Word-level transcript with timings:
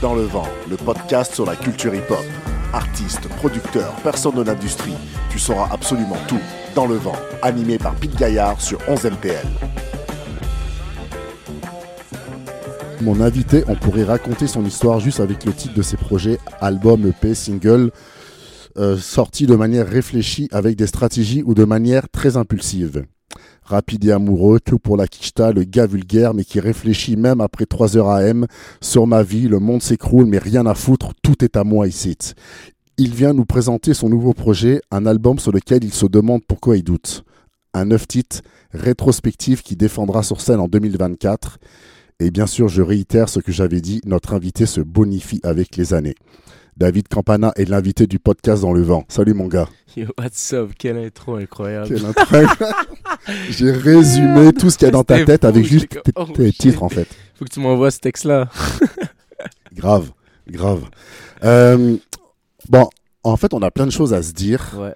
Dans 0.00 0.14
le 0.14 0.22
vent, 0.22 0.46
le 0.70 0.76
podcast 0.76 1.34
sur 1.34 1.44
la 1.44 1.56
culture 1.56 1.92
hip-hop. 1.92 2.24
Artistes, 2.72 3.28
producteurs, 3.38 3.92
personnes 4.04 4.36
de 4.36 4.42
l'industrie, 4.42 4.94
tu 5.28 5.40
sauras 5.40 5.68
absolument 5.72 6.16
tout. 6.28 6.38
Dans 6.76 6.86
le 6.86 6.94
vent, 6.94 7.16
animé 7.42 7.78
par 7.78 7.96
Pete 7.96 8.14
Gaillard 8.14 8.60
sur 8.60 8.78
11 8.86 9.06
MPL. 9.06 9.44
Mon 13.00 13.20
invité, 13.20 13.64
on 13.66 13.74
pourrait 13.74 14.04
raconter 14.04 14.46
son 14.46 14.64
histoire 14.64 15.00
juste 15.00 15.18
avec 15.18 15.44
le 15.44 15.52
titre 15.52 15.74
de 15.74 15.82
ses 15.82 15.96
projets, 15.96 16.38
album, 16.60 17.04
EP, 17.08 17.34
single, 17.34 17.90
euh, 18.76 18.96
sortis 18.96 19.46
de 19.46 19.56
manière 19.56 19.88
réfléchie 19.88 20.48
avec 20.52 20.76
des 20.76 20.86
stratégies 20.86 21.42
ou 21.44 21.54
de 21.54 21.64
manière 21.64 22.08
très 22.08 22.36
impulsive. 22.36 23.04
Rapide 23.68 24.06
et 24.06 24.12
amoureux, 24.12 24.60
tout 24.60 24.78
pour 24.78 24.96
la 24.96 25.06
Kichta, 25.06 25.52
le 25.52 25.62
gars 25.64 25.84
vulgaire, 25.84 26.32
mais 26.32 26.44
qui 26.44 26.58
réfléchit 26.58 27.16
même 27.16 27.42
après 27.42 27.66
3 27.66 27.98
heures 27.98 28.08
AM. 28.08 28.46
Sur 28.80 29.06
ma 29.06 29.22
vie, 29.22 29.46
le 29.46 29.58
monde 29.58 29.82
s'écroule, 29.82 30.24
mais 30.24 30.38
rien 30.38 30.64
à 30.64 30.72
foutre, 30.72 31.12
tout 31.22 31.44
est 31.44 31.54
à 31.54 31.64
moi 31.64 31.86
ici. 31.86 32.16
Il 32.96 33.12
vient 33.12 33.34
nous 33.34 33.44
présenter 33.44 33.92
son 33.92 34.08
nouveau 34.08 34.32
projet, 34.32 34.80
un 34.90 35.04
album 35.04 35.38
sur 35.38 35.52
lequel 35.52 35.84
il 35.84 35.92
se 35.92 36.06
demande 36.06 36.40
pourquoi 36.48 36.78
il 36.78 36.82
doute. 36.82 37.24
Un 37.74 37.84
neuf 37.84 38.08
titre 38.08 38.40
rétrospectif 38.72 39.62
qui 39.62 39.76
défendra 39.76 40.22
sur 40.22 40.40
scène 40.40 40.60
en 40.60 40.68
2024. 40.68 41.58
Et 42.20 42.30
bien 42.30 42.46
sûr, 42.46 42.68
je 42.68 42.80
réitère 42.80 43.28
ce 43.28 43.38
que 43.38 43.52
j'avais 43.52 43.82
dit, 43.82 44.00
notre 44.06 44.32
invité 44.32 44.64
se 44.64 44.80
bonifie 44.80 45.40
avec 45.42 45.76
les 45.76 45.92
années. 45.92 46.14
David 46.78 47.08
Campana 47.08 47.52
est 47.56 47.68
l'invité 47.68 48.06
du 48.06 48.20
podcast 48.20 48.62
dans 48.62 48.72
le 48.72 48.82
vent. 48.82 49.04
Salut 49.08 49.34
mon 49.34 49.48
gars. 49.48 49.68
Yo, 49.96 50.06
what's 50.16 50.52
up? 50.52 50.70
Quelle 50.78 50.96
intro 50.98 51.34
incroyable. 51.34 51.88
Quelle 51.88 52.06
intro. 52.06 52.36
J'ai 53.50 53.72
résumé 53.72 54.52
tout 54.52 54.70
ce 54.70 54.78
qu'il 54.78 54.86
y 54.86 54.88
a 54.88 54.92
dans 54.92 55.02
ta 55.02 55.24
tête 55.24 55.44
avec 55.44 55.64
juste 55.64 55.88
tes, 55.88 56.12
oh, 56.14 56.24
titres 56.56 56.84
en 56.84 56.88
fait. 56.88 57.08
Faut 57.34 57.44
que 57.44 57.50
tu 57.50 57.58
m'envoies 57.58 57.90
ce 57.90 57.98
texte-là. 57.98 58.48
Grave, 59.74 60.10
grave. 60.48 60.84
Euh, 61.44 61.96
bon, 62.68 62.88
en 63.22 63.36
fait, 63.36 63.54
on 63.54 63.62
a 63.62 63.70
plein 63.70 63.86
de 63.86 63.92
choses 63.92 64.12
à 64.14 64.22
se 64.24 64.32
dire, 64.32 64.74
Ouais. 64.76 64.92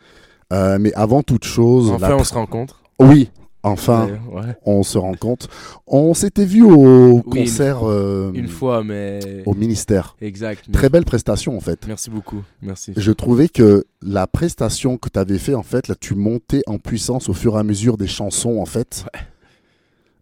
euh, 0.53 0.77
mais 0.81 0.93
avant 0.95 1.23
toute 1.23 1.45
chose, 1.45 1.91
Enfin, 1.91 2.09
la- 2.11 2.17
on 2.17 2.25
se 2.25 2.35
rencontre. 2.35 2.83
oui, 2.99 3.31
enfin, 3.63 4.07
Ouais, 4.31 4.41
ouais. 4.41 4.57
on 4.65 4.83
se 4.83 4.99
rend 4.99 5.15
compte. 5.15 5.49
On 5.87 6.15
s'était 6.15 6.45
vu 6.45 6.63
au 6.63 6.75
Oui, 6.77 7.17
une 7.17 7.23
concert 7.45 7.89
euh, 7.89 8.31
Une 8.35 8.49
fois, 8.49 8.83
mais. 8.85 9.43
au 9.47 9.55
ministère. 9.55 10.17
Exact. 10.21 10.71
Très 10.73 10.89
belle 10.89 11.05
prestation 11.05 11.57
en 11.57 11.61
fait. 11.61 11.87
Merci 11.87 12.11
beaucoup. 12.11 12.43
Merci. 12.61 12.93
Je 12.97 13.13
trouvais 13.13 13.49
que 13.49 13.85
la 14.03 14.27
prestation 14.27 14.99
que 14.99 15.09
tu 15.09 15.19
avais 15.19 15.39
fait, 15.39 15.55
en 15.55 15.63
fait, 15.63 15.89
là, 15.89 15.95
tu 15.95 16.15
montais 16.15 16.63
en 16.67 16.79
puissance 16.79 17.29
au 17.29 17.35
fur 17.35 17.57
et 17.57 17.61
à 17.61 17.63
mesure 17.63 17.97
des 17.97 18.07
chansons, 18.09 18.59
en 18.59 18.67
fait. 18.67 19.05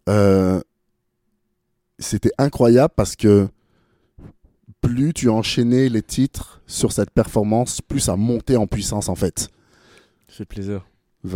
Euh, 0.09 0.61
C'était 1.99 2.31
incroyable 2.37 2.93
parce 2.95 3.15
que 3.15 3.47
plus 4.81 5.13
tu 5.13 5.29
enchaînais 5.29 5.89
les 5.89 6.01
titres 6.01 6.61
sur 6.65 6.91
cette 6.91 7.11
performance, 7.11 7.81
plus 7.81 7.99
ça 7.99 8.15
montait 8.15 8.55
en 8.55 8.65
puissance, 8.65 9.09
en 9.09 9.15
fait. 9.15 9.49
Ça 10.27 10.37
fait 10.37 10.45
plaisir. 10.45 10.83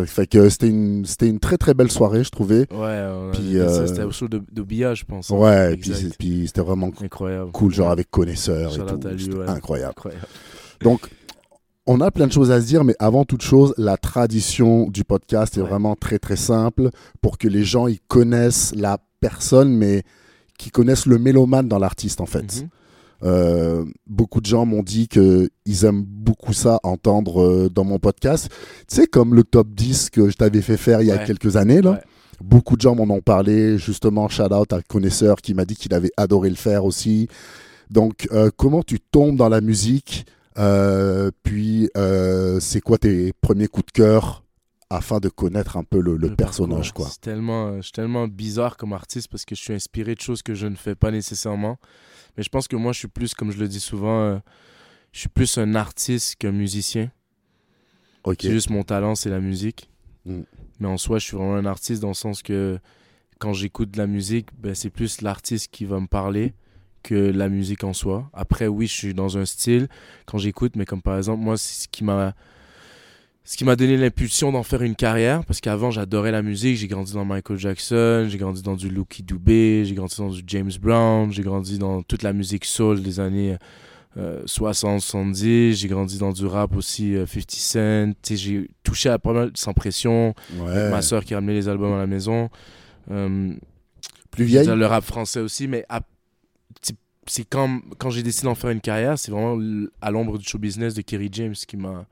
Fait 0.08 0.26
que 0.26 0.50
c'était 0.50 0.68
une, 0.70 1.06
c'était 1.06 1.28
une 1.28 1.40
très 1.40 1.58
très 1.58 1.74
belle 1.76 1.92
soirée, 1.92 2.24
je 2.24 2.30
trouvais. 2.32 2.66
Ouais, 2.74 3.08
Puis, 3.34 3.60
euh, 3.60 3.86
c'était 3.86 4.04
au 4.04 4.12
show 4.12 4.28
de, 4.28 4.42
de 4.52 4.62
Bia, 4.64 4.96
je 4.96 5.04
pense. 5.04 5.30
Ouais, 5.30 5.74
et 5.74 5.78
puis, 5.78 5.94
c'était 6.48 6.62
vraiment 6.62 6.90
Incroyable. 7.02 7.52
cool, 7.52 7.74
genre 7.74 7.92
avec 7.92 8.10
connaisseurs 8.10 8.74
et 8.74 8.78
tout. 8.86 9.08
lui, 9.08 9.34
ouais. 9.36 9.48
incroyable. 9.48 9.92
Incroyable. 9.96 10.26
Donc, 10.82 11.02
on 11.86 12.02
a 12.02 12.10
plein 12.10 12.26
de 12.26 12.32
choses 12.32 12.50
à 12.50 12.60
se 12.62 12.66
dire, 12.66 12.84
mais 12.84 12.96
avant 12.98 13.26
toute 13.26 13.44
chose, 13.44 13.76
la 13.78 13.96
tradition 13.98 14.88
du 14.90 15.04
podcast 15.04 15.56
est 15.58 15.62
Ouais. 15.62 15.70
vraiment 15.70 15.96
très 15.96 16.18
très 16.18 16.36
simple 16.36 16.90
pour 17.22 17.38
que 17.38 17.48
les 17.48 17.64
gens 17.64 17.86
ils 17.88 18.00
connaissent 18.08 18.74
la 18.76 18.98
personne, 19.20 19.70
mais 19.72 20.02
qui 20.58 20.72
connaissent 20.72 21.06
le 21.06 21.20
mélomane 21.20 21.68
dans 21.68 21.78
l'artiste 21.78 22.22
en 22.22 22.26
fait. 22.26 22.62
Mhm. 22.62 22.70
Euh, 23.24 23.86
beaucoup 24.08 24.42
de 24.42 24.46
gens 24.46 24.66
m'ont 24.66 24.84
dit 24.84 25.08
que 25.08 25.50
ils 25.66 25.86
aiment 25.86 26.04
beaucoup 26.04 26.54
ça 26.54 26.80
entendre 26.84 27.42
euh, 27.42 27.70
dans 27.70 27.84
mon 27.86 27.98
podcast. 28.00 28.50
Tu 28.88 28.96
sais, 28.96 29.08
comme 29.08 29.34
le 29.34 29.44
top 29.44 29.70
10 29.74 30.10
que 30.10 30.30
je 30.30 30.36
t'avais 30.36 30.62
fait 30.62 30.78
faire 30.78 31.02
il 31.02 31.08
y 31.08 31.12
a 31.12 31.16
Ouais. 31.18 31.26
quelques 31.26 31.56
années 31.56 31.82
là. 31.82 31.92
Ouais. 31.92 32.02
Beaucoup 32.44 32.76
de 32.76 32.82
gens 32.82 32.96
m'en 32.96 33.14
ont 33.16 33.22
parlé, 33.22 33.78
justement, 33.78 34.28
shout 34.28 34.52
out 34.54 34.74
à 34.74 34.82
connaisseur 34.82 35.38
qui 35.38 35.54
m'a 35.54 35.64
dit 35.64 35.76
qu'il 35.76 35.94
avait 35.94 36.12
adoré 36.18 36.50
le 36.50 36.56
faire 36.56 36.84
aussi. 36.84 37.30
Donc, 37.90 38.28
euh, 38.34 38.50
comment 38.58 38.84
tu 38.84 39.00
tombes 39.00 39.38
dans 39.38 39.50
la 39.50 39.62
musique 39.62 40.26
Euh, 40.58 41.32
Puis, 41.44 41.90
euh, 41.98 42.60
c'est 42.62 42.80
quoi 42.82 42.98
tes 42.98 43.34
premiers 43.42 43.68
coups 43.68 43.88
de 43.88 43.92
cœur 43.92 44.44
afin 44.90 45.20
de 45.20 45.30
connaître 45.30 45.78
un 45.78 45.84
peu 45.84 46.00
le, 46.00 46.18
le 46.18 46.30
Le 46.30 46.36
personnage, 46.36 46.90
parcours. 46.90 47.06
quoi 47.06 47.12
C'est 47.12 47.22
tellement, 47.22 47.68
euh, 47.68 47.78
je 47.78 47.84
suis 47.84 47.92
tellement 47.92 48.28
bizarre 48.28 48.78
comme 48.78 48.94
artiste 48.94 49.28
parce 49.30 49.46
que 49.46 49.56
je 49.56 49.62
suis 49.62 49.74
inspiré 49.74 50.16
de 50.16 50.22
choses 50.22 50.42
que 50.44 50.54
je 50.54 50.68
ne 50.68 50.76
fais 50.76 50.96
pas 50.96 51.12
nécessairement. 51.12 51.78
Mais 52.38 52.44
je 52.44 52.50
pense 52.50 52.68
que 52.68 52.76
moi, 52.76 52.94
je 52.94 53.00
suis 53.00 53.08
plus, 53.08 53.34
comme 53.34 53.52
je 53.52 53.58
le 53.58 53.68
dis 53.68 53.80
souvent, 53.80 54.22
euh, 54.22 54.38
je 55.12 55.20
suis 55.22 55.30
plus 55.30 55.58
un 55.58 55.76
artiste 55.76 56.36
qu'un 56.36 56.52
musicien. 56.52 57.12
Ok. 58.24 58.40
C'est 58.42 58.52
juste 58.52 58.70
mon 58.70 58.84
talent, 58.84 59.16
c'est 59.16 59.30
la 59.30 59.40
musique. 59.40 59.90
Mm. 60.26 60.42
Mais 60.80 60.88
en 60.88 60.98
soi, 60.98 61.20
je 61.20 61.26
suis 61.26 61.38
vraiment 61.38 61.56
un 61.56 61.66
artiste 61.66 62.02
dans 62.02 62.10
le 62.10 62.14
sens 62.14 62.44
que 62.44 62.80
quand 63.40 63.54
j'écoute 63.54 63.92
de 63.92 63.98
la 63.98 64.08
musique, 64.08 64.50
ben, 64.58 64.76
c'est 64.76 64.90
plus 64.90 65.22
l'artiste 65.22 65.72
qui 65.72 65.86
va 65.86 66.00
me 66.00 66.08
parler 66.08 66.54
que 67.04 67.16
la 67.16 67.50
musique 67.50 67.84
en 67.84 67.94
soi. 67.94 68.30
Après, 68.34 68.68
oui, 68.68 68.88
je 68.88 68.94
suis 68.94 69.14
dans 69.14 69.38
un 69.38 69.46
style 69.46 69.88
quand 70.26 70.38
j'écoute, 70.38 70.76
mais 70.76 70.86
comme 70.86 71.02
par 71.02 71.18
exemple, 71.18 71.44
moi, 71.44 71.56
ce 71.58 71.88
qui 71.88 72.04
m'a 72.04 72.34
ce 73.48 73.58
qui 73.58 73.64
m'a 73.64 73.76
donné 73.76 73.96
l'impulsion 73.96 74.52
d'en 74.52 74.64
faire 74.64 74.82
une 74.82 74.96
carrière, 74.96 75.46
parce 75.46 75.62
qu'avant 75.62 75.92
j'adorais 75.92 76.32
la 76.32 76.42
musique, 76.42 76.78
j'ai 76.78 76.88
grandi 76.88 77.14
dans 77.14 77.26
Michael 77.26 77.58
Jackson, 77.58 78.26
j'ai 78.28 78.38
grandi 78.40 78.62
dans 78.64 78.76
du 78.76 78.90
Lucky 78.90 79.22
Dubé, 79.24 79.86
j'ai 79.86 79.94
grandi 79.94 80.16
dans 80.18 80.30
du 80.30 80.42
James 80.48 80.72
Brown, 80.82 81.32
j'ai 81.32 81.44
grandi 81.44 81.78
dans 81.78 82.02
toute 82.02 82.24
la 82.24 82.34
musique 82.34 82.66
soul 82.66 83.02
des 83.04 83.20
années 83.20 83.56
euh, 84.18 84.42
60, 84.46 85.02
70, 85.02 85.76
j'ai 85.76 85.88
grandi 85.88 86.18
dans 86.18 86.32
du 86.32 86.46
rap 86.46 86.76
aussi, 86.76 87.16
euh, 87.16 87.26
50 87.28 87.52
Cent, 87.52 88.14
tu 88.24 88.36
sais, 88.36 88.38
j'ai 88.38 88.70
touché 88.82 89.10
à 89.10 89.20
pas 89.20 89.34
mal 89.34 89.52
sans 89.56 89.74
pression, 89.74 90.34
Ouais. 90.58 90.90
ma 90.90 91.02
soeur 91.02 91.24
qui 91.24 91.36
ramenait 91.36 91.54
les 91.54 91.68
albums 91.68 91.94
à 91.94 91.98
la 92.00 92.08
maison. 92.08 92.50
Euh, 93.12 93.54
Plus 94.32 94.46
vieille? 94.46 94.66
le 94.68 94.86
rap 94.86 95.04
français 95.04 95.42
aussi, 95.42 95.68
mais 95.68 95.86
à- 95.90 96.02
c'est- 97.28 97.44
quand, 97.50 97.82
quand 97.98 98.10
j'ai 98.10 98.24
décidé 98.24 98.46
d'en 98.46 98.56
faire 98.56 98.70
une 98.70 98.82
carrière, 98.82 99.20
c'est 99.20 99.32
vraiment 99.32 99.60
à 100.02 100.12
l'ombre 100.12 100.38
du 100.38 100.46
show 100.48 100.58
business 100.60 100.94
de 100.94 101.02
Kerry 101.02 101.30
James 101.32 101.54
qui 101.68 101.76
m'a 101.76 102.06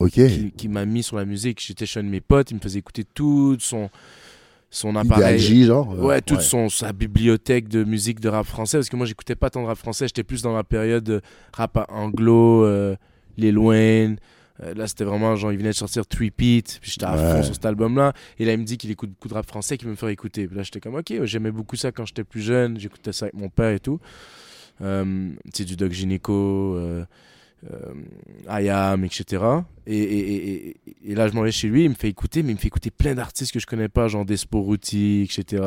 Ok. 0.00 0.12
qui, 0.12 0.52
qui 0.56 0.68
m'a 0.68 0.84
mis 0.84 1.02
sur 1.02 1.16
la 1.16 1.24
musique. 1.24 1.60
J'étais 1.64 1.86
chez 1.86 2.00
un 2.00 2.04
de 2.04 2.08
mes 2.08 2.20
potes, 2.20 2.50
il 2.50 2.54
me 2.54 2.60
faisait 2.60 2.78
écouter 2.80 3.04
tout 3.04 3.56
son, 3.60 3.90
son 4.70 4.96
appareil. 4.96 5.38
J, 5.38 5.64
genre 5.64 5.92
euh, 5.92 6.02
Ouais, 6.02 6.20
toute 6.20 6.40
Son, 6.40 6.68
sa 6.68 6.92
bibliothèque 6.92 7.68
de 7.68 7.84
musique 7.84 8.20
de 8.20 8.28
rap 8.28 8.46
français, 8.46 8.78
parce 8.78 8.88
que 8.88 8.96
moi 8.96 9.06
j'écoutais 9.06 9.36
pas 9.36 9.50
tant 9.50 9.62
de 9.62 9.66
rap 9.66 9.78
français, 9.78 10.06
j'étais 10.08 10.24
plus 10.24 10.42
dans 10.42 10.54
la 10.54 10.64
période 10.64 11.04
de 11.04 11.20
rap 11.52 11.78
anglo, 11.88 12.64
euh, 12.64 12.96
Lil 13.36 13.58
Wayne. 13.58 14.16
Euh, 14.62 14.72
là, 14.74 14.86
c'était 14.86 15.02
vraiment 15.02 15.34
genre, 15.34 15.50
il 15.50 15.58
venait 15.58 15.70
de 15.70 15.74
sortir 15.74 16.06
Three 16.06 16.30
Pete, 16.30 16.78
puis 16.80 16.90
j'étais 16.92 17.06
à 17.06 17.16
Ouais. 17.16 17.32
fond 17.38 17.42
sur 17.42 17.54
cet 17.54 17.64
album-là. 17.66 18.12
Et 18.38 18.44
là, 18.44 18.52
il 18.52 18.58
me 18.60 18.64
dit 18.64 18.76
qu'il 18.78 18.88
écoute 18.92 19.10
beaucoup 19.10 19.26
de 19.28 19.34
rap 19.34 19.44
français, 19.46 19.76
qu'il 19.76 19.86
veut 19.86 19.90
me 19.92 19.96
faire 19.96 20.10
écouter. 20.10 20.46
Puis 20.46 20.56
là, 20.56 20.62
j'étais 20.62 20.78
comme, 20.78 20.94
ok, 20.94 21.12
j'aimais 21.24 21.50
beaucoup 21.50 21.74
ça 21.74 21.90
quand 21.90 22.06
j'étais 22.06 22.22
plus 22.22 22.40
jeune, 22.40 22.78
j'écoutais 22.78 23.12
ça 23.12 23.24
avec 23.26 23.34
mon 23.34 23.48
père 23.48 23.70
et 23.70 23.80
tout. 23.80 23.98
Euh, 24.80 25.30
tu 25.46 25.50
sais, 25.54 25.64
du 25.64 25.74
Doc 25.76 25.90
Gynéco, 25.90 26.32
euh, 26.76 27.04
euh, 27.68 28.60
IAM, 28.60 29.04
etc. 29.04 29.42
Et, 29.86 29.96
et, 29.96 30.18
et, 30.34 30.68
et- 30.68 30.76
et 31.06 31.14
là, 31.14 31.28
je 31.28 31.34
m'en 31.34 31.42
vais 31.42 31.52
chez 31.52 31.68
lui, 31.68 31.84
il 31.84 31.90
me 31.90 31.94
fait 31.94 32.08
écouter, 32.08 32.42
mais 32.42 32.52
il 32.52 32.54
me 32.54 32.58
fait 32.58 32.68
écouter 32.68 32.90
plein 32.90 33.14
d'artistes 33.14 33.52
que 33.52 33.58
je 33.60 33.66
connais 33.66 33.88
pas, 33.90 34.08
genre 34.08 34.24
Desporuti, 34.24 35.22
etc. 35.30 35.62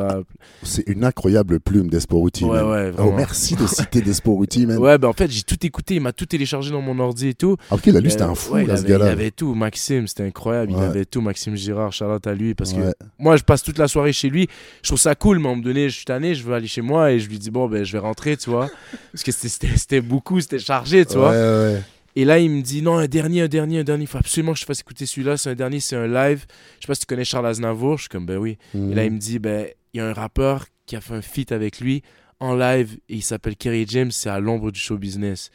C'est 0.62 0.84
une 0.88 1.04
incroyable 1.04 1.60
plume 1.60 1.88
d'Esporuti. 1.88 2.44
Ouais, 2.44 2.60
ouais, 2.60 2.92
Oh, 2.98 3.12
merci 3.16 3.54
de 3.54 3.66
citer 3.66 4.00
Desporuti, 4.00 4.66
man. 4.66 4.78
Ouais, 4.78 4.98
ben 4.98 5.06
en 5.08 5.12
fait, 5.12 5.30
j'ai 5.30 5.42
tout 5.42 5.64
écouté, 5.64 5.94
il 5.96 6.00
m'a 6.00 6.12
tout 6.12 6.26
téléchargé 6.26 6.70
dans 6.72 6.80
mon 6.82 6.98
ordi 6.98 7.28
et 7.28 7.34
tout. 7.34 7.56
Ah, 7.70 7.76
ok, 7.76 7.86
là, 7.86 8.00
lui, 8.00 8.10
c'était 8.10 8.22
un 8.24 8.34
fou, 8.34 8.54
ouais, 8.54 8.62
il 8.62 8.68
là, 8.68 8.76
ce 8.76 8.80
avait, 8.82 8.88
il 8.88 8.98
gars-là. 8.98 9.10
avait 9.12 9.30
tout, 9.30 9.54
Maxime, 9.54 10.06
c'était 10.08 10.24
incroyable, 10.24 10.72
il 10.72 10.82
avait 10.82 11.04
tout, 11.04 11.20
Maxime 11.20 11.54
Girard, 11.56 11.92
Charlotte 11.92 12.26
à 12.26 12.34
lui, 12.34 12.54
parce 12.54 12.72
que 12.72 12.80
moi, 13.18 13.36
je 13.36 13.44
passe 13.44 13.62
toute 13.62 13.78
la 13.78 13.86
soirée 13.88 14.12
chez 14.12 14.28
lui, 14.30 14.48
je 14.82 14.88
trouve 14.88 14.98
ça 14.98 15.14
cool, 15.14 15.38
mais 15.38 15.46
à 15.46 15.48
un 15.48 15.54
moment 15.54 15.62
donné, 15.62 15.88
je 15.88 15.94
suis 15.94 16.04
tanné, 16.04 16.34
je 16.34 16.42
veux 16.42 16.54
aller 16.54 16.66
chez 16.66 16.82
moi, 16.82 17.12
et 17.12 17.20
je 17.20 17.28
lui 17.28 17.38
dis, 17.38 17.50
bon, 17.50 17.68
ben, 17.68 17.84
je 17.84 17.92
vais 17.92 17.98
rentrer, 17.98 18.36
tu 18.36 18.50
vois, 18.50 18.68
parce 19.12 19.22
que 19.22 19.30
c'était- 19.32 20.00
beaucoup, 20.00 20.40
c'était 20.40 20.58
chargé, 20.58 21.04
tu 21.06 21.14
vois. 21.14 21.30
Ouais, 21.30 21.36
ouais. 21.74 21.82
Et 22.18 22.24
là, 22.24 22.40
il 22.40 22.50
me 22.50 22.62
dit 22.62 22.82
non, 22.82 22.98
un 22.98 23.06
dernier, 23.06 23.42
un 23.42 23.46
dernier, 23.46 23.78
un 23.78 23.84
dernier. 23.84 24.02
Il 24.02 24.06
faut 24.08 24.18
absolument 24.18 24.52
que 24.52 24.58
je 24.58 24.64
fasse 24.64 24.80
écouter 24.80 25.06
celui-là. 25.06 25.36
C'est 25.36 25.50
un 25.50 25.54
dernier, 25.54 25.78
c'est 25.78 25.94
un 25.94 26.08
live. 26.08 26.46
Je 26.80 26.84
sais 26.84 26.88
pas 26.88 26.94
si 26.96 27.02
tu 27.02 27.06
connais 27.06 27.24
Charles 27.24 27.46
Aznavour. 27.46 27.96
Je 27.96 28.02
suis 28.02 28.08
comme 28.08 28.26
ben 28.26 28.38
oui. 28.38 28.58
Mhm. 28.74 28.90
Et 28.90 28.94
là, 28.96 29.04
il 29.04 29.12
me 29.12 29.18
dit 29.18 29.38
ben 29.38 29.68
il 29.94 29.98
y 29.98 30.00
a 30.00 30.08
un 30.08 30.12
rappeur 30.12 30.66
qui 30.84 30.96
a 30.96 31.00
fait 31.00 31.14
un 31.14 31.22
feat 31.22 31.52
avec 31.52 31.78
lui 31.78 32.02
en 32.40 32.56
live 32.56 32.98
et 33.08 33.14
il 33.14 33.22
s'appelle 33.22 33.54
Kerry 33.54 33.86
James. 33.86 34.10
C'est 34.10 34.30
à 34.30 34.40
l'ombre 34.40 34.72
du 34.72 34.80
show 34.80 34.98
business. 34.98 35.52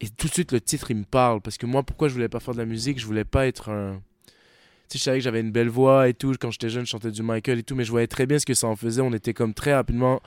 Et 0.00 0.08
tout 0.08 0.26
de 0.26 0.32
suite, 0.32 0.52
le 0.52 0.60
titre, 0.62 0.90
il 0.90 0.96
me 0.96 1.04
parle 1.04 1.42
parce 1.42 1.58
que 1.58 1.66
moi, 1.66 1.82
pourquoi 1.82 2.08
je 2.08 2.14
voulais 2.14 2.30
pas 2.30 2.40
faire 2.40 2.54
de 2.54 2.60
la 2.60 2.64
musique? 2.64 2.98
Je 2.98 3.04
voulais 3.04 3.24
pas 3.26 3.46
être 3.46 3.68
un. 3.68 4.00
Tu 4.88 4.96
sais, 4.96 4.98
je 4.98 5.04
savais 5.04 5.18
que 5.18 5.24
j'avais 5.24 5.40
une 5.40 5.52
belle 5.52 5.68
voix 5.68 6.08
et 6.08 6.14
tout. 6.14 6.34
Quand 6.40 6.50
j'étais 6.50 6.70
jeune, 6.70 6.86
je 6.86 6.90
chantais 6.92 7.10
du 7.10 7.22
Michael 7.22 7.58
et 7.58 7.62
tout, 7.62 7.74
mais 7.74 7.84
je 7.84 7.90
voyais 7.90 8.06
très 8.06 8.24
bien 8.24 8.38
ce 8.38 8.46
que 8.46 8.54
ça 8.54 8.68
en 8.68 8.76
faisait. 8.76 9.02
On 9.02 9.12
était 9.12 9.34
comme 9.34 9.52
très 9.52 9.74
rapidement 9.74 10.22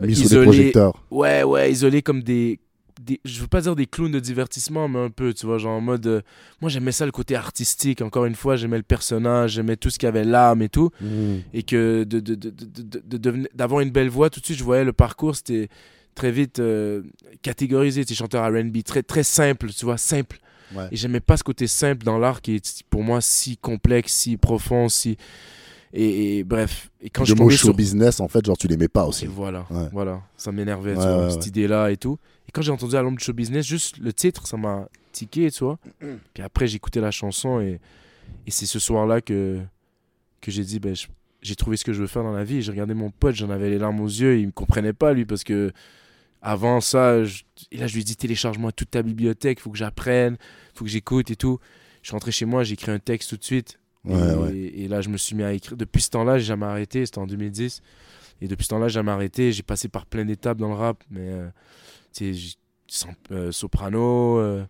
Mis 0.00 0.14
sous 0.14 0.22
des 0.22 0.26
isolés. 0.28 0.46
projecteurs. 0.46 1.04
Ouais, 1.10 1.42
ouais, 1.42 1.70
isolés 1.70 2.00
comme 2.00 2.22
des, 2.22 2.60
des- 3.04 3.20
Je 3.24 3.40
veux 3.40 3.46
pas 3.48 3.60
dire 3.60 3.74
des 3.76 3.86
clowns 3.86 4.12
de 4.12 4.20
divertissement, 4.20 4.88
mais 4.88 4.98
un 5.00 5.10
peu, 5.10 5.34
tu 5.34 5.46
vois, 5.46 5.58
genre 5.58 5.72
en 5.76 5.80
mode. 5.80 6.06
euh, 6.06 6.20
moi, 6.60 6.70
j'aimais 6.70 6.92
ça 6.92 7.04
le 7.06 7.12
côté 7.12 7.34
artistique. 7.36 8.00
Encore 8.02 8.24
une 8.26 8.34
fois, 8.34 8.56
j'aimais 8.56 8.76
le 8.78 8.82
personnage, 8.82 9.52
j'aimais 9.52 9.76
tout 9.76 9.90
ce 9.90 9.98
qui 9.98 10.06
avait 10.06 10.24
l'âme 10.24 10.62
et 10.62 10.68
tout. 10.68 10.90
Mhm. 11.00 11.42
Et 11.54 11.62
que 11.62 12.04
de, 12.04 12.20
de, 12.20 12.34
de, 12.34 12.50
de- 12.50 13.16
de- 13.18 13.48
d'avoir 13.54 13.80
une 13.80 13.90
belle 13.90 14.08
voix, 14.08 14.30
tout 14.30 14.40
de 14.40 14.44
suite, 14.44 14.58
je 14.58 14.64
voyais 14.64 14.84
le 14.84 14.92
parcours, 14.92 15.36
c'était. 15.36 15.68
très 16.14 16.30
vite 16.30 16.58
euh, 16.58 17.02
catégorisé, 17.40 18.04
tu 18.04 18.14
chanteur 18.14 18.44
R&B, 18.52 18.82
très, 18.84 19.02
très 19.02 19.22
simple, 19.22 19.70
tu 19.72 19.84
vois, 19.86 19.96
simple. 19.96 20.38
Ouais. 20.74 20.88
Et 20.92 20.96
j'aimais 20.96 21.20
pas 21.20 21.36
ce 21.38 21.42
côté 21.42 21.66
simple 21.66 22.04
dans 22.04 22.18
l'art 22.18 22.40
qui 22.42 22.56
est 22.56 22.82
pour 22.90 23.02
moi 23.02 23.20
si 23.22 23.56
complexe, 23.56 24.12
si 24.12 24.36
profond, 24.36 24.88
si... 24.90 25.16
Et, 25.94 26.38
et 26.38 26.44
bref, 26.44 26.90
et 27.02 27.10
quand 27.10 27.24
je 27.24 27.32
le 27.32 27.36
suis 27.36 27.44
mot 27.44 27.50
show 27.50 27.56
sur... 27.66 27.74
business, 27.74 28.20
en 28.20 28.28
fait, 28.28 28.44
genre, 28.46 28.56
tu 28.56 28.66
l'aimais 28.66 28.88
pas 28.88 29.04
aussi. 29.06 29.26
Et 29.26 29.28
voilà, 29.28 29.66
Ouais. 29.70 29.88
voilà, 29.92 30.22
ça 30.36 30.50
m'énervait, 30.52 30.96
Ouais, 30.96 31.04
ouais, 31.24 31.30
cette 31.30 31.46
idée-là 31.46 31.90
et 31.90 31.96
tout. 31.98 32.18
Et 32.48 32.52
quand 32.52 32.62
j'ai 32.62 32.72
entendu 32.72 32.96
Alombre 32.96 33.18
du 33.18 33.24
show 33.24 33.32
business, 33.34 33.66
juste 33.66 33.98
le 33.98 34.12
titre, 34.12 34.46
ça 34.46 34.56
m'a 34.56 34.88
tiqué, 35.12 35.50
tu 35.50 35.64
vois. 35.64 35.78
Puis 36.34 36.42
après, 36.42 36.74
écouté 36.74 37.00
la 37.00 37.10
chanson 37.10 37.60
et, 37.60 37.78
et 38.46 38.50
c'est 38.50 38.64
ce 38.66 38.78
soir-là 38.78 39.20
que, 39.20 39.60
que 40.40 40.50
j'ai 40.50 40.64
dit, 40.64 40.80
ben, 40.80 40.96
je- 40.96 41.08
j'ai 41.42 41.56
trouvé 41.56 41.76
ce 41.76 41.84
que 41.84 41.92
je 41.92 42.00
veux 42.00 42.06
faire 42.06 42.22
dans 42.22 42.32
la 42.32 42.44
vie. 42.44 42.62
J'ai 42.62 42.70
regardé 42.70 42.94
mon 42.94 43.10
pote, 43.10 43.34
j'en 43.34 43.50
avais 43.50 43.68
les 43.68 43.78
larmes 43.78 44.00
aux 44.00 44.06
yeux, 44.08 44.38
il 44.38 44.46
me 44.46 44.52
comprenait 44.52 44.92
pas, 44.94 45.12
lui, 45.12 45.24
parce 45.26 45.44
que 45.44 45.72
avant 46.40 46.80
ça, 46.80 47.22
je- 47.24 47.42
et 47.70 47.76
là, 47.76 47.86
je 47.86 47.94
lui 47.94 48.00
ai 48.00 48.04
dit, 48.04 48.16
télécharge-moi 48.16 48.72
toute 48.72 48.90
ta 48.92 49.02
bibliothèque, 49.02 49.60
faut 49.60 49.70
que 49.70 49.78
j'apprenne, 49.78 50.36
faut 50.74 50.84
que 50.84 50.90
j'écoute 50.90 51.30
et 51.30 51.36
tout. 51.36 51.58
Je 52.02 52.08
suis 52.08 52.12
rentré 52.14 52.32
chez 52.32 52.46
moi, 52.46 52.64
j'ai 52.64 52.72
écrit 52.74 52.90
un 52.90 52.98
texte 52.98 53.30
tout 53.30 53.36
de 53.36 53.44
suite. 53.44 53.78
Ouais, 54.04 54.14
et, 54.32 54.34
ouais. 54.36 54.56
et 54.56 54.88
là, 54.88 55.00
je 55.00 55.08
me 55.08 55.16
suis 55.16 55.34
mis 55.36 55.42
à 55.44 55.52
écrire. 55.52 55.76
Depuis 55.76 56.02
ce 56.02 56.10
temps-là, 56.10 56.38
j'ai 56.38 56.44
jamais 56.46 56.66
arrêté. 56.66 57.06
C'était 57.06 57.18
en 57.18 57.26
2010. 57.26 57.82
Et 58.40 58.48
depuis 58.48 58.64
ce 58.64 58.70
temps-là, 58.70 58.88
j'ai 58.88 58.94
jamais 58.94 59.12
arrêté. 59.12 59.52
J'ai 59.52 59.62
passé 59.62 59.88
par 59.88 60.06
plein 60.06 60.24
d'étapes 60.24 60.58
dans 60.58 60.68
le 60.68 60.74
rap. 60.74 61.02
Mais, 61.10 61.20
euh, 61.28 61.48
tu 62.12 62.34
sais, 62.88 63.06
euh, 63.30 63.52
soprano, 63.52 64.38
euh, 64.38 64.64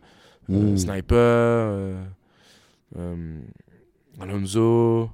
sniper, 0.77 1.97
Alonso, 4.21 5.11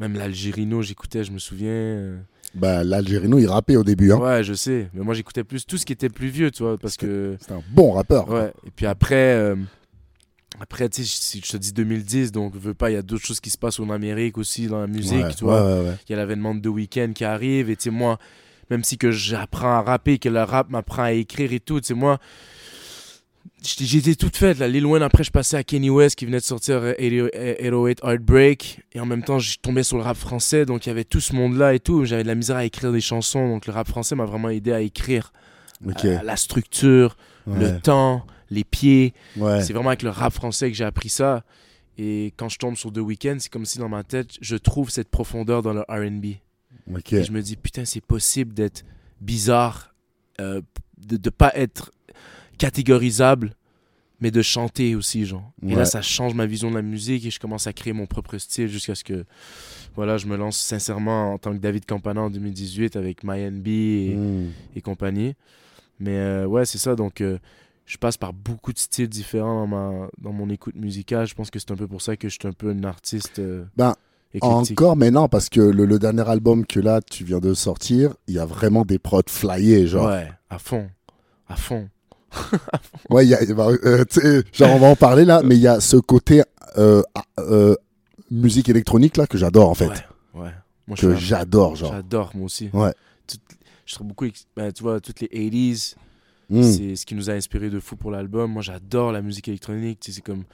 même 0.00 0.14
l'Algérino, 0.14 0.82
j'écoutais, 0.82 1.24
je 1.24 1.32
me 1.32 1.38
souviens. 1.38 1.68
euh. 1.70 2.18
Bah, 2.54 2.82
l'Algérino, 2.84 3.38
il 3.38 3.46
rappait 3.48 3.76
au 3.76 3.84
début. 3.84 4.12
Hein. 4.12 4.18
Ouais, 4.18 4.42
je 4.42 4.54
sais. 4.54 4.88
Mais 4.94 5.04
moi, 5.04 5.12
j'écoutais 5.12 5.44
plus 5.44 5.66
tout 5.66 5.76
ce 5.76 5.84
qui 5.84 5.92
était 5.92 6.08
plus 6.08 6.28
vieux, 6.28 6.50
tu 6.50 6.62
vois. 6.62 6.78
Parce 6.78 6.96
que. 6.96 7.36
C'est 7.40 7.52
un 7.52 7.62
bon 7.70 7.92
rappeur. 7.92 8.28
Ouais. 8.30 8.50
Et 8.66 8.70
puis 8.74 8.86
après, 8.86 9.34
euh, 9.34 9.56
après 10.60 10.88
tu 10.88 11.04
sais, 11.04 11.08
si 11.20 11.42
je 11.44 11.50
te 11.52 11.56
dis 11.56 11.72
2010, 11.72 12.32
donc 12.32 12.54
veux 12.56 12.72
pas, 12.74 12.90
il 12.90 12.94
y 12.94 12.96
a 12.96 13.02
d'autres 13.02 13.24
choses 13.24 13.40
qui 13.40 13.50
se 13.50 13.58
passent 13.58 13.78
en 13.80 13.90
Amérique 13.90 14.38
aussi 14.38 14.66
dans 14.68 14.80
la 14.80 14.86
musique, 14.86 15.24
Ouais, 15.24 15.34
tu 15.34 15.44
vois. 15.44 15.64
ouais, 15.66 15.80
ouais, 15.80 15.88
ouais. 15.88 15.94
Il 16.08 16.12
y 16.12 16.14
a 16.14 16.18
l'avènement 16.18 16.54
de 16.54 16.60
The 16.60 16.72
Weeknd 16.72 17.12
qui 17.14 17.24
arrive, 17.24 17.68
et 17.70 17.76
tu 17.76 17.84
sais, 17.84 17.90
moi, 17.90 18.18
même 18.70 18.82
si 18.84 18.96
que 18.98 19.10
j'apprends 19.10 19.74
à 19.78 19.82
rapper, 19.82 20.18
que 20.18 20.28
le 20.28 20.42
rap 20.42 20.70
m'apprend 20.70 21.02
à 21.04 21.12
écrire 21.12 21.52
et 21.52 21.60
tout, 21.60 21.80
tu 21.80 21.88
sais, 21.88 21.94
moi, 21.94 22.18
j'étais 23.62 24.14
toute 24.14 24.36
faite, 24.36 24.58
là. 24.58 24.68
Lil 24.68 24.86
Wayne, 24.86 25.02
après, 25.02 25.24
je 25.24 25.30
passais 25.30 25.56
à 25.56 25.64
Kenny 25.64 25.90
West 25.90 26.16
qui 26.16 26.24
venait 26.26 26.38
de 26.38 26.42
sortir 26.44 26.76
euh, 26.82 26.92
80 26.94 27.28
808 27.60 28.00
Heartbreak, 28.02 28.80
et 28.94 29.00
en 29.00 29.06
même 29.06 29.22
temps, 29.22 29.38
je 29.38 29.58
tombais 29.58 29.82
sur 29.82 29.96
le 29.96 30.02
rap 30.04 30.16
français, 30.16 30.64
donc 30.66 30.86
il 30.86 30.88
y 30.88 30.92
avait 30.92 31.04
tout 31.04 31.20
ce 31.20 31.34
monde-là 31.34 31.74
et 31.74 31.80
tout. 31.80 32.04
J'avais 32.04 32.22
de 32.22 32.28
la 32.28 32.34
misère 32.34 32.56
à 32.56 32.64
écrire 32.64 32.92
des 32.92 33.00
chansons, 33.00 33.48
donc 33.48 33.66
le 33.66 33.72
rap 33.72 33.88
français 33.88 34.14
m'a 34.14 34.24
vraiment 34.24 34.48
aidé 34.48 34.72
à 34.72 34.80
écrire 34.80 35.32
euh, 35.86 36.18
la 36.22 36.36
structure, 36.36 37.16
le 37.46 37.78
temps, 37.80 38.26
les 38.50 38.64
pieds. 38.64 39.12
Ouais. 39.36 39.62
C'est 39.62 39.72
vraiment 39.72 39.90
avec 39.90 40.02
le 40.02 40.10
rap 40.10 40.32
français 40.32 40.70
que 40.70 40.76
j'ai 40.76 40.84
appris 40.84 41.08
ça. 41.08 41.44
Et 41.98 42.32
quand 42.36 42.48
je 42.48 42.58
tombe 42.58 42.76
sur 42.76 42.92
The 42.92 42.98
Weeknd, 42.98 43.36
c'est 43.38 43.50
comme 43.50 43.64
si 43.64 43.78
dans 43.78 43.88
ma 43.88 44.04
tête, 44.04 44.30
je 44.40 44.56
trouve 44.56 44.90
cette 44.90 45.08
profondeur 45.08 45.62
dans 45.62 45.72
le 45.72 45.80
RB. 45.88 46.24
Et 47.20 47.24
je 47.24 47.32
me 47.32 47.40
dis, 47.42 47.56
putain, 47.56 47.84
c'est 47.84 48.00
possible 48.04 48.52
d'être 48.54 48.84
bizarre, 49.20 49.94
euh, 50.40 50.60
de 50.98 51.16
ne 51.16 51.30
pas 51.30 51.50
être 51.54 51.90
catégorisable, 52.58 53.54
mais 54.20 54.30
de 54.30 54.40
chanter 54.42 54.94
aussi, 54.94 55.26
genre. 55.26 55.52
Et 55.66 55.74
là, 55.74 55.84
ça 55.84 56.00
change 56.02 56.34
ma 56.34 56.46
vision 56.46 56.70
de 56.70 56.76
la 56.76 56.82
musique 56.82 57.26
et 57.26 57.30
je 57.30 57.38
commence 57.38 57.66
à 57.66 57.72
créer 57.72 57.92
mon 57.92 58.06
propre 58.06 58.38
style 58.38 58.68
jusqu'à 58.68 58.94
ce 58.94 59.04
que, 59.04 59.24
voilà, 59.94 60.16
je 60.16 60.26
me 60.26 60.36
lance 60.36 60.56
sincèrement 60.58 61.34
en 61.34 61.38
tant 61.38 61.52
que 61.52 61.58
David 61.58 61.84
Campana 61.86 62.22
en 62.22 62.30
2018 62.30 62.96
avec 62.96 63.24
MyNB 63.24 63.66
et, 63.68 64.14
Mm. 64.14 64.50
et 64.76 64.80
compagnie. 64.80 65.34
Mais 66.00 66.16
euh, 66.16 66.46
ouais, 66.46 66.64
c'est 66.64 66.78
ça. 66.78 66.94
Donc, 66.94 67.20
euh, 67.20 67.38
je 67.86 67.96
passe 67.98 68.16
par 68.16 68.32
beaucoup 68.32 68.72
de 68.72 68.78
styles 68.78 69.08
différents 69.08 69.60
dans, 69.60 69.66
ma, 69.66 70.08
dans 70.18 70.32
mon 70.32 70.50
écoute 70.50 70.74
musicale. 70.76 71.26
Je 71.26 71.34
pense 71.34 71.50
que 71.50 71.58
c'est 71.58 71.70
un 71.70 71.76
peu 71.76 71.86
pour 71.86 72.02
ça 72.02 72.16
que 72.16 72.28
je 72.28 72.36
suis 72.38 72.48
un 72.48 72.52
peu 72.52 72.72
une 72.72 72.84
artiste 72.84 73.38
euh, 73.38 73.64
Ben, 73.76 73.94
éclectique. 74.34 74.78
Encore, 74.80 74.96
mais 74.96 75.10
non, 75.10 75.28
parce 75.28 75.48
que 75.48 75.60
le, 75.60 75.84
le 75.86 75.98
dernier 75.98 76.28
album 76.28 76.66
que 76.66 76.80
là, 76.80 77.00
tu 77.00 77.24
viens 77.24 77.38
de 77.38 77.54
sortir, 77.54 78.14
il 78.26 78.34
y 78.34 78.38
a 78.38 78.44
vraiment 78.44 78.84
des 78.84 78.98
prods 78.98 79.22
flyés, 79.28 79.86
genre. 79.86 80.08
Ouais, 80.08 80.28
à 80.50 80.58
fond. 80.58 80.88
À 81.48 81.56
fond. 81.56 81.88
Ouais, 83.08 83.24
il 83.24 83.30
y 83.30 83.34
a, 83.34 83.54
bah, 83.54 83.68
euh, 83.84 84.04
genre, 84.52 84.74
on 84.74 84.78
va 84.78 84.88
en 84.88 84.96
parler 84.96 85.24
là, 85.24 85.40
mais 85.44 85.54
il 85.56 85.60
y 85.62 85.68
a 85.68 85.80
ce 85.80 85.96
côté 85.96 86.42
euh, 86.76 87.02
euh, 87.38 87.74
musique 88.30 88.68
électronique 88.68 89.16
là 89.16 89.26
que 89.26 89.38
j'adore 89.38 89.70
en 89.70 89.74
fait. 89.74 89.86
Ouais, 89.86 89.94
ouais. 90.42 90.50
Moi, 90.88 90.96
Que 90.96 91.06
un- 91.06 91.16
j'adore, 91.16 91.76
genre. 91.76 91.92
J'adore, 91.92 92.32
moi 92.34 92.44
aussi. 92.46 92.68
Ouais. 92.72 92.92
Je 93.86 93.94
trouve 93.94 94.08
beaucoup, 94.08 94.26
ben, 94.56 94.72
tu 94.72 94.82
vois, 94.82 95.00
toutes 95.00 95.20
les 95.20 95.28
80s, 95.28 95.94
Mm. 96.48 96.62
c'est 96.62 96.96
ce 96.96 97.06
qui 97.06 97.14
nous 97.14 97.28
a 97.30 97.32
inspiré 97.32 97.70
de 97.70 97.80
fou 97.80 97.96
pour 97.96 98.10
l'album. 98.10 98.52
Moi, 98.52 98.62
j'adore 98.62 99.12
la 99.12 99.22
musique 99.22 99.48
électronique. 99.48 99.98
C'est 100.02 100.20
comme. 100.20 100.44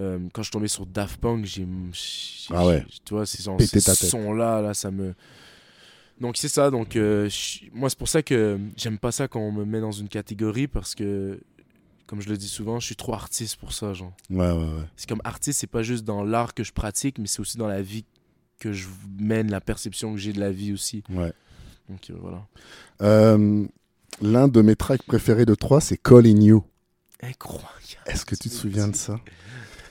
euh, 0.00 0.18
quand 0.32 0.42
je 0.42 0.50
tombé 0.50 0.68
sur 0.68 0.86
Daft 0.86 1.20
Punk, 1.20 1.44
j'ai. 1.44 1.66
Ah 2.50 2.66
ouais. 2.66 2.84
Tu 3.04 3.14
vois, 3.14 3.26
ces, 3.26 3.42
ces 3.42 3.80
sons-là, 3.80 4.60
là, 4.62 4.74
ça 4.74 4.90
me. 4.90 5.14
Donc, 6.20 6.36
c'est 6.36 6.48
ça. 6.48 6.70
Donc, 6.70 6.96
euh, 6.96 7.28
moi, 7.72 7.88
c'est 7.90 7.98
pour 7.98 8.08
ça 8.08 8.22
que 8.22 8.58
j'aime 8.76 8.98
pas 8.98 9.12
ça 9.12 9.28
quand 9.28 9.40
on 9.40 9.52
me 9.52 9.64
met 9.64 9.80
dans 9.80 9.92
une 9.92 10.08
catégorie 10.08 10.66
parce 10.68 10.94
que, 10.94 11.40
comme 12.06 12.20
je 12.20 12.28
le 12.28 12.36
dis 12.36 12.48
souvent, 12.48 12.78
je 12.80 12.86
suis 12.86 12.96
trop 12.96 13.14
artiste 13.14 13.56
pour 13.56 13.72
ça, 13.72 13.92
genre. 13.94 14.12
Ouais, 14.30 14.50
ouais, 14.50 14.52
ouais. 14.52 14.84
C'est 14.96 15.08
comme 15.08 15.22
artiste, 15.24 15.60
c'est 15.60 15.66
pas 15.66 15.82
juste 15.82 16.04
dans 16.04 16.22
l'art 16.24 16.52
que 16.54 16.62
je 16.64 16.72
pratique, 16.72 17.18
mais 17.18 17.26
c'est 17.26 17.40
aussi 17.40 17.56
dans 17.56 17.68
la 17.68 17.80
vie 17.82 18.04
que 18.58 18.72
je 18.72 18.86
mène, 19.18 19.50
la 19.50 19.60
perception 19.62 20.12
que 20.12 20.18
j'ai 20.18 20.32
de 20.34 20.40
la 20.40 20.50
vie 20.50 20.72
aussi. 20.72 21.02
ouais. 21.10 21.32
Donc, 21.88 22.08
euh, 22.10 22.14
voilà. 22.20 22.46
Euh, 23.02 23.66
L'un 24.22 24.48
de 24.48 24.60
mes 24.62 24.76
tracks 24.76 25.02
préférés 25.02 25.46
de 25.46 25.54
3, 25.54 25.80
c'est 25.80 25.96
Calling 25.96 26.42
You. 26.42 26.64
Incroyable. 27.22 27.70
Est-ce 28.06 28.24
que 28.26 28.34
tu 28.34 28.48
te 28.48 28.54
souviens 28.54 28.88
de 28.88 28.96
ça? 28.96 29.18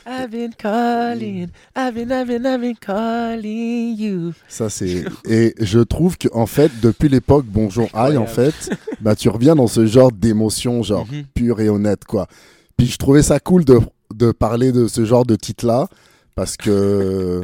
I've 0.07 0.31
been 0.31 0.53
calling, 0.55 1.49
I've 1.75 1.93
been, 1.93 2.11
I've 2.11 2.25
been, 2.27 2.43
I've 2.45 2.61
been 2.61 2.75
calling 2.77 3.95
you. 3.97 4.33
Ça, 4.47 4.69
c'est. 4.69 5.03
Et 5.27 5.53
je 5.59 5.79
trouve 5.79 6.17
que 6.17 6.27
en 6.33 6.47
fait, 6.47 6.71
depuis 6.81 7.09
l'époque 7.09 7.45
Bonjour 7.47 7.89
Aïe, 7.93 8.17
en 8.17 8.25
fait, 8.25 8.71
bah, 9.01 9.15
tu 9.15 9.29
reviens 9.29 9.55
dans 9.55 9.67
ce 9.67 9.85
genre 9.85 10.11
d'émotion, 10.11 10.81
genre 10.81 11.05
Mhm. 11.05 11.25
pure 11.35 11.59
et 11.61 11.69
honnête, 11.69 12.05
quoi. 12.05 12.27
Puis 12.77 12.87
je 12.87 12.97
trouvais 12.97 13.21
ça 13.21 13.39
cool 13.39 13.65
de, 13.65 13.79
de 14.15 14.31
parler 14.31 14.71
de 14.71 14.87
ce 14.87 15.05
genre 15.05 15.25
de 15.25 15.35
titre-là, 15.35 15.87
parce 16.33 16.57
que 16.57 17.43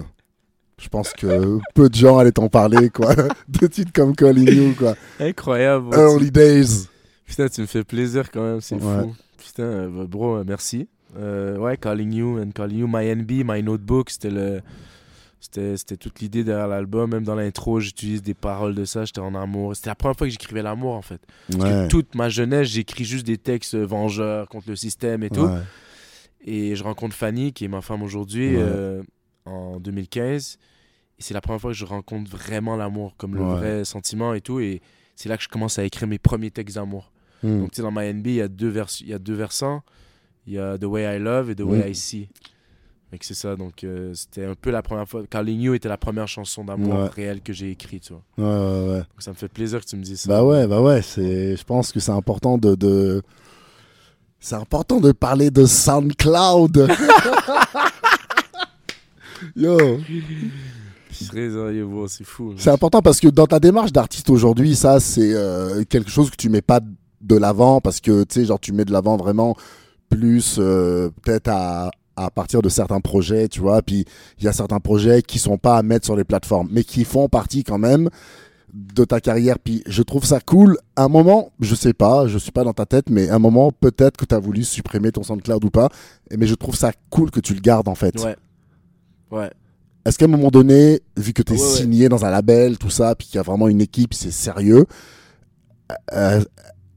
je 0.85 0.89
pense 0.89 1.13
que 1.13 1.57
peu 1.73 1.89
de 1.89 1.95
gens 1.95 2.19
allaient 2.19 2.31
t'en 2.31 2.47
parler, 2.47 2.89
quoi. 2.91 3.13
de 3.49 3.65
titres 3.67 3.91
comme 3.91 4.15
Calling 4.15 4.47
You, 4.49 4.73
quoi. 4.77 4.95
Incroyable. 5.19 5.93
Early 5.95 6.29
Days. 6.31 6.87
Putain, 7.25 7.49
tu 7.49 7.61
me 7.61 7.65
fais 7.65 7.83
plaisir 7.83 8.29
quand 8.31 8.43
même, 8.43 8.61
c'est 8.61 8.75
Ouais. 8.75 9.01
fou. 9.01 9.15
Putain, 9.37 9.63
euh, 9.63 10.05
bro, 10.05 10.35
euh, 10.37 10.43
merci. 10.45 10.87
Euh, 11.17 11.57
ouais, 11.57 11.75
Calling 11.77 12.13
You 12.13 12.39
and 12.39 12.51
Calling 12.51 12.79
You, 12.79 12.87
My 12.87 13.07
NB, 13.07 13.43
My 13.45 13.63
Notebook, 13.63 14.09
c'était 14.11 14.29
le. 14.29 14.61
C'était, 15.39 15.95
toute 15.97 16.19
l'idée 16.21 16.43
derrière 16.43 16.67
l'album. 16.67 17.11
Même 17.11 17.23
dans 17.23 17.35
l'intro, 17.35 17.79
j'utilise 17.79 18.21
des 18.23 18.33
paroles 18.33 18.73
de 18.73 18.83
ça. 18.85 19.05
J'étais 19.05 19.19
en 19.21 19.35
amour. 19.35 19.75
C'était 19.75 19.89
la 19.91 19.95
première 19.95 20.17
fois 20.17 20.25
que 20.27 20.31
j'écrivais 20.31 20.63
l'amour, 20.63 20.93
en 20.95 21.01
fait. 21.03 21.21
Parce 21.51 21.63
Ouais. 21.63 21.69
que 21.69 21.87
toute 21.87 22.15
ma 22.15 22.29
jeunesse, 22.29 22.67
j'écris 22.69 23.05
juste 23.05 23.25
des 23.27 23.37
textes 23.37 23.75
vengeurs 23.75 24.49
contre 24.49 24.69
le 24.69 24.75
système 24.75 25.21
et 25.23 25.29
tout. 25.29 25.41
Ouais. 25.45 25.59
Et 26.45 26.75
je 26.75 26.83
rencontre 26.83 27.15
Fanny, 27.15 27.53
qui 27.53 27.65
est 27.65 27.67
ma 27.67 27.81
femme 27.81 28.01
aujourd'hui, 28.01 28.55
Ouais. 28.55 28.63
euh, 28.63 29.03
en 29.45 29.79
2015. 29.79 30.57
Et 31.17 31.21
c'est 31.23 31.33
la 31.33 31.41
première 31.41 31.61
fois 31.61 31.71
que 31.71 31.77
je 31.77 31.85
rencontre 31.85 32.29
vraiment 32.29 32.75
l'amour, 32.75 33.15
comme 33.17 33.35
le 33.35 33.41
Ouais. 33.41 33.55
vrai 33.55 33.85
sentiment 33.85 34.33
et 34.33 34.41
tout. 34.41 34.59
Et 34.59 34.81
c'est 35.15 35.29
là 35.29 35.37
que 35.37 35.43
je 35.43 35.49
commence 35.49 35.79
à 35.79 35.83
écrire 35.85 36.07
mes 36.07 36.19
premiers 36.19 36.51
textes 36.51 36.75
d'amour. 36.75 37.11
Hmm. 37.43 37.59
Donc, 37.61 37.71
tu 37.71 37.77
sais, 37.77 37.81
dans 37.81 37.91
My 37.91 38.07
NB, 38.13 38.27
il 38.27 38.33
y, 38.35 38.41
a 38.41 38.47
deux 38.47 38.69
vers- 38.69 38.87
il 39.01 39.07
y 39.07 39.13
a 39.13 39.19
deux 39.19 39.33
versants. 39.35 39.81
Il 40.47 40.53
y 40.53 40.59
a 40.59 40.77
The 40.77 40.83
Way 40.85 41.17
I 41.17 41.19
Love 41.19 41.49
et 41.51 41.55
The 41.55 41.61
Way 41.61 41.85
Mm. 41.85 41.89
I 41.91 41.95
See. 41.95 42.29
Que 43.17 43.25
c'est 43.25 43.33
ça. 43.33 43.55
Donc, 43.55 43.85
euh, 43.85 44.13
c'était 44.13 44.43
un 44.43 44.55
peu 44.55 44.71
la 44.71 44.81
première 44.81 45.07
fois. 45.07 45.23
Calling 45.29 45.61
You 45.61 45.73
était 45.73 45.87
la 45.87 45.95
première 45.97 46.27
chanson 46.27 46.65
d'amour 46.65 46.99
Ouais. 47.03 47.07
réelle 47.07 47.39
que 47.41 47.53
j'ai 47.53 47.71
écrite. 47.71 48.03
Tu 48.03 48.13
vois. 48.13 48.21
Ouais, 48.37 48.43
ouais, 48.43 48.89
ouais. 48.91 48.97
Donc, 48.97 49.07
ça 49.19 49.31
me 49.31 49.37
fait 49.37 49.47
plaisir 49.47 49.79
que 49.79 49.85
tu 49.85 49.95
me 49.95 50.03
dises 50.03 50.19
ça. 50.19 50.27
Bah 50.29 50.43
ouais, 50.43 50.67
bah 50.67 50.81
ouais, 50.81 51.01
c'est, 51.01 51.55
je 51.55 51.63
pense 51.63 51.93
que 51.93 52.01
c'est 52.01 52.11
important 52.11 52.57
de, 52.57 52.75
de... 52.75 53.21
c'est 54.41 54.55
important 54.55 54.99
de 54.99 55.13
parler 55.13 55.49
de 55.49 55.65
SoundCloud. 55.65 56.89
Yo, 59.55 59.77
c'est 62.07 62.23
fou. 62.23 62.53
c'est 62.57 62.69
important 62.69 63.01
parce 63.01 63.19
que 63.19 63.27
dans 63.27 63.47
ta 63.47 63.59
démarche 63.59 63.91
d'artiste 63.91 64.29
aujourd'hui, 64.29 64.75
ça 64.75 64.99
c'est 64.99 65.33
euh, 65.33 65.83
quelque 65.83 66.09
chose 66.09 66.29
que 66.29 66.35
tu 66.35 66.49
mets 66.49 66.61
pas 66.61 66.79
de 67.21 67.35
l'avant 67.35 67.81
parce 67.81 68.01
que 68.01 68.23
tu 68.23 68.41
sais 68.41 68.45
genre 68.45 68.59
tu 68.59 68.73
mets 68.73 68.85
de 68.85 68.91
l'avant 68.91 69.17
vraiment 69.17 69.55
plus 70.09 70.57
euh, 70.59 71.09
peut-être 71.23 71.49
à 71.49 71.91
à 72.15 72.29
partir 72.29 72.61
de 72.61 72.69
certains 72.69 73.01
projets, 73.01 73.47
tu 73.47 73.59
vois, 73.59 73.81
puis 73.81 74.05
il 74.39 74.45
y 74.45 74.47
a 74.47 74.53
certains 74.53 74.79
projets 74.79 75.21
qui 75.21 75.39
sont 75.39 75.57
pas 75.57 75.77
à 75.77 75.83
mettre 75.83 76.05
sur 76.05 76.15
les 76.15 76.23
plateformes, 76.23 76.69
mais 76.71 76.83
qui 76.83 77.03
font 77.03 77.27
partie 77.27 77.63
quand 77.63 77.77
même 77.77 78.09
de 78.73 79.05
ta 79.05 79.21
carrière. 79.21 79.57
Puis 79.59 79.83
je 79.87 80.03
trouve 80.03 80.25
ça 80.25 80.39
cool. 80.39 80.77
À 80.95 81.03
un 81.03 81.07
moment, 81.07 81.51
je 81.59 81.75
sais 81.75 81.93
pas, 81.93 82.27
je 82.27 82.37
suis 82.37 82.51
pas 82.51 82.63
dans 82.63 82.73
ta 82.73 82.85
tête, 82.85 83.09
mais 83.09 83.29
à 83.29 83.35
un 83.35 83.39
moment, 83.39 83.71
peut-être 83.71 84.17
que 84.17 84.25
tu 84.25 84.35
as 84.35 84.39
voulu 84.39 84.63
supprimer 84.63 85.11
ton 85.11 85.23
SoundCloud 85.23 85.63
ou 85.63 85.69
pas. 85.69 85.89
Mais 86.35 86.47
je 86.47 86.55
trouve 86.55 86.75
ça 86.75 86.91
cool 87.09 87.31
que 87.31 87.39
tu 87.39 87.53
le 87.53 87.61
gardes 87.61 87.87
en 87.87 87.95
fait. 87.95 88.21
Ouais. 88.23 88.35
Ouais. 89.31 89.51
Est-ce 90.05 90.17
qu'à 90.19 90.25
un 90.25 90.29
moment 90.29 90.49
donné, 90.51 91.01
vu 91.17 91.33
que 91.33 91.41
tu 91.41 91.53
es 91.53 91.55
Ouais, 91.57 91.61
ouais. 91.61 91.67
signé 91.77 92.09
dans 92.09 92.23
un 92.25 92.29
label, 92.29 92.77
tout 92.77 92.89
ça, 92.91 93.15
puis 93.15 93.27
qu'il 93.27 93.35
y 93.35 93.39
a 93.39 93.43
vraiment 93.43 93.67
une 93.67 93.81
équipe, 93.81 94.13
c'est 94.13 94.31
sérieux, 94.31 94.85
euh, 96.13 96.43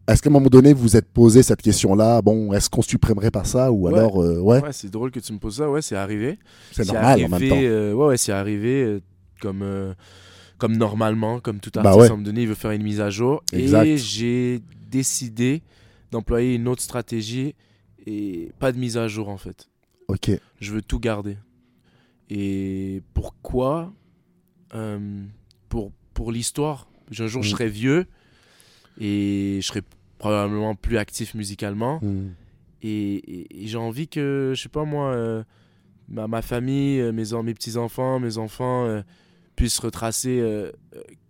est-ce 0.06 0.22
qu'à 0.22 0.30
un 0.30 0.32
moment 0.32 0.48
donné, 0.48 0.72
vous 0.72 0.82
vous 0.82 0.96
êtes 0.96 1.08
posé 1.08 1.42
cette 1.42 1.60
question-là 1.62 2.22
Bon, 2.22 2.52
est-ce 2.52 2.70
qu'on 2.70 2.82
supprimerait 2.82 3.30
pas 3.30 3.44
ça 3.44 3.70
Ou 3.72 3.88
Ouais. 3.88 3.98
alors, 3.98 4.22
euh, 4.22 4.38
ouais, 4.40 4.60
Ouais, 4.62 4.72
c'est 4.72 4.90
drôle 4.90 5.10
que 5.10 5.20
tu 5.20 5.32
me 5.32 5.38
poses 5.38 5.56
ça. 5.56 5.70
Ouais, 5.70 5.82
c'est 5.82 5.96
arrivé. 5.96 6.38
c'est 6.72 6.86
normal 6.86 7.24
en 7.24 7.28
même 7.28 7.48
temps. 7.48 7.56
euh, 7.60 7.92
ouais, 7.92 8.06
ouais, 8.08 8.16
c'est 8.16 8.32
arrivé 8.32 8.82
euh, 8.84 9.00
comme, 9.40 9.60
euh, 9.62 9.92
comme 10.56 10.76
normalement, 10.76 11.40
comme 11.40 11.60
tout 11.60 11.70
Bah 11.74 11.80
artiste, 11.82 11.96
ouais. 12.00 12.04
à 12.04 12.06
un 12.06 12.16
moment 12.16 12.22
donné, 12.24 12.42
il 12.42 12.48
veut 12.48 12.54
faire 12.54 12.70
une 12.70 12.82
mise 12.82 13.00
à 13.00 13.10
jour. 13.10 13.42
Exact. 13.52 13.84
Et 13.86 13.98
j'ai 13.98 14.60
décidé 14.90 15.62
d'employer 16.10 16.54
une 16.54 16.68
autre 16.68 16.82
stratégie 16.82 17.54
et 18.06 18.50
pas 18.58 18.72
de 18.72 18.78
mise 18.78 18.96
à 18.96 19.08
jour, 19.08 19.28
en 19.28 19.36
fait. 19.36 19.68
Ok. 20.08 20.30
Je 20.60 20.72
veux 20.72 20.80
tout 20.82 20.98
garder. 20.98 21.36
Et 22.30 23.02
pourquoi 23.14 23.92
Euh, 24.74 24.98
Pour, 25.70 25.92
pour 26.14 26.30
l'histoire. 26.32 26.88
Un 27.18 27.26
jour, 27.26 27.42
je 27.42 27.48
Mm. 27.48 27.52
serai 27.52 27.68
vieux 27.68 28.06
et 29.00 29.58
je 29.62 29.66
serai 29.66 29.82
probablement 30.18 30.74
plus 30.74 30.98
actif 30.98 31.34
musicalement. 31.34 32.00
Hmm. 32.02 32.28
Et, 32.82 33.14
et- 33.14 33.64
et 33.64 33.66
j'ai 33.66 33.78
envie 33.78 34.08
que, 34.08 34.52
je 34.54 34.62
sais 34.62 34.68
pas 34.68 34.84
moi, 34.84 35.12
euh, 35.14 35.42
ma, 36.08 36.26
ma 36.28 36.42
famille, 36.42 37.00
euh, 37.00 37.12
mes, 37.12 37.24
mes 37.42 37.54
petits-enfants, 37.54 38.18
mes 38.20 38.36
enfants 38.38 38.84
euh, 38.86 39.02
puissent 39.56 39.78
retracer 39.78 40.42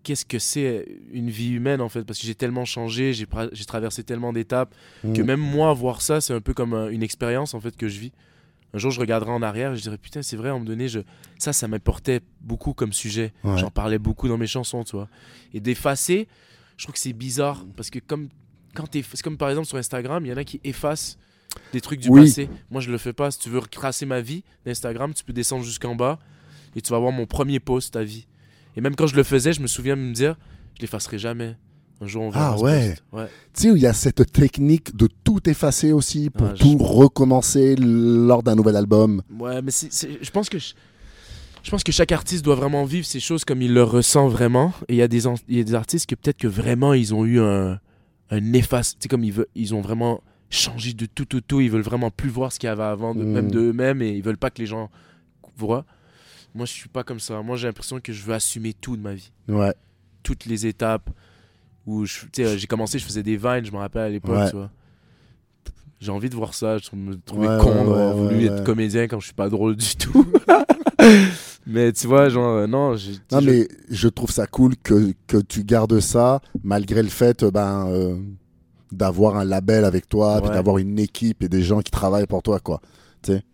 qu'est-ce 0.03 0.25
que 0.27 0.39
c'est 0.39 0.87
une 1.13 1.31
vie 1.31 1.51
humaine 1.53 1.81
en 1.81 1.89
fait. 1.89 2.03
Parce 2.05 2.19
que 2.19 2.27
j'ai 2.27 2.35
tellement 2.35 2.65
changé, 2.65 3.13
j'ai 3.13 3.65
traversé 3.67 4.03
tellement 4.05 4.33
d'étapes 4.33 4.75
que 5.03 5.23
Hmm. 5.23 5.27
même 5.27 5.41
moi, 5.41 5.73
voir 5.75 6.01
ça, 6.03 6.21
c'est 6.21 6.35
un 6.35 6.41
peu 6.41 6.55
comme 6.55 6.75
un- 6.75 6.89
une 6.91 7.03
expérience 7.03 7.55
en 7.55 7.61
fait 7.61 7.77
que 7.77 7.89
je 7.89 7.99
vis. 8.01 8.13
Un 8.75 8.79
jour, 8.79 8.91
je 8.91 9.01
regarderai 9.01 9.31
en 9.31 9.41
arrière 9.43 9.73
et 9.73 9.77
je 9.77 9.83
dirais 9.83 9.99
putain, 9.99 10.23
c'est 10.23 10.37
vrai, 10.37 10.49
à 10.49 10.53
un 10.53 10.55
moment 10.55 10.67
donné, 10.67 10.89
je... 10.89 11.01
ça, 11.39 11.53
ça 11.53 11.69
m'importait 11.69 12.21
beaucoup 12.41 12.75
comme 12.75 12.93
sujet. 12.93 13.33
Ouais. 13.45 13.57
J'en 13.59 13.71
parlais 13.71 13.99
beaucoup 13.99 14.29
dans 14.29 14.37
mes 14.39 14.47
chansons, 14.47 14.85
tu 14.85 14.97
vois. 14.97 15.09
Et 15.55 15.61
d'effacer, 15.61 16.29
je 16.77 16.85
trouve 16.85 16.93
que 16.95 17.01
c'est 17.01 17.13
bizarre 17.15 17.65
parce 17.77 17.89
que 17.91 17.99
comme 17.99 18.29
quand 18.75 18.85
c'est 18.93 19.23
comme 19.23 19.39
par 19.39 19.49
exemple 19.49 19.67
sur 19.67 19.79
Instagram, 19.79 20.25
il 20.27 20.29
y 20.29 20.33
en 20.33 20.37
a 20.37 20.45
qui 20.45 20.61
effacent 20.65 21.19
des 21.73 21.81
trucs 21.81 21.99
du 22.01 22.09
Oui. 22.11 22.23
passé. 22.27 22.49
Moi, 22.71 22.81
je 22.83 22.91
le 22.91 22.99
fais 22.99 23.13
pas. 23.15 23.31
Si 23.31 23.39
tu 23.39 23.49
veux 23.49 23.59
retracer 23.59 24.05
ma 24.07 24.21
vie 24.21 24.45
d'Instagram, 24.67 25.15
tu 25.15 25.25
peux 25.25 25.33
descendre 25.33 25.65
jusqu'en 25.65 25.95
bas 25.97 26.19
et 26.77 26.83
tu 26.83 26.91
vas 26.93 26.99
voir 26.99 27.11
mon 27.11 27.27
premier 27.27 27.61
post 27.61 27.95
ta 27.95 28.05
vie. 28.05 28.27
Et 28.77 28.81
même 28.83 28.95
quand 28.95 29.07
je 29.07 29.17
le 29.17 29.23
faisais, 29.25 29.53
je 29.55 29.61
me 29.63 29.67
souviens 29.67 29.97
de 29.97 30.03
me 30.03 30.13
dire, 30.13 30.37
je 30.77 30.83
l'effacerai 30.83 31.19
jamais. 31.19 31.57
Un 32.01 32.07
jour, 32.07 32.23
on 32.23 32.31
verra 32.31 32.55
Ah 32.57 32.59
ouais. 32.61 32.97
Tu 33.55 33.63
sais, 33.63 33.69
il 33.69 33.79
y 33.79 33.87
a 33.87 33.93
cette 33.93 34.31
technique 34.33 34.95
de 34.97 35.09
tout 35.25 35.49
effacer 35.51 35.93
aussi 35.93 36.31
pour 36.31 36.47
Ah, 36.49 36.55
je- 36.55 36.63
tout 36.63 36.77
recommencer 36.79 37.75
lors 37.77 38.43
d'un 38.43 38.55
nouvel 38.55 38.77
album? 38.77 39.23
Ouais, 39.39 39.61
mais 39.63 39.71
c'est, 39.73 39.93
c'est- 39.93 40.19
je 40.23 40.31
pense 40.31 40.49
que 40.49 40.59
je, 40.61 40.75
je 41.65 41.71
pense 41.71 41.83
que 41.83 41.91
chaque 41.91 42.13
artiste 42.13 42.45
doit 42.45 42.55
vraiment 42.55 42.85
vivre 42.85 43.05
ces 43.05 43.19
choses 43.19 43.45
comme 43.45 43.63
il 43.63 43.75
le 43.75 43.83
ressent 43.83 44.29
vraiment. 44.29 44.73
Et 44.89 44.95
il 44.95 44.97
y 44.97 45.03
a 45.03 45.09
des, 45.09 45.25
y 45.49 45.61
a 45.61 45.65
des 45.65 45.75
artistes 45.75 46.09
que 46.09 46.15
peut-être 46.15 46.37
que 46.39 46.47
vraiment 46.47 46.95
ils 46.95 47.13
ont 47.15 47.25
eu 47.25 47.41
un, 47.41 47.81
un 48.31 48.53
efface, 48.53 48.93
tu 48.93 48.99
sais 49.03 49.09
comme 49.09 49.25
ils 49.25 49.33
veulent, 49.33 49.49
ils 49.57 49.75
ont 49.75 49.81
vraiment 49.81 50.21
changé 50.51 50.93
de 50.93 51.07
tout 51.07 51.25
tout 51.25 51.41
tout. 51.41 51.61
Ils 51.61 51.71
veulent 51.71 51.83
vraiment 51.83 52.11
plus 52.13 52.29
voir 52.31 52.53
ce 52.53 52.61
qu'il 52.61 52.69
y 52.69 52.71
avait 52.71 52.83
avant, 52.85 53.15
de, 53.15 53.25
même 53.25 53.51
de 53.51 53.59
eux-mêmes, 53.59 54.03
et 54.03 54.11
ils 54.11 54.23
veulent 54.23 54.39
pas 54.39 54.51
que 54.51 54.61
les 54.61 54.67
gens 54.67 54.89
voient. 55.57 55.85
Moi, 56.55 56.65
je 56.65 56.73
suis 56.73 56.89
pas 56.89 57.03
comme 57.03 57.19
ça. 57.21 57.43
Moi, 57.43 57.57
j'ai 57.57 57.67
l'impression 57.67 57.99
que 58.01 58.13
je 58.13 58.23
veux 58.23 58.35
assumer 58.35 58.73
tout 58.73 58.97
de 58.97 59.03
ma 59.03 59.15
vie, 59.15 59.33
Ouais. 59.49 59.75
toutes 60.23 60.47
les 60.47 60.65
étapes. 60.67 61.11
Où 61.89 62.05
j'ai 62.05 62.67
commencé, 62.69 62.99
je 62.99 63.05
faisais 63.07 63.23
des 63.23 63.37
vines, 63.39 63.65
je 63.65 63.73
me 63.73 63.79
rappelle 63.79 64.03
à 64.03 64.09
l'époque, 64.11 64.37
Ouais. 64.37 64.51
tu 64.51 64.57
vois. 64.57 64.71
J'ai 66.01 66.11
envie 66.13 66.29
de 66.29 66.35
voir 66.37 66.53
ça. 66.53 66.77
Je 66.77 66.95
me 66.95 67.17
trouvais 67.17 67.49
Ouais, 67.49 67.59
con 67.59 67.71
ouais, 67.71 67.77
d'avoir 67.79 68.15
voulu 68.15 68.45
être 68.45 68.63
comédien 68.63 69.05
quand 69.09 69.19
je 69.21 69.25
suis 69.27 69.35
pas 69.35 69.49
drôle 69.49 69.75
du 69.75 69.97
tout. 69.97 70.27
mais 71.67 71.93
tu 71.93 72.07
vois, 72.07 72.29
genre, 72.29 72.57
euh, 72.57 72.67
non. 72.67 72.91
Non, 72.91 72.97
je- 72.97 73.41
mais 73.41 73.69
je 73.91 74.09
trouve 74.09 74.31
ça 74.31 74.47
cool 74.47 74.75
que, 74.83 75.13
que 75.27 75.39
tu 75.39 75.65
gardes 75.65 75.99
ça, 76.01 76.41
malgré 76.63 77.03
le 77.03 77.09
fait 77.09 77.43
euh, 77.43 77.51
ben, 77.51 77.87
euh, 77.89 78.17
d'avoir 78.93 79.37
un 79.37 79.45
label 79.45 79.85
avec 79.85 80.09
toi, 80.09 80.41
puis 80.41 80.51
d'avoir 80.51 80.79
une 80.79 80.99
équipe 80.99 81.43
et 81.43 81.49
des 81.49 81.63
gens 81.63 81.81
qui 81.81 81.91
travaillent 81.91 82.27
pour 82.27 82.43
toi, 82.43 82.61
quoi. 82.61 82.81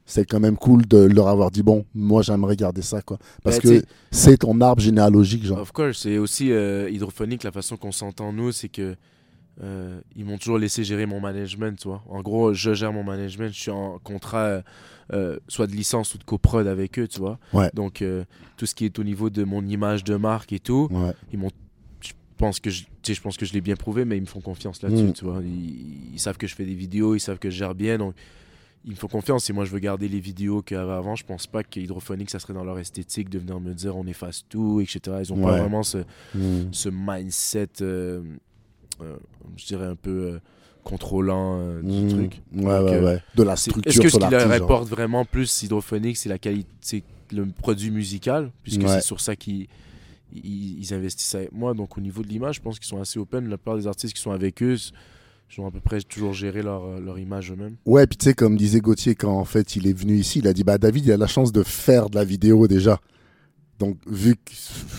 C'est 0.06 0.24
quand 0.26 0.40
même 0.40 0.56
cool 0.56 0.86
de 0.86 0.98
leur 0.98 1.28
avoir 1.28 1.50
dit, 1.50 1.62
bon, 1.62 1.84
moi 1.94 2.22
j'aimerais 2.22 2.56
garder 2.56 2.82
ça, 2.82 3.00
quoi. 3.02 3.18
Parce 3.42 3.60
Ben, 3.60 3.80
que 3.80 3.86
c'est 4.10 4.38
ton 4.38 4.60
arbre 4.60 4.82
généalogique, 4.82 5.44
genre. 5.44 5.60
Of 5.60 5.72
course, 5.72 5.98
c'est 6.02 6.18
aussi 6.18 6.52
euh, 6.52 6.90
hydrophonique 6.90 7.42
la 7.42 7.52
façon 7.52 7.76
qu'on 7.76 7.92
s'entend 7.92 8.32
nous, 8.32 8.52
c'est 8.52 8.68
que 8.68 8.96
euh, 9.62 10.00
ils 10.16 10.24
m'ont 10.24 10.36
toujours 10.38 10.58
laissé 10.58 10.82
gérer 10.84 11.06
mon 11.06 11.20
management, 11.20 11.78
tu 11.78 11.88
vois. 11.88 12.02
En 12.08 12.22
gros, 12.22 12.52
je 12.52 12.74
gère 12.74 12.92
mon 12.92 13.04
management, 13.04 13.52
je 13.52 13.60
suis 13.60 13.70
en 13.70 13.98
contrat 14.02 14.62
euh, 15.12 15.38
soit 15.48 15.66
de 15.68 15.72
licence 15.72 16.14
ou 16.14 16.18
de 16.18 16.24
coprod 16.24 16.66
avec 16.66 16.98
eux, 16.98 17.06
tu 17.08 17.20
vois. 17.20 17.38
Ouais. 17.52 17.70
Donc 17.72 18.02
euh, 18.02 18.24
tout 18.56 18.66
ce 18.66 18.74
qui 18.74 18.84
est 18.84 18.98
au 18.98 19.04
niveau 19.04 19.30
de 19.30 19.44
mon 19.44 19.64
image 19.64 20.02
de 20.04 20.16
marque 20.16 20.52
et 20.52 20.58
tout, 20.60 20.88
Ouais. 20.90 21.12
ils 21.32 21.38
m'ont 21.38 21.50
je 22.00 22.12
pense 22.36 22.58
que 22.58 22.68
je, 22.68 22.82
je 23.06 23.20
pense 23.20 23.36
que 23.36 23.46
je 23.46 23.52
l'ai 23.52 23.60
bien 23.60 23.76
prouvé 23.76 24.04
mais 24.04 24.16
ils 24.16 24.20
me 24.22 24.26
font 24.26 24.40
confiance 24.40 24.82
là-dessus, 24.82 25.04
Mm. 25.04 25.12
tu 25.12 25.24
vois. 25.24 25.40
Ils, 25.44 26.14
ils 26.14 26.18
savent 26.18 26.36
que 26.36 26.48
je 26.48 26.54
fais 26.56 26.64
des 26.64 26.74
vidéos, 26.74 27.14
ils 27.14 27.20
savent 27.20 27.38
que 27.38 27.48
je 27.48 27.56
gère 27.56 27.76
bien 27.76 27.96
donc 27.96 28.14
ils 28.84 28.90
me 28.90 28.96
font 28.96 29.08
confiance 29.08 29.48
et 29.48 29.52
moi 29.52 29.64
je 29.64 29.70
veux 29.70 29.78
garder 29.78 30.08
les 30.08 30.20
vidéos 30.20 30.60
qu'il 30.62 30.76
y 30.76 30.80
avait 30.80 30.92
avant. 30.92 31.14
Je 31.16 31.24
pense 31.24 31.46
pas 31.46 31.62
qu'Hydrophonique 31.64 32.30
ça 32.30 32.38
serait 32.38 32.52
dans 32.54 32.64
leur 32.64 32.78
esthétique 32.78 33.30
de 33.30 33.38
venir 33.38 33.58
me 33.60 33.72
dire 33.74 33.96
on 33.96 34.06
efface 34.06 34.44
tout, 34.48 34.80
etc. 34.80 35.16
Ils 35.20 35.32
ont 35.32 35.40
pas 35.40 35.58
vraiment 35.58 35.82
ce, 35.82 35.98
Hmm. 36.34 36.68
ce 36.72 36.88
mindset, 36.92 37.68
euh, 37.80 38.22
euh, 39.00 39.16
je 39.56 39.66
dirais 39.66 39.86
un 39.86 39.96
peu 39.96 40.10
euh, 40.34 40.38
contrôlant 40.82 41.80
du 41.82 41.90
Hmm. 42.04 42.08
truc. 42.08 42.42
Ouais, 42.54 42.62
Donc, 42.62 42.90
ouais, 42.90 43.00
ouais. 43.00 43.22
De 43.34 43.42
la 43.42 43.56
structure 43.56 43.90
Est-ce 43.90 44.00
que 44.00 44.08
ce 44.10 44.18
qui 44.18 44.30
leur 44.30 44.50
apporte 44.52 44.88
vraiment 44.88 45.24
plus 45.24 45.62
hydrophonique, 45.62 46.16
c'est 46.18 46.28
la 46.28 46.38
qualité, 46.38 47.02
le 47.32 47.46
produit 47.46 47.90
musical, 47.90 48.52
puisque 48.62 48.82
Ouais. 48.82 48.88
c'est 48.88 49.00
sur 49.00 49.20
ça 49.20 49.34
qu'ils 49.34 49.66
ils, 50.36 50.78
ils 50.80 50.92
investissent 50.92 51.34
avec 51.36 51.52
moi. 51.52 51.72
Donc 51.74 51.96
au 51.96 52.00
niveau 52.00 52.22
de 52.22 52.28
l'image, 52.28 52.56
je 52.56 52.60
pense 52.60 52.78
qu'ils 52.78 52.88
sont 52.88 53.00
assez 53.00 53.18
open. 53.18 53.48
La 53.48 53.56
plupart 53.56 53.76
des 53.76 53.86
artistes 53.86 54.14
qui 54.14 54.20
sont 54.20 54.32
avec 54.32 54.62
eux, 54.62 54.76
ils 55.50 55.60
ont 55.60 55.66
à 55.66 55.70
peu 55.70 55.80
près 55.80 56.00
toujours 56.02 56.32
géré 56.32 56.62
leur, 56.62 56.84
euh, 56.84 57.00
leur 57.00 57.18
image 57.18 57.52
eux-mêmes. 57.52 57.76
Ouais, 57.86 58.06
puis 58.06 58.16
tu 58.16 58.24
sais, 58.24 58.34
comme 58.34 58.56
disait 58.56 58.80
Gauthier, 58.80 59.14
quand 59.14 59.36
en 59.38 59.44
fait 59.44 59.76
il 59.76 59.86
est 59.86 59.92
venu 59.92 60.14
ici, 60.16 60.40
il 60.40 60.48
a 60.48 60.52
dit 60.52 60.64
bah 60.64 60.78
David, 60.78 61.06
il 61.06 61.12
a 61.12 61.16
la 61.16 61.26
chance 61.26 61.52
de 61.52 61.62
faire 61.62 62.10
de 62.10 62.16
la 62.16 62.24
vidéo 62.24 62.66
déjà. 62.66 63.00
Donc, 63.78 63.96
vu 64.06 64.36
que, 64.36 64.52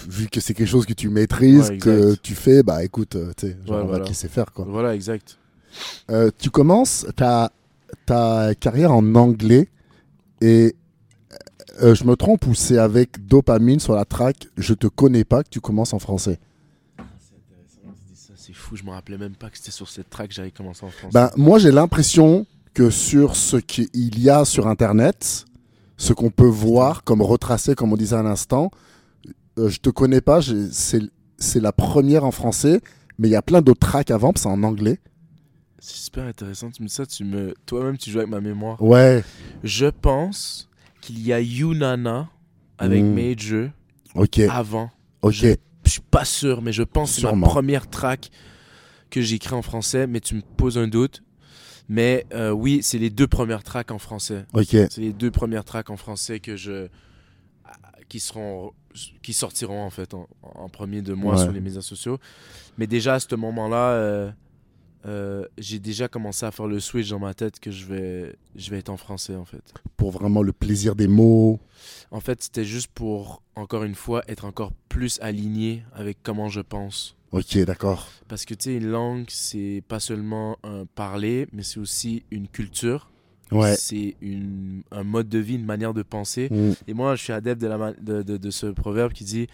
vu 0.10 0.28
que 0.28 0.42
c'est 0.42 0.54
quelque 0.54 0.68
chose 0.68 0.86
que 0.86 0.94
tu 0.94 1.10
maîtrises, 1.10 1.70
Ouais, 1.70 1.78
que 1.78 2.16
tu 2.16 2.36
fais, 2.36 2.62
bah 2.62 2.84
écoute, 2.84 3.16
euh, 3.16 3.32
tu 3.38 3.48
sais, 3.48 3.58
genre, 3.66 3.78
Ouais, 3.78 3.84
on 3.84 3.88
va 3.88 4.00
te 4.02 4.08
laisser 4.10 4.28
faire 4.28 4.52
quoi. 4.52 4.66
Voilà, 4.68 4.94
exact. 4.96 5.38
Euh, 6.10 6.30
tu 6.38 6.50
commences 6.50 7.06
ta, 7.16 7.52
ta 8.06 8.54
carrière 8.56 8.92
en 8.92 9.16
anglais 9.16 9.70
et 10.42 10.76
euh, 11.82 11.96
je 11.96 12.04
me 12.06 12.16
trompe 12.16 12.46
ou 12.48 12.54
c'est 12.54 12.78
avec 12.78 13.26
Dopamine 13.28 13.80
sur 13.80 13.96
la 13.96 14.06
track 14.06 14.48
Je 14.58 14.74
te 14.74 14.88
connais 14.88 15.24
pas 15.26 15.44
que 15.44 15.50
tu 15.50 15.60
commences 15.60 15.94
en 15.94 16.00
français 16.00 16.40
C'est 16.98 17.36
intéressant, 17.36 17.94
tu 17.98 18.14
dis 18.14 18.20
ça, 18.20 18.34
c'est 18.38 18.54
fou. 18.66 18.76
Je 18.76 18.84
me 18.84 18.92
rappelais 18.92 19.18
même 19.18 19.36
pas 19.36 19.50
que 19.50 19.58
c'était 19.58 19.72
sur 19.72 19.88
cette 19.90 20.10
track 20.10 20.30
que 20.30 20.34
j'avais 20.36 20.52
commencé 20.52 20.86
en 20.86 20.90
France. 20.90 21.14
Ben, 21.14 21.30
moi, 21.38 21.60
j'ai 21.60 21.72
l'impression 21.72 22.46
que 22.74 22.90
sur 22.90 23.36
ce 23.36 23.58
qu'il 23.58 24.20
y 24.20 24.30
a 24.30 24.44
sur 24.46 24.68
Internet, 24.68 25.46
ce 25.98 26.14
qu'on 26.14 26.30
peut 26.32 26.46
voir 26.48 27.04
comme 27.04 27.22
retracé, 27.22 27.76
comme 27.76 27.94
on 27.94 27.98
disait 27.98 28.16
à 28.18 28.24
l'instant, 28.24 28.70
euh, 29.58 29.70
je 29.70 29.80
te 29.80 29.90
connais 29.90 30.22
pas, 30.22 30.40
c'est 30.42 31.60
la 31.62 31.72
première 31.72 32.26
en 32.26 32.32
français, 32.32 32.82
mais 33.18 33.30
il 33.30 33.32
y 33.32 33.36
a 33.38 33.42
plein 33.42 33.62
d'autres 33.62 33.80
tracks 33.88 34.12
avant, 34.12 34.34
c'est 34.36 34.48
en 34.48 34.62
anglais. 34.64 35.00
c'est 35.80 35.96
super 35.98 36.26
intéressant. 36.26 36.70
Tu 36.72 36.82
me 36.84 36.88
dis 36.88 36.94
ça, 36.94 37.06
tu 37.06 37.24
me... 37.24 37.54
toi-même, 37.66 37.98
tu 37.98 38.10
joues 38.12 38.18
avec 38.20 38.30
ma 38.30 38.42
mémoire. 38.42 38.82
Ouais, 38.82 39.24
Je 39.64 39.86
pense 39.86 40.68
qu'il 41.00 41.22
y 41.26 41.32
a 41.32 41.40
Yunana 41.40 42.28
avec 42.78 43.04
Mm. 43.04 43.14
Major 43.14 43.70
avant. 44.50 44.90
ok. 45.22 45.32
Je, 45.34 45.56
je 45.86 45.90
suis 45.92 46.02
pas 46.02 46.26
sûr, 46.26 46.62
mais 46.62 46.74
je 46.74 46.84
pense 46.84 47.16
que 47.16 47.22
c'est 47.22 47.32
ma 47.34 47.48
première 47.48 47.90
track 47.90 48.32
que 49.16 49.22
j'écris 49.22 49.54
en 49.56 49.62
français, 49.62 50.08
mais 50.08 50.20
tu 50.20 50.36
me 50.36 50.42
poses 50.42 50.78
un 50.78 50.88
doute. 50.88 51.24
Mais 51.88 52.26
euh, 52.34 52.50
oui, 52.52 52.80
c'est 52.84 52.98
les 52.98 53.10
deux 53.10 53.28
premières 53.28 53.64
tracks 53.64 53.92
en 53.92 54.00
français. 54.00 54.46
Ok, 54.54 54.68
C'est 54.72 54.98
les 54.98 55.14
deux 55.14 55.32
premières 55.32 55.64
tracks 55.64 55.90
en 55.90 55.98
français 55.98 56.40
que 56.40 56.56
je 56.58 56.88
qui 58.10 58.20
seront 58.20 58.72
qui 59.24 59.34
sortiront 59.34 59.82
en 59.84 59.90
fait 59.90 60.14
en, 60.14 60.28
en 60.44 60.70
premier 60.70 61.02
de 61.02 61.14
moi 61.14 61.36
Ouais. 61.36 61.44
sur 61.44 61.52
les 61.52 61.60
médias 61.62 61.82
sociaux. 61.82 62.18
Mais 62.78 62.88
déjà 62.88 63.16
à 63.16 63.20
ce 63.20 63.34
moment-là, 63.36 63.92
euh, 63.94 64.32
euh, 65.06 65.46
j'ai 65.58 65.80
déjà 65.80 66.08
commencé 66.08 66.46
à 66.46 66.52
faire 66.52 66.68
le 66.68 66.80
switch 66.80 67.10
dans 67.10 67.20
ma 67.20 67.34
tête 67.34 67.60
que 67.60 67.72
je 67.72 67.86
vais 67.86 68.36
je 68.56 68.70
vais 68.72 68.80
être 68.80 68.90
en 68.90 68.98
français 68.98 69.36
en 69.36 69.46
fait. 69.46 69.64
pour 69.98 70.12
vraiment 70.12 70.42
le 70.44 70.54
plaisir 70.54 70.96
des 70.96 71.08
mots. 71.08 71.60
En 72.12 72.20
fait, 72.20 72.42
c'était 72.44 72.66
juste 72.66 72.88
pour 72.94 73.42
encore 73.56 73.84
une 73.84 73.96
fois 73.96 74.24
être 74.28 74.46
encore 74.46 74.72
plus 74.90 75.20
aligné 75.22 75.84
avec 75.94 76.18
comment 76.24 76.50
je 76.50 76.62
pense. 76.62 77.16
Ok, 77.36 77.58
d'accord. 77.66 78.08
Parce 78.30 78.46
que 78.46 78.54
tu 78.54 78.64
sais, 78.64 78.76
une 78.76 78.88
langue, 78.88 79.26
c'est 79.28 79.84
pas 79.88 80.00
seulement 80.00 80.58
un 80.64 80.86
parler, 80.86 81.48
mais 81.52 81.64
c'est 81.64 81.80
aussi 81.80 82.24
une 82.32 82.48
culture. 82.48 83.12
Ouais. 83.52 83.76
C'est 83.76 84.16
un 84.92 85.04
mode 85.04 85.28
de 85.28 85.38
vie, 85.40 85.56
une 85.56 85.66
manière 85.66 85.94
de 85.94 86.02
penser. 86.02 86.48
Mm. 86.50 86.72
Et 86.88 86.94
moi, 86.94 87.16
je 87.16 87.24
suis 87.24 87.34
adepte 87.34 87.62
de, 87.62 87.68
la, 87.68 87.92
de, 87.94 88.22
de- 88.24 88.38
de 88.38 88.50
ce 88.52 88.68
proverbe 88.68 89.12
qui 89.12 89.26
dit 89.26 89.48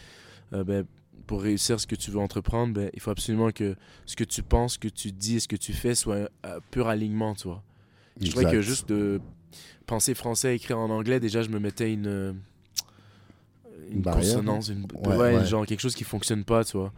euh, 0.53 0.63
ben, 0.63 0.85
pour 1.25 1.41
réussir 1.41 1.79
ce 1.79 1.87
que 1.87 1.95
tu 1.95 2.11
veux 2.11 2.19
entreprendre, 2.19 2.73
ben, 2.75 2.89
il 2.93 2.99
faut 2.99 3.09
absolument 3.11 3.51
que 3.51 3.75
ce 4.05 4.15
que 4.15 4.23
tu 4.23 4.43
penses, 4.43 4.73
ce 4.73 4.79
que 4.79 4.87
tu 4.87 5.11
dis 5.11 5.39
ce 5.41 5.47
que 5.47 5.55
tu 5.55 5.73
fais 5.73 5.95
soit 5.95 6.29
un 6.43 6.59
pur 6.69 6.87
alignement, 6.87 7.33
tu 7.33 7.47
vois. 7.47 7.63
Je 8.21 8.29
trouvais 8.29 8.45
que 8.51 8.61
juste 8.61 8.87
de 8.89 9.19
penser 9.87 10.13
français, 10.13 10.55
écrire 10.55 10.77
en 10.77 10.89
anglais, 10.91 11.19
déjà, 11.19 11.41
je 11.41 11.49
me 11.49 11.59
mettais 11.59 11.91
une, 11.91 12.35
une 13.89 14.01
consonance, 14.03 14.69
une, 14.69 14.85
ouais, 15.05 15.17
ouais. 15.17 15.45
genre 15.45 15.65
quelque 15.65 15.79
chose 15.79 15.95
qui 15.95 16.03
fonctionne 16.03 16.43
pas, 16.43 16.63
tu 16.63 16.77
vois. 16.77 16.93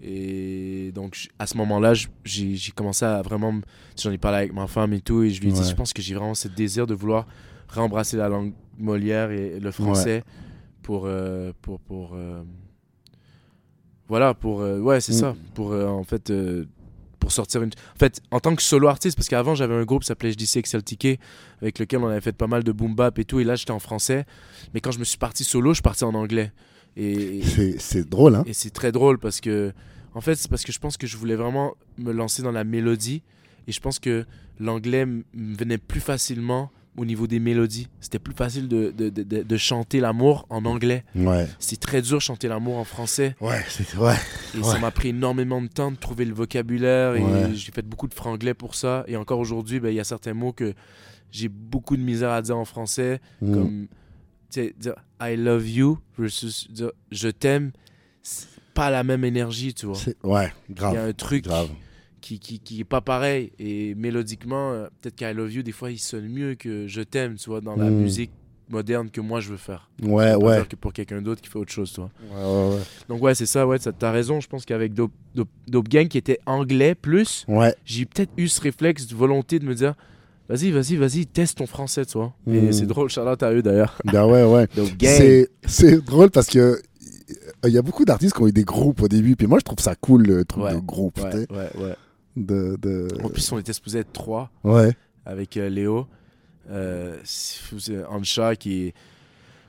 Et 0.00 0.90
donc, 0.92 1.28
à 1.38 1.46
ce 1.46 1.56
moment-là, 1.58 1.92
j'ai 2.24 2.56
commencé 2.74 3.04
à 3.04 3.22
vraiment. 3.22 3.60
J'en 4.00 4.10
ai 4.10 4.18
parlé 4.18 4.38
avec 4.38 4.52
ma 4.52 4.66
femme 4.66 4.92
et 4.94 5.00
tout, 5.00 5.22
et 5.22 5.30
je 5.30 5.40
lui 5.40 5.50
ai 5.50 5.52
dit, 5.52 5.60
Ouais. 5.60 5.66
je 5.68 5.74
pense 5.74 5.92
que 5.92 6.02
j'ai 6.02 6.14
vraiment 6.14 6.34
ce 6.34 6.48
désir 6.48 6.86
de 6.86 6.94
vouloir 6.94 7.26
réembrasser 7.68 8.16
la 8.16 8.28
langue 8.28 8.52
Molière 8.78 9.30
et 9.30 9.60
le 9.60 9.70
français 9.70 10.24
pour. 10.82 11.04
euh, 11.06 11.52
pour, 11.62 11.78
pour 11.80 12.12
euh, 12.14 12.42
voilà, 14.08 14.34
pour. 14.34 14.60
euh, 14.60 14.78
ouais, 14.80 15.00
c'est 15.00 15.12
Mm. 15.12 15.16
ça. 15.16 15.36
Pour, 15.54 15.72
en 15.72 16.02
fait. 16.04 16.32
pour 17.20 17.30
sortir 17.30 17.62
une. 17.62 17.70
En 17.94 17.98
fait, 17.98 18.20
en 18.32 18.40
tant 18.40 18.56
que 18.56 18.62
solo 18.62 18.88
artiste, 18.88 19.16
parce 19.16 19.28
qu'avant 19.28 19.54
j'avais 19.54 19.74
un 19.74 19.84
groupe 19.84 20.02
qui 20.02 20.08
s'appelait 20.08 20.32
JDC 20.32 20.56
Excel 20.56 20.82
Ticket, 20.82 21.20
avec 21.60 21.78
lequel 21.78 22.00
on 22.00 22.08
avait 22.08 22.20
fait 22.20 22.32
pas 22.32 22.48
mal 22.48 22.64
de 22.64 22.72
boom 22.72 22.96
bap 22.96 23.16
et 23.20 23.24
tout, 23.24 23.38
et 23.38 23.44
là 23.44 23.54
j'étais 23.54 23.70
en 23.70 23.78
français. 23.78 24.24
Mais 24.74 24.80
quand 24.80 24.90
je 24.90 24.98
me 24.98 25.04
suis 25.04 25.18
parti 25.18 25.44
solo, 25.44 25.72
je 25.72 25.80
parti 25.82 26.02
en 26.02 26.14
anglais. 26.14 26.50
Et, 26.96 27.40
C'est 27.78 28.08
drôle, 28.08 28.34
hein 28.36 28.44
et 28.46 28.52
c'est 28.52 28.70
très 28.70 28.92
drôle 28.92 29.18
parce 29.18 29.40
que, 29.40 29.72
en 30.14 30.20
fait, 30.20 30.34
c'est 30.34 30.50
parce 30.50 30.64
que 30.64 30.72
je 30.72 30.78
pense 30.78 30.96
que 30.96 31.06
je 31.06 31.16
voulais 31.16 31.36
vraiment 31.36 31.74
me 31.98 32.12
lancer 32.12 32.42
dans 32.42 32.52
la 32.52 32.64
mélodie. 32.64 33.22
Et 33.66 33.72
je 33.72 33.80
pense 33.80 33.98
que 33.98 34.26
l'anglais 34.58 35.06
me 35.06 35.22
venait 35.34 35.78
plus 35.78 36.00
facilement 36.00 36.70
au 36.96 37.04
niveau 37.04 37.26
des 37.26 37.38
mélodies. 37.38 37.88
C'était 38.00 38.18
plus 38.18 38.34
facile 38.34 38.68
de, 38.68 38.90
de, 38.90 39.08
de, 39.08 39.56
chanter 39.56 40.00
l'amour 40.00 40.46
en 40.50 40.64
anglais. 40.66 41.04
Ouais. 41.14 41.48
C'est 41.58 41.80
très 41.80 42.02
dur 42.02 42.18
de 42.18 42.22
chanter 42.22 42.48
l'amour 42.48 42.76
en 42.76 42.84
français. 42.84 43.34
Ouais, 43.40 43.62
c'est 43.68 43.96
ouais. 43.96 44.16
Et 44.58 44.62
ça 44.62 44.78
m'a 44.78 44.90
pris 44.90 45.08
énormément 45.08 45.62
de 45.62 45.68
temps 45.68 45.90
de 45.90 45.96
trouver 45.96 46.26
le 46.26 46.34
vocabulaire. 46.34 47.14
Et 47.14 47.22
Ouais. 47.22 47.54
j'ai 47.54 47.72
fait 47.72 47.86
beaucoup 47.86 48.08
de 48.08 48.14
franglais 48.14 48.52
pour 48.52 48.74
ça. 48.74 49.04
Et 49.06 49.16
encore 49.16 49.38
aujourd'hui, 49.38 49.80
ben, 49.80 49.88
il 49.88 49.94
y 49.94 50.00
a 50.00 50.04
certains 50.04 50.34
mots 50.34 50.52
que 50.52 50.74
j'ai 51.30 51.48
beaucoup 51.48 51.96
de 51.96 52.02
misère 52.02 52.30
à 52.30 52.42
dire 52.42 52.58
en 52.58 52.66
français. 52.66 53.20
Mm. 53.40 53.54
Comme 53.54 53.86
dire 54.78 54.94
I 55.20 55.36
love 55.36 55.68
you 55.68 55.98
versus 56.18 56.70
dire 56.70 56.92
je 57.10 57.28
t'aime. 57.28 57.72
C'est 58.22 58.46
pas 58.74 58.90
la 58.90 59.04
même 59.04 59.24
énergie, 59.24 59.74
tu 59.74 59.86
vois. 59.86 59.96
C'est- 59.96 60.16
Ouais, 60.24 60.52
Il 60.68 60.74
y 60.76 60.78
a 60.78 60.92
grave. 60.92 60.96
un 61.08 61.12
truc 61.12 61.44
Grave. 61.44 61.68
qui, 62.20 62.38
qui, 62.38 62.58
qui 62.60 62.80
est 62.80 62.84
pas 62.84 63.00
pareil. 63.00 63.52
Et 63.58 63.94
mélodiquement, 63.96 64.72
euh, 64.72 64.86
peut-être 65.00 65.16
qu'I 65.16 65.32
love 65.34 65.52
you, 65.52 65.62
des 65.62 65.72
fois, 65.72 65.90
il 65.90 65.98
sonne 65.98 66.28
mieux 66.28 66.54
que 66.54 66.86
je 66.86 67.02
t'aime, 67.02 67.34
tu 67.36 67.50
vois, 67.50 67.60
dans 67.60 67.76
la 67.76 67.90
Mm. 67.90 67.94
musique 67.96 68.30
moderne 68.70 69.10
que 69.10 69.20
moi 69.20 69.40
je 69.40 69.50
veux 69.50 69.56
faire. 69.58 69.90
Ouais, 70.02 70.34
ouais. 70.34 70.64
que 70.66 70.76
pour 70.76 70.92
quelqu'un 70.94 71.20
d'autre 71.20 71.42
qui 71.42 71.50
fait 71.50 71.58
autre 71.58 71.72
chose, 71.72 71.92
tu 71.92 72.00
vois. 72.00 72.10
Ouais, 72.30 72.70
ouais, 72.70 72.76
ouais. 72.76 72.82
Donc 73.08 73.22
ouais, 73.22 73.34
c'est 73.34 73.44
ça, 73.44 73.66
ouais, 73.66 73.78
t'as 73.78 74.10
raison. 74.12 74.40
Je 74.40 74.46
pense 74.48 74.64
qu'avec 74.64 74.94
Dope, 74.94 75.12
Dope, 75.34 75.50
Dope 75.66 75.88
Gang 75.88 76.08
qui 76.08 76.16
était 76.16 76.38
anglais 76.46 76.94
plus, 76.94 77.44
Ouais. 77.48 77.74
j'ai 77.84 78.06
peut-être 78.06 78.32
eu 78.38 78.48
ce 78.48 78.60
réflexe 78.62 79.06
de 79.08 79.14
volonté 79.14 79.58
de 79.58 79.66
me 79.66 79.74
dire, 79.74 79.94
vas-y, 80.54 80.70
vas-y, 80.70 80.96
vas-y, 80.96 81.26
teste 81.26 81.58
ton 81.58 81.66
français, 81.66 82.04
tu 82.06 82.18
vois. 82.18 82.32
Et 82.46 82.60
Mm. 82.60 82.72
c'est 82.72 82.86
drôle, 82.86 83.08
Charlotte 83.08 83.42
à 83.42 83.52
eux 83.52 83.62
d'ailleurs. 83.62 83.98
Bah 84.12 84.26
ouais, 84.26 84.44
ouais. 84.44 84.66
C'est 85.00 85.48
c'est 85.66 86.04
drôle 86.04 86.30
parce 86.30 86.46
que 86.48 86.58
euh, 86.58 86.78
il 87.64 87.70
y 87.72 87.78
a 87.78 87.82
beaucoup 87.82 88.04
d'artistes 88.04 88.34
qui 88.36 88.42
ont 88.42 88.48
eu 88.48 88.52
des 88.52 88.64
groupes 88.64 89.02
au 89.02 89.08
début, 89.08 89.36
puis 89.36 89.46
moi 89.46 89.58
je 89.58 89.64
trouve 89.64 89.78
ça 89.80 89.94
cool 89.94 90.22
le 90.24 90.44
truc 90.44 90.64
Ouais, 90.64 90.74
de 90.74 90.80
groupe, 90.80 91.18
Ouais, 91.20 91.46
ouais, 91.50 91.70
ouais. 91.82 91.94
de, 92.36 92.76
de... 92.80 93.08
En 93.22 93.28
plus, 93.28 93.50
on 93.52 93.58
était 93.58 93.72
supposé 93.72 94.00
être 94.00 94.12
trois 94.12 94.50
ouais, 94.64 94.92
avec 95.26 95.56
euh, 95.56 95.68
Léo. 95.68 96.06
Euh, 96.70 97.16
qui 98.58 98.84
est 98.86 98.94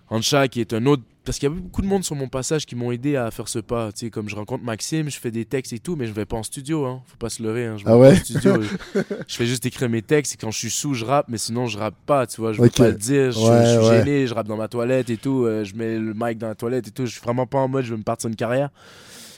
Ansha 0.09 0.47
qui 0.47 0.61
est 0.61 0.73
un 0.73 0.85
autre 0.85 1.03
parce 1.25 1.39
qu'il 1.39 1.47
y 1.49 1.51
a 1.51 1.55
beaucoup 1.55 1.81
de 1.81 1.87
monde 1.87 2.03
sur 2.03 2.15
mon 2.15 2.27
passage 2.27 2.65
qui 2.65 2.75
m'ont 2.75 2.91
aidé 2.91 3.15
à 3.15 3.31
faire 3.31 3.47
ce 3.47 3.59
pas. 3.59 3.91
Tu 3.91 4.05
sais, 4.05 4.09
comme 4.09 4.27
je 4.29 4.35
rencontre 4.35 4.63
Maxime, 4.63 5.09
je 5.09 5.17
fais 5.19 5.31
des 5.31 5.45
textes 5.45 5.71
et 5.73 5.79
tout, 5.79 5.95
mais 5.95 6.05
je 6.05 6.11
vais 6.13 6.25
pas 6.25 6.37
en 6.37 6.43
studio. 6.43 6.85
Hein. 6.85 7.01
Faut 7.07 7.17
pas 7.17 7.29
se 7.29 7.41
leurrer. 7.41 7.65
Hein. 7.65 7.75
Je 7.77 7.85
vais 7.85 7.91
Ah 7.91 7.93
pas 7.93 7.99
ouais? 7.99 8.11
en 8.11 8.15
studio. 8.15 8.61
je 9.27 9.35
fais 9.35 9.45
juste 9.45 9.65
écrire 9.65 9.89
mes 9.89 10.01
textes 10.01 10.33
et 10.33 10.37
quand 10.37 10.51
je 10.51 10.57
suis 10.57 10.69
sous, 10.69 10.93
je 10.93 11.05
rappe, 11.05 11.27
mais 11.29 11.37
sinon 11.37 11.67
je 11.67 11.77
rappe 11.77 11.95
pas. 12.05 12.27
Tu 12.27 12.41
vois, 12.41 12.51
je 12.53 12.61
veux 12.61 12.67
Ok. 12.67 12.75
pas 12.77 12.87
le 12.89 12.93
dire. 12.95 13.31
Je, 13.31 13.39
Ouais, 13.39 13.65
je 13.65 13.69
suis 13.81 13.89
ouais. 13.89 13.97
gêné. 14.05 14.27
Je 14.27 14.33
rappe 14.33 14.47
dans 14.47 14.57
ma 14.57 14.67
toilette 14.67 15.09
et 15.09 15.17
tout. 15.17 15.45
euh, 15.45 15.63
je 15.63 15.75
mets 15.75 15.97
le 15.97 16.13
mic 16.15 16.37
dans 16.37 16.47
la 16.47 16.55
toilette 16.55 16.87
et 16.87 16.91
tout. 16.91 17.05
Je 17.05 17.11
suis 17.11 17.21
vraiment 17.21 17.45
pas 17.47 17.59
en 17.59 17.67
mode 17.67 17.85
je 17.85 17.91
veux 17.91 17.97
me 17.97 18.03
partir 18.03 18.29
une 18.29 18.35
carrière. 18.35 18.69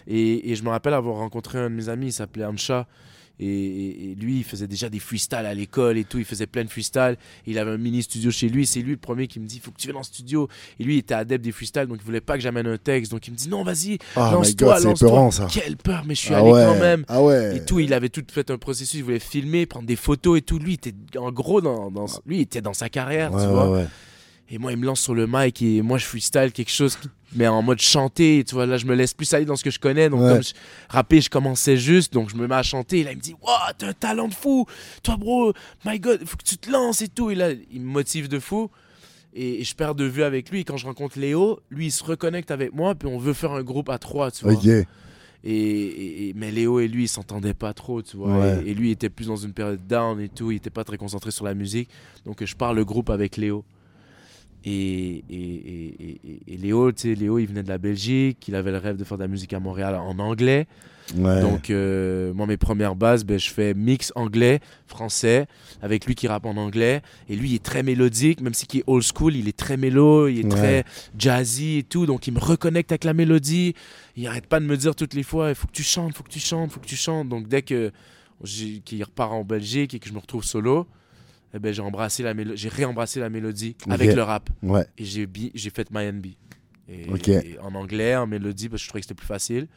Et, 0.07 0.51
et 0.51 0.55
je 0.55 0.63
me 0.63 0.69
rappelle 0.69 0.93
avoir 0.93 1.15
rencontré 1.17 1.57
un 1.59 1.69
de 1.69 1.75
mes 1.75 1.89
amis, 1.89 2.07
il 2.07 2.13
s'appelait 2.13 2.45
Ansha. 2.45 2.87
Et, 3.39 4.15
lui, 4.19 4.37
il 4.37 4.43
faisait 4.43 4.67
déjà 4.67 4.89
des 4.89 4.99
freestyles 4.99 5.45
à 5.45 5.53
l'école 5.53 5.97
et 5.97 6.03
tout. 6.03 6.17
Il 6.19 6.25
faisait 6.25 6.47
plein 6.47 6.63
de 6.63 6.69
freestyles. 6.69 7.17
Il 7.45 7.57
avait 7.59 7.71
un 7.71 7.77
mini 7.77 8.01
studio 8.03 8.31
chez 8.31 8.47
lui. 8.49 8.65
C'est 8.65 8.81
lui 8.81 8.91
le 8.91 8.97
premier 8.97 9.27
qui 9.27 9.39
me 9.39 9.45
dit 9.45 9.59
faut 9.59 9.71
que 9.71 9.77
tu 9.77 9.87
viennes 9.87 9.97
en 9.97 10.03
studio. 10.03 10.47
Et 10.79 10.83
lui, 10.83 10.95
il 10.95 10.99
était 10.99 11.13
adepte 11.13 11.43
des 11.43 11.51
freestyles, 11.51 11.85
donc 11.87 11.97
il 12.01 12.05
voulait 12.05 12.21
pas 12.21 12.35
que 12.35 12.41
j'amène 12.41 12.67
un 12.67 12.77
texte. 12.77 13.11
Donc 13.11 13.27
il 13.27 13.31
me 13.31 13.37
dit 13.37 13.49
non, 13.49 13.63
vas-y, 13.63 13.97
Ah 14.15 14.29
my 14.31 14.35
lance-toi, 14.35 14.79
lance-toi. 14.79 15.47
Quelle 15.51 15.77
peur, 15.77 16.03
mais 16.07 16.15
je 16.15 16.21
suis 16.21 16.33
Ah 16.33 16.39
allé 16.39 16.51
ouais, 16.51 16.65
quand 16.65 16.79
même. 16.79 17.05
ah 17.07 17.21
ouais. 17.21 17.57
Et 17.57 17.65
tout, 17.65 17.79
il 17.79 17.93
avait 17.93 18.09
tout 18.09 18.23
fait 18.31 18.49
un 18.51 18.57
processus. 18.57 18.93
Il 18.99 19.03
voulait 19.03 19.19
filmer, 19.19 19.65
prendre 19.65 19.85
des 19.87 19.95
photos 19.95 20.37
et 20.37 20.41
tout. 20.41 20.59
Lui, 20.59 20.71
il 20.71 20.75
était 20.75 20.93
en 21.17 21.31
gros 21.31 21.61
dans, 21.61 21.91
dans- 21.91 22.05
lui, 22.25 22.37
il 22.37 22.41
était 22.41 22.61
dans 22.61 22.73
sa 22.73 22.89
carrière, 22.89 23.33
Ouais, 23.33 23.41
tu 23.41 23.47
ouais, 23.47 23.53
vois. 23.53 23.83
Et 24.49 24.57
moi, 24.59 24.71
il 24.71 24.77
me 24.77 24.85
lance 24.85 25.01
sur 25.01 25.15
le 25.15 25.25
mic 25.27 25.61
et 25.63 25.81
moi, 25.81 25.97
je 25.97 26.05
freestyle 26.05 26.51
quelque 26.53 26.69
chose, 26.71 26.99
mais 27.35 27.47
en 27.47 27.63
mode 27.63 27.79
chanter. 27.81 28.43
Tu 28.47 28.53
vois, 28.53 28.67
là, 28.67 28.77
je 28.77 28.85
me 28.85 28.93
laisse 28.93 29.13
plus 29.15 29.33
aller 29.33 29.45
dans 29.45 29.55
ce 29.55 29.63
que 29.63 29.71
je 29.71 29.79
connais. 29.79 30.07
Donc, 30.07 30.21
Ouais. 30.21 30.33
comme 30.33 30.43
je, 30.43 30.53
rapper, 30.87 31.19
je 31.21 31.29
commençais 31.31 31.77
juste. 31.77 32.13
Donc, 32.13 32.29
je 32.29 32.35
me 32.35 32.47
mets 32.47 32.53
à 32.55 32.61
chanter. 32.61 32.99
Et 32.99 33.03
là, 33.03 33.11
il 33.13 33.17
me 33.17 33.21
dit 33.21 33.33
Wow, 33.41 33.49
t'as 33.77 33.87
un 33.87 33.93
talent 33.93 34.27
de 34.27 34.35
fou. 34.35 34.65
Toi, 35.01 35.17
bro, 35.17 35.53
my 35.83 35.99
god, 35.99 36.23
faut 36.25 36.37
que 36.37 36.43
tu 36.43 36.57
te 36.57 36.69
lances 36.69 37.01
et 37.01 37.07
tout. 37.07 37.31
Et 37.31 37.35
là, 37.35 37.49
il 37.71 37.81
me 37.81 37.87
motive 37.87 38.27
de 38.27 38.37
fou. 38.39 38.69
Et, 39.33 39.61
et 39.61 39.63
je 39.63 39.75
perds 39.75 39.95
de 39.95 40.05
vue 40.05 40.21
avec 40.23 40.51
lui. 40.51 40.59
Et 40.59 40.63
quand 40.63 40.77
je 40.77 40.85
rencontre 40.85 41.17
Léo, 41.19 41.59
lui, 41.71 41.87
il 41.87 41.91
se 41.91 42.03
reconnecte 42.03 42.51
avec 42.51 42.71
moi. 42.71 42.93
Puis 42.93 43.09
on 43.09 43.17
veut 43.17 43.33
faire 43.33 43.51
un 43.51 43.63
groupe 43.63 43.89
à 43.89 43.97
trois, 43.97 44.29
tu 44.29 44.43
vois. 44.43 44.53
Et, 45.43 45.51
et- 45.53 46.29
et- 46.29 46.33
mais 46.35 46.51
Léo 46.51 46.79
et 46.79 46.87
lui, 46.87 47.05
ils 47.05 47.07
s'entendaient 47.07 47.53
pas 47.55 47.73
trop, 47.73 48.01
tu 48.03 48.15
vois. 48.17 48.37
Ouais. 48.39 48.63
Et, 48.65 48.69
et 48.69 48.73
lui, 48.75 48.89
il 48.89 48.91
était 48.91 49.09
plus 49.09 49.25
dans 49.27 49.35
une 49.35 49.53
période 49.53 49.85
down 49.87 50.19
et 50.21 50.29
tout. 50.29 50.51
Il 50.51 50.57
était 50.57 50.69
pas 50.69 50.83
très 50.83 50.97
concentré 50.97 51.31
sur 51.31 51.45
la 51.45 51.53
musique. 51.55 51.89
Donc, 52.25 52.43
je 52.45 52.55
pars 52.55 52.73
le 52.75 52.85
groupe 52.85 53.09
avec 53.09 53.37
Léo. 53.37 53.65
Et, 54.65 54.69
et, 54.69 55.23
et, 55.29 56.19
et- 56.25 56.41
et 56.53 56.57
Léo, 56.57 56.91
tu 56.91 57.01
sais, 57.03 57.15
Léo, 57.15 57.37
il 57.39 57.45
venait 57.45 57.63
de 57.63 57.69
la 57.69 57.77
Belgique. 57.77 58.47
Il 58.47 58.55
avait 58.55 58.71
le 58.71 58.77
rêve 58.77 58.97
de 58.97 59.03
faire 59.03 59.17
de 59.17 59.23
la 59.23 59.27
musique 59.27 59.53
à 59.53 59.59
Montréal 59.59 59.95
en 59.95 60.17
anglais. 60.19 60.65
Ouais. 61.15 61.39
Donc, 61.41 61.69
euh, 61.69 62.33
moi, 62.33 62.47
mes 62.47 62.57
premières 62.57 62.95
bases, 62.95 63.25
ben, 63.25 63.37
je 63.37 63.51
fais 63.51 63.75
mix 63.75 64.11
anglais, 64.15 64.59
français, 64.87 65.45
avec 65.83 66.07
lui 66.07 66.15
qui 66.15 66.27
rappe 66.27 66.47
en 66.47 66.57
anglais. 66.57 67.03
Et 67.29 67.35
lui, 67.35 67.51
il 67.51 67.55
est 67.55 67.63
très 67.63 67.83
mélodique, 67.83 68.41
même 68.41 68.55
si 68.55 68.65
il 68.73 68.79
est 68.79 68.83
old 68.87 69.03
school, 69.03 69.35
il 69.35 69.47
est 69.47 69.55
très 69.55 69.77
mélo, 69.77 70.27
il 70.27 70.39
est 70.39 70.43
Ouais. 70.45 70.49
très 70.49 70.83
jazzy 71.15 71.77
et 71.77 71.83
tout. 71.83 72.07
Donc, 72.07 72.25
il 72.25 72.33
me 72.33 72.39
reconnecte 72.39 72.91
avec 72.91 73.03
la 73.03 73.13
mélodie. 73.13 73.75
Il 74.15 74.25
arrête 74.25 74.47
pas 74.47 74.59
de 74.59 74.65
me 74.65 74.75
dire 74.75 74.95
toutes 74.95 75.13
les 75.13 75.21
fois, 75.21 75.49
il 75.49 75.55
faut 75.55 75.67
que 75.67 75.73
tu 75.73 75.83
chantes, 75.83 76.15
faut 76.15 76.23
que 76.23 76.29
tu 76.31 76.39
chantes, 76.39 76.71
faut 76.71 76.79
que 76.79 76.87
tu 76.87 76.95
chantes. 76.95 77.29
Donc, 77.29 77.47
dès 77.47 77.61
que 77.61 77.91
qu'il 78.83 79.03
repart 79.03 79.31
en 79.31 79.43
Belgique 79.43 79.93
et 79.93 79.99
que 79.99 80.09
je 80.09 80.13
me 80.13 80.19
retrouve 80.19 80.43
solo, 80.43 80.87
eh 81.55 81.59
ben, 81.59 81.73
j'ai 81.73 81.81
embrassé 81.81 82.21
la 82.21 82.33
j'ai 82.55 82.69
réembrassé 82.69 83.19
la 83.19 83.29
mélodie 83.29 83.75
avec 83.89 84.13
le 84.13 84.21
rap. 84.21 84.49
Ouais. 84.61 84.85
Et 84.97 85.05
j'ai 85.05 85.25
bi- 85.25 85.51
j'ai 85.55 85.69
fait 85.69 85.89
My 85.91 86.05
NB. 86.11 86.25
Et, 86.87 87.57
en 87.63 87.73
anglais, 87.73 88.15
en 88.15 88.27
mélodie, 88.27 88.69
parce 88.69 88.81
que 88.81 88.83
je 88.85 88.89
trouvais 88.89 89.01
que 89.01 89.05
c'était 89.07 89.15
plus 89.15 89.25
facile. 89.25 89.67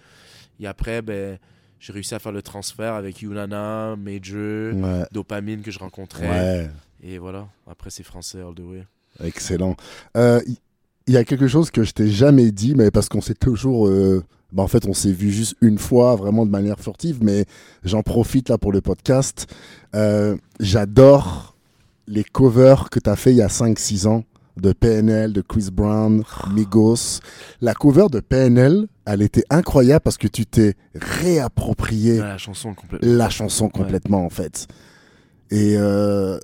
Et 0.60 0.66
après, 0.66 1.00
ben, 1.00 1.38
j'ai 1.80 1.92
réussi 1.92 2.14
à 2.14 2.18
faire 2.18 2.32
le 2.32 2.42
transfert 2.42 2.94
avec 2.94 3.22
Yunana, 3.22 3.94
Major, 3.96 4.74
Ouais. 4.74 5.04
Dopamine 5.12 5.62
que 5.62 5.70
je 5.70 5.78
rencontrais. 5.78 6.28
Ouais. 6.28 6.70
Et 7.02 7.18
voilà, 7.18 7.46
après 7.70 7.90
c'est 7.90 8.02
français 8.02 8.40
all 8.40 8.54
the 8.54 8.60
way. 8.60 8.84
Excellent. 9.24 9.76
Euh, 10.16 10.40
Il 10.46 10.56
il 11.06 11.14
y, 11.14 11.16
a 11.16 11.24
quelque 11.24 11.48
chose 11.48 11.70
que 11.70 11.84
je 11.84 11.92
t'ai 11.92 12.08
jamais 12.08 12.50
dit, 12.50 12.74
mais 12.74 12.90
parce 12.90 13.08
qu'on 13.08 13.22
s'est 13.22 13.32
toujours. 13.34 13.88
euh, 13.88 14.22
bah, 14.52 14.62
en 14.62 14.68
fait, 14.68 14.84
on 14.86 14.92
s'est 14.92 15.12
vu 15.12 15.30
juste 15.30 15.54
une 15.62 15.78
fois, 15.78 16.16
vraiment 16.16 16.44
de 16.44 16.50
manière 16.50 16.78
furtive, 16.80 17.20
mais 17.22 17.46
j'en 17.84 18.02
profite 18.02 18.50
là 18.50 18.58
pour 18.58 18.72
le 18.72 18.82
podcast. 18.82 19.46
Euh, 19.94 20.36
J'adore 20.60 21.56
les 22.08 22.24
covers 22.24 22.88
que 22.90 22.98
tu 22.98 23.08
as 23.10 23.16
fait 23.16 23.30
il 23.32 23.36
y 23.36 23.42
a 23.42 23.48
5-6 23.48 24.06
ans 24.08 24.24
de 24.56 24.72
PNL, 24.72 25.32
de 25.32 25.40
Chris 25.40 25.68
Brown, 25.72 26.24
Migos. 26.52 27.20
La 27.60 27.74
cover 27.74 28.06
de 28.10 28.18
PNL, 28.18 28.88
elle 29.04 29.22
était 29.22 29.44
incroyable 29.50 30.00
parce 30.02 30.16
que 30.18 30.26
tu 30.26 30.46
t'es 30.46 30.74
réapproprié 30.96 32.20
Ah, 32.20 32.28
la 32.28 32.38
chanson 32.38 32.74
complètement. 32.74 33.12
la 33.16 33.30
chanson 33.30 33.68
complètement 33.68 34.24
en 34.24 34.30
fait. 34.30 34.66
Et 35.50 35.76
euh, 35.76 36.38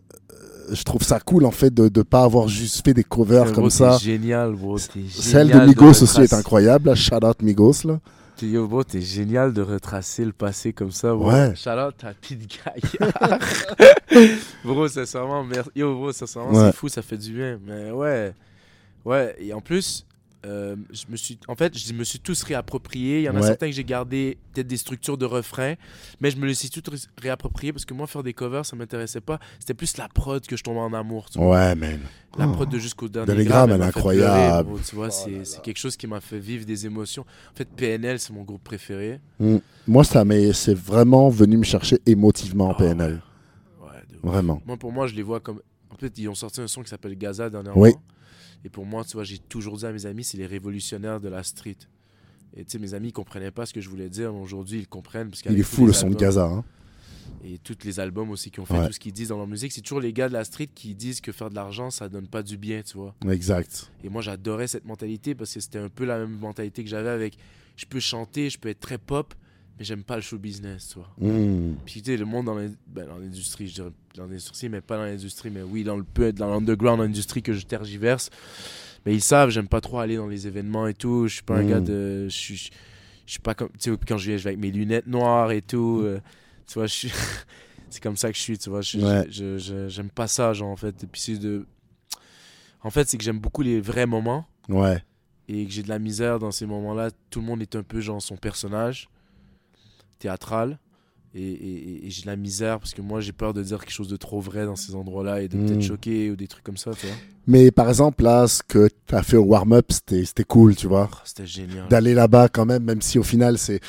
je 0.73 0.83
trouve 0.85 1.03
ça 1.03 1.19
cool 1.21 1.45
en 1.45 1.51
fait 1.51 1.73
de 1.75 1.85
ne 1.95 2.03
pas 2.05 2.23
avoir 2.23 2.47
juste 2.49 2.85
fait 2.85 2.95
des 2.95 3.05
covers 3.05 3.53
comme 3.53 3.71
ça. 3.71 3.99
génial, 3.99 4.53
bro. 4.55 4.79
Celle 4.79 5.49
de 5.51 5.59
Migos 5.67 5.89
aussi 6.03 6.05
retracer- 6.05 6.23
est 6.23 6.35
incroyable. 6.35 6.95
Shout 6.95 7.25
out 7.25 7.43
Migos 7.43 7.83
là. 7.85 7.99
T'es- 8.37 8.47
Yo, 8.49 8.67
bro, 8.67 8.83
t'es 8.83 9.01
génial 9.01 9.53
de 9.53 9.63
retracer 9.63 10.25
le 10.25 10.33
passé 10.33 10.73
comme 10.73 10.91
ça, 10.91 11.15
bro. 11.15 11.31
Ouais. 11.31 11.55
Shout 11.55 11.71
out 11.71 12.03
à 12.05 12.15
Pete 12.15 12.47
Gaillard. 12.49 13.39
bro, 14.65 14.89
sincèrement, 14.89 15.45
merci. 15.45 15.71
Yo, 15.77 15.95
bro, 15.95 16.13
sincèrement, 16.13 16.51
Ouais. 16.53 16.67
c'est 16.71 16.77
fou, 16.77 16.89
ça 16.89 17.03
fait 17.03 17.17
du 17.17 17.33
bien. 17.33 17.59
Mais 17.65 17.91
ouais. 17.93 18.33
Ouais, 19.05 19.37
et 19.39 19.53
en 19.53 19.61
plus, 19.61 20.05
euh, 20.45 20.77
je 20.93 21.05
me 21.09 21.17
suis, 21.17 21.39
en 21.49 21.55
fait, 21.55 21.77
je 21.77 21.93
me 21.93 22.05
suis 22.05 22.21
tous 22.21 22.43
réapproprié. 22.43 23.21
Il 23.21 23.23
y 23.25 23.29
en 23.29 23.35
a 23.37 23.41
certains 23.47 23.67
que 23.67 23.73
j'ai 23.73 23.85
gardé 23.85 24.37
peut-être 24.53 24.67
des 24.67 24.77
structures 24.77 25.17
de 25.17 25.25
refrain, 25.25 25.75
mais 26.21 26.31
je 26.31 26.37
me 26.37 26.47
les 26.47 26.55
suis 26.55 26.69
tous 26.71 26.83
ré- 26.91 26.99
réappropriés 27.23 27.73
parce 27.73 27.85
que 27.85 27.95
moi, 27.95 28.07
faire 28.07 28.23
des 28.23 28.33
covers, 28.35 28.67
ça 28.67 28.77
m'intéressait 28.77 29.21
pas. 29.21 29.39
C'était 29.59 29.75
plus 29.75 29.97
la 29.97 30.09
prod 30.09 30.45
que 30.47 30.57
je 30.57 30.63
tombais 30.63 30.81
en 30.81 30.93
amour. 30.93 31.31
Tu 31.31 31.39
vois. 31.39 31.51
Ouais, 31.57 31.75
man. 31.75 32.01
La 32.37 32.49
prod 32.49 32.69
de 32.69 32.79
jusqu'au 32.79 33.09
dernier 33.09 33.29
Telegram, 33.29 33.69
gramme, 33.69 33.81
elle 33.81 33.87
est 33.87 33.89
incroyable. 33.89 34.69
pleurer, 34.69 34.83
tu 34.85 34.95
vois, 34.97 35.09
Oh 35.09 35.11
c'est 35.25 35.31
là 35.31 35.45
c'est 35.45 35.63
quelque 35.63 35.79
chose 35.79 35.97
qui 35.97 36.07
m'a 36.09 36.21
fait 36.21 36.39
vivre 36.41 36.65
des 36.67 36.85
émotions. 36.85 37.23
En 37.53 37.57
fait, 37.57 37.69
PNL, 37.69 38.19
c'est 38.19 38.33
mon 38.33 38.43
groupe 38.43 38.63
préféré. 38.65 39.21
Moi, 39.87 40.03
ça 40.05 40.25
m'est, 40.25 40.53
c'est 40.53 40.75
vraiment 40.75 41.29
venu 41.29 41.57
me 41.59 41.63
chercher 41.65 42.01
émotivement 42.07 42.69
en 42.69 42.73
Ah 42.73 42.75
PNL. 42.75 43.23
Ouais, 43.81 43.89
de. 44.11 44.19
Vraiment. 44.29 44.61
Moi, 44.67 44.77
pour 44.77 44.93
moi, 44.93 45.07
je 45.07 45.15
les 45.15 45.23
vois 45.23 45.41
comme. 45.41 45.61
En 45.91 45.97
fait, 45.97 46.13
ils 46.19 46.29
ont 46.29 46.35
sorti 46.35 46.61
un 46.61 46.67
son 46.67 46.83
qui 46.83 46.89
s'appelle 46.91 47.17
Gaza 47.17 47.49
dernièrement. 47.49 47.81
Oui. 47.81 47.93
Et 48.65 48.71
pour 48.71 48.87
moi, 48.87 49.05
tu 49.05 49.13
vois, 49.13 49.25
j'ai 49.25 49.39
toujours 49.39 49.77
dit 49.77 49.87
à 49.87 49.93
mes 49.93 50.07
amis, 50.07 50.25
c'est 50.25 50.39
les 50.39 50.47
révolutionnaires 50.47 51.21
de 51.21 51.29
la 51.29 51.43
street. 51.43 51.77
Et 52.57 52.65
tu 52.65 52.71
sais, 52.73 52.79
mes 52.79 52.95
amis, 52.95 53.09
ils 53.09 53.13
comprenaient 53.13 53.51
pas 53.51 53.67
ce 53.67 53.75
que 53.75 53.81
je 53.81 53.89
voulais 53.89 54.09
dire. 54.09 54.33
mais 54.33 54.41
Aujourd'hui, 54.41 54.79
ils 54.81 54.89
comprennent. 54.89 55.29
Parce 55.29 55.43
Il 55.45 55.59
est 55.59 55.63
fou 55.63 55.87
le 55.87 55.93
son 55.93 56.07
de 56.09 56.13
albums- 56.15 56.21
Gaza. 56.21 56.45
Hein. 56.47 56.65
Et 57.45 57.59
tous 57.59 57.77
les 57.85 58.01
albums 58.01 58.31
aussi 58.31 58.51
qui 58.51 58.61
ont 58.61 58.65
fait 58.65 58.79
Ouais. 58.79 58.87
tout 58.87 58.93
ce 58.93 59.01
qu'ils 59.01 59.13
disent 59.13 59.29
dans 59.29 59.37
leur 59.39 59.47
musique. 59.47 59.73
C'est 59.73 59.81
toujours 59.81 60.01
les 60.01 60.13
gars 60.13 60.29
de 60.29 60.33
la 60.35 60.45
street 60.45 60.69
qui 60.75 60.95
disent 60.95 61.21
que 61.21 61.33
faire 61.33 61.51
de 61.51 61.55
l'argent, 61.55 61.91
ça 61.91 62.09
donne 62.09 62.27
pas 62.29 62.43
du 62.43 62.57
bien, 62.57 62.83
tu 62.83 62.97
vois. 62.97 63.15
Exact. 63.29 63.91
Et 64.03 64.09
moi, 64.09 64.23
j'adorais 64.23 64.67
cette 64.69 64.85
mentalité 64.87 65.35
parce 65.35 65.53
que 65.53 65.61
c'était 65.61 65.79
un 65.79 65.89
peu 65.89 66.05
la 66.05 66.19
même 66.19 66.39
mentalité 66.39 66.85
que 66.85 66.89
j'avais 66.91 67.09
avec 67.11 67.37
je 67.77 67.87
peux 67.87 68.01
chanter, 68.01 68.49
je 68.51 68.59
peux 68.59 68.69
être 68.69 68.81
très 68.81 68.99
pop, 68.99 69.35
mais 69.79 69.85
j'aime 69.85 70.05
pas 70.05 70.17
le 70.17 70.23
show 70.23 70.39
business, 70.39 70.89
tu 70.89 70.95
vois. 70.99 71.11
Hmm. 71.19 71.75
Puis 71.85 72.01
tu 72.03 72.11
sais, 72.13 72.17
le 72.17 72.25
monde 72.25 72.47
dans 72.47 72.55
ben, 72.57 73.07
dans 73.07 73.19
l'industrie, 73.19 73.67
je 73.69 73.75
dirais 73.75 73.91
dans 74.15 74.25
l'industrie, 74.27 74.69
mais 74.69 74.81
pas 74.81 74.97
dans 74.97 75.05
l'industrie, 75.05 75.51
mais 75.51 75.63
oui, 75.63 75.83
dans 75.85 75.97
le 75.97 76.05
peu 76.05 76.33
dans 76.33 76.49
l'underground 76.49 77.01
industrie 77.01 77.43
que 77.43 77.53
je 77.53 77.67
tergiverse. 77.67 78.31
Mais 79.07 79.15
ils 79.15 79.21
savent, 79.21 79.51
j'aime 79.51 79.69
pas 79.69 79.81
trop 79.81 79.99
aller 79.99 80.17
dans 80.17 80.29
les 80.29 80.47
événements 80.47 80.87
et 80.87 80.95
tout. 80.95 81.27
Je 81.29 81.35
suis 81.35 81.43
pas 81.43 81.57
un 81.59 81.63
Mm. 81.65 81.69
gars 81.69 81.81
de. 81.81 82.25
Je 82.29 82.35
suis, 82.37 82.71
je 83.27 83.31
suis 83.33 83.41
pas 83.41 83.55
comme. 83.55 83.69
Tu 83.79 83.91
sais, 83.93 83.99
quand 84.09 84.17
je 84.17 84.29
viens, 84.31 84.37
je 84.39 84.45
vais 84.45 84.51
avec 84.51 84.61
mes 84.61 84.71
lunettes 84.71 85.07
noires 85.07 85.51
et 85.53 85.61
tout. 85.63 86.01
euh, 86.05 86.21
tu 86.67 86.75
vois, 86.75 86.87
je 86.87 86.95
suis. 86.95 87.11
c'est 87.91 88.03
comme 88.03 88.17
ça 88.17 88.31
que 88.31 88.37
je 88.39 88.43
suis, 88.43 88.57
tu 88.59 88.71
vois. 88.71 88.81
Je- 88.81 88.99
Ouais. 88.99 89.27
je- 89.31 89.59
je- 89.59 89.89
J'aime 89.89 90.09
pas 90.11 90.27
ça, 90.29 90.53
genre, 90.55 90.71
en 90.71 90.77
fait. 90.77 91.03
Et 91.05 91.07
puis 91.07 91.21
c'est 91.21 91.39
de. 91.39 91.67
En 92.83 92.91
fait, 92.91 93.09
c'est 93.09 93.17
que 93.19 93.25
j'aime 93.25 93.39
beaucoup 93.41 93.63
les 93.63 93.81
vrais 93.81 94.07
moments 94.07 94.47
Ouais. 94.69 95.03
et 95.49 95.65
que 95.67 95.71
j'ai 95.73 95.83
de 95.83 95.89
la 95.89 95.99
misère 95.99 96.39
dans 96.39 96.51
ces 96.51 96.67
moments-là. 96.67 97.11
Tout 97.31 97.41
le 97.41 97.47
monde 97.47 97.63
est 97.63 97.75
un 97.77 97.83
peu 97.83 98.01
genre 98.01 98.21
son 98.23 98.37
personnage 98.37 99.09
théâtral. 100.25 100.79
Et, 101.37 101.43
et- 101.43 102.07
et 102.07 102.11
j'ai 102.11 102.23
de 102.23 102.27
la 102.29 102.37
misère 102.37 102.79
parce 102.79 102.95
que 102.95 103.03
moi 103.03 103.21
j'ai 103.21 103.33
peur 103.33 103.53
de 103.55 103.63
dire 103.63 103.81
quelque 103.81 103.93
chose 103.93 104.07
de 104.09 104.17
trop 104.17 104.41
vrai 104.41 104.67
dans 104.67 104.77
ces 104.77 104.95
endroits-là 104.95 105.43
et 105.43 105.49
de 105.49 105.57
peut-être 105.59 105.83
choquer 105.83 106.31
ou 106.31 106.37
des 106.37 106.47
trucs 106.47 106.63
comme 106.63 106.77
ça, 106.77 106.93
tu 106.99 107.07
vois. 107.07 107.17
Mais 107.49 107.71
par 107.73 107.89
exemple, 107.89 108.23
là, 108.25 108.47
ce 108.47 108.63
que 108.67 108.89
tu 109.07 109.15
as 109.15 109.23
fait 109.23 109.37
au 109.37 109.43
warm-up, 109.45 109.87
c'était 109.91 110.45
cool, 110.45 110.77
tu 110.77 110.87
vois. 110.87 111.11
Oh, 111.13 111.17
C'était 111.25 111.45
génial. 111.47 111.89
D'aller 111.91 112.15
là-bas 112.15 112.49
quand 112.49 112.65
même, 112.67 112.85
même 112.85 113.03
si 113.03 113.19
au 113.19 113.23
final, 113.25 113.59
c'est. 113.59 113.81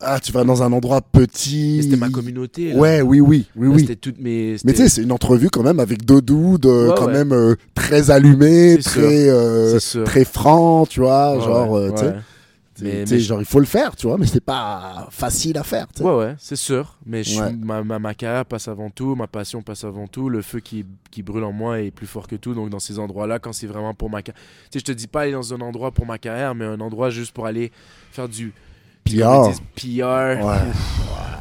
Ah, 0.00 0.18
tu 0.20 0.30
vas 0.32 0.44
dans 0.44 0.62
un 0.62 0.72
endroit 0.72 1.00
petit. 1.00 1.80
C'était 1.82 1.96
ma 1.96 2.08
communauté. 2.10 2.72
là. 2.72 2.78
Ouais, 2.78 3.02
oui, 3.02 3.20
oui, 3.20 3.46
oui, 3.56 3.68
Là, 3.68 3.74
oui. 3.74 3.80
C'était 3.82 3.96
toutes 3.96 4.18
mes. 4.18 4.56
Mais 4.64 4.72
tu 4.72 4.78
sais, 4.78 4.88
c'est 4.88 5.02
une 5.02 5.12
entrevue 5.12 5.48
quand 5.50 5.62
même 5.62 5.78
avec 5.80 6.04
deux 6.04 6.20
dudes 6.22 6.66
Ouais, 6.66 6.90
quand 6.96 7.06
ouais. 7.06 7.12
même 7.12 7.32
euh, 7.32 7.54
très 7.74 8.10
allumés, 8.10 8.74
C'est 8.76 8.82
très, 8.82 9.28
euh, 9.28 9.78
très 10.04 10.24
francs, 10.24 10.88
tu 10.88 11.00
vois. 11.00 11.38
Genre, 11.38 11.76
euh, 11.76 11.90
tu 11.92 11.98
sais, 11.98 12.06
ouais. 12.08 12.16
Mais- 12.82 13.06
genre, 13.20 13.40
il 13.40 13.44
faut 13.46 13.58
le 13.60 13.66
faire, 13.66 13.96
tu 13.96 14.06
vois, 14.06 14.18
mais 14.18 14.26
c'est 14.26 14.40
pas 14.44 15.08
facile 15.10 15.56
à 15.58 15.62
faire. 15.62 15.86
tu 15.88 15.98
sais. 15.98 16.04
Ouais, 16.04 16.14
ouais, 16.16 16.34
c'est 16.38 16.56
sûr. 16.56 16.96
Mais 17.06 17.22
je 17.24 17.30
suis- 17.30 17.40
Ouais. 17.40 17.52
ma, 17.52 17.82
ma, 17.82 17.98
ma 17.98 18.14
carrière 18.14 18.44
passe 18.44 18.68
avant 18.68 18.90
tout, 18.90 19.14
ma 19.14 19.26
passion 19.26 19.62
passe 19.62 19.84
avant 19.84 20.06
tout. 20.06 20.28
Le 20.28 20.42
feu 20.42 20.60
qui, 20.60 20.84
qui 21.10 21.22
brûle 21.22 21.44
en 21.44 21.52
moi 21.52 21.80
est 21.80 21.90
plus 21.90 22.06
fort 22.06 22.26
que 22.26 22.36
tout. 22.36 22.54
Donc, 22.54 22.70
dans 22.70 22.78
ces 22.78 22.98
endroits-là, 22.98 23.38
quand 23.38 23.52
c'est 23.52 23.66
vraiment 23.66 23.94
pour 23.94 24.10
ma 24.10 24.22
carrière. 24.22 24.42
Tu 24.70 24.72
sais, 24.72 24.78
je 24.80 24.84
te 24.84 24.92
dis 24.92 25.06
pas 25.06 25.22
aller 25.22 25.32
dans 25.32 25.54
un 25.54 25.60
endroit 25.60 25.90
pour 25.92 26.06
ma 26.06 26.18
carrière, 26.18 26.54
mais 26.54 26.64
un 26.64 26.80
endroit 26.80 27.10
juste 27.10 27.32
pour 27.32 27.46
aller 27.46 27.72
faire 28.12 28.28
du. 28.28 28.52
PR. 29.04 29.50
PR. 29.76 30.44
Ouais. 30.44 30.58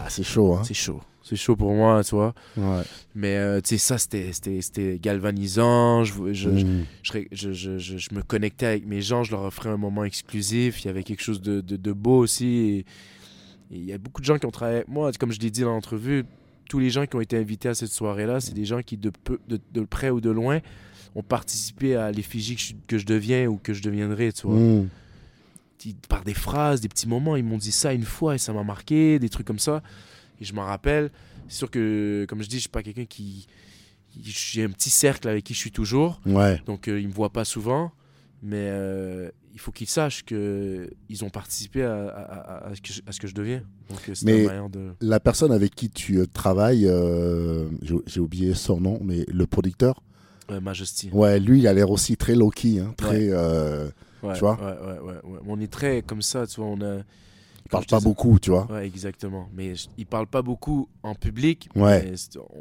C'est 0.07 0.23
chaud, 0.23 0.53
hein. 0.53 0.61
C'est 0.63 0.73
chaud. 0.75 1.01
C'est 1.27 1.35
chaud 1.35 1.55
pour 1.55 1.73
moi, 1.73 2.03
tu 2.03 2.13
vois. 2.13 2.35
Ouais. 2.55 2.83
Mais 3.15 3.35
euh, 3.35 3.59
tu 3.59 3.69
sais, 3.69 3.77
ça, 3.79 3.97
c'était- 3.97 4.99
galvanisant. 5.01 6.03
Je, 6.03 6.13
je, 6.33 6.55
je, 6.55 6.65
Mm. 6.65 6.85
je, 7.01 7.19
je, 7.31 7.51
je- 7.79 7.97
je- 7.97 8.13
me 8.13 8.21
connectais 8.21 8.67
avec 8.67 8.85
mes 8.85 9.01
gens, 9.01 9.23
je 9.23 9.31
leur 9.31 9.41
offrais 9.41 9.69
un 9.69 9.77
moment 9.77 10.03
exclusif. 10.03 10.83
Il 10.83 10.87
y 10.87 10.89
avait 10.91 11.01
quelque 11.01 11.23
chose 11.23 11.41
de, 11.41 11.61
de, 11.61 11.77
de 11.77 11.91
beau 11.93 12.19
aussi. 12.19 12.45
Et- 12.47 12.85
il 13.71 13.85
y 13.85 13.91
a 13.93 13.97
beaucoup 13.97 14.21
de 14.21 14.25
gens 14.27 14.37
qui 14.37 14.45
ont 14.45 14.51
travaillé 14.51 14.77
avec 14.77 14.87
moi. 14.87 15.11
Comme 15.19 15.31
je 15.31 15.39
l'ai 15.39 15.49
dit 15.49 15.61
dans 15.61 15.71
l'entrevue, 15.71 16.25
tous 16.69 16.77
les 16.77 16.91
gens 16.91 17.07
qui 17.07 17.15
ont 17.15 17.21
été 17.21 17.35
invités 17.37 17.69
à 17.69 17.73
cette 17.73 17.91
soirée-là, 17.91 18.39
c'est 18.39 18.53
des 18.53 18.65
gens 18.65 18.83
qui, 18.83 18.95
de, 18.95 19.09
peu, 19.09 19.39
de, 19.49 19.59
de 19.73 19.81
près 19.81 20.11
ou 20.11 20.21
de 20.21 20.29
loin, 20.29 20.59
ont 21.15 21.23
participé 21.23 21.95
à 21.95 22.11
l'effigie 22.11 22.55
que 22.55 22.61
je, 22.61 22.73
que 22.87 22.97
je 22.99 23.05
deviens 23.07 23.47
ou 23.47 23.57
que 23.57 23.73
je 23.73 23.81
deviendrai, 23.81 24.31
tu 24.31 24.45
vois. 24.45 24.59
Mm. 24.59 24.89
Par 26.09 26.23
des 26.23 26.33
phrases, 26.35 26.81
des 26.81 26.87
petits 26.89 27.07
moments, 27.07 27.35
ils 27.35 27.43
m'ont 27.43 27.57
dit 27.57 27.71
ça 27.71 27.93
une 27.93 28.03
fois 28.03 28.35
et 28.35 28.37
ça 28.37 28.53
m'a 28.53 28.63
marqué, 28.63 29.17
des 29.19 29.29
trucs 29.29 29.45
comme 29.47 29.59
ça. 29.59 29.81
Et 30.41 30.45
je 30.45 30.53
m'en 30.53 30.65
rappelle. 30.65 31.11
C'est 31.47 31.57
sûr 31.57 31.71
que, 31.71 32.25
comme 32.27 32.41
je 32.43 32.49
dis, 32.49 32.55
je 32.57 32.61
suis 32.61 32.69
pas 32.69 32.83
quelqu'un 32.83 33.05
qui... 33.05 33.47
J'ai 34.23 34.63
un 34.63 34.69
petit 34.69 34.89
cercle 34.89 35.27
avec 35.27 35.43
qui 35.43 35.53
je 35.53 35.59
suis 35.59 35.71
toujours. 35.71 36.21
Ouais. 36.25 36.61
Donc, 36.65 36.87
euh, 36.87 36.99
ils 37.01 37.07
me 37.07 37.13
voient 37.13 37.33
pas 37.33 37.43
souvent, 37.43 37.91
mais 38.41 38.69
euh, 38.71 39.29
il 39.53 39.59
faut 39.59 39.71
qu'ils 39.73 39.89
sachent 39.89 40.23
que 40.23 40.89
ils 41.09 41.25
ont 41.25 41.29
participé 41.29 41.83
à, 41.83 42.07
à- 42.07 42.65
à- 42.67 42.69
à 42.69 42.75
ce, 42.75 43.19
que 43.19 43.27
je, 43.27 43.33
deviens. 43.33 43.61
Donc, 43.89 43.99
euh, 44.07 44.13
Mais- 44.23 44.47
de. 44.69 44.93
La 45.01 45.19
personne 45.19 45.51
avec 45.51 45.75
qui 45.75 45.89
tu 45.89 46.17
euh, 46.19 46.25
travailles, 46.27 46.87
euh, 46.87 47.67
j'ai 48.07 48.21
oublié 48.21 48.53
son 48.53 48.79
nom, 48.79 48.99
mais 49.03 49.25
le 49.27 49.45
producteur, 49.45 50.01
Majesty. 50.61 51.09
ouais, 51.11 51.37
lui, 51.39 51.59
il 51.59 51.67
a 51.67 51.73
l'air 51.73 51.91
aussi 51.91 52.15
très 52.15 52.35
low-key, 52.35 52.79
hein, 52.79 52.93
très. 52.95 53.33
Ouais, 54.23 54.33
tu 54.33 54.39
vois? 54.39 54.57
ouais, 54.59 54.87
ouais, 54.87 54.99
ouais, 54.99 55.19
ouais. 55.33 55.39
On 55.45 55.59
est 55.59 55.71
très 55.71 56.01
comme 56.01 56.21
ça, 56.21 56.47
tu 56.47 56.61
vois. 56.61 56.69
On 56.69 56.81
a. 56.81 57.01
il 57.65 57.69
parle 57.69 57.85
pas 57.85 57.99
beaucoup, 57.99 58.39
tu 58.39 58.51
vois. 58.51 58.67
Ouais, 58.71 58.85
exactement. 58.85 59.49
Mais 59.55 59.75
je- 59.75 59.87
il 59.97 60.05
parle 60.05 60.27
pas 60.27 60.41
beaucoup 60.41 60.87
en 61.03 61.15
public. 61.15 61.67
Ouais. 61.75 62.03
mais 62.11 62.13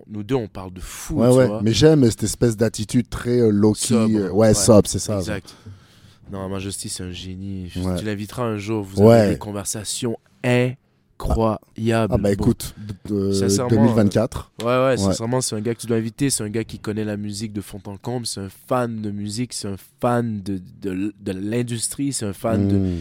nous 0.09 0.23
deux, 0.23 0.35
on 0.35 0.49
parle 0.49 0.73
de 0.73 0.81
fou. 0.81 1.17
Ouais, 1.21 1.31
tu 1.31 1.37
ouais. 1.37 1.47
vois. 1.47 1.61
Mais 1.63 1.73
j'aime 1.73 2.05
cette 2.11 2.23
espèce 2.25 2.57
d'attitude 2.57 3.09
très 3.11 3.39
euh, 3.41 3.51
low-key. 3.51 3.87
Sobre. 3.89 4.17
euh, 4.17 4.31
ouais, 4.31 4.49
Ouais. 4.49 4.55
sobre, 4.55 4.89
c'est 4.89 4.99
ça. 4.99 5.19
Exact. 5.19 5.55
Non, 6.33 6.49
Majesty, 6.49 6.89
c'est 6.89 7.03
un 7.03 7.13
génie. 7.13 7.71
Ouais. 7.77 7.97
Tu 7.99 8.05
l'inviteras 8.07 8.45
un 8.45 8.57
jour. 8.57 8.83
Vous 8.83 9.03
avez 9.03 9.33
des 9.33 9.39
conversations 9.39 10.17
incroyables. 10.43 12.15
Ah, 12.15 12.19
bah 12.19 12.33
écoute, 12.33 12.75
de- 13.09 13.33
Sincèrement, 13.33 13.69
2024. 13.71 14.53
Ouais, 14.61 14.67
ouais, 14.67 14.73
Ouais. 14.73 14.97
sincèrement, 14.97 15.41
c'est 15.41 15.55
un 15.55 15.61
gars 15.61 15.75
que 15.75 15.81
tu 15.81 15.87
dois 15.87 15.99
inviter. 15.99 16.31
C'est 16.31 16.43
un 16.45 16.49
gars 16.49 16.65
qui 16.65 16.79
connaît 16.79 17.05
la 17.05 17.17
musique 17.17 17.53
de 17.53 17.61
fond 17.61 17.81
en 17.87 17.97
comble. 17.97 18.27
C'est 18.27 18.41
un 18.41 18.49
fan 18.69 19.01
de 19.03 19.11
musique. 19.11 19.53
C'est 19.53 19.69
un 19.69 19.77
fan 20.01 20.41
de, 20.43 20.61
de, 20.81 21.15
de 21.21 21.33
l'industrie. 21.33 22.13
C'est 22.13 22.27
un 22.27 22.33
fan 22.33 22.69
de, 22.69 22.75
Mm. 22.77 22.83
de- 22.97 23.01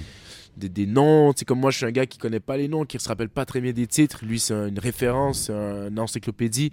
des 0.58 0.86
noms. 0.86 1.34
Tu 1.34 1.39
sais, 1.39 1.46
comme 1.46 1.60
moi, 1.60 1.72
je 1.72 1.78
suis 1.78 1.86
un 1.86 1.92
gars 1.92 2.06
qui 2.06 2.18
connaît 2.18 2.39
pas 2.39 2.58
les 2.58 2.68
noms, 2.68 2.86
qui 2.86 3.00
se 3.00 3.08
rappelle 3.08 3.30
pas 3.30 3.46
très 3.46 3.62
bien 3.62 3.72
des 3.74 3.88
titres. 3.88 4.24
Lui, 4.26 4.39
c'est 4.39 4.54
un- 4.54 4.68
une 4.68 4.80
référence, 4.80 5.44
c'est 5.48 5.54
un- 5.54 5.89
une 5.89 6.00
encyclopédie. 6.00 6.72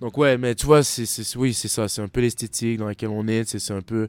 Donc, 0.00 0.16
ouais, 0.16 0.38
mais 0.38 0.54
tu 0.54 0.66
vois, 0.66 0.82
c'est, 0.84 1.06
c'est- 1.06 1.36
oui, 1.36 1.52
c'est 1.54 1.68
ça. 1.68 1.88
C'est 1.88 2.00
un 2.02 2.08
peu 2.08 2.20
l'esthétique 2.20 2.78
dans 2.78 2.86
laquelle 2.86 3.08
on 3.10 3.26
est. 3.26 3.48
C'est, 3.48 3.58
c'est 3.58 3.74
un 3.74 3.82
peu. 3.82 4.08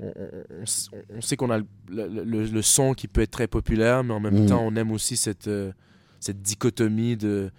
On, 0.00 0.06
on- 0.08 1.16
on 1.16 1.20
sait 1.20 1.36
qu'on 1.36 1.50
a 1.50 1.58
le, 1.58 1.66
le- 1.88 2.24
le- 2.24 2.46
le 2.46 2.62
son 2.62 2.94
qui 2.94 3.06
peut 3.06 3.20
être 3.20 3.30
très 3.30 3.46
populaire, 3.46 4.02
mais 4.02 4.14
en 4.14 4.20
même 4.20 4.44
Mm. 4.44 4.46
temps, 4.46 4.62
on 4.66 4.74
aime 4.76 4.90
aussi 4.92 5.16
cette, 5.16 5.46
euh, 5.48 5.72
cette 6.20 6.42
dichotomie 6.42 7.16
de. 7.16 7.50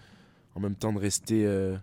En 0.55 0.59
même 0.59 0.75
temps, 0.75 0.91
de 0.91 0.99
rester. 0.99 1.45
euh, 1.45 1.77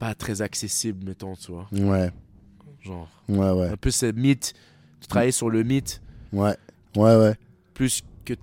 pas 0.00 0.14
très 0.14 0.42
accessible, 0.42 1.06
mettons, 1.06 1.34
tu 1.36 1.52
vois. 1.52 1.68
Ouais, 1.72 2.10
Genre, 2.82 3.08
ouais, 3.28 3.50
ouais. 3.52 3.68
un 3.68 3.76
peu 3.76 3.90
ce 3.92 4.06
mythe. 4.06 4.52
Tu 5.00 5.06
travailles 5.06 5.32
sur 5.32 5.48
le 5.50 5.62
mythe 5.62 6.02
Ouais, 6.32 6.56
ouais, 6.96 7.16
ouais. 7.16 7.34
Plus 7.74 8.02
que 8.24 8.34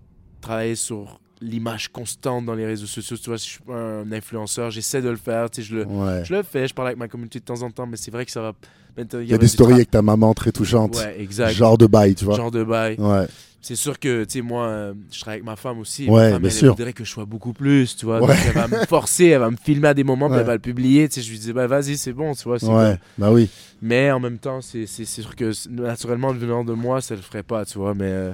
travailler 0.42 0.76
sur 0.76 1.20
l'image 1.42 1.88
constante 1.90 2.46
dans 2.46 2.54
les 2.54 2.66
réseaux 2.66 2.86
sociaux. 2.86 3.18
Tu 3.18 3.30
vois, 3.30 3.38
si 3.38 3.48
je 3.48 3.52
suis 3.54 3.64
pas 3.64 3.74
un 3.74 4.12
influenceur, 4.12 4.70
j'essaie 4.70 5.02
de 5.02 5.10
le 5.10 5.16
faire. 5.16 5.50
Tu 5.50 5.62
sais, 5.64 5.68
je 5.68 5.76
le, 5.78 5.86
ouais. 5.86 6.24
je 6.24 6.34
le 6.36 6.44
fais, 6.44 6.68
je 6.68 6.74
parle 6.74 6.90
avec 6.90 7.00
ma 7.00 7.08
communauté 7.08 7.40
de 7.40 7.46
temps 7.46 7.62
en 7.64 7.72
temps, 7.72 7.88
mais 7.88 7.98
c'est 7.98 8.12
vrai 8.12 8.26
que 8.26 8.32
ça 8.32 8.42
va. 8.42 8.54
Il 8.98 9.24
y 9.24 9.34
a 9.34 9.38
des 9.38 9.48
stories 9.48 9.76
avec 9.76 9.90
ta 9.90 10.02
maman 10.02 10.34
très 10.34 10.52
touchantes. 10.52 10.98
Ouais, 10.98 11.20
exact. 11.22 11.52
Genre 11.54 11.78
de 11.78 11.88
bail, 11.88 12.14
tu 12.14 12.26
vois. 12.26 12.36
Genre 12.36 12.52
de 12.52 12.64
bail. 12.64 12.98
Ouais, 13.00 13.26
C'est 13.62 13.78
sûr 13.78 13.98
que, 13.98 14.26
tu 14.26 14.34
sais, 14.34 14.42
moi, 14.42 14.66
euh, 14.66 14.94
je 15.12 15.22
travaille 15.22 15.38
avec 15.38 15.46
ma 15.46 15.56
femme 15.56 15.80
aussi. 15.80 16.10
Ouais, 16.10 16.24
ma 16.26 16.32
femme, 16.32 16.42
bien 16.42 16.50
elle, 16.50 16.56
sûr. 16.56 16.76
voudrait 16.76 16.92
que 16.92 17.06
je 17.06 17.10
sois 17.10 17.24
beaucoup 17.24 17.54
plus, 17.54 17.96
tu 17.96 18.06
vois. 18.06 18.20
Ouais. 18.22 18.28
Donc, 18.28 18.38
elle 18.46 18.54
va 18.54 18.68
me 18.68 18.86
forcer, 18.86 19.28
elle 19.28 19.40
va 19.40 19.50
me 19.50 19.56
filmer 19.56 19.88
à 19.88 19.94
des 19.94 20.04
moments, 20.04 20.30
puis 20.30 20.40
elle 20.40 20.46
va 20.46 20.54
le 20.56 20.60
publier. 20.60 21.08
Tu 21.08 21.16
sais, 21.16 21.22
je 21.26 21.32
lui 21.32 21.40
dis, 21.40 21.54
bah, 21.54 21.68
vas-y, 21.68 21.96
c'est 21.96 22.12
bon, 22.12 22.36
tu 22.36 22.44
vois. 22.44 22.62
ouais, 22.62 23.00
bah 23.18 23.32
oui. 23.32 23.50
Mais 23.82 24.12
en 24.12 24.20
même 24.20 24.40
temps, 24.40 24.60
c'est 24.62 24.86
sûr 24.86 25.36
que 25.38 25.52
naturellement, 25.70 26.34
venant 26.34 26.66
de 26.66 26.74
moi, 26.74 27.00
ça 27.00 27.16
le 27.16 27.22
ferait 27.22 27.44
pas, 27.44 27.64
tu 27.64 27.78
vois. 27.78 27.96
Mais 27.96 28.10
euh, 28.12 28.34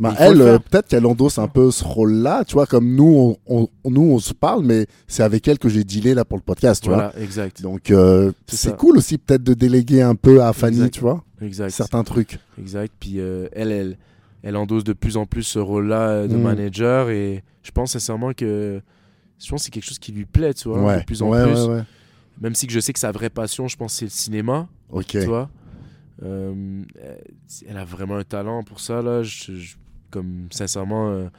Bah, 0.00 0.14
elle, 0.18 0.38
le 0.38 0.46
euh, 0.46 0.58
peut-être 0.58 0.88
qu'elle 0.88 1.06
endosse 1.06 1.38
un 1.38 1.46
peu 1.48 1.70
ce 1.70 1.84
rôle-là, 1.84 2.44
tu 2.44 2.54
vois, 2.54 2.66
comme 2.66 2.94
nous, 2.94 3.36
on, 3.46 3.68
on- 3.84 3.90
nous, 3.90 4.02
on 4.02 4.18
se 4.18 4.34
parle, 4.34 4.64
mais 4.64 4.86
c'est 5.06 5.22
avec 5.22 5.46
elle 5.46 5.58
que 5.58 5.68
j'ai 5.68 5.84
dealé 5.84 6.14
là 6.14 6.24
pour 6.24 6.36
le 6.36 6.42
podcast, 6.42 6.82
tu 6.82 6.88
voilà, 6.88 7.12
exact. 7.18 7.60
vois. 7.60 7.70
Donc, 7.72 7.90
euh, 7.90 8.32
C'est 8.46 8.76
cool 8.76 8.98
aussi 8.98 9.18
peut-être 9.18 9.44
de 9.44 9.54
déléguer 9.54 10.02
un 10.02 10.14
peu 10.16 10.42
à 10.42 10.52
Fanny, 10.52 10.76
Exact. 10.78 10.94
tu 10.94 11.00
vois, 11.00 11.22
Exact. 11.40 11.70
certains 11.70 12.02
trucs. 12.02 12.38
Exact. 12.58 12.92
Puis 12.98 13.20
euh, 13.20 13.46
elle, 13.52 13.70
elle, 13.70 13.96
elle 14.42 14.56
endosse 14.56 14.84
de 14.84 14.92
plus 14.94 15.16
en 15.16 15.26
plus 15.26 15.42
ce 15.44 15.58
rôle-là 15.60 16.26
de 16.26 16.34
Mm. 16.36 16.42
manager 16.42 17.10
et 17.10 17.44
je 17.62 17.70
pense 17.70 17.92
sincèrement 17.92 18.32
que 18.32 18.80
je 19.38 19.48
pense 19.50 19.60
que 19.60 19.64
c'est 19.66 19.70
quelque 19.70 19.84
chose 19.86 19.98
qui 19.98 20.12
lui 20.12 20.24
plaît, 20.24 20.54
tu 20.54 20.68
vois, 20.68 20.80
ouais, 20.82 21.00
de 21.00 21.04
plus 21.04 21.22
en 21.22 21.28
ouais, 21.28 21.42
plus. 21.44 21.64
ouais. 21.66 21.82
Même 22.40 22.54
si 22.56 22.66
que 22.66 22.72
je 22.72 22.80
sais 22.80 22.92
que 22.92 22.98
sa 22.98 23.12
vraie 23.12 23.30
passion, 23.30 23.68
je 23.68 23.76
pense, 23.76 23.92
c'est 23.94 24.06
le 24.06 24.10
cinéma, 24.10 24.66
Ok. 24.90 25.06
tu 25.06 25.20
vois. 25.20 25.48
Euh, 26.24 26.82
elle 27.68 27.76
a 27.76 27.84
vraiment 27.84 28.16
un 28.16 28.24
talent 28.24 28.62
pour 28.62 28.80
ça, 28.80 29.02
là. 29.02 29.22
Je- 29.22 29.52
je- 29.54 29.76
comme, 30.14 30.46
sincèrement, 30.50 31.10
euh, 31.10 31.24
tu 31.24 31.30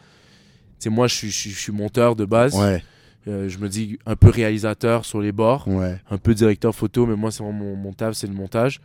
sais, 0.79 0.89
moi, 0.89 1.07
je 1.07 1.15
suis, 1.15 1.29
je 1.31 1.35
suis- 1.37 1.49
je 1.51 1.59
suis 1.59 1.71
monteur 1.71 2.15
de 2.15 2.25
base. 2.25 2.53
Ouais, 2.55 2.83
Euh, 3.27 3.49
je 3.49 3.57
me 3.57 3.67
dis 3.69 3.97
un 4.05 4.15
peu 4.15 4.29
réalisateur 4.29 5.03
sur 5.03 5.19
les 5.19 5.31
bords, 5.31 5.67
ouais. 5.67 5.99
un 6.11 6.17
peu 6.19 6.35
directeur 6.35 6.75
photo, 6.75 7.07
mais 7.07 7.15
moi, 7.15 7.31
c'est 7.31 7.41
vraiment 7.43 7.57
mon, 7.57 7.75
mon 7.75 7.91
taf, 7.93 8.13
c'est 8.13 8.27
le 8.27 8.35
montage. 8.35 8.79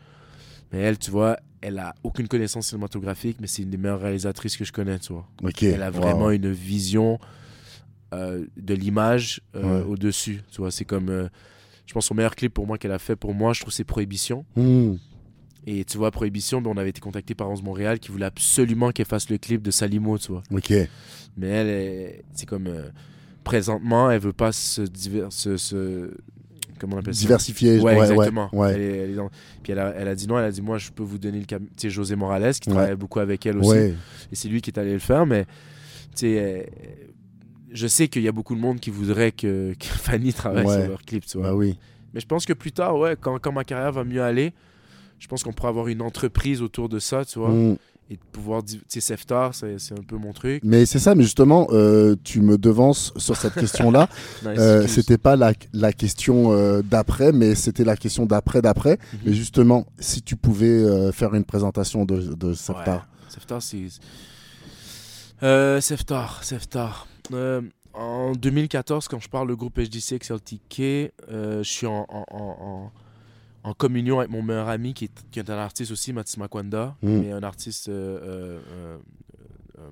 Mais 0.73 0.79
elle, 0.79 0.97
tu 0.99 1.11
vois, 1.11 1.37
elle 1.61 1.79
a 1.79 1.95
aucune 2.05 2.27
connaissance 2.27 2.69
cinématographique, 2.69 3.37
mais 3.41 3.47
c'est 3.47 3.63
une 3.65 3.69
des 3.71 3.77
meilleures 3.77 4.01
réalisatrices 4.01 4.57
que 4.57 4.65
je 4.65 4.73
connais, 4.73 4.99
tu 4.99 5.13
vois. 5.13 5.27
Ok. 5.43 5.63
Elle 5.65 5.83
a 5.83 5.91
Wow. 5.91 5.97
vraiment 6.01 6.31
une 6.31 6.51
vision 6.51 7.19
euh, 8.15 8.47
de 8.57 8.73
l'image 8.75 9.41
euh, 9.57 9.81
Ouais. 9.83 9.87
au-dessus, 9.91 10.41
tu 10.51 10.63
vois. 10.63 10.71
C'est 10.71 10.87
comme, 10.87 11.29
je 11.87 11.93
pense, 11.93 12.07
son 12.07 12.15
meilleur 12.15 12.35
clip 12.35 12.55
pour 12.55 12.67
moi 12.67 12.79
qu'elle 12.79 12.93
a 12.93 12.99
fait 12.99 13.17
pour 13.17 13.35
moi, 13.35 13.53
je 13.53 13.61
trouve, 13.61 13.73
c'est 13.75 13.85
Prohibition. 13.85 14.45
Hmm. 14.57 14.95
Et 15.67 15.85
tu 15.85 15.99
vois, 15.99 16.11
Prohibition, 16.11 16.61
ben, 16.63 16.71
on 16.75 16.77
avait 16.79 16.91
été 16.91 17.01
contacté 17.01 17.35
par 17.35 17.51
11 17.51 17.63
Montréal 17.63 17.99
qui 17.99 18.11
voulait 18.11 18.25
absolument 18.27 18.91
qu'elle 18.93 19.07
fasse 19.07 19.29
le 19.31 19.39
clip 19.39 19.63
de 19.63 19.71
Salimo, 19.71 20.19
tu 20.19 20.33
vois. 20.33 20.43
Ok. 20.53 20.71
Mais 21.37 21.47
elle, 21.49 21.69
est- 21.69 22.25
c'est 22.33 22.47
comme. 22.47 22.67
euh, 22.67 22.89
présentement, 23.45 24.11
elle 24.11 24.21
veut 24.21 24.33
pas 24.33 24.53
se. 24.53 24.83
diver- 24.83 25.27
se, 25.31 25.57
se- 25.57 26.11
comment 26.79 26.97
on 26.97 27.01
appelle 27.01 27.15
ça? 27.15 27.21
Diversifié. 27.21 27.79
Ouais, 27.79 27.95
ouais, 27.97 28.11
exactement. 28.11 28.49
Ouais. 28.55 28.73
Elle 28.75 28.81
est- 28.81 28.97
elle 28.99 29.11
est 29.11 29.15
dans- 29.15 29.31
Puis 29.63 29.73
elle 29.73 29.79
a, 29.81 29.95
elle 29.97 30.09
a 30.09 30.15
dit 30.15 30.27
non, 30.27 30.39
elle 30.39 30.45
a 30.47 30.51
dit 30.51 30.63
moi, 30.63 30.79
je 30.79 30.91
peux 30.91 31.03
vous 31.03 31.19
donner 31.19 31.39
le 31.41 31.45
cam... 31.45 31.63
Tu 31.65 31.73
sais, 31.77 31.91
José 31.91 32.17
Morales, 32.17 32.55
qui 32.55 32.69
Ouais. 32.71 32.75
travaille 32.77 32.97
beaucoup 32.97 33.19
avec 33.21 33.45
elle 33.47 33.59
aussi. 33.59 33.77
Et 33.79 33.95
c'est 34.35 34.49
lui 34.49 34.61
qui 34.63 34.71
est 34.71 34.79
allé 34.79 34.93
le 34.93 34.99
faire, 34.99 35.27
mais. 35.27 35.45
Tu 36.17 36.27
sais. 36.27 36.37
euh, 36.39 36.63
je 37.73 37.87
sais 37.87 38.09
qu'il 38.09 38.23
y 38.23 38.29
a 38.29 38.33
beaucoup 38.33 38.55
de 38.57 38.61
monde 38.61 38.81
qui 38.81 38.91
voudrait 38.91 39.31
que, 39.31 39.75
que 39.79 39.85
Fanny 39.87 40.33
travaille 40.33 40.67
sur 40.67 40.89
leur 40.89 41.03
clip, 41.03 41.25
tu 41.27 41.39
vois. 41.39 41.49
Bah 41.51 41.55
oui. 41.55 41.79
Mais 42.13 42.21
je 42.21 42.27
pense 42.27 42.45
que 42.45 42.53
plus 42.53 42.73
tard, 42.73 42.99
ouais, 42.99 43.17
quand, 43.21 43.39
quand 43.39 43.53
ma 43.53 43.63
carrière 43.63 43.93
va 43.93 44.03
mieux 44.05 44.23
aller, 44.23 44.53
je 45.21 45.29
pense 45.29 45.45
qu'on 45.45 45.53
pourra 45.53 45.69
avoir 45.69 45.87
une 45.87 46.03
entreprise 46.03 46.61
autour 46.63 46.89
de 46.89 46.99
ça, 46.99 47.25
tu 47.25 47.39
vois. 47.39 47.51
Mm. 47.51 47.77
Et 48.13 48.15
de 48.17 48.21
pouvoir. 48.33 48.65
di- 48.65 48.79
Tu 48.79 48.85
sais, 48.89 49.01
Seftar, 49.01 49.55
c'est 49.55 49.77
un 49.93 50.03
peu 50.05 50.17
mon 50.17 50.33
truc. 50.33 50.63
Mais 50.65 50.85
c'est 50.85 50.99
ça, 50.99 51.15
mais 51.15 51.23
justement, 51.23 51.69
euh, 51.71 52.17
tu 52.25 52.41
me 52.41 52.59
devances 52.59 53.13
sur 53.17 53.37
cette 53.37 53.55
question-là. 53.55 54.09
Euh, 54.47 54.89
c'était 54.89 55.19
pas 55.19 55.37
la, 55.37 55.53
la 55.73 55.93
question 55.93 56.51
euh, 56.51 56.83
d'après, 56.83 57.31
mais 57.31 57.55
c'était 57.55 57.85
la 57.85 57.97
question 57.97 58.27
d'après 58.27 58.61
d'après. 58.63 58.99
Mhm. 59.13 59.19
Mais 59.27 59.33
justement, 59.35 59.87
si 60.01 60.23
tu 60.23 60.35
pouvais 60.35 60.67
euh, 60.67 61.13
faire 61.13 61.35
une 61.37 61.45
présentation 61.45 62.05
de, 62.05 62.35
de 62.35 62.53
Seftar. 62.55 62.97
Ouais, 62.97 63.29
Seftar, 63.29 63.63
c'est. 63.63 63.87
Seftar, 65.81 66.43
Seftar. 66.43 67.07
En 67.93 68.33
2014, 68.33 69.09
quand 69.09 69.21
je 69.21 69.29
parle 69.29 69.49
le 69.49 69.57
groupe 69.57 69.79
HDC 69.79 70.19
XLTK, 70.19 71.13
je 71.31 71.61
suis 71.63 71.87
en, 71.87 72.07
en, 72.09 72.25
en, 72.31 72.57
en- 72.61 72.93
en 73.63 73.75
communion 73.75 74.19
avec 74.21 74.31
mon 74.31 74.43
meilleur 74.43 74.69
ami 74.69 74.95
qui 74.95 75.05
est, 75.07 75.31
qui 75.31 75.39
est 75.39 75.51
un 75.51 75.59
artiste 75.59 75.91
aussi, 75.93 76.13
Matis 76.13 76.39
Makwanda, 76.39 76.97
Mm. 77.03 77.09
mais 77.21 77.33
un 77.33 77.43
artiste 77.43 77.89
euh, 77.89 78.59
euh, 78.69 78.99
euh, 79.79 79.91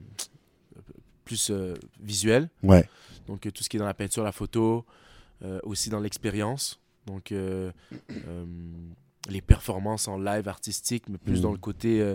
plus 1.24 1.52
visuel. 2.00 2.48
Ouais. 2.62 2.88
Donc 3.26 3.40
tout 3.52 3.62
ce 3.62 3.68
qui 3.68 3.76
est 3.76 3.81
dans 3.81 3.87
la 3.87 3.94
peinture, 3.94 4.24
la 4.24 4.33
photo, 4.33 4.85
aussi 5.62 5.90
dans 5.90 6.00
l'expérience. 6.00 6.81
Donc 7.07 7.33
les 9.28 9.40
performances 9.42 10.09
en 10.09 10.18
live 10.18 10.48
artistique, 10.48 11.04
mais 11.09 11.18
plus 11.18 11.38
Mm. 11.40 11.42
dans 11.42 11.52
le 11.52 11.59
côté 11.59 12.14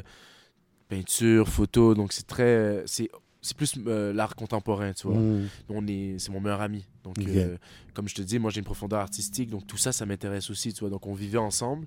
peinture, 0.90 1.48
photo. 1.48 1.94
Donc 1.94 2.12
c'est 2.14 2.26
très, 2.28 2.82
c'est 2.88 3.10
c'est 3.44 3.56
plus 3.56 3.76
euh, 3.86 4.12
l'art 4.14 4.36
contemporain, 4.36 4.94
tu 4.94 5.06
vois. 5.08 5.20
Mm. 5.20 5.48
On 5.70 5.86
est, 5.88 6.16
c'est 6.18 6.32
mon 6.32 6.40
meilleur 6.40 6.62
ami. 6.62 6.84
Donc 7.04 7.20
euh, 7.36 7.58
comme 7.94 8.08
je 8.10 8.16
te 8.16 8.22
dis, 8.24 8.40
moi 8.40 8.50
j'ai 8.50 8.60
une 8.60 8.66
profondeur 8.66 9.00
artistique, 9.00 9.52
donc 9.52 9.68
tout 9.68 9.78
ça, 9.78 9.92
ça 9.92 10.06
m'intéresse 10.08 10.50
aussi, 10.50 10.74
tu 10.74 10.80
vois. 10.80 10.90
Donc 10.90 11.06
on 11.06 11.14
vivait 11.14 11.38
ensemble 11.38 11.86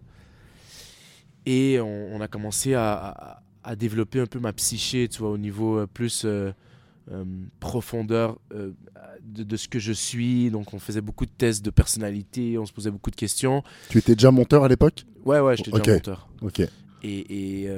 et 1.47 1.81
on, 1.81 2.15
on 2.15 2.21
a 2.21 2.29
commencé 2.29 2.75
à, 2.75 2.93
à- 2.95 3.43
à 3.65 3.75
développer 3.75 4.21
un 4.21 4.27
peu 4.27 4.39
ma 4.39 4.53
psyché, 4.53 5.09
tu 5.09 5.19
vois, 5.19 5.31
au 5.31 5.39
niveau 5.39 5.79
euh, 5.79 5.87
plus 5.89 6.25
profondeur 7.61 8.39
de, 8.51 9.43
de 9.43 9.57
ce 9.57 9.69
que 9.69 9.79
je 9.79 9.93
suis. 9.93 10.51
Donc 10.51 10.73
on 10.75 10.79
faisait 10.79 11.01
beaucoup 11.01 11.27
de 11.27 11.31
tests 11.31 11.65
de 11.65 11.71
personnalité, 11.71 12.59
on 12.59 12.67
se 12.67 12.73
posait 12.73 12.91
beaucoup 12.91 13.11
de 13.11 13.17
questions. 13.17 13.63
Tu 13.89 13.99
étais 13.99 14.15
déjà 14.15 14.31
monteur 14.31 14.63
à 14.65 14.69
l'époque? 14.69 15.05
Ouais, 15.25 15.41
ouais, 15.41 15.57
j'étais 15.57 15.71
déjà 15.73 15.83
monteur. 15.95 16.29
Ok. 16.43 16.61
Et, 16.61 16.71
et, 17.63 17.69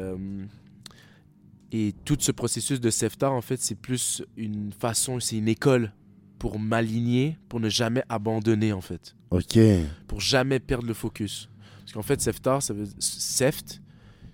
et 1.72 1.94
tout 2.04 2.16
ce 2.18 2.32
processus 2.32 2.80
de 2.80 2.90
Seftar, 2.90 3.32
en 3.32 3.42
fait, 3.42 3.60
c'est 3.60 3.74
plus 3.74 4.22
une 4.36 4.72
façon, 4.72 5.20
c'est 5.20 5.36
une 5.36 5.48
école 5.48 5.92
pour 6.38 6.58
m'aligner, 6.58 7.36
pour 7.48 7.60
ne 7.60 7.68
jamais 7.68 8.02
abandonner, 8.08 8.72
en 8.72 8.80
fait. 8.80 9.16
Ok. 9.30 9.58
Pour 10.06 10.20
jamais 10.20 10.60
perdre 10.60 10.86
le 10.86 10.94
focus. 10.94 11.50
Parce 11.80 11.92
qu'en 11.92 12.02
fait, 12.02 12.20
Seftar, 12.20 12.62
ça 12.62 12.74
veut 12.74 12.86
Seft, 12.98 13.82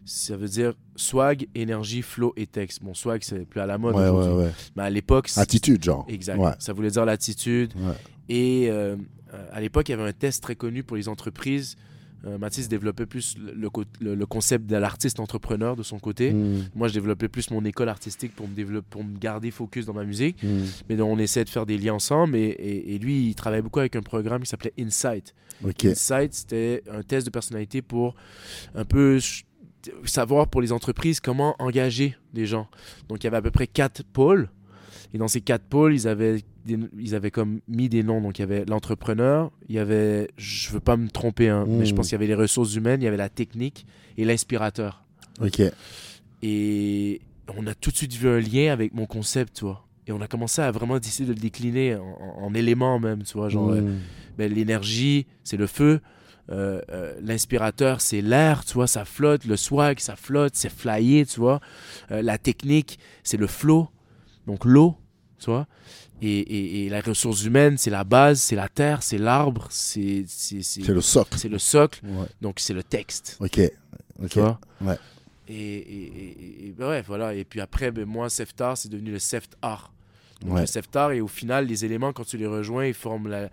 ça 0.04 0.36
veut 0.36 0.48
dire 0.48 0.74
swag, 0.96 1.48
énergie, 1.54 2.02
flow 2.02 2.32
et 2.36 2.46
texte. 2.46 2.82
Bon, 2.82 2.94
swag, 2.94 3.22
c'est 3.24 3.46
plus 3.46 3.60
à 3.60 3.66
la 3.66 3.78
mode 3.78 3.96
Ouais, 3.96 4.08
ouais, 4.08 4.44
ouais. 4.44 4.52
Mais 4.76 4.82
à 4.82 4.90
l'époque, 4.90 5.30
Attitude, 5.36 5.82
genre. 5.82 6.04
Exact. 6.08 6.40
Ça 6.58 6.72
voulait 6.72 6.90
dire 6.90 7.04
l'attitude. 7.04 7.72
Et 8.28 8.68
euh, 8.70 8.96
à 9.52 9.60
l'époque, 9.60 9.88
il 9.88 9.92
y 9.92 9.94
avait 9.94 10.08
un 10.08 10.12
test 10.12 10.42
très 10.42 10.56
connu 10.56 10.82
pour 10.82 10.96
les 10.96 11.08
entreprises. 11.08 11.76
Euh, 12.26 12.38
Mathis 12.38 12.68
développait 12.68 13.06
plus 13.06 13.36
le, 13.38 13.52
le 13.52 13.68
co- 13.70 13.84
le- 14.00 14.14
le 14.14 14.26
concept 14.26 14.66
de 14.66 14.76
l'artiste 14.76 15.20
entrepreneur 15.20 15.76
de 15.76 15.82
son 15.82 15.98
côté. 15.98 16.32
Mm. 16.32 16.70
Moi, 16.74 16.88
je 16.88 16.94
développais 16.94 17.28
plus 17.28 17.50
mon 17.50 17.64
école 17.64 17.88
artistique 17.90 18.34
pour 18.34 18.48
me, 18.48 18.54
développer, 18.54 18.86
pour 18.88 19.04
me 19.04 19.18
garder 19.18 19.50
focus 19.50 19.84
dans 19.86 19.92
ma 19.92 20.04
musique. 20.04 20.42
Mm. 20.42 20.62
Mais 20.88 20.96
donc, 20.96 21.10
on 21.10 21.18
essayait 21.18 21.44
de 21.44 21.50
faire 21.50 21.66
des 21.66 21.76
liens 21.76 21.94
ensemble. 21.94 22.36
Et, 22.36 22.40
et- 22.44 22.94
et 22.94 22.98
lui, 22.98 23.26
il 23.28 23.34
travaillait 23.34 23.62
beaucoup 23.62 23.80
avec 23.80 23.94
un 23.96 24.02
programme 24.02 24.42
qui 24.42 24.48
s'appelait 24.48 24.72
Insight. 24.78 25.34
Insight, 25.90 26.32
c'était 26.34 26.82
un 26.90 27.02
test 27.02 27.26
de 27.26 27.30
personnalité 27.30 27.82
pour 27.82 28.14
un 28.74 28.84
peu 28.84 29.18
savoir 30.04 30.48
pour 30.48 30.62
les 30.62 30.72
entreprises 30.72 31.20
comment 31.20 31.54
engager 31.58 32.16
des 32.32 32.46
gens. 32.46 32.68
Donc, 33.08 33.22
il 33.22 33.24
y 33.24 33.26
avait 33.26 33.36
à 33.36 33.42
peu 33.42 33.50
près 33.50 33.66
quatre 33.66 34.02
pôles. 34.02 34.48
Et 35.12 35.18
dans 35.18 35.28
ces 35.28 35.40
quatre 35.40 35.64
pôles, 35.64 35.94
ils 35.94 36.08
avaient, 36.08 36.40
des- 36.64 36.78
ils 36.98 37.14
avaient 37.14 37.30
comme 37.30 37.60
mis 37.68 37.88
des 37.88 38.02
noms. 38.02 38.20
Donc, 38.20 38.38
il 38.38 38.42
y 38.42 38.44
avait 38.44 38.64
l'entrepreneur, 38.64 39.50
il 39.68 39.74
y 39.76 39.78
avait, 39.78 40.28
je 40.36 40.70
veux 40.70 40.80
pas 40.80 40.96
me 40.96 41.08
tromper, 41.08 41.48
hein, 41.48 41.64
mais 41.68 41.84
je 41.84 41.94
pense 41.94 42.06
qu'il 42.08 42.14
y 42.14 42.16
avait 42.16 42.26
les 42.26 42.34
ressources 42.34 42.74
humaines, 42.74 43.00
il 43.02 43.04
y 43.04 43.08
avait 43.08 43.16
la 43.16 43.28
technique 43.28 43.86
et 44.16 44.24
l'inspirateur. 44.24 45.04
Ok. 45.40 45.60
Et 46.42 47.20
on 47.56 47.66
a 47.66 47.74
tout 47.74 47.90
de 47.90 47.96
suite 47.96 48.12
vu 48.14 48.28
un 48.28 48.40
lien 48.40 48.72
avec 48.72 48.94
mon 48.94 49.06
concept, 49.06 49.56
tu 49.58 49.64
vois. 49.64 49.86
Et 50.06 50.12
on 50.12 50.20
a 50.20 50.26
commencé 50.26 50.60
à 50.60 50.70
vraiment 50.70 50.98
décider 50.98 51.28
de 51.28 51.34
le 51.34 51.40
décliner 51.40 51.94
en, 51.96 52.02
en- 52.02 52.44
en 52.46 52.54
éléments 52.54 52.98
même, 52.98 53.22
tu 53.22 53.34
vois. 53.38 53.48
Genre, 53.48 53.70
euh, 53.70 53.80
Mm. 53.80 53.98
ben, 54.38 54.52
l'énergie, 54.52 55.26
c'est 55.44 55.56
le 55.56 55.66
feu. 55.66 56.00
Euh, 56.50 56.82
euh, 56.90 57.14
L'inspirateur, 57.22 58.02
c'est 58.02 58.20
l'air, 58.20 58.64
tu 58.66 58.74
vois, 58.74 58.86
ça 58.86 59.06
flotte. 59.06 59.46
Le 59.46 59.56
swag, 59.56 59.98
ça 60.00 60.14
flotte, 60.16 60.52
c'est 60.56 60.68
flyé, 60.70 61.24
tu 61.24 61.40
vois. 61.40 61.60
Euh, 62.10 62.20
la 62.20 62.36
technique, 62.36 62.98
c'est 63.22 63.38
le 63.38 63.46
flow, 63.46 63.88
donc 64.46 64.64
l'eau, 64.64 64.96
tu 65.38 65.46
vois. 65.46 65.66
Et, 66.22 66.38
et, 66.38 66.86
et 66.86 66.88
la 66.88 67.00
ressource 67.00 67.44
humaine, 67.44 67.76
c'est 67.76 67.90
la 67.90 68.04
base, 68.04 68.40
c'est 68.40 68.56
la 68.56 68.68
terre, 68.68 69.02
c'est 69.02 69.18
l'arbre, 69.18 69.66
c'est 69.70 70.24
le 70.86 71.00
socle. 71.00 71.38
c'est 71.38 71.48
le 71.48 71.58
socle, 71.58 72.00
Ouais. 72.04 72.26
donc 72.40 72.60
c'est 72.60 72.72
le 72.74 72.82
texte, 72.82 73.36
Ok. 73.40 73.60
Tu 74.30 74.38
vois? 74.38 74.60
Ouais. 74.80 74.96
Et, 75.48 76.68
et, 76.68 76.74
ouais, 76.78 77.02
voilà. 77.02 77.34
Et 77.34 77.44
puis 77.44 77.60
après, 77.60 77.90
ben, 77.90 78.04
moi, 78.06 78.30
Seftar, 78.30 78.78
c'est 78.78 78.88
devenu 78.88 79.10
le 79.10 79.18
Seftar. 79.18 79.92
Donc 80.40 80.54
Ouais. 80.54 80.60
le 80.62 80.66
Seftar, 80.66 81.12
et 81.12 81.20
au 81.20 81.26
final, 81.28 81.66
les 81.66 81.84
éléments, 81.84 82.12
quand 82.12 82.24
tu 82.24 82.38
les 82.38 82.46
rejoins, 82.46 82.86
ils 82.86 82.94
forment 82.94 83.28
la... 83.28 83.50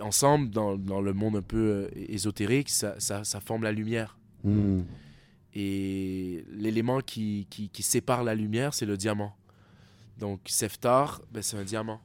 ensemble, 0.00 0.50
dans, 0.50 0.76
dans 0.76 1.00
le 1.00 1.12
monde 1.14 1.36
un 1.36 1.42
peu 1.42 1.56
euh, 1.56 1.88
ésotérique, 2.08 2.68
ça, 2.68 2.96
ça, 2.98 3.22
ça 3.24 3.40
forme 3.40 3.62
la 3.62 3.72
lumière. 3.72 4.18
Mm. 4.44 4.80
Et 5.54 6.44
l'élément 6.52 7.00
qui, 7.00 7.46
qui, 7.50 7.68
qui 7.70 7.82
sépare 7.82 8.22
la 8.24 8.34
lumière, 8.34 8.74
c'est 8.74 8.86
le 8.86 8.96
diamant. 8.96 9.34
Donc 10.20 10.40
Seftar, 10.46 11.22
ben, 11.32 11.42
c'est 11.42 11.56
un 11.56 11.64
diamant, 11.64 12.00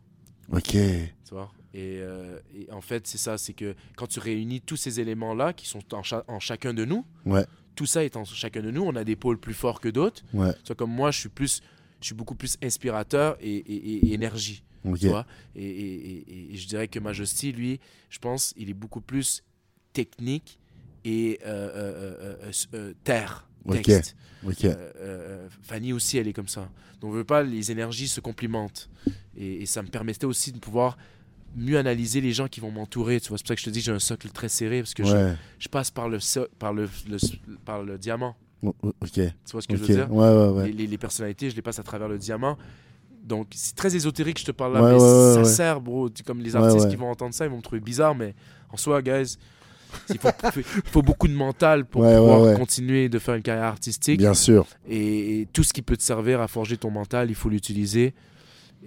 Ok. 0.52 0.70
tu 0.72 1.10
vois? 1.32 1.52
Et, 1.74 1.98
euh, 2.00 2.40
et 2.56 2.72
en 2.72 2.80
fait, 2.82 3.06
c'est 3.06 3.18
ça, 3.18 3.38
c'est 3.38 3.54
que 3.54 3.76
quand 3.98 4.08
tu 4.08 4.20
réunis 4.20 4.62
tous 4.62 4.78
ces 4.78 5.00
éléments-là, 5.02 5.52
qui 5.54 5.68
sont 5.68 5.84
en, 5.94 6.02
cha- 6.02 6.24
en 6.30 6.40
chacun 6.40 6.74
de 6.74 6.86
nous, 6.86 7.06
Ouais. 7.26 7.46
tout 7.76 7.86
ça 7.86 8.06
est 8.06 8.16
en 8.16 8.24
chacun 8.24 8.62
de 8.62 8.72
nous, 8.72 8.82
on 8.84 8.96
a 8.96 9.04
des 9.04 9.18
pôles 9.18 9.38
plus 9.38 9.54
forts 9.54 9.82
que 9.82 9.90
d'autres. 9.90 10.24
Ouais. 10.34 10.54
Tu 10.64 10.68
vois, 10.68 10.76
comme 10.78 10.92
moi, 10.92 11.12
je 11.12 11.20
suis 11.20 11.30
plus, 11.30 11.62
je 12.00 12.06
suis 12.06 12.16
beaucoup 12.16 12.36
plus 12.36 12.58
inspirateur 12.64 13.36
et, 13.42 13.54
et- 13.58 14.08
et 14.08 14.14
énergie. 14.14 14.64
Ok. 14.86 15.00
Tu 15.00 15.08
vois? 15.10 15.26
Et, 15.56 16.56
je 16.56 16.68
dirais 16.68 16.88
que 16.88 17.00
Majesty, 17.00 17.52
lui, 17.52 17.82
je 18.10 18.20
pense, 18.20 18.54
il 18.56 18.70
est 18.70 18.74
beaucoup 18.74 19.02
plus 19.02 19.44
technique 19.92 20.58
et 21.04 21.40
euh, 21.46 22.40
euh, 22.74 22.94
terre. 23.04 23.50
Texte. 23.74 24.16
Ok. 24.46 24.64
Euh, 24.66 24.76
euh, 24.98 25.48
Fanny 25.64 25.92
aussi, 25.94 26.18
elle 26.18 26.28
est 26.28 26.34
comme 26.34 26.48
ça. 26.48 26.70
Donc, 27.02 27.12
on 27.12 27.14
veut 27.16 27.24
pas, 27.24 27.44
les 27.44 27.72
énergies 27.72 28.08
se 28.08 28.20
complimentent. 28.22 28.90
Et, 29.38 29.64
et 29.64 29.66
ça 29.66 29.82
me 29.82 29.88
permettait 29.88 30.26
aussi 30.26 30.52
de 30.52 30.60
pouvoir 30.60 30.98
mieux 31.58 31.78
analyser 31.78 32.22
les 32.22 32.32
gens 32.34 32.48
qui 32.48 32.60
vont 32.60 32.72
m'entourer. 32.72 33.20
Tu 33.20 33.30
vois, 33.30 33.38
c'est 33.38 33.44
pour 33.44 33.48
ça 33.50 33.56
que 33.56 33.62
je 33.62 33.66
te 33.66 33.70
dis 33.72 33.82
j'ai 33.82 33.92
un 33.92 34.00
socle 34.00 34.30
très 34.30 34.50
serré 34.50 34.80
parce 34.82 34.94
que 34.94 35.04
je, 35.04 35.14
Ouais. 35.16 35.34
je 35.58 35.68
passe 35.70 35.90
par 35.90 36.10
le, 36.10 36.20
so- 36.20 36.48
par 36.60 36.74
le, 36.74 36.90
le- 37.10 37.18
par 37.64 37.82
le 37.84 37.98
diamant. 37.98 38.36
O- 38.62 38.76
o- 38.84 38.94
Ok. 39.02 39.12
Tu 39.14 39.22
vois 39.52 39.62
ce 39.62 39.68
que 39.68 39.76
je 39.76 39.82
veux 39.84 39.94
dire? 39.96 40.12
Ouais, 40.14 40.28
ouais, 40.30 40.48
ouais. 40.50 40.68
les, 40.68 40.74
les- 40.74 40.88
les 40.88 40.98
personnalités, 40.98 41.50
je 41.50 41.56
les 41.56 41.62
passe 41.62 41.80
à 41.80 41.84
travers 41.84 42.08
le 42.08 42.18
diamant. 42.18 42.58
Donc, 43.24 43.48
c'est 43.56 43.76
très 43.76 43.96
ésotérique, 43.96 44.40
je 44.40 44.46
te 44.46 44.52
parle 44.52 44.74
là, 44.76 44.82
mais 44.94 45.00
ça 45.00 45.44
sert, 45.46 45.82
bro. 45.82 46.10
Comme 46.28 46.42
les 46.42 46.56
artistes 46.56 46.90
qui 46.90 46.96
vont 46.96 47.10
entendre 47.10 47.34
ça, 47.34 47.46
ils 47.46 47.50
vont 47.50 47.58
me 47.58 47.62
trouver 47.64 47.80
bizarre, 47.82 48.14
mais 48.14 48.36
en 48.70 48.78
soi, 48.78 49.02
guys, 49.02 49.38
il 50.10 50.18
faut, 50.20 51.02
beaucoup 51.02 51.28
de 51.28 51.34
mental 51.34 51.86
pour 51.86 52.02
Ouais, 52.02 52.16
pouvoir 52.18 52.42
ouais, 52.42 52.48
ouais. 52.50 52.56
continuer 52.58 53.10
de 53.10 53.20
faire 53.20 53.36
une 53.36 53.42
carrière 53.42 53.66
artistique. 53.66 54.20
Bien 54.20 54.34
sûr. 54.34 54.66
Et, 54.88 55.42
et 55.42 55.46
tout 55.48 55.64
ce 55.64 55.74
qui 55.74 55.82
peut 55.82 55.98
te 55.98 56.04
servir 56.04 56.42
à 56.42 56.48
forger 56.48 56.78
ton 56.78 56.92
mental, 56.92 57.30
il 57.30 57.36
faut 57.36 57.50
l'utiliser. 57.50 58.14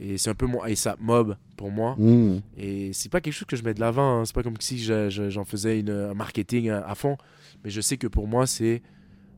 Et 0.00 0.16
c'est 0.16 0.30
un 0.30 0.34
peu 0.34 0.46
mon 0.46 0.62
ASAP 0.62 1.00
mob 1.00 1.36
pour 1.56 1.70
moi. 1.72 1.96
Mm. 1.98 2.40
Et 2.56 2.92
c'est 2.92 3.08
pas 3.10 3.20
quelque 3.20 3.32
chose 3.34 3.46
que 3.48 3.56
je 3.56 3.64
mets 3.64 3.74
de 3.74 3.80
l'avant. 3.80 4.20
hein. 4.20 4.24
C'est 4.24 4.34
pas 4.34 4.42
comme 4.44 4.54
si 4.60 4.78
je- 4.78 5.08
je- 5.10 5.28
j'en 5.30 5.44
faisais 5.44 5.80
une, 5.80 5.90
un 5.90 6.14
marketing 6.14 6.70
à, 6.70 6.86
à 6.86 6.94
fond. 6.94 7.16
Mais 7.64 7.70
je 7.70 7.80
sais 7.80 7.96
que 7.96 8.06
pour 8.06 8.28
moi, 8.28 8.46
c'est 8.46 8.82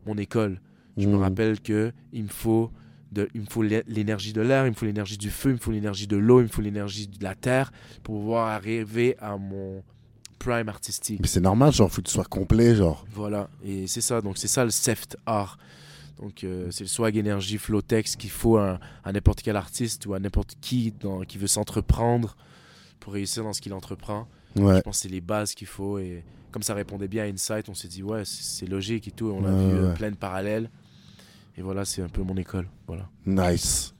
mon 0.06 0.16
école. 0.18 0.60
Je 0.98 1.08
me 1.08 1.16
Mm. 1.16 1.20
rappelle 1.20 1.60
que 1.60 1.92
il 2.12 2.24
me 2.24 2.28
faut 2.28 2.70
de, 3.12 3.28
il 3.34 3.40
me 3.40 3.46
faut 3.46 3.62
l'é- 3.62 3.82
l'énergie 3.88 4.32
de 4.34 4.40
l'air, 4.42 4.66
il 4.66 4.70
me 4.70 4.74
faut 4.74 4.84
l'énergie 4.86 5.16
du 5.16 5.30
feu, 5.30 5.50
il 5.50 5.54
me 5.54 5.58
faut 5.58 5.72
l'énergie 5.72 6.06
de 6.06 6.16
l'eau, 6.16 6.40
il 6.40 6.44
me 6.44 6.48
faut 6.48 6.60
l'énergie 6.62 7.08
de 7.08 7.24
la 7.24 7.34
terre 7.34 7.72
pour 8.02 8.16
pouvoir 8.20 8.48
arriver 8.48 9.16
à 9.18 9.36
mon 9.38 9.82
prime 10.40 10.68
artistique. 10.68 11.20
Mais 11.20 11.28
c'est 11.28 11.40
normal, 11.40 11.72
genre, 11.72 11.88
faut 11.90 12.02
que 12.02 12.08
tu 12.08 12.12
sois 12.14 12.24
complet, 12.24 12.74
genre. 12.74 13.04
Voilà, 13.12 13.48
et 13.64 13.86
c'est 13.86 14.00
ça, 14.00 14.20
donc 14.20 14.38
c'est 14.38 14.48
ça 14.48 14.64
le 14.64 14.70
Seft 14.70 15.16
art. 15.26 15.56
Donc 16.20 16.42
euh, 16.44 16.70
c'est 16.70 16.84
le 16.84 16.88
swag, 16.88 17.16
énergie, 17.16 17.56
flow, 17.58 17.80
texte 17.80 18.16
qu'il 18.16 18.30
faut 18.30 18.56
à, 18.58 18.78
à 19.04 19.12
n'importe 19.12 19.40
quel 19.42 19.56
artiste 19.56 20.04
ou 20.06 20.14
à 20.14 20.18
n'importe 20.18 20.54
qui 20.60 20.92
dans, 21.00 21.20
qui 21.20 21.38
veut 21.38 21.46
s'entreprendre 21.46 22.36
pour 22.98 23.12
réussir 23.14 23.42
dans 23.44 23.52
ce 23.54 23.60
qu'il 23.62 23.72
entreprend. 23.72 24.26
Ouais. 24.56 24.76
Je 24.76 24.80
pense 24.80 24.96
que 24.96 25.02
c'est 25.02 25.08
les 25.08 25.20
bases 25.22 25.54
qu'il 25.54 25.66
faut 25.68 25.98
et 25.98 26.22
comme 26.50 26.62
ça 26.62 26.74
répondait 26.74 27.08
bien 27.08 27.22
à 27.24 27.26
Insight, 27.26 27.68
on 27.68 27.74
s'est 27.74 27.88
dit 27.88 28.02
ouais, 28.02 28.24
c'est 28.26 28.66
logique 28.66 29.08
et 29.08 29.12
tout, 29.12 29.26
on 29.28 29.44
a 29.46 29.50
Ouais, 29.52 29.68
vu 29.70 29.74
euh, 29.78 29.88
ouais. 29.88 29.94
plein 29.94 30.10
de 30.10 30.16
parallèles. 30.16 30.68
Et 31.56 31.62
voilà, 31.62 31.84
c'est 31.86 32.02
un 32.02 32.08
peu 32.08 32.22
mon 32.22 32.36
école, 32.36 32.68
voilà. 32.86 33.08
Nice. 33.24 33.94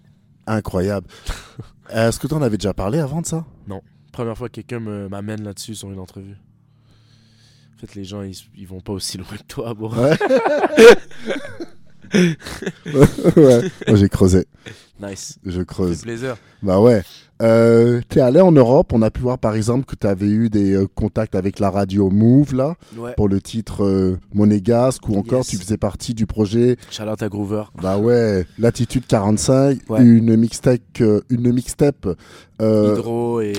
Incroyable. 0.47 1.07
Est-ce 1.91 2.19
que 2.19 2.27
tu 2.27 2.35
en 2.35 2.43
avais 2.43 2.57
déjà 2.59 2.75
parlé 2.75 2.99
avant 2.99 3.21
de 3.23 3.27
ça? 3.27 3.47
Première 4.13 4.37
fois 4.37 4.49
que 4.49 4.55
quelqu'un 4.55 4.81
me- 4.81 5.09
m'amène 5.09 5.43
là-dessus 5.43 5.75
sur 5.75 5.91
une 5.91 5.99
entrevue. 5.99 6.37
En 7.75 7.79
fait, 7.81 7.95
les 7.95 8.05
gens, 8.05 8.23
ils, 8.23 8.35
ils 8.57 8.67
vont 8.67 8.81
pas 8.81 8.93
aussi 8.93 9.17
loin 9.19 9.29
que 9.29 9.43
toi, 9.45 9.73
bro. 9.75 9.95
Ouais. 9.95 10.17
ouais. 12.15 13.63
Moi, 13.89 13.97
j'ai 13.97 14.09
creusé. 14.09 14.47
Nice. 15.01 15.39
Je 15.47 15.63
creuse. 15.63 16.03
plaisir. 16.03 16.37
Bah 16.63 16.79
ouais. 16.79 17.03
Euh, 17.41 18.03
T'es 18.11 18.21
allé 18.21 18.43
en 18.43 18.53
Europe. 18.53 18.93
On 18.93 19.01
a 19.01 19.11
pu 19.11 19.23
voir 19.23 19.39
par 19.39 19.55
exemple 19.55 19.87
que 19.87 19.97
tu 19.97 20.07
avais 20.07 20.27
eu 20.27 20.51
des 20.51 20.75
euh, 20.75 20.87
contacts 20.95 21.35
avec 21.35 21.59
la 21.59 21.71
radio 21.71 22.11
Move 22.11 22.55
là 22.55 22.75
Ouais. 22.99 23.15
pour 23.17 23.27
le 23.31 23.41
titre 23.41 23.83
euh, 23.83 24.19
Monégasque 24.35 25.09
ou 25.09 25.15
encore 25.17 25.39
Yes. 25.39 25.47
tu 25.49 25.57
faisais 25.57 25.79
partie 25.79 26.13
du 26.13 26.27
projet. 26.27 26.77
Out 27.01 27.23
à 27.23 27.29
Groover. 27.31 27.63
Bah 27.81 27.97
ouais. 27.97 28.45
Latitude 28.59 29.07
45, 29.07 29.79
Ouais. 29.89 30.03
une 30.03 30.37
mixtape, 30.37 30.83
euh, 31.01 31.23
une 31.31 31.51
mixtape 31.51 32.07
euh, 32.61 32.95
Hydro 32.95 33.41
et. 33.41 33.55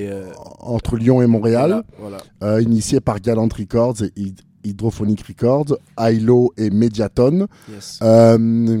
entre 0.60 0.96
Lyon 0.96 1.22
et 1.22 1.26
Montréal, 1.26 1.82
Voilà. 1.98 2.18
voilà. 2.40 2.60
initiée 2.60 3.00
par 3.00 3.18
Galant 3.18 3.48
Records 3.48 4.02
et 4.04 4.32
Hydrophonic 4.64 5.22
Records, 5.26 5.76
Hilo 5.98 6.52
et 6.56 6.70
Mediaton. 6.70 7.46
Yes. 7.70 7.98
Euh, 8.02 8.80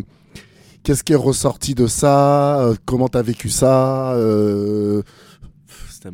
Qu'est-ce 0.82 1.04
qui 1.04 1.12
est 1.12 1.16
ressorti 1.16 1.74
de 1.76 1.86
ça? 1.86 2.60
Euh, 2.60 2.74
Comment 2.84 3.08
t'as 3.08 3.22
vécu 3.22 3.48
ça? 3.48 4.14
Euh, 4.14 5.02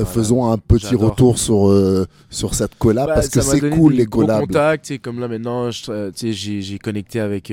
faisons 0.07 0.51
un 0.53 0.59
petit 0.59 0.95
retour 0.95 1.39
sur, 1.39 1.69
euh, 1.69 2.07
sur 2.29 2.55
cette 2.55 2.75
collab 2.79 3.07
Bah, 3.09 3.15
parce 3.15 3.29
que 3.29 3.41
c'est 3.41 3.71
cool 3.71 3.95
les 3.95 4.05
collabs. 4.07 4.41
contacts, 4.43 4.85
tu 4.87 4.99
comme 4.99 5.21
là 5.21 5.29
maintenant, 5.29 5.71
tu 5.71 6.33
j'ai 6.33 6.79
connecté 6.79 7.21
avec, 7.21 7.51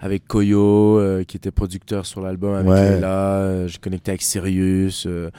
avec 0.00 0.26
Koyo, 0.26 0.98
euh, 0.98 1.22
qui 1.22 1.36
était 1.36 1.52
producteur 1.52 2.06
sur 2.06 2.20
l'album, 2.20 2.54
avec 2.54 2.68
Ouais. 2.68 2.94
Leila, 2.96 3.34
euh, 3.36 3.68
j'ai 3.68 3.78
connecté 3.78 4.10
avec 4.10 4.22
Sirius, 4.22 5.04
euh, 5.06 5.30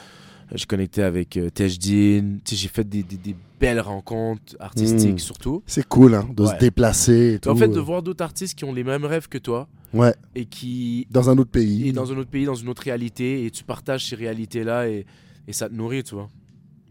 j'ai 0.55 0.65
connecté 0.65 1.03
avec 1.03 1.37
Tejdin, 1.53 2.37
tu 2.45 2.55
j'ai 2.55 2.69
fait 2.69 2.87
des, 2.87 3.03
des- 3.03 3.17
des 3.17 3.35
belles 3.63 3.79
rencontres 3.79 4.55
artistiques 4.59 5.15
Mm. 5.15 5.19
surtout. 5.19 5.63
C'est 5.65 5.87
cool 5.87 6.15
hein, 6.15 6.27
de 6.35 6.45
se 6.45 6.55
déplacer 6.59 7.35
et 7.35 7.39
tout. 7.39 7.49
En 7.49 7.55
fait, 7.55 7.67
de 7.69 7.79
voir 7.79 8.03
d'autres 8.03 8.23
artistes 8.23 8.57
qui 8.57 8.65
ont 8.65 8.73
les 8.73 8.83
mêmes 8.83 9.05
rêves 9.05 9.27
que 9.29 9.37
toi 9.37 9.67
Ouais, 9.93 10.13
et 10.35 10.45
qui 10.45 11.07
dans 11.11 11.29
un 11.29 11.37
autre 11.37 11.51
pays. 11.51 11.87
et 11.87 11.91
dans 11.91 12.11
un 12.11 12.17
autre 12.17 12.29
pays, 12.29 12.45
dans 12.45 12.55
une 12.55 12.67
autre 12.69 12.81
réalité, 12.83 13.45
et 13.45 13.51
tu 13.51 13.63
partages 13.63 14.07
ces 14.09 14.15
réalités-là 14.15 14.89
et, 14.89 15.05
et 15.47 15.53
ça 15.53 15.69
te 15.69 15.73
nourrit, 15.73 16.03
tu 16.03 16.15
vois. 16.15 16.29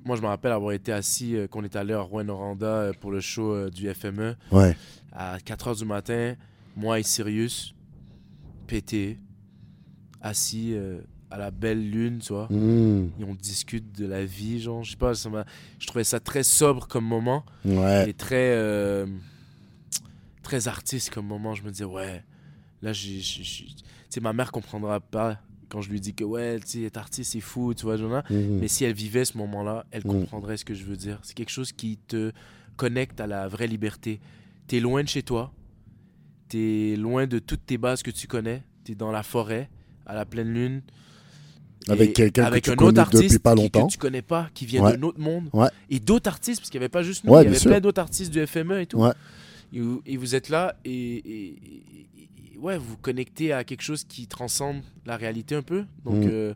Moi, 0.04 0.16
je 0.16 0.22
me 0.22 0.26
rappelle 0.28 0.52
avoir 0.52 0.72
été 0.72 0.92
assis, 0.92 1.37
euh, 1.37 1.46
qu'on 1.46 1.62
est 1.64 1.76
allé 1.76 1.92
à 1.94 2.00
Rouen-Noranda 2.00 2.66
euh, 2.66 2.92
pour 3.00 3.11
le 3.12 3.20
show 3.20 3.52
euh, 3.52 3.70
du 3.70 3.92
FME 3.92 4.35
Ouais. 4.50 4.76
à 5.12 5.38
4h 5.38 5.78
du 5.78 5.85
matin, 5.85 6.35
moi 6.76 6.98
et 6.98 7.02
Sirius, 7.02 7.74
pété, 8.66 9.18
assis 10.20 10.72
euh, 10.74 11.00
à 11.32 11.38
la 11.38 11.50
belle 11.50 11.90
lune, 11.90 12.18
tu 12.18 12.32
vois. 12.34 12.46
Mm. 12.50 13.10
Et 13.20 13.24
on 13.24 13.34
discute 13.34 13.90
de 13.98 14.06
la 14.06 14.24
vie, 14.24 14.60
genre, 14.60 14.84
je 14.84 14.90
sais 14.90 14.96
pas, 14.98 15.14
ça 15.14 15.30
m'a- 15.30 15.46
je 15.78 15.86
trouvais 15.86 16.04
ça 16.04 16.20
très 16.20 16.42
sobre 16.42 16.86
comme 16.86 17.04
moment 17.06 17.44
Ouais. 17.64 18.10
et 18.10 18.12
très, 18.14 18.52
euh, 18.54 19.06
très 20.42 20.68
artiste 20.68 21.10
comme 21.10 21.26
moment. 21.26 21.54
Je 21.54 21.62
me 21.62 21.70
disais, 21.70 21.84
ouais, 21.84 22.22
là, 22.82 22.92
j'ai, 22.92 23.20
j'ai- 23.20 23.42
j'ai- 23.44 23.64
tu 23.66 23.74
sais, 24.10 24.20
ma 24.20 24.32
mère 24.32 24.52
comprendra 24.52 25.00
pas 25.00 25.38
quand 25.68 25.80
je 25.80 25.88
lui 25.90 26.00
dis 26.00 26.12
que, 26.14 26.24
ouais, 26.24 26.60
tu 26.60 26.66
sais, 26.68 26.82
être 26.82 26.98
artiste, 26.98 27.32
c'est 27.32 27.40
fou, 27.40 27.72
tu 27.74 27.84
vois, 27.84 27.96
Jonah. 27.96 28.24
Mm. 28.28 28.58
Mais 28.60 28.68
si 28.68 28.84
elle 28.84 28.92
vivait 28.94 29.24
ce 29.24 29.38
moment-là, 29.38 29.86
elle 29.90 30.02
Mm. 30.02 30.10
comprendrait 30.10 30.56
ce 30.58 30.64
que 30.64 30.74
je 30.74 30.84
veux 30.84 30.96
dire. 30.96 31.18
C'est 31.22 31.34
quelque 31.34 31.50
chose 31.50 31.72
qui 31.72 31.96
te 31.96 32.32
connecte 32.76 33.20
à 33.20 33.26
la 33.26 33.48
vraie 33.48 33.66
liberté. 33.68 34.20
T'es 34.66 34.80
loin 34.80 35.02
de 35.02 35.08
chez 35.08 35.22
toi, 35.22 35.52
t'es 36.48 36.96
loin 36.96 37.26
de 37.26 37.38
toutes 37.38 37.64
tes 37.64 37.78
bases 37.78 38.02
que 38.02 38.10
tu 38.10 38.26
connais, 38.26 38.62
t'es 38.84 38.94
dans 38.94 39.10
la 39.12 39.22
forêt, 39.22 39.70
à 40.04 40.14
la 40.14 40.26
pleine 40.26 40.52
lune. 40.52 40.82
Avec 41.88 42.12
quelqu'un 42.14 42.50
que 42.50 42.58
tu 42.58 42.74
connais 42.76 42.92
depuis 42.92 43.38
pas 43.38 43.54
qui- 43.54 43.62
longtemps. 43.62 43.86
que 43.86 43.92
tu 43.92 43.98
connais 43.98 44.22
pas, 44.22 44.48
qui 44.54 44.66
vient 44.66 44.82
Ouais. 44.84 44.96
d'un 44.96 45.02
autre 45.02 45.18
monde. 45.20 45.48
Ouais. 45.52 45.68
Et 45.90 45.98
d'autres 46.00 46.28
artistes, 46.28 46.60
parce 46.60 46.70
qu'il 46.70 46.78
n'y 46.80 46.84
avait 46.84 46.90
pas 46.90 47.02
juste 47.02 47.24
nous, 47.24 47.32
Ouais, 47.32 47.42
il 47.42 47.44
y 47.44 47.48
avait 47.48 47.58
sûr. 47.58 47.70
plein 47.70 47.80
d'autres 47.80 48.00
artistes 48.00 48.32
du 48.32 48.40
FME 48.46 48.80
et 48.80 48.86
tout. 48.86 49.04
Et, 49.74 49.80
vous, 49.80 50.02
et 50.06 50.16
vous 50.16 50.34
êtes 50.34 50.48
là 50.48 50.76
et, 50.84 51.48
et- 51.48 52.58
ouais, 52.58 52.76
vous 52.78 52.84
vous 52.90 52.96
connectez 52.98 53.52
à 53.52 53.64
quelque 53.64 53.82
chose 53.82 54.04
qui 54.04 54.26
transcende 54.26 54.82
la 55.06 55.16
réalité 55.16 55.54
un 55.54 55.62
peu. 55.62 55.84
Donc, 56.04 56.24
Mm. 56.24 56.28
euh, 56.30 56.54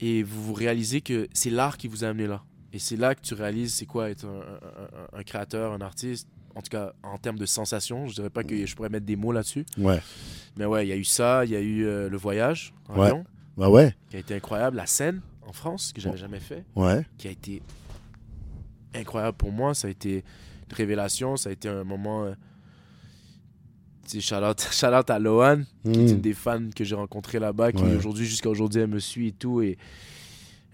et 0.00 0.22
vous 0.22 0.42
vous 0.42 0.54
réalisez 0.54 1.00
que 1.00 1.28
c'est 1.32 1.50
l'art 1.50 1.76
qui 1.78 1.88
vous 1.88 2.04
a 2.04 2.08
amené 2.08 2.26
là. 2.26 2.42
Et 2.72 2.78
c'est 2.78 2.96
là 2.96 3.14
que 3.14 3.20
tu 3.22 3.34
réalises 3.34 3.74
c'est 3.74 3.86
quoi 3.86 4.10
être 4.10 4.26
un, 4.26 4.28
un- 4.28 5.16
un- 5.16 5.20
un 5.20 5.22
créateur, 5.22 5.72
un 5.72 5.80
artiste. 5.80 6.28
En 6.54 6.62
tout 6.62 6.70
cas, 6.70 6.92
en 7.02 7.18
termes 7.18 7.38
de 7.38 7.44
sensations, 7.46 8.06
je 8.08 8.14
dirais 8.14 8.30
pas 8.30 8.42
que 8.42 8.64
je 8.64 8.74
pourrais 8.74 8.88
mettre 8.88 9.04
des 9.06 9.16
mots 9.16 9.30
là-dessus. 9.32 9.66
Ouais. 9.78 10.00
Mais 10.56 10.64
ouais, 10.64 10.86
il 10.86 10.88
y 10.88 10.92
a 10.92 10.96
eu 10.96 11.04
ça, 11.04 11.44
il 11.44 11.50
y 11.50 11.56
a 11.56 11.60
eu 11.60 11.84
euh, 11.84 12.08
le 12.08 12.16
voyage 12.16 12.72
en 12.88 12.98
Ouais. 12.98 13.06
avion, 13.08 13.24
Bah 13.56 13.70
ouais. 13.70 13.94
qui 14.10 14.16
a 14.16 14.18
été 14.20 14.34
incroyable. 14.34 14.76
La 14.76 14.86
scène 14.86 15.20
en 15.46 15.52
France, 15.52 15.92
que 15.92 16.00
j'avais 16.00 16.18
jamais 16.18 16.40
fait 16.40 16.64
Ouais. 16.74 17.06
qui 17.18 17.28
a 17.28 17.30
été 17.30 17.62
incroyable 18.94 19.36
pour 19.36 19.52
moi. 19.52 19.74
Ça 19.74 19.88
a 19.88 19.90
été 19.90 20.16
une 20.68 20.74
révélation. 20.76 21.36
Ça 21.36 21.48
a 21.50 21.52
été 21.52 21.68
un 21.68 21.84
moment. 21.84 22.24
Euh, 22.24 22.34
tu 24.08 24.20
sais, 24.20 24.20
shout 24.20 24.44
out, 24.44 24.60
shout 24.72 24.86
out 24.94 25.10
à 25.10 25.18
Lohan, 25.18 25.62
qui 25.84 25.90
est 25.90 25.94
une 26.10 26.16
Mm. 26.18 26.20
des 26.20 26.34
fans 26.34 26.70
que 26.74 26.84
j'ai 26.84 26.94
rencontré 26.94 27.38
là-bas, 27.38 27.72
qui 27.72 27.82
Ouais. 27.82 27.94
aujourd'hui, 27.96 28.24
jusqu'à 28.26 28.48
aujourd'hui, 28.50 28.80
elle 28.82 28.88
me 28.90 29.00
suit 29.00 29.28
et 29.28 29.32
tout. 29.32 29.60
Et 29.62 29.78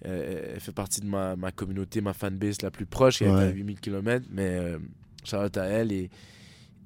euh, 0.04 0.52
elle 0.54 0.60
fait 0.60 0.72
partie 0.72 1.00
de 1.00 1.06
ma, 1.06 1.36
ma 1.36 1.52
communauté, 1.52 2.00
ma 2.00 2.12
fanbase 2.12 2.60
la 2.62 2.70
plus 2.70 2.86
proche. 2.86 3.22
Elle 3.22 3.28
est 3.28 3.30
à 3.30 3.34
Ouais. 3.36 3.52
8000 3.52 3.80
km. 3.80 4.26
Mais 4.30 4.48
euh, 4.48 4.78
shout 5.24 5.36
out 5.36 5.56
à 5.56 5.64
elle 5.66 5.92
et. 5.92 6.10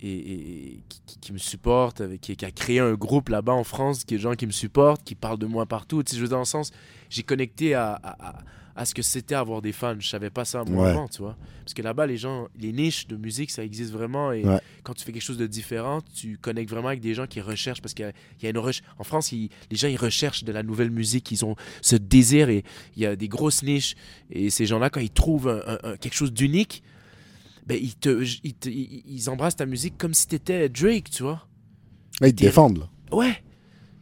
Et, 0.02 0.10
et- 0.12 0.66
et 0.74 0.80
qui, 1.22 1.32
me 1.32 1.38
supporte, 1.38 2.02
qui, 2.18 2.36
qui 2.36 2.44
a 2.44 2.50
créé 2.50 2.80
un 2.80 2.92
groupe 2.94 3.30
là-bas 3.30 3.54
en 3.54 3.64
France, 3.64 4.04
qui 4.04 4.14
est 4.14 4.18
des 4.18 4.22
gens 4.22 4.34
qui 4.34 4.46
me 4.46 4.52
supportent, 4.52 5.02
qui 5.04 5.14
parlent 5.14 5.38
de 5.38 5.46
moi 5.46 5.64
partout. 5.66 6.02
Tu 6.02 6.10
sais, 6.10 6.16
je 6.16 6.22
veux 6.22 6.28
dire, 6.28 6.36
dans 6.36 6.40
le 6.40 6.44
sens, 6.44 6.70
j'ai 7.08 7.22
connecté 7.22 7.72
à, 7.74 7.92
à- 8.02 8.28
à- 8.30 8.38
à 8.78 8.84
ce 8.84 8.94
que 8.94 9.00
c'était 9.00 9.34
avoir 9.34 9.62
des 9.62 9.72
fans. 9.72 9.94
Je 9.98 10.06
savais 10.06 10.28
pas 10.28 10.44
ça 10.44 10.62
moi 10.64 10.84
Ouais. 10.84 10.90
avant, 10.90 11.08
tu 11.08 11.22
vois. 11.22 11.34
Parce 11.64 11.72
que 11.72 11.80
là-bas, 11.80 12.06
les 12.06 12.18
gens, 12.18 12.46
les 12.60 12.72
niches 12.74 13.06
de 13.06 13.16
musique, 13.16 13.50
ça 13.50 13.64
existe 13.64 13.90
vraiment. 13.90 14.32
Et 14.32 14.44
Ouais. 14.44 14.58
quand 14.82 14.92
tu 14.92 15.02
fais 15.02 15.12
quelque 15.12 15.22
chose 15.22 15.38
de 15.38 15.46
différent, 15.46 16.02
tu 16.14 16.36
connectes 16.36 16.68
vraiment 16.70 16.88
avec 16.88 17.00
des 17.00 17.14
gens 17.14 17.26
qui 17.26 17.40
recherchent. 17.40 17.80
Parce 17.80 17.94
qu'il 17.94 18.04
y 18.04 18.08
a- 18.08 18.12
il 18.38 18.44
y 18.44 18.46
a 18.48 18.50
une 18.50 18.58
recherche. 18.58 18.86
En 18.98 19.04
France, 19.04 19.32
les 19.32 19.48
gens, 19.72 19.88
ils 19.88 19.96
recherchent 19.96 20.44
de 20.44 20.52
la 20.52 20.62
nouvelle 20.62 20.90
musique. 20.90 21.32
Ils 21.32 21.42
ont 21.46 21.56
ce 21.80 21.96
désir 21.96 22.50
et 22.50 22.64
il 22.96 23.02
y 23.02 23.06
a 23.06 23.16
des 23.16 23.28
grosses 23.28 23.62
niches. 23.62 23.94
Et 24.30 24.50
ces 24.50 24.66
gens-là, 24.66 24.90
quand 24.90 25.00
ils 25.00 25.08
trouvent 25.08 25.48
un- 25.48 25.62
un- 25.66 25.92
un- 25.92 25.96
quelque 25.96 26.14
chose 26.14 26.34
d'unique, 26.34 26.82
ben, 27.66 27.78
ils, 27.80 27.94
te, 27.96 28.24
ils, 28.44 28.54
te- 28.54 28.68
ils- 28.68 29.28
embrassent 29.28 29.56
ta 29.56 29.66
musique 29.66 29.98
comme 29.98 30.14
si 30.14 30.26
tu 30.28 30.36
étais 30.36 30.68
Drake, 30.68 31.10
tu 31.10 31.22
vois. 31.24 31.46
Ah, 32.20 32.28
Ils 32.28 32.34
te 32.34 32.42
défendent. 32.44 32.78
là. 32.78 33.16
Ouais. 33.16 33.42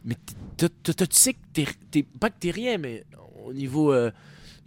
Mais 0.03 0.15
tu 0.57 0.67
sais 1.11 1.33
que 1.33 1.39
t'es, 1.51 1.65
t'es- 1.91 2.03
pas 2.03 2.29
que 2.29 2.37
t'es 2.39 2.51
rien, 2.51 2.77
mais 2.77 3.05
au 3.45 3.53
niveau, 3.53 3.91
euh, 3.91 4.11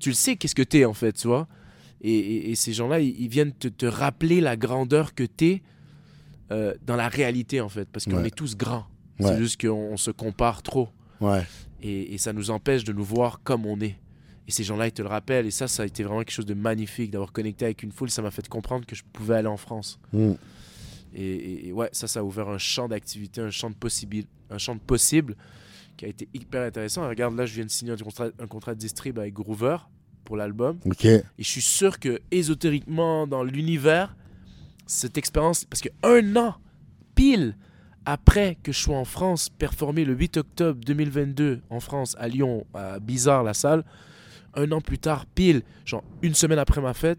tu 0.00 0.08
le 0.10 0.14
sais 0.14 0.36
qu'est-ce 0.36 0.54
que 0.54 0.62
t'es 0.62 0.84
en 0.84 0.94
fait, 0.94 1.12
tu 1.12 1.28
vois. 1.28 1.46
Et, 2.00 2.12
et- 2.12 2.50
et 2.50 2.54
ces 2.56 2.72
gens-là, 2.72 3.00
ils, 3.00 3.14
ils 3.20 3.28
viennent 3.28 3.52
te, 3.52 3.68
te 3.68 3.86
rappeler 3.86 4.40
la 4.40 4.56
grandeur 4.56 5.14
que 5.14 5.24
t'es 5.24 5.62
euh, 6.50 6.74
dans 6.86 6.96
la 6.96 7.08
réalité 7.08 7.60
en 7.60 7.68
fait, 7.68 7.88
parce 7.90 8.04
qu'on 8.06 8.16
Ouais. 8.22 8.28
est 8.28 8.34
tous 8.34 8.56
grands. 8.56 8.86
Ouais. 9.20 9.26
C'est 9.28 9.38
juste 9.38 9.60
qu'on 9.60 9.92
on 9.92 9.96
se 9.96 10.10
compare 10.10 10.62
trop 10.62 10.88
Ouais. 11.20 11.44
et, 11.82 12.14
et 12.14 12.18
ça 12.18 12.32
nous 12.32 12.50
empêche 12.50 12.84
de 12.84 12.92
nous 12.92 13.04
voir 13.04 13.40
comme 13.42 13.66
on 13.66 13.80
est. 13.80 13.96
Et 14.48 14.50
ces 14.50 14.64
gens-là, 14.64 14.86
ils 14.88 14.92
te 14.92 15.02
le 15.02 15.08
rappellent. 15.08 15.46
Et 15.46 15.50
ça, 15.50 15.68
ça 15.68 15.82
a 15.82 15.86
été 15.86 16.02
vraiment 16.02 16.20
quelque 16.20 16.32
chose 16.32 16.46
de 16.46 16.54
magnifique 16.54 17.10
d'avoir 17.10 17.30
connecté 17.32 17.66
avec 17.66 17.82
une 17.82 17.92
foule. 17.92 18.10
Ça 18.10 18.22
m'a 18.22 18.30
fait 18.32 18.48
comprendre 18.48 18.84
que 18.86 18.96
je 18.96 19.04
pouvais 19.12 19.36
aller 19.36 19.46
en 19.48 19.56
France. 19.58 20.00
Mm. 20.12 20.32
Et, 21.14 21.22
et- 21.22 21.68
et 21.68 21.72
ouais, 21.72 21.88
ça, 21.92 22.08
ça 22.08 22.20
a 22.20 22.22
ouvert 22.22 22.48
un 22.48 22.58
champ 22.58 22.88
d'activité, 22.88 23.40
un 23.40 23.50
champ 23.50 23.68
de 23.70 23.74
possible, 23.76 24.24
un 24.50 24.58
champ 24.58 24.74
de 24.74 24.80
possible 24.80 25.36
qui 25.96 26.04
a 26.06 26.08
été 26.08 26.28
hyper 26.34 26.62
intéressant. 26.62 27.04
Et 27.04 27.08
regarde, 27.08 27.36
là, 27.36 27.44
je 27.46 27.54
viens 27.54 27.64
de 27.66 27.70
signer 27.70 27.92
un 27.92 27.96
contrat, 27.96 28.28
un 28.38 28.46
contrat 28.46 28.74
de 28.74 28.78
distrib 28.80 29.18
avec 29.18 29.34
Groover 29.34 29.76
pour 30.24 30.36
l'album. 30.36 30.78
Et 31.38 31.42
je 31.42 31.48
suis 31.48 31.62
sûr 31.62 31.98
que 31.98 32.20
ésotériquement, 32.30 33.26
dans 33.26 33.42
l'univers, 33.44 34.16
cette 34.86 35.18
expérience, 35.18 35.64
parce 35.64 35.80
que 35.82 35.88
un 36.02 36.36
an 36.36 36.54
pile 37.14 37.56
après 38.06 38.56
que 38.62 38.72
je 38.72 38.78
sois 38.78 38.96
en 38.96 39.04
France, 39.04 39.50
performer 39.50 40.04
le 40.06 40.14
8 40.14 40.38
octobre 40.38 40.80
2022 40.84 41.60
en 41.68 41.80
France, 41.80 42.16
à 42.18 42.28
Lyon, 42.28 42.64
à 42.72 42.98
Bizarre, 43.00 43.42
la 43.42 43.52
salle, 43.54 43.84
un 44.54 44.70
an 44.72 44.80
plus 44.80 44.98
tard, 44.98 45.26
pile, 45.26 45.62
genre 45.84 46.02
une 46.22 46.34
semaine 46.34 46.58
après 46.58 46.80
ma 46.80 46.94
fête, 46.94 47.18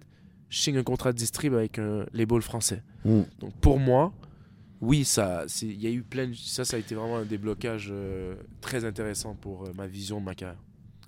je 0.49 0.59
signe 0.59 0.77
un 0.77 0.83
contrat 0.83 1.11
de 1.11 1.17
distrib 1.17 1.53
avec 1.53 1.79
un 1.79 2.05
label 2.13 2.41
français. 2.41 2.81
Mm. 3.05 3.21
Donc 3.39 3.53
pour 3.61 3.79
moi, 3.79 4.11
oui, 4.81 5.03
ça, 5.03 5.43
il 5.61 5.79
y 5.81 5.87
a 5.87 5.89
eu 5.91 6.01
plein, 6.03 6.27
de- 6.27 6.33
ça, 6.33 6.65
ça 6.65 6.77
a 6.77 6.79
été 6.79 6.95
vraiment 6.95 7.17
un 7.17 7.25
déblocage 7.25 7.89
euh, 7.91 8.35
très 8.61 8.85
intéressant 8.85 9.35
pour 9.39 9.63
euh, 9.65 9.71
ma 9.77 9.87
vision 9.87 10.19
de 10.19 10.25
ma 10.25 10.35
carrière. 10.35 10.57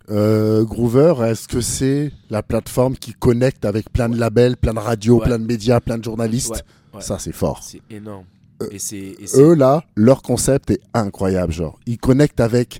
Euh, 0.09 0.65
Groover, 0.65 1.13
est-ce 1.29 1.47
que 1.47 1.61
c'est 1.61 2.11
la 2.29 2.43
plateforme 2.43 2.95
qui 2.97 3.13
connecte 3.13 3.65
avec 3.65 3.89
plein 3.91 4.09
de 4.09 4.17
labels, 4.17 4.57
plein 4.57 4.73
de 4.73 4.79
radios, 4.79 5.19
Ouais. 5.19 5.25
plein 5.25 5.39
de 5.39 5.45
médias, 5.45 5.79
plein 5.79 5.97
de 5.97 6.03
journalistes? 6.03 6.49
Ouais, 6.93 6.97
ouais. 6.97 7.01
Ça, 7.01 7.17
c'est 7.19 7.31
fort. 7.31 7.61
C'est 7.63 7.81
énorme. 7.89 8.25
Euh, 8.61 8.67
Et 8.71 9.25
Eux, 9.37 9.53
là, 9.55 9.83
leur 9.95 10.21
concept 10.21 10.71
est 10.71 10.81
incroyable. 10.93 11.53
Genre, 11.53 11.79
ils 11.85 11.97
connectent 11.97 12.41
avec 12.41 12.79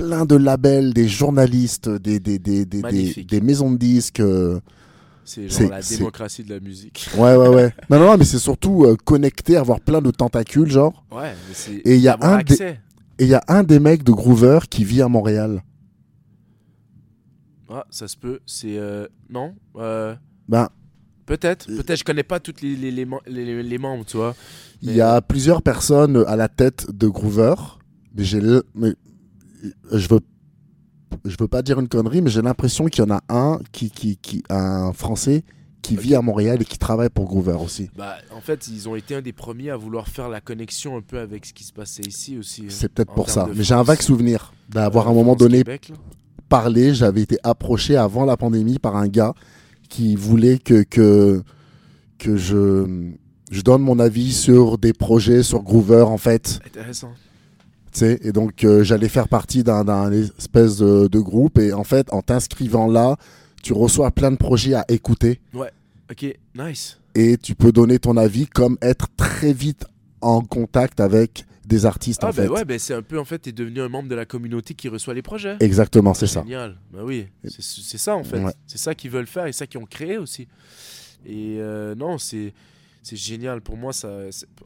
plein 0.00 0.24
de 0.26 0.36
labels, 0.36 0.92
des 0.94 1.08
journalistes, 1.08 1.88
des, 1.88 2.18
des, 2.20 2.38
des, 2.38 2.64
des, 2.64 2.82
des, 3.24 3.40
maisons 3.40 3.70
de 3.70 3.76
disques. 3.76 4.20
euh. 4.20 4.60
C'est 5.24 5.48
genre 5.48 5.70
la 5.70 5.80
démocratie 5.82 6.42
de 6.42 6.54
la 6.54 6.60
musique. 6.60 7.08
Ouais, 7.16 7.36
ouais, 7.36 7.48
ouais. 7.48 7.74
non, 7.90 7.98
non, 7.98 8.06
non, 8.06 8.16
mais 8.18 8.24
c'est 8.24 8.38
surtout 8.38 8.84
euh, 8.84 8.96
connecter, 9.04 9.56
avoir 9.56 9.80
plein 9.80 10.00
de 10.02 10.10
tentacules, 10.10 10.70
genre. 10.70 11.04
Ouais, 11.12 11.32
mais 11.48 11.54
c'est. 11.54 11.74
Et 11.84 11.94
il 11.96 12.00
y 12.00 12.08
a 12.08 12.14
avoir 12.14 12.34
un 12.34 12.42
des-. 12.42 12.78
Et 13.18 13.24
il 13.24 13.28
y 13.28 13.34
a 13.34 13.42
un 13.48 13.62
des 13.62 13.78
mecs 13.78 14.02
de 14.02 14.12
Groover 14.12 14.60
qui 14.68 14.84
vit 14.84 15.02
à 15.02 15.08
Montréal. 15.08 15.62
Ah, 17.68 17.84
ça 17.90 18.08
se 18.08 18.16
peut. 18.16 18.40
C'est. 18.46 18.76
euh, 18.78 19.06
Non 19.28 19.54
euh, 19.76 20.14
Ben, 20.48 20.68
Peut-être. 21.26 21.66
Peut-être. 21.66 21.98
Je 21.98 22.04
connais 22.04 22.24
pas 22.24 22.40
tous 22.40 22.54
les, 22.62 22.74
les, 22.74 22.90
les, 22.90 23.04
mem- 23.06 23.20
les- 23.26 23.44
les- 23.44 23.62
les 23.62 23.78
membres, 23.78 24.04
tu 24.04 24.16
vois. 24.16 24.34
il 24.82 24.92
y 24.96 25.00
a 25.00 25.20
plusieurs 25.20 25.62
personnes 25.62 26.24
à 26.26 26.34
la 26.34 26.48
tête 26.48 26.90
de 26.90 27.06
Groover, 27.06 27.54
mais 28.16 28.24
j'ai 28.24 28.40
le- 28.40 28.64
mais 28.74 28.94
je 29.92 30.08
veux 30.08 30.20
je 31.24 31.36
veux 31.38 31.48
pas 31.48 31.62
dire 31.62 31.80
une 31.80 31.88
connerie, 31.88 32.22
mais 32.22 32.30
j'ai 32.30 32.40
l'impression 32.42 32.86
qu'il 32.86 33.04
y 33.04 33.06
en 33.06 33.10
a 33.14 33.20
un 33.28 33.58
qui, 33.72 33.90
qui, 33.90 34.16
qui 34.16 34.42
un 34.48 34.92
Français 34.92 35.42
qui 35.82 35.96
vit 35.96 36.14
à 36.14 36.22
Montréal 36.22 36.58
et 36.60 36.64
qui 36.64 36.78
travaille 36.78 37.08
pour 37.08 37.24
Groover 37.26 37.56
aussi. 37.64 37.90
Bah, 37.96 38.16
en 38.34 38.40
fait, 38.40 38.68
ils 38.68 38.88
ont 38.88 38.94
été 38.96 39.14
un 39.16 39.22
des 39.22 39.32
premiers 39.32 39.70
à 39.70 39.76
vouloir 39.76 40.06
faire 40.08 40.28
la 40.28 40.40
connexion 40.40 40.96
un 40.96 41.00
peu 41.00 41.18
avec 41.18 41.46
ce 41.46 41.52
qui 41.52 41.64
se 41.64 41.72
passait 41.72 42.02
ici 42.02 42.38
aussi. 42.38 42.62
hein, 42.62 42.66
C'est 42.68 42.88
peut-être 42.92 43.12
pour 43.12 43.28
ça. 43.28 43.48
Mais 43.54 43.64
j'ai 43.64 43.74
un 43.74 43.82
vague 43.82 44.00
souvenir 44.02 44.52
d'avoir 44.68 45.06
à 45.06 45.10
Euh, 45.10 45.12
un 45.12 45.16
moment 45.16 45.34
donné 45.36 45.64
parlé. 46.48 46.94
J'avais 46.94 47.22
été 47.22 47.38
approché 47.42 47.96
avant 47.96 48.24
la 48.24 48.36
pandémie 48.36 48.78
par 48.78 48.96
un 48.96 49.08
gars 49.08 49.34
qui 49.88 50.14
voulait 50.16 50.58
que, 50.58 50.82
que, 50.84 51.42
que 52.18 52.36
je, 52.36 53.10
je 53.50 53.60
donne 53.62 53.82
mon 53.82 53.98
avis 53.98 54.32
sur 54.32 54.78
des 54.78 54.92
projets 54.92 55.42
sur 55.42 55.62
Groover 55.62 56.02
en 56.02 56.18
fait. 56.18 56.60
Intéressant. 56.64 57.12
Et 58.02 58.32
donc 58.32 58.64
euh, 58.64 58.82
j'allais 58.84 59.08
faire 59.08 59.28
partie 59.28 59.62
d'un 59.64 60.12
espèce 60.12 60.78
de, 60.78 61.08
de 61.08 61.18
groupe 61.18 61.58
et 61.58 61.72
en 61.72 61.84
fait 61.84 62.12
en 62.12 62.22
t'inscrivant 62.22 62.86
là 62.86 63.16
tu 63.62 63.72
reçois 63.72 64.10
plein 64.10 64.30
de 64.30 64.36
projets 64.36 64.74
à 64.74 64.84
écouter 64.88 65.40
Ok, 66.10 66.26
nice. 66.56 66.98
et 67.14 67.36
tu 67.36 67.54
peux 67.54 67.72
donner 67.72 67.98
ton 67.98 68.16
avis 68.16 68.46
comme 68.46 68.76
être 68.82 69.06
très 69.16 69.52
vite 69.52 69.84
en 70.20 70.40
contact 70.40 70.98
avec 71.00 71.44
des 71.66 71.86
artistes 71.86 72.20
Ah, 72.24 72.28
en 72.28 72.30
ben 72.30 72.34
fait 72.42 72.48
ouais, 72.48 72.64
ben 72.64 72.78
c'est 72.80 72.94
un 72.94 73.02
peu, 73.02 73.16
en 73.18 73.24
fait, 73.24 73.38
t'es 73.38 73.52
devenu 73.52 73.80
un 73.80 73.88
membre 73.88 74.08
de 74.08 74.16
la 74.16 74.24
communauté 74.24 74.74
qui 74.74 74.88
reçoit 74.88 75.14
les 75.14 75.22
projets. 75.22 75.56
exactement 75.60 76.14
c'est 76.14 76.26
ça 76.26 76.42
Génial. 76.42 76.76
Bah 76.92 77.00
oui, 77.04 77.28
c'est 77.46 77.98
ça 77.98 78.16
en 78.16 78.24
fait. 78.24 78.40
Ouais. 78.42 78.52
C'est 78.66 78.78
ça 78.78 78.94
qu'ils 78.96 79.10
veulent 79.12 79.28
faire 79.28 79.46
et 79.46 79.52
ça 79.52 79.68
qu'ils 79.68 79.78
ont 79.80 79.86
créé 79.86 80.18
aussi. 80.18 80.48
Et 81.24 81.58
euh, 81.60 81.94
non, 81.94 82.18
c'est 82.18 82.52
c'est 83.02 83.14
génial 83.16 83.60
pour 83.60 83.76
moi. 83.76 83.92
Ça, 83.92 84.08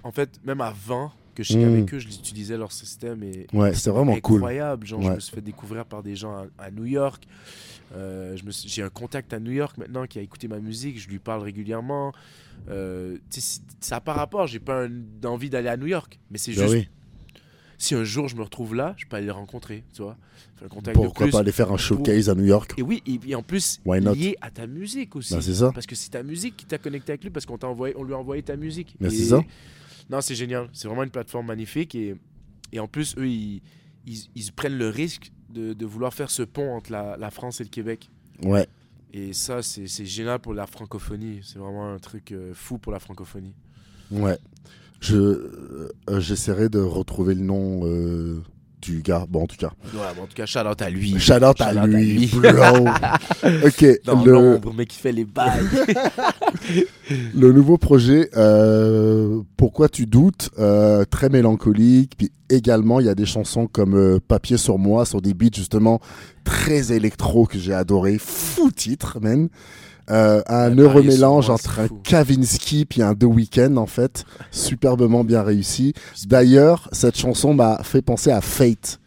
en 0.03 0.13
fait, 0.13 0.31
même 0.47 0.61
avant 0.63 1.13
que 1.35 1.43
je 1.43 1.53
sois 1.53 1.63
Mm. 1.63 1.73
avec 1.75 1.95
eux, 1.95 1.99
je 1.99 2.09
utilisais 2.09 2.57
leur 2.57 2.73
système 2.73 3.23
et 3.23 3.47
ouais 3.53 3.75
c'est 3.75 3.91
vraiment 3.91 4.19
cool 4.21 4.37
incroyable. 4.37 4.87
Genre, 4.87 5.03
je 5.03 5.09
Ouais. 5.09 5.15
me 5.17 5.21
suis 5.21 5.35
fait 5.35 5.41
découvrir 5.43 5.85
par 5.85 6.03
des 6.03 6.15
gens 6.17 6.33
à, 6.37 6.47
à 6.67 6.71
New 6.71 6.85
York. 6.87 7.27
Euh, 7.95 8.37
je 8.37 8.51
suis- 8.51 8.69
J'ai 8.69 8.83
un 8.83 8.89
contact 8.89 9.33
à 9.33 9.41
New 9.41 9.53
York 9.53 9.77
maintenant 9.79 10.07
qui 10.07 10.19
a 10.19 10.23
écouté 10.23 10.49
ma 10.49 10.59
musique. 10.59 10.99
Je 10.99 11.09
lui 11.09 11.19
parle 11.19 11.43
régulièrement. 11.43 12.13
Euh, 12.71 13.19
ça 13.81 13.97
n'a 13.97 14.01
pas 14.01 14.15
rapport. 14.15 14.47
J'ai 14.47 14.59
pas 14.61 14.85
un- 14.87 15.27
envie 15.27 15.51
d'aller 15.51 15.69
à 15.69 15.77
New 15.77 15.87
York, 15.87 16.19
mais 16.31 16.39
c'est 16.39 16.53
Ben 16.53 16.63
juste 16.63 16.73
oui. 16.75 16.89
si 17.79 17.95
un 17.95 18.05
jour 18.05 18.29
je 18.29 18.37
me 18.37 18.43
retrouve 18.43 18.75
là, 18.75 18.95
je 18.97 19.05
peux 19.07 19.17
aller 19.17 19.27
les 19.27 19.33
rencontrer. 19.33 19.85
Tu 19.93 20.03
vois, 20.03 20.17
Faire 20.57 20.67
un 20.67 20.69
contact 20.69 20.97
de 20.97 21.03
pourquoi 21.03 21.27
plus. 21.27 21.33
pas 21.33 21.41
aller 21.41 21.53
faire 21.53 21.71
un 21.73 21.77
showcase 21.77 22.29
à 22.31 22.35
New 22.35 22.45
York? 22.47 22.75
Et 22.79 22.83
oui, 22.83 23.03
et, 23.07 23.19
et 23.29 23.35
en 23.35 23.43
plus, 23.43 23.81
Why 23.85 24.01
not? 24.01 24.15
lié 24.15 24.37
à 24.41 24.51
ta 24.51 24.67
musique 24.67 25.15
aussi. 25.17 25.35
Ben, 25.35 25.41
c'est 25.43 25.55
ça 25.55 25.71
Parce 25.73 25.87
que 25.87 25.95
c'est 25.95 26.11
ta 26.11 26.23
musique 26.23 26.57
qui 26.57 26.65
t'a 26.65 26.79
connecté 26.79 27.13
avec 27.13 27.23
lui, 27.25 27.31
parce 27.31 27.45
qu'on 27.45 27.59
lui 27.59 28.15
a 28.15 28.19
envoyé 28.19 28.43
ta 28.43 28.57
musique. 28.57 28.97
Ben, 29.01 29.11
c'est 29.11 29.25
ça. 29.25 29.43
Non, 30.11 30.21
c'est 30.21 30.35
génial. 30.35 30.69
C'est 30.73 30.89
vraiment 30.89 31.03
une 31.03 31.11
plateforme 31.11 31.47
magnifique. 31.47 31.95
Et, 31.95 32.15
et 32.73 32.81
en 32.81 32.89
plus, 32.89 33.17
eux, 33.19 33.29
ils, 33.29 33.63
ils, 34.07 34.19
ils 34.35 34.53
prennent 34.53 34.77
le 34.79 34.89
risque 34.89 35.33
de, 35.51 35.73
de 35.73 35.87
vouloir 35.87 36.13
faire 36.13 36.31
ce 36.31 36.43
pont 36.43 36.75
entre 36.77 36.93
la, 36.93 37.17
la 37.17 37.31
France 37.31 37.61
et 37.61 37.65
le 37.65 37.71
Québec. 37.71 38.11
ouais 38.43 38.69
Et 39.13 39.33
ça, 39.33 39.63
c'est 39.63 39.87
génial 40.05 40.41
pour 40.41 40.55
la 40.55 40.67
francophonie. 40.67 41.41
C'est 41.43 41.59
vraiment 41.59 41.93
un 41.93 41.99
truc 41.99 42.33
euh, 42.33 42.53
fou 42.55 42.79
pour 42.79 42.93
la 42.93 42.99
francophonie. 42.99 43.55
ouais 44.11 44.39
je 45.01 45.17
euh, 45.17 45.91
j'essaierai 46.21 46.69
de 46.71 46.79
retrouver 46.79 47.35
le 47.35 47.43
nom 47.43 47.81
euh, 47.85 48.43
du 48.85 49.03
gars 49.03 49.25
bon 49.29 49.43
en 49.43 49.47
tout 49.47 49.57
cas 49.57 49.71
Ouais, 49.95 50.01
mais 50.15 50.23
en 50.23 50.27
tout 50.27 50.35
cas, 50.35 50.47
shout 50.47 50.61
out 50.61 50.81
à 50.83 50.91
lui. 50.91 51.19
shout 51.19 51.35
out 51.43 51.57
Shout 51.59 51.63
à 51.65 51.85
out 51.85 51.87
lui 51.89 52.27
bro 52.27 52.89
ok 53.67 54.01
Dans 54.05 54.23
le, 54.25 54.33
l'ombre, 54.33 54.73
mais 54.77 54.87
qui 54.87 54.99
fait 54.99 55.13
les 55.13 55.25
bails. 55.25 55.65
Le 57.35 57.53
nouveau 57.53 57.77
projet, 57.79 58.31
euh, 58.37 59.41
Pourquoi 59.57 59.89
tu 59.89 60.07
doutes, 60.07 60.51
euh, 60.59 61.05
très 61.05 61.29
mélancolique. 61.29 62.13
Puis 62.17 62.31
également, 62.51 63.01
il 63.01 63.07
y 63.07 63.11
a 63.11 63.15
des 63.15 63.27
chansons 63.27 63.67
comme 63.67 63.95
euh, 63.95 64.19
Papier 64.27 64.57
sur 64.57 64.79
moi, 64.79 65.05
sur 65.05 65.21
des 65.21 65.35
beats 65.35 65.49
justement 65.55 66.01
très 66.45 66.93
électro 66.93 67.47
que 67.47 67.59
j'ai 67.59 67.75
adoré. 67.75 68.17
Fou 68.19 68.71
titre, 68.71 69.19
man. 69.21 69.49
Euh, 70.11 70.43
un 70.49 70.77
Ouais, 70.77 70.83
heureux 70.83 71.03
mélange 71.03 71.47
moi, 71.47 71.55
entre 71.55 71.81
un 71.81 71.89
fou. 71.89 72.01
Kavinsky 72.03 72.85
puis 72.85 73.01
un 73.03 73.15
The 73.15 73.25
Weeknd 73.25 73.77
en 73.79 73.87
fait, 73.87 74.25
superbement 74.51 75.25
bien 75.25 75.43
réussi. 75.43 75.95
D'ailleurs, 76.27 76.89
cette 76.93 77.17
chanson 77.17 77.55
m'a 77.55 77.83
fait 77.83 78.03
penser 78.03 78.31
à 78.31 78.41
Fate 78.43 79.01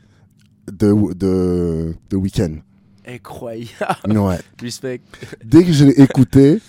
de 0.71 0.93
de 1.13 1.93
The 2.09 2.15
Weeknd. 2.15 2.55
Incroyable. 3.07 4.17
Ouais. 4.17 4.39
Respect. 4.61 5.01
dès 5.45 5.63
que 5.63 5.71
je 5.71 5.85
l'ai 5.85 6.01
écouté, 6.01 6.59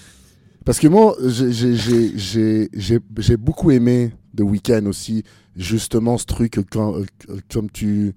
parce 0.65 0.79
que 0.79 0.89
moi, 0.89 1.17
j'ai- 1.27 1.51
j'ai- 1.53 1.75
j'ai 1.77 2.13
j'ai- 2.19 2.69
j'ai- 2.75 3.01
j'ai 3.19 3.37
beaucoup 3.37 3.71
aimé 3.71 4.13
The 4.37 4.43
Weeknd 4.43 4.85
aussi, 4.87 5.25
justement 5.57 6.17
ce 6.19 6.27
truc, 6.27 6.61
quand- 6.71 6.97
euh, 6.99 7.05
comme 7.53 7.71
tu 7.71 8.15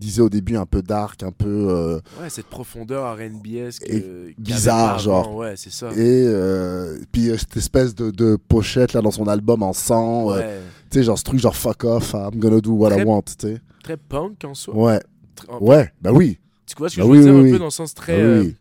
disais 0.00 0.20
au 0.22 0.28
début, 0.28 0.56
un 0.56 0.66
peu 0.66 0.82
dark, 0.82 1.22
un 1.22 1.30
peu... 1.32 1.46
euh, 1.70 2.00
Ouais, 2.20 2.28
cette 2.30 2.46
profondeur 2.46 3.14
RBS 3.14 3.78
Et 3.86 4.34
bizarre, 4.38 4.98
genre. 4.98 5.34
Ouais, 5.36 5.54
c'est 5.56 5.70
ça. 5.72 5.90
et 5.92 5.96
euh, 6.26 6.98
puis 7.12 7.30
euh, 7.30 7.36
cette 7.38 7.56
espèce 7.56 7.94
de, 7.94 8.10
de 8.10 8.36
pochette 8.36 8.92
là 8.94 9.00
dans 9.02 9.10
son 9.12 9.28
album 9.28 9.62
en 9.62 9.72
sang, 9.72 10.30
euh, 10.32 10.38
Ouais. 10.38 10.60
tu 10.90 10.98
sais, 10.98 11.04
genre 11.04 11.18
ce 11.18 11.24
truc 11.24 11.38
genre 11.40 11.54
fuck 11.56 11.84
off, 11.84 12.14
I'm 12.14 12.38
gonna 12.40 12.60
do 12.60 12.72
what 12.72 12.96
I 12.98 13.04
want, 13.04 13.22
tu 13.22 13.34
sais. 13.48 13.60
Très 13.84 13.96
punk 13.96 14.44
en 14.44 14.54
soi. 14.54 14.74
Ouais, 14.74 15.00
en- 15.48 15.58
ouais, 15.58 15.92
bah 16.02 16.10
oui. 16.12 16.38
Tu 16.66 16.74
vois 16.76 16.88
ce 16.88 16.96
que 16.96 17.00
Bah 17.00 17.06
je 17.06 17.10
oui, 17.12 17.18
veux 17.18 17.24
dire 17.24 17.32
oui, 17.34 17.40
un 17.40 17.42
oui. 17.44 17.50
peu 17.52 17.58
dans 17.58 17.64
le 17.66 17.70
sens 17.70 17.94
très 17.94 18.16
bah 18.16 18.22
euh, 18.24 18.42
oui. 18.42 18.54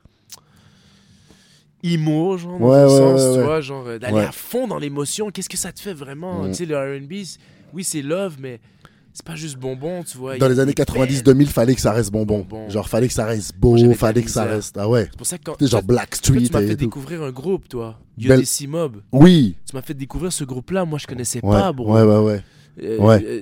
emo, 1.84 2.38
genre, 2.38 2.60
dans 2.60 2.66
Ouais, 2.70 2.78
un 2.78 2.84
ouais, 2.88 2.90
sens, 2.90 3.22
ouais, 3.22 3.36
tu 3.38 3.44
vois, 3.44 3.62
genre 3.62 3.88
euh, 3.88 4.00
d'aller 4.00 4.20
à 4.20 4.32
fond 4.32 4.68
dans 4.68 4.78
l'émotion. 4.80 5.32
Qu'est-ce 5.32 5.50
que 5.50 5.58
ça 5.58 5.72
te 5.72 5.80
fait 5.80 5.94
vraiment 5.94 6.44
Mm. 6.44 6.48
Tu 6.50 6.54
sais, 6.56 6.66
le 6.66 6.78
RB, 6.78 7.14
oui, 7.74 7.84
c'est 7.84 8.02
love, 8.02 8.36
mais 8.40 8.60
c'est 9.14 9.26
pas 9.26 9.36
juste 9.36 9.58
bonbon, 9.58 10.04
tu 10.04 10.18
vois. 10.18 10.38
Dans 10.38 10.48
les 10.48 10.60
années 10.60 10.74
des 10.74 10.84
90-2000, 10.84 11.46
fallait 11.48 11.76
que 11.76 11.82
ça 11.82 11.92
reste 11.92 12.12
bonbon. 12.12 12.46
Bonbon. 12.50 12.70
Genre, 12.70 12.88
fallait 12.88 13.08
que 13.08 13.14
ça 13.14 13.26
reste 13.26 13.56
beau, 13.58 13.76
la 13.76 13.94
fallait 13.94 14.24
que 14.24 14.30
ça 14.30 14.44
reste. 14.46 14.78
Ah 14.78 14.88
ouais. 14.88 15.08
C'est 15.12 15.18
pour 15.18 15.28
ça 15.28 15.38
que 15.38 15.44
quand 15.44 15.56
Tu 15.58 15.68
genre 15.68 15.82
toi, 15.82 15.88
Black 15.88 16.10
toi, 16.12 16.18
Street 16.18 16.42
tu 16.46 16.52
m'as 16.54 16.62
et 16.62 16.68
fait 16.68 16.76
tout. 16.76 16.86
découvrir 16.86 17.24
un 17.24 17.32
groupe, 17.32 17.68
toi. 17.68 18.00
UDC 18.18 18.68
Mob. 18.68 18.98
Oui. 19.12 19.56
Tu 19.70 19.76
m'as 19.76 19.82
fait 19.82 19.94
découvrir 19.94 20.32
ce 20.32 20.44
groupe-là. 20.44 20.86
Moi, 20.86 21.00
je 21.00 21.08
connaissais 21.08 21.40
Ouais, 21.44 21.52
pas, 21.60 21.72
bro. 21.74 21.94
ouais, 21.94 22.04
ouais, 22.04 22.18
ouais. 22.24 22.44
Euh, 22.82 22.98
Ouais. 23.00 23.24
euh, 23.26 23.42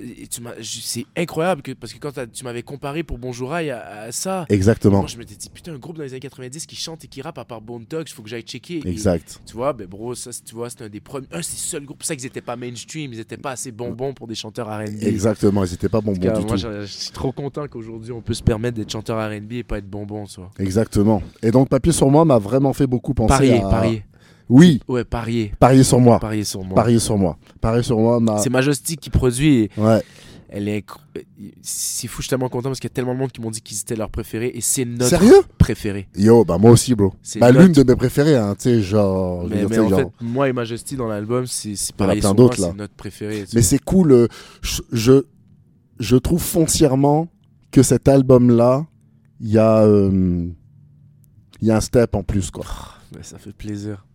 c'est 0.61 1.05
incroyable 1.15 1.61
que, 1.61 1.71
parce 1.73 1.93
que 1.93 1.99
quand 1.99 2.11
tu 2.33 2.43
m'avais 2.43 2.63
comparé 2.63 3.03
pour 3.03 3.17
Bonjour 3.17 3.53
Aïe 3.53 3.69
à, 3.69 4.01
à 4.03 4.11
ça, 4.11 4.45
Exactement. 4.49 4.99
moi 4.99 5.07
je 5.07 5.17
m'étais 5.17 5.35
dit 5.35 5.49
putain 5.49 5.73
un 5.73 5.77
groupe 5.77 5.97
dans 5.97 6.03
les 6.03 6.11
années 6.13 6.19
90 6.19 6.65
qui 6.65 6.75
chante 6.75 7.03
et 7.05 7.07
qui 7.07 7.21
rappe 7.21 7.37
à 7.37 7.45
part 7.45 7.61
Bone 7.61 7.85
Thugs, 7.85 8.07
faut 8.09 8.23
que 8.23 8.29
j'aille 8.29 8.41
checker. 8.43 8.81
Et 8.85 8.89
Exact. 8.89 9.39
tu 9.45 9.53
vois, 9.53 9.73
ben 9.73 9.85
bro, 9.87 10.15
ça 10.15 10.31
c'est- 10.31 10.43
tu 10.43 10.55
vois, 10.55 10.69
c'était 10.69 10.85
un 10.85 10.89
des 10.89 10.99
premiers, 10.99 11.27
un 11.31 11.41
c'est 11.41 11.53
le 11.53 11.57
seul 11.59 11.85
groupe, 11.85 11.97
c'est 12.01 12.05
pour 12.05 12.07
ça 12.07 12.15
qu'ils 12.15 12.25
étaient 12.25 12.41
pas 12.41 12.55
mainstream, 12.55 13.13
ils 13.13 13.19
étaient 13.19 13.37
pas 13.37 13.51
assez 13.51 13.71
bonbons 13.71 14.13
pour 14.13 14.27
des 14.27 14.35
chanteurs 14.35 14.67
R&B. 14.67 15.03
Exactement. 15.03 15.63
Ils 15.63 15.73
étaient 15.73 15.89
pas 15.89 16.01
bonbons 16.01 16.19
cas, 16.19 16.31
du 16.39 16.45
moi 16.45 16.55
tout. 16.55 16.57
je 16.57 16.81
je 16.81 16.85
suis 16.91 17.11
trop 17.11 17.31
content 17.31 17.67
qu'aujourd'hui 17.67 18.11
on 18.11 18.21
peut 18.21 18.33
se 18.33 18.43
permettre 18.43 18.77
d'être 18.77 18.91
chanteur 18.91 19.17
R&B 19.29 19.53
et 19.53 19.63
pas 19.63 19.77
être 19.79 19.89
bonbon, 19.89 20.25
vois. 20.41 20.49
Exactement. 20.59 21.21
Et 21.43 21.51
donc, 21.51 21.69
Papier 21.69 21.91
sur 21.91 22.09
moi 22.09 22.25
m'a 22.25 22.37
vraiment 22.39 22.73
fait 22.73 22.87
beaucoup 22.87 23.13
penser 23.13 23.29
Parier, 23.33 23.61
à... 23.63 23.69
parier. 23.69 24.03
Oui, 24.49 24.79
Ouais, 24.87 25.03
parier. 25.03 25.51
parier 25.59 25.83
sur 25.83 25.99
moi. 25.99 26.19
Parier 26.19 26.43
sur 26.43 26.63
moi. 26.63 26.75
Parier 26.75 26.99
sur 26.99 27.17
moi. 27.17 27.37
Parier 27.59 27.83
sur 27.83 27.99
moi 27.99 28.19
m'a... 28.19 28.37
C'est 28.39 28.49
Majestic 28.49 28.99
qui 28.99 29.09
produit 29.09 29.69
Ouais. 29.77 30.01
elle 30.49 30.69
est 30.69 30.85
c'est 31.61 32.07
fou, 32.07 32.21
je 32.21 32.27
suis 32.27 32.29
tellement 32.29 32.47
content 32.47 32.69
parce 32.69 32.79
qu'il 32.79 32.89
y 32.89 32.93
a 32.93 32.95
tellement 32.95 33.13
de 33.13 33.19
monde 33.19 33.31
qui 33.33 33.41
m'ont 33.41 33.51
dit 33.51 33.59
qu'ils 33.61 33.79
étaient 33.79 33.95
leurs 33.97 34.09
préférés 34.09 34.51
et 34.55 34.61
c'est 34.61 34.85
notre 34.85 35.07
Sérieux? 35.09 35.41
préféré. 35.57 36.07
Yo, 36.15 36.45
bah 36.45 36.57
moi 36.57 36.71
aussi, 36.71 36.95
bro. 36.95 37.13
C'est 37.21 37.39
Bah, 37.39 37.51
l'une 37.51 37.73
de 37.73 37.83
mes 37.83 37.95
préférées, 37.97 38.37
hein, 38.37 38.55
tu 38.55 38.63
sais, 38.63 38.81
genre... 38.81 39.45
Mais, 39.49 39.57
dire, 39.57 39.69
mais 39.69 39.79
en 39.79 39.89
genre- 39.89 39.99
fait, 39.99 40.07
moi 40.21 40.47
et 40.47 40.53
Majesty 40.53 40.95
dans 40.95 41.07
l'album, 41.07 41.45
c'est 41.47 41.75
pareil 41.97 42.21
sur 42.21 42.33
moi, 42.33 42.49
là. 42.51 42.55
c'est 42.69 42.73
notre 42.77 42.93
préféré. 42.93 43.43
Mais 43.53 43.61
c'est 43.61 43.79
cool. 43.83 44.11
euh, 44.13 44.27
je, 44.61 45.23
je, 45.99 46.15
trouve 46.15 46.41
foncièrement 46.41 47.27
que 47.71 47.83
cet 47.83 48.07
album-là, 48.07 48.85
il 49.41 49.49
y 49.49 49.57
a... 49.57 49.81
euh, 49.83 50.47
Il 51.61 51.67
y 51.67 51.71
a 51.71 51.75
un 51.77 51.81
step 51.81 52.15
en 52.15 52.23
plus, 52.23 52.49
quoi. 52.51 52.63
Mais 53.15 53.23
ça 53.23 53.37
fait 53.37 53.51
plaisir. 53.51 54.05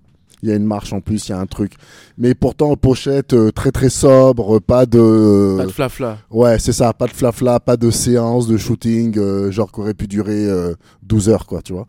Il 0.43 0.49
y 0.49 0.53
a 0.53 0.57
une 0.57 0.65
marche 0.67 0.93
en 0.93 1.01
plus, 1.01 1.29
il 1.29 1.31
y 1.31 1.35
a 1.35 1.39
un 1.39 1.47
truc. 1.47 1.75
Mais 2.19 2.35
pourtant, 2.35 2.75
pochette 2.77 3.33
euh, 3.33 3.53
très 3.53 3.71
très 3.71 3.91
sobre, 3.91 4.59
pas 4.61 4.87
de. 4.87 5.57
Pas 5.57 5.67
de 5.67 5.71
flafla. 5.71 6.19
Ouais, 6.31 6.59
c'est 6.59 6.73
ça, 6.73 6.93
pas 6.93 7.07
de 7.07 7.13
flafla, 7.13 7.61
pas 7.61 7.77
de 7.77 7.91
séance 7.91 8.49
de 8.49 8.57
shooting, 8.57 9.17
euh, 9.19 9.51
genre 9.53 9.71
qui 9.71 9.81
aurait 9.81 9.95
pu 9.95 10.09
durer 10.09 10.47
euh, 10.47 10.75
12 11.05 11.29
heures, 11.29 11.47
quoi, 11.47 11.63
tu 11.63 11.73
vois. 11.73 11.87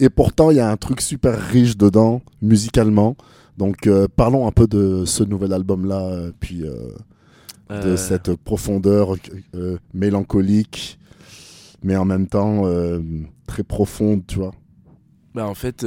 Et 0.00 0.08
pourtant, 0.10 0.50
il 0.50 0.56
y 0.56 0.60
a 0.60 0.68
un 0.70 0.76
truc 0.76 1.00
super 1.00 1.38
riche 1.40 1.76
dedans, 1.76 2.22
musicalement. 2.42 3.16
Donc, 3.56 3.86
euh, 3.86 4.06
parlons 4.14 4.46
un 4.46 4.52
peu 4.52 4.66
de 4.68 5.04
ce 5.04 5.24
nouvel 5.24 5.52
album-là, 5.52 6.02
euh, 6.02 6.32
puis 6.38 6.64
de 7.70 7.96
cette 7.96 8.34
profondeur 8.36 9.16
mélancolique, 9.92 10.98
mais 11.82 11.96
en 11.96 12.04
même 12.04 12.26
temps 12.26 12.62
très 13.46 13.62
profonde, 13.62 14.22
tu 14.26 14.38
vois. 14.38 14.52
bah, 15.34 15.46
en 15.46 15.54
fait, 15.54 15.84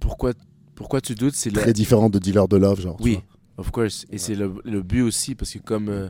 pourquoi, 0.00 0.32
pourquoi 0.74 1.00
tu 1.00 1.14
doutes 1.14 1.34
C'est 1.34 1.50
la- 1.50 1.60
Très 1.62 1.72
différent 1.72 2.08
de 2.10 2.18
Dealer 2.18 2.48
de 2.48 2.56
Love, 2.56 2.80
genre. 2.80 2.96
Oui, 3.00 3.20
of 3.56 3.70
course. 3.70 4.06
Et 4.10 4.18
c'est 4.18 4.34
le, 4.34 4.52
le 4.64 4.82
but 4.82 5.02
aussi, 5.02 5.34
parce 5.34 5.52
que 5.52 5.58
comme 5.58 5.88
euh, 5.88 6.08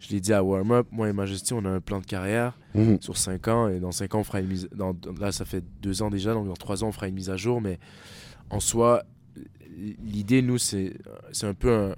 je 0.00 0.10
l'ai 0.10 0.20
dit 0.20 0.32
à 0.32 0.42
Warm 0.44 0.70
Up, 0.72 0.86
moi 0.90 1.08
et 1.08 1.12
Majesty, 1.12 1.52
on 1.54 1.64
a 1.64 1.70
un 1.70 1.80
plan 1.80 2.00
de 2.00 2.06
carrière 2.06 2.58
Mhm. 2.74 2.98
sur 3.00 3.16
5 3.16 3.48
ans, 3.48 3.68
et 3.68 3.80
dans 3.80 3.92
5 3.92 4.14
ans, 4.14 4.20
on 4.20 4.24
fera 4.24 4.40
une 4.40 4.48
mise. 4.48 4.68
Dans, 4.74 4.94
là, 5.18 5.32
ça 5.32 5.44
fait 5.44 5.64
2 5.82 6.02
ans 6.02 6.10
déjà, 6.10 6.34
donc 6.34 6.46
dans 6.46 6.54
3 6.54 6.84
ans, 6.84 6.88
on 6.88 6.92
fera 6.92 7.08
une 7.08 7.14
mise 7.14 7.30
à 7.30 7.36
jour, 7.36 7.60
mais 7.60 7.78
en 8.50 8.60
soi, 8.60 9.02
l'idée, 10.04 10.42
nous, 10.42 10.58
c'est 10.58 10.94
un 11.42 11.54
peu 11.54 11.72
un. 11.72 11.90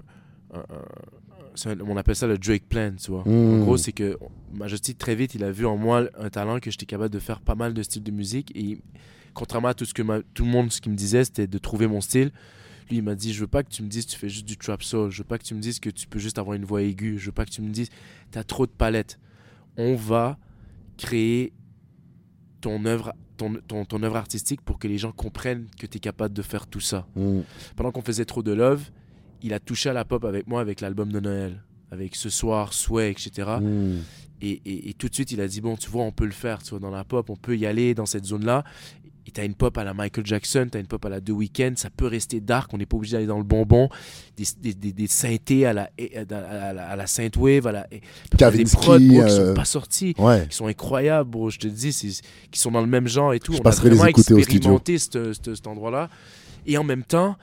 un- 0.53 0.59
un- 0.59 1.79
on 1.85 1.97
appelle 1.97 2.15
ça 2.15 2.27
le 2.27 2.37
Drake 2.37 2.67
Plan, 2.69 2.93
tu 3.01 3.11
vois. 3.11 3.23
En 3.27 3.29
Mhm. 3.29 3.61
gros, 3.61 3.75
c'est 3.77 3.91
que 3.91 4.17
Majesty, 4.53 4.95
très 4.95 5.15
vite, 5.15 5.35
il 5.35 5.43
a 5.43 5.51
vu 5.51 5.65
en 5.65 5.75
moi 5.77 6.05
un 6.17 6.29
talent 6.29 6.59
que 6.59 6.71
j'étais 6.71 6.85
capable 6.85 7.13
de 7.13 7.19
faire 7.19 7.41
pas 7.41 7.55
mal 7.55 7.73
de 7.73 7.83
styles 7.83 8.03
de 8.03 8.11
musique. 8.11 8.51
Et 8.55 8.79
contrairement 9.33 9.69
à 9.69 9.73
tout, 9.73 9.85
ce 9.85 9.93
que 9.93 10.01
ma- 10.01 10.21
tout 10.33 10.43
le 10.45 10.51
monde 10.51 10.71
ce 10.71 10.81
qu'il 10.81 10.91
me 10.91 10.97
disait, 10.97 11.23
c'était 11.25 11.47
de 11.47 11.57
trouver 11.57 11.87
mon 11.87 12.01
style. 12.01 12.31
Lui, 12.89 12.97
il 12.97 13.03
m'a 13.03 13.15
dit 13.15 13.33
Je 13.33 13.41
veux 13.41 13.47
pas 13.47 13.63
que 13.63 13.69
tu 13.69 13.83
me 13.83 13.87
dises 13.87 14.05
que 14.05 14.11
tu 14.11 14.17
fais 14.17 14.29
juste 14.29 14.45
du 14.47 14.57
trap 14.57 14.81
soul. 14.83 15.11
Je 15.11 15.19
veux 15.19 15.23
pas 15.27 15.37
que 15.37 15.43
tu 15.43 15.53
me 15.53 15.59
dises 15.61 15.79
que 15.79 15.89
tu 15.89 16.07
peux 16.07 16.19
juste 16.19 16.39
avoir 16.39 16.55
une 16.55 16.65
voix 16.65 16.81
aiguë. 16.81 17.17
Je 17.19 17.27
veux 17.27 17.31
pas 17.31 17.45
que 17.45 17.51
tu 17.51 17.61
me 17.61 17.69
dises 17.69 17.89
Tu 18.31 18.37
as 18.39 18.43
trop 18.43 18.65
de 18.65 18.71
palettes. 18.71 19.19
On 19.77 19.95
va 19.95 20.37
créer 20.97 21.53
ton 22.61 22.83
œuvre, 22.85 23.13
ton, 23.37 23.53
ton, 23.67 23.85
ton 23.85 24.03
œuvre 24.03 24.17
artistique 24.17 24.61
pour 24.61 24.79
que 24.79 24.87
les 24.87 24.97
gens 24.97 25.11
comprennent 25.11 25.67
que 25.79 25.85
tu 25.85 25.97
es 25.97 25.99
capable 25.99 26.33
de 26.33 26.41
faire 26.41 26.67
tout 26.67 26.81
ça 26.81 27.07
Mhm. 27.15 27.43
pendant 27.75 27.91
qu'on 27.91 28.01
faisait 28.01 28.25
trop 28.25 28.43
de 28.43 28.51
love, 28.51 28.89
il 29.41 29.53
a 29.53 29.59
touché 29.59 29.89
à 29.89 29.93
la 29.93 30.03
pop 30.03 30.25
avec 30.25 30.47
moi 30.47 30.59
avec 30.59 30.81
l'album 30.81 31.11
de 31.11 31.19
Noël, 31.21 31.63
avec 31.91 32.15
Ce 32.15 32.29
soir, 32.29 32.73
Sway, 32.73 33.11
etc. 33.11 33.49
Et, 34.41 34.61
et- 34.65 34.89
et 34.89 34.93
tout 34.93 35.07
de 35.09 35.13
suite, 35.13 35.31
il 35.31 35.39
a 35.41 35.47
dit 35.47 35.61
bon, 35.61 35.75
tu 35.77 35.89
vois, 35.89 36.03
on 36.03 36.11
peut 36.11 36.25
le 36.25 36.31
faire, 36.31 36.61
tu 36.63 36.71
vois, 36.71 36.79
dans 36.79 36.89
la 36.91 37.03
pop, 37.05 37.29
on 37.29 37.35
peut 37.37 37.57
y 37.57 37.65
aller 37.65 37.93
dans 37.93 38.05
cette 38.05 38.25
zone-là. 38.25 38.63
Et 39.29 39.31
t'as 39.31 39.45
une 39.45 39.53
pop 39.53 39.77
à 39.77 39.83
la 39.83 39.93
Michael 39.93 40.25
Jackson, 40.25 40.67
t'as 40.71 40.79
une 40.79 40.87
pop 40.87 41.05
à 41.05 41.09
la 41.09 41.21
The 41.21 41.29
Weeknd, 41.29 41.73
ça 41.75 41.91
peut 41.91 42.07
rester 42.07 42.39
dark, 42.41 42.73
on 42.73 42.79
n'est 42.79 42.87
pas 42.87 42.97
obligé 42.97 43.13
d'aller 43.13 43.27
dans 43.27 43.37
le 43.37 43.43
bonbon. 43.43 43.87
Des, 44.35 44.43
des, 44.59 44.73
des, 44.73 44.91
des 44.91 45.05
synthés 45.05 45.67
à 45.67 45.73
la, 45.73 45.91
à 45.99 46.73
la, 46.73 46.89
à 46.89 46.95
la 46.95 47.05
Synthwave, 47.05 47.67
à 47.67 47.71
la. 47.71 47.87
et- 47.93 47.99
des 48.31 48.37
Kavinsky, 48.39 48.75
prods, 48.75 48.97
bro, 48.97 48.97
qui 48.97 49.19
euh, 49.19 49.47
sont 49.49 49.53
pas 49.53 49.65
sortis 49.65 50.15
Ouais. 50.17 50.47
qui 50.49 50.55
sont 50.57 50.65
incroyables, 50.65 51.29
bro. 51.29 51.51
Je 51.51 51.59
te 51.59 51.67
dis, 51.67 51.91
qui 52.49 52.59
sont 52.59 52.71
dans 52.71 52.81
le 52.81 52.87
même 52.87 53.07
genre 53.07 53.35
et 53.35 53.39
tout. 53.39 53.53
Je 53.53 53.59
On 53.63 53.65
a 53.65 53.69
les 53.69 53.75
vraiment 53.89 54.05
écouter 54.07 54.33
au 54.33 54.39
studio. 54.41 54.55
expérimenté 54.77 54.97
cet 54.97 55.67
endroit-là. 55.67 56.09
Et 56.65 56.75
en 56.79 56.83
même 56.83 57.03
temps, 57.03 57.37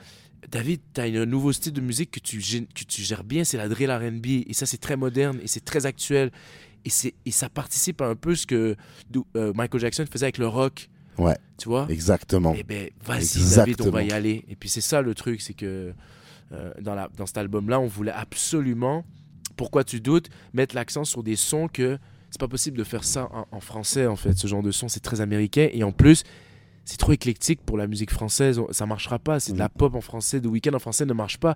David, 0.51 0.81
tu 0.93 0.99
as 0.99 1.05
un 1.05 1.25
nouveau 1.25 1.53
style 1.53 1.71
de 1.71 1.79
musique 1.81 2.11
que 2.11 2.19
tu, 2.19 2.39
que 2.39 2.83
tu 2.85 3.01
gères 3.01 3.23
bien, 3.23 3.45
c'est 3.45 3.55
la 3.57 3.69
drill 3.69 3.89
R&B. 3.91 4.25
Et 4.45 4.53
ça, 4.53 4.65
c'est 4.65 4.77
très 4.77 4.97
moderne 4.97 5.39
et 5.41 5.47
c'est 5.47 5.63
très 5.63 5.85
actuel. 5.85 6.31
Et, 6.83 6.89
et 7.25 7.31
ça 7.31 7.47
participe 7.47 8.01
à 8.01 8.07
un 8.07 8.15
peu 8.15 8.35
ce 8.35 8.45
que 8.45 8.75
euh, 9.37 9.53
Michael 9.53 9.79
Jackson 9.79 10.05
faisait 10.11 10.25
avec 10.25 10.37
le 10.37 10.47
rock. 10.47 10.89
Ouais. 11.17 11.37
Tu 11.57 11.69
vois? 11.69 11.87
Exactement. 11.89 12.53
Eh 12.57 12.63
ben, 12.63 12.89
vas-y. 13.03 13.55
David, 13.55 13.81
on 13.81 13.89
va 13.89 14.03
y 14.03 14.11
aller. 14.11 14.45
Et 14.47 14.55
puis 14.55 14.69
c'est 14.69 14.81
ça 14.81 15.01
le 15.01 15.15
truc, 15.15 15.41
c'est 15.41 15.53
que 15.53 15.93
euh, 16.51 16.73
dans, 16.81 16.95
la, 16.95 17.09
dans 17.17 17.25
cet 17.25 17.37
album-là, 17.37 17.79
on 17.79 17.87
voulait 17.87 18.11
absolument, 18.11 19.03
pourquoi 19.55 19.83
tu 19.83 19.99
doutes, 19.99 20.29
mettre 20.53 20.75
l'accent 20.75 21.03
sur 21.03 21.23
des 21.23 21.35
sons 21.35 21.67
que 21.67 21.97
c'est 22.29 22.39
pas 22.39 22.47
possible 22.47 22.77
de 22.77 22.83
faire 22.83 23.03
ça 23.03 23.29
en, 23.31 23.47
en 23.51 23.59
français, 23.59 24.05
en 24.05 24.15
fait. 24.15 24.37
Ce 24.37 24.47
genre 24.47 24.61
de 24.61 24.71
son, 24.71 24.87
c'est 24.87 24.99
très 24.99 25.21
américain. 25.21 25.69
Et 25.71 25.83
en 25.83 25.91
plus, 25.91 26.23
c'est 26.85 26.97
trop 26.97 27.11
éclectique 27.11 27.61
pour 27.65 27.77
la 27.77 27.87
musique 27.87 28.11
française. 28.11 28.61
Ça 28.71 28.85
marchera 28.85 29.19
pas. 29.19 29.39
C'est 29.39 29.53
de 29.53 29.59
la 29.59 29.69
pop 29.69 29.95
en 29.95 30.01
français. 30.01 30.39
The 30.39 30.45
Weeknd 30.45 30.73
en 30.73 30.79
français 30.79 31.05
ne 31.05 31.13
marche 31.13 31.37
pas. 31.37 31.55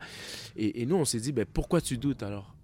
Et, 0.55 0.81
et 0.81 0.85
nous, 0.85 0.95
on 0.95 1.05
s'est 1.05 1.19
dit, 1.19 1.31
ben, 1.31 1.45
pourquoi 1.45 1.81
tu 1.81 1.97
doutes 1.97 2.23
alors? 2.23 2.55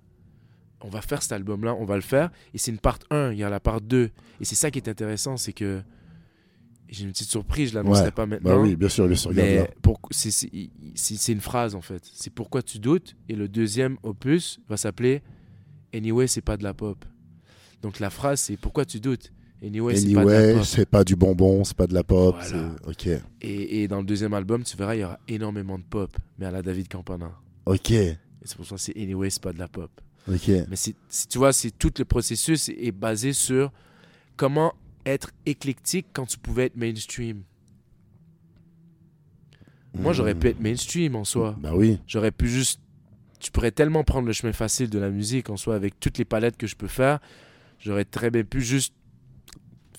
On 0.81 0.89
va 0.89 1.01
faire 1.01 1.23
cet 1.23 1.31
album-là, 1.31 1.73
on 1.75 1.85
va 1.85 1.95
le 1.95 2.01
faire. 2.01 2.29
Et 2.53 2.57
c'est 2.57 2.71
une 2.71 2.77
part 2.77 2.99
1, 3.09 3.31
il 3.31 3.39
y 3.39 3.43
a 3.43 3.49
la 3.49 3.59
part 3.59 3.81
2. 3.81 4.11
Et 4.41 4.45
c'est 4.45 4.55
ça 4.55 4.69
qui 4.69 4.79
est 4.79 4.87
intéressant, 4.87 5.37
c'est 5.37 5.53
que 5.53 5.81
j'ai 6.89 7.03
une 7.03 7.11
petite 7.11 7.29
surprise, 7.29 7.69
je 7.71 7.75
l'annoncerai 7.75 8.05
Ouais. 8.05 8.11
pas 8.11 8.25
maintenant. 8.25 8.55
Bah 8.55 8.59
oui, 8.61 8.75
bien 8.75 8.89
sûr, 8.89 9.07
bien 9.07 9.15
sûr. 9.15 9.29
regarde 9.31 9.49
là. 9.49 9.61
Mais 9.63 9.75
pour- 9.81 9.99
c'est- 10.11 11.29
une 11.31 11.41
phrase 11.41 11.75
en 11.75 11.81
fait. 11.81 12.01
C'est 12.13 12.29
pourquoi 12.33 12.61
tu 12.61 12.79
doutes. 12.79 13.15
Et 13.29 13.35
le 13.35 13.47
deuxième 13.47 13.97
opus 14.03 14.59
va 14.69 14.77
s'appeler 14.77 15.21
Anyway, 15.93 16.27
c'est 16.27 16.41
pas 16.41 16.57
de 16.57 16.63
la 16.63 16.73
pop. 16.73 17.03
Donc 17.81 17.99
la 17.99 18.09
phrase 18.09 18.39
c'est 18.41 18.57
pourquoi 18.57 18.85
tu 18.85 18.99
doutes? 18.99 19.31
Anyway, 19.63 19.95
c'est 19.95 20.13
pas 20.13 20.23
de 20.25 20.29
la 20.29 20.37
Anyway, 20.39 20.53
pop. 20.55 20.63
c'est 20.65 20.85
pas 20.85 21.03
du 21.03 21.15
bonbon, 21.15 21.63
c'est 21.63 21.75
pas 21.77 21.87
de 21.87 21.93
la 21.93 22.03
pop. 22.03 22.35
Voilà. 22.39 22.75
Ok. 22.87 23.07
Et, 23.41 23.81
et 23.83 23.87
dans 23.87 23.99
le 23.99 24.05
deuxième 24.05 24.33
album, 24.33 24.63
tu 24.63 24.77
verras, 24.77 24.95
il 24.95 24.99
y 25.01 25.03
aura 25.03 25.19
énormément 25.27 25.77
de 25.79 25.83
pop, 25.83 26.15
mais 26.37 26.45
à 26.45 26.51
la 26.51 26.61
David 26.61 26.87
Campana. 26.89 27.31
Ok. 27.65 27.89
Et 27.91 28.17
c'est 28.43 28.55
pour 28.55 28.65
ça 28.67 28.75
que 28.75 28.81
c'est 28.81 28.95
Anyway, 28.97 29.29
c'est 29.29 29.41
pas 29.41 29.53
de 29.53 29.59
la 29.59 29.67
pop. 29.67 29.89
Ok. 30.29 30.47
Mais 30.69 30.75
c'est- 30.75 30.95
tu 31.29 31.37
vois, 31.37 31.53
c'est 31.53 31.71
tout 31.71 31.91
le 31.97 32.05
processus 32.05 32.69
est 32.69 32.91
basé 32.91 33.33
sur 33.33 33.71
comment 34.35 34.73
être 35.07 35.31
éclectique 35.45 36.07
quand 36.13 36.25
tu 36.25 36.37
pouvais 36.37 36.65
être 36.65 36.75
mainstream? 36.75 37.43
Moi, 39.93 40.13
j'aurais 40.13 40.35
pu 40.35 40.47
être 40.49 40.59
mainstream 40.59 41.15
en 41.15 41.23
soi. 41.23 41.55
Bah 41.59 41.71
oui. 41.73 41.99
J'aurais 42.07 42.31
pu 42.31 42.47
juste. 42.47 42.79
Tu 43.39 43.51
pourrais 43.51 43.71
tellement 43.71 44.03
prendre 44.03 44.27
le 44.27 44.33
chemin 44.33 44.53
facile 44.53 44.89
de 44.89 44.99
la 44.99 45.09
musique 45.09 45.49
en 45.49 45.57
soi 45.57 45.75
avec 45.75 45.99
toutes 45.99 46.17
les 46.17 46.25
palettes 46.25 46.57
que 46.57 46.67
je 46.67 46.75
peux 46.75 46.87
faire. 46.87 47.19
J'aurais 47.79 48.05
très 48.05 48.29
bien 48.31 48.43
pu 48.43 48.61
juste 48.61 48.93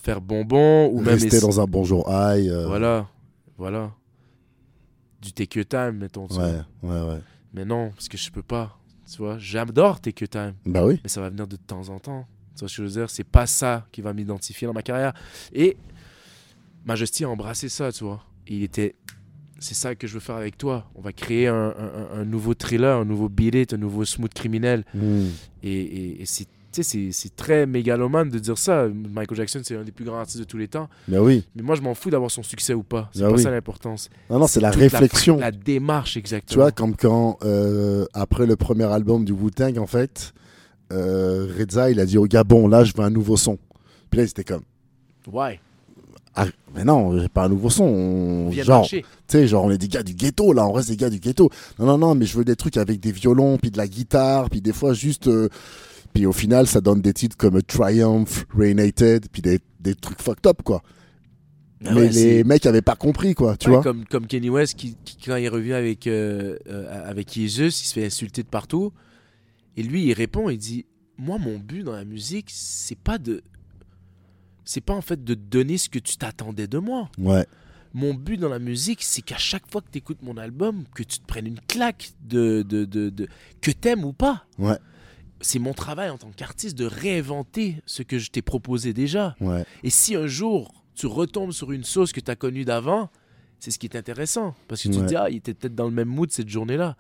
faire 0.01 0.21
bonbon 0.21 0.89
ou 0.93 1.01
même. 1.01 1.19
Rester 1.19 1.41
dans 1.41 1.61
un 1.61 1.65
bonjour 1.67 2.05
high. 2.09 2.49
euh, 2.49 2.67
Voilà. 2.67 3.09
Voilà. 3.57 3.93
Du 5.21 5.31
Your 5.57 5.67
Time, 5.67 5.99
mettons. 5.99 6.27
vois. 6.27 6.45
Ouais, 6.47 6.61
ouais, 6.83 7.03
ouais. 7.09 7.21
Mais 7.53 7.65
non, 7.65 7.91
parce 7.91 8.09
que 8.09 8.17
je 8.17 8.31
peux 8.31 8.43
pas. 8.43 8.79
Tu 9.11 9.19
vois, 9.19 9.37
j'adore 9.39 9.99
Your 10.07 10.29
Time. 10.29 10.55
Bah 10.67 10.85
oui. 10.85 11.01
Mais 11.03 11.09
ça 11.09 11.21
va 11.21 11.31
venir 11.31 11.47
de 11.49 11.57
temps 11.57 11.89
en 11.89 11.99
temps. 11.99 12.27
Tu 12.59 12.65
vois 12.65 12.69
ce 12.69 12.77
que 12.79 12.83
je 12.83 12.89
veux 12.89 13.01
dire? 13.01 13.09
C'est 13.09 13.23
pas 13.23 13.47
ça 13.47 13.87
qui 13.93 14.01
va 14.03 14.13
m'identifier 14.13 14.67
dans 14.67 14.73
ma 14.75 14.83
carrière. 14.83 15.13
Et 15.53 15.77
Majesty 16.85 17.23
a 17.25 17.29
embrassé 17.31 17.69
ça, 17.69 17.93
tu 17.93 18.03
vois. 18.03 18.21
Il 18.49 18.63
était. 18.65 18.97
C'est 19.61 19.75
ça 19.75 19.95
que 19.95 20.07
je 20.09 20.15
veux 20.15 20.21
faire 20.21 20.37
avec 20.37 20.59
toi. 20.59 20.91
On 20.97 21.01
va 21.01 21.13
créer 21.13 21.47
un, 21.49 21.55
un- 21.55 21.71
un- 22.17 22.21
un 22.21 22.25
nouveau 22.25 22.55
thriller, 22.55 22.97
un 22.99 23.05
nouveau 23.05 23.31
it, 23.41 23.75
un 23.75 23.77
nouveau 23.77 24.05
smooth 24.05 24.33
criminel. 24.33 24.85
Hmm. 24.95 25.27
Et, 25.63 25.73
et- 25.73 26.23
et 26.23 26.27
c'est, 26.27 26.47
tu 26.73 26.83
c'est, 26.83 27.35
très 27.37 27.67
mégalomane 27.67 28.29
de 28.31 28.39
dire 28.39 28.57
ça. 28.59 28.87
Michael 28.89 29.37
Jackson, 29.37 29.61
c'est 29.65 29.77
un 29.77 29.83
des 29.85 29.91
plus 29.93 30.05
grands 30.05 30.19
artistes 30.19 30.39
de 30.39 30.45
tous 30.45 30.59
les 30.59 30.69
temps. 30.69 30.89
Bah 31.09 31.21
oui. 31.21 31.45
Mais 31.57 31.63
moi, 31.63 31.75
je 31.75 31.81
m'en 31.83 31.95
fous 31.95 32.11
d'avoir 32.11 32.31
son 32.31 32.43
succès 32.45 32.75
ou 32.75 32.83
pas. 32.85 33.11
C'est 33.13 33.23
Ah 33.25 33.29
pas 33.31 33.35
oui. 33.37 33.43
ça 33.43 33.51
l'importance. 33.51 34.11
Non, 34.31 34.39
non, 34.39 34.47
c'est 34.47 34.61
la 34.61 34.71
réflexion. 34.71 35.39
La, 35.39 35.51
démarche, 35.51 36.13
Tu 36.13 36.19
exactement. 36.21 36.63
vois, 36.65 36.73
comme 36.73 36.95
quand, 36.97 37.39
euh, 37.43 38.05
après 38.15 38.47
le 38.47 38.55
premier 38.57 38.85
album 38.85 39.25
du 39.25 39.33
Wu-Tang, 39.33 39.77
en 39.79 39.87
fait, 39.89 40.35
euh, 40.93 41.49
Reza, 41.59 41.91
il 41.91 42.01
a 42.01 42.07
dit 42.07 42.19
au 42.19 42.27
gars, 42.27 42.45
bon, 42.45 42.69
là, 42.69 42.85
je 42.85 42.93
veux 42.97 43.03
un 43.05 43.11
nouveau 43.11 43.37
son. 43.37 43.59
Puis 44.11 44.21
là, 44.21 44.27
c'était 44.27 44.45
comme, 44.45 44.63
Ouais. 45.31 45.61
ah, 46.35 46.47
mais 46.75 46.85
non, 46.85 47.19
j'ai 47.19 47.29
pas 47.29 47.45
un 47.45 47.49
nouveau 47.49 47.71
son. 47.71 47.85
On- 47.85 48.51
genre, 48.53 48.87
tu 48.89 49.03
sais, 49.29 49.47
genre, 49.47 49.65
on 49.65 49.71
est 49.71 49.79
des 49.79 49.89
gars 49.89 50.03
du 50.03 50.15
ghetto, 50.15 50.53
là, 50.53 50.67
on 50.67 50.73
reste 50.73 50.89
des 50.89 50.97
gars 50.97 51.11
du 51.11 51.19
ghetto. 51.19 51.51
Non, 51.79 51.87
non, 51.87 51.99
non, 51.99 52.15
mais 52.15 52.25
je 52.27 52.37
veux 52.39 52.45
des 52.45 52.57
trucs 52.57 52.77
avec 52.77 53.01
des 53.01 53.13
violons, 53.13 53.59
puis 53.59 53.71
de 53.71 53.77
la 53.79 53.87
guitare, 53.87 54.49
puis 54.51 54.61
des 54.61 54.73
fois 54.73 54.95
juste. 54.95 55.29
euh, 55.29 55.49
puis 56.15 56.25
au 56.25 56.33
final, 56.33 56.67
ça 56.67 56.81
donne 56.81 57.03
des 57.03 57.13
titres 57.13 57.37
comme 57.37 57.61
Triumph, 57.63 58.47
Reignated, 58.57 59.27
puis 59.31 59.43
des, 59.43 59.61
des 59.79 59.95
trucs 59.95 60.23
fucked 60.23 60.47
up, 60.47 60.63
quoi. 60.65 60.83
Ah 61.85 61.91
mais 61.95 62.01
ouais, 62.01 62.09
les 62.09 62.45
mecs 62.45 62.65
avaient 62.67 62.83
pas 62.83 62.97
compris, 62.97 63.35
quoi, 63.35 63.57
tu 63.57 63.69
Ouais, 63.69 63.75
vois. 63.75 63.83
comme, 63.85 64.05
comme 64.07 64.27
Kenny 64.27 64.49
West, 64.51 64.75
qui, 64.75 64.97
qui, 65.05 65.17
quand 65.27 65.37
il 65.37 65.49
revient 65.49 65.75
avec, 65.75 66.07
euh, 66.09 66.57
euh, 66.69 67.09
avec 67.09 67.33
Jesus, 67.33 67.67
il 67.67 67.73
se 67.87 67.93
fait 67.93 68.07
insulter 68.07 68.43
de 68.43 68.49
partout. 68.49 68.91
Et 69.79 69.83
lui, 69.83 70.05
il 70.07 70.13
répond, 70.13 70.51
il 70.51 70.59
dit 70.59 70.85
Moi, 71.17 71.39
mon 71.39 71.59
but 71.59 71.83
dans 71.85 71.93
la 71.93 72.05
musique, 72.05 72.49
c'est 72.53 72.99
pas 72.99 73.17
de. 73.17 73.43
C'est 74.65 74.81
pas 74.83 74.95
en 74.95 75.01
fait 75.01 75.25
de 75.25 75.35
te 75.35 75.41
donner 75.41 75.79
ce 75.79 75.89
que 75.89 75.99
tu 75.99 76.17
t'attendais 76.17 76.67
de 76.67 76.79
moi. 76.79 77.11
Ouais, 77.17 77.47
Mon 77.95 78.13
but 78.13 78.37
dans 78.37 78.51
la 78.51 78.59
musique, 78.59 79.03
c'est 79.03 79.23
qu'à 79.23 79.39
chaque 79.39 79.71
fois 79.71 79.81
que 79.81 79.89
tu 79.91 79.99
écoutes 79.99 80.21
mon 80.23 80.37
album, 80.37 80.85
que 80.95 81.03
tu 81.03 81.21
te 81.21 81.25
prennes 81.27 81.47
une 81.47 81.61
claque 81.61 82.11
de, 82.27 82.63
de, 82.63 82.85
de, 82.85 83.09
de- 83.09 83.29
que 83.63 83.71
t'aimes 83.71 84.05
ou 84.05 84.13
pas. 84.13 84.45
ouais, 84.59 84.77
C'est 85.41 85.59
mon 85.59 85.73
travail 85.73 86.11
en 86.11 86.19
tant 86.19 86.31
qu'artiste 86.33 86.77
de 86.77 86.85
réinventer 86.85 87.81
ce 87.87 88.03
que 88.03 88.19
je 88.19 88.31
t'ai 88.31 88.43
proposé 88.43 88.93
déjà. 88.93 89.37
ouais. 89.41 89.65
Et 89.85 89.91
si 89.91 90.15
un 90.17 90.27
jour 90.27 90.85
tu 90.95 91.07
retombes 91.07 91.53
sur 91.53 91.73
une 91.73 91.85
sauce 91.85 92.13
que 92.13 92.21
tu 92.21 92.31
as 92.31 92.37
connue 92.37 92.65
d'avant, 92.67 93.09
c'est 93.61 93.71
ce 93.71 93.79
qui 93.79 93.87
est 93.87 93.97
intéressant. 93.97 94.55
Parce 94.69 94.83
que 94.83 94.89
tu 94.89 94.99
te 94.99 95.05
dis, 95.07 95.17
ah, 95.17 95.31
il 95.31 95.37
était 95.37 95.55
peut-être 95.55 95.75
dans 95.75 95.87
le 95.87 95.93
même 95.93 96.09
mood 96.09 96.31
cette 96.31 96.49
journée-là. 96.51 96.97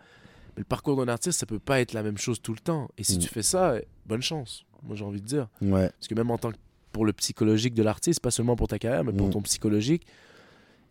Mais 0.59 0.63
le 0.63 0.65
parcours 0.65 0.97
d'un 0.97 1.07
artiste, 1.07 1.39
ça 1.39 1.47
peut 1.47 1.61
pas 1.61 1.79
être 1.81 1.93
la 1.93 2.03
même 2.03 2.19
chose 2.19 2.43
tout 2.43 2.53
le 2.53 2.59
temps. 2.59 2.89
Et 2.99 3.05
si 3.05 3.17
Mm. 3.17 3.21
tu 3.21 3.29
fais 3.29 3.43
ça, 3.45 3.77
bonne 4.07 4.23
chance. 4.23 4.65
Moi, 4.83 4.97
j'ai 4.97 5.05
envie 5.05 5.21
de 5.21 5.27
dire. 5.27 5.47
Ouais, 5.63 5.89
Parce 5.91 6.09
que 6.09 6.15
même 6.17 6.33
en 6.33 6.37
tant 6.39 6.51
que 6.51 6.57
pour 6.91 7.05
le 7.07 7.13
psychologique 7.13 7.75
de 7.75 7.83
l'artiste, 7.85 8.19
pas 8.21 8.33
seulement 8.33 8.57
pour 8.57 8.67
ta 8.67 8.79
carrière, 8.81 9.05
mais 9.05 9.13
pour 9.13 9.29
Mm. 9.29 9.33
ton 9.33 9.43
psychologique, 9.43 10.05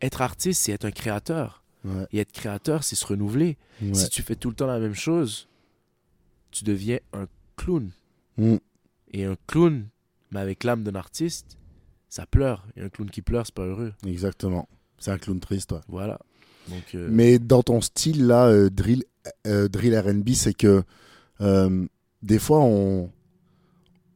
être 0.02 0.22
artiste, 0.22 0.62
c'est 0.64 0.72
être 0.72 0.86
un 0.86 0.92
créateur. 0.92 1.64
Ouais. 1.84 2.06
Et 2.14 2.20
être 2.20 2.32
créateur, 2.32 2.84
c'est 2.86 2.96
se 2.96 3.06
renouveler. 3.06 3.58
Ouais. 3.82 3.94
Si 3.94 4.08
tu 4.10 4.22
fais 4.22 4.36
tout 4.36 4.50
le 4.50 4.56
temps 4.56 4.68
la 4.68 4.80
même 4.80 4.94
chose, 4.96 5.50
tu 6.52 6.64
deviens 6.64 7.00
un 7.14 7.28
clown. 7.58 7.92
Mm. 8.38 8.56
Et 9.12 9.26
un 9.26 9.36
clown, 9.48 9.88
mais 10.32 10.40
avec 10.40 10.64
l'âme 10.64 10.84
d'un 10.84 10.96
artiste, 10.96 11.58
ça 12.10 12.26
pleure. 12.26 12.66
Et 12.78 12.82
un 12.82 12.90
clown 12.90 13.10
qui 13.10 13.22
pleure, 13.22 13.46
c'est 13.46 13.54
pas 13.56 13.66
heureux. 13.66 13.94
Exactement. 14.06 14.68
C'est 14.98 15.12
un 15.12 15.18
clown 15.18 15.40
triste, 15.40 15.72
ouais. 15.74 15.80
Voilà. 15.88 16.20
Donc, 16.70 16.96
euh, 16.96 17.08
Mais 17.12 17.40
dans 17.40 17.64
ton 17.64 17.80
style 17.82 18.28
là, 18.28 18.48
euh, 18.48 18.70
drill, 18.70 19.04
euh, 19.46 19.68
drill 19.68 19.98
R&B, 19.98 20.30
c'est 20.34 20.54
que 20.54 20.84
euh, 21.42 21.86
des 22.24 22.40
fois 22.40 22.60
on, 22.62 23.10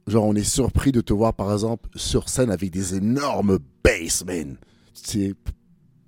genre 0.06 0.24
on 0.24 0.34
est 0.34 0.44
surpris 0.44 0.92
de 0.92 1.00
te 1.00 1.12
voir 1.12 1.34
par 1.34 1.52
exemple 1.52 1.88
sur 1.96 2.28
scène 2.28 2.50
avec 2.50 2.70
des 2.70 2.94
énormes 2.94 3.58
bass, 3.84 4.24
man. 4.24 4.56
C'est, 4.94 5.34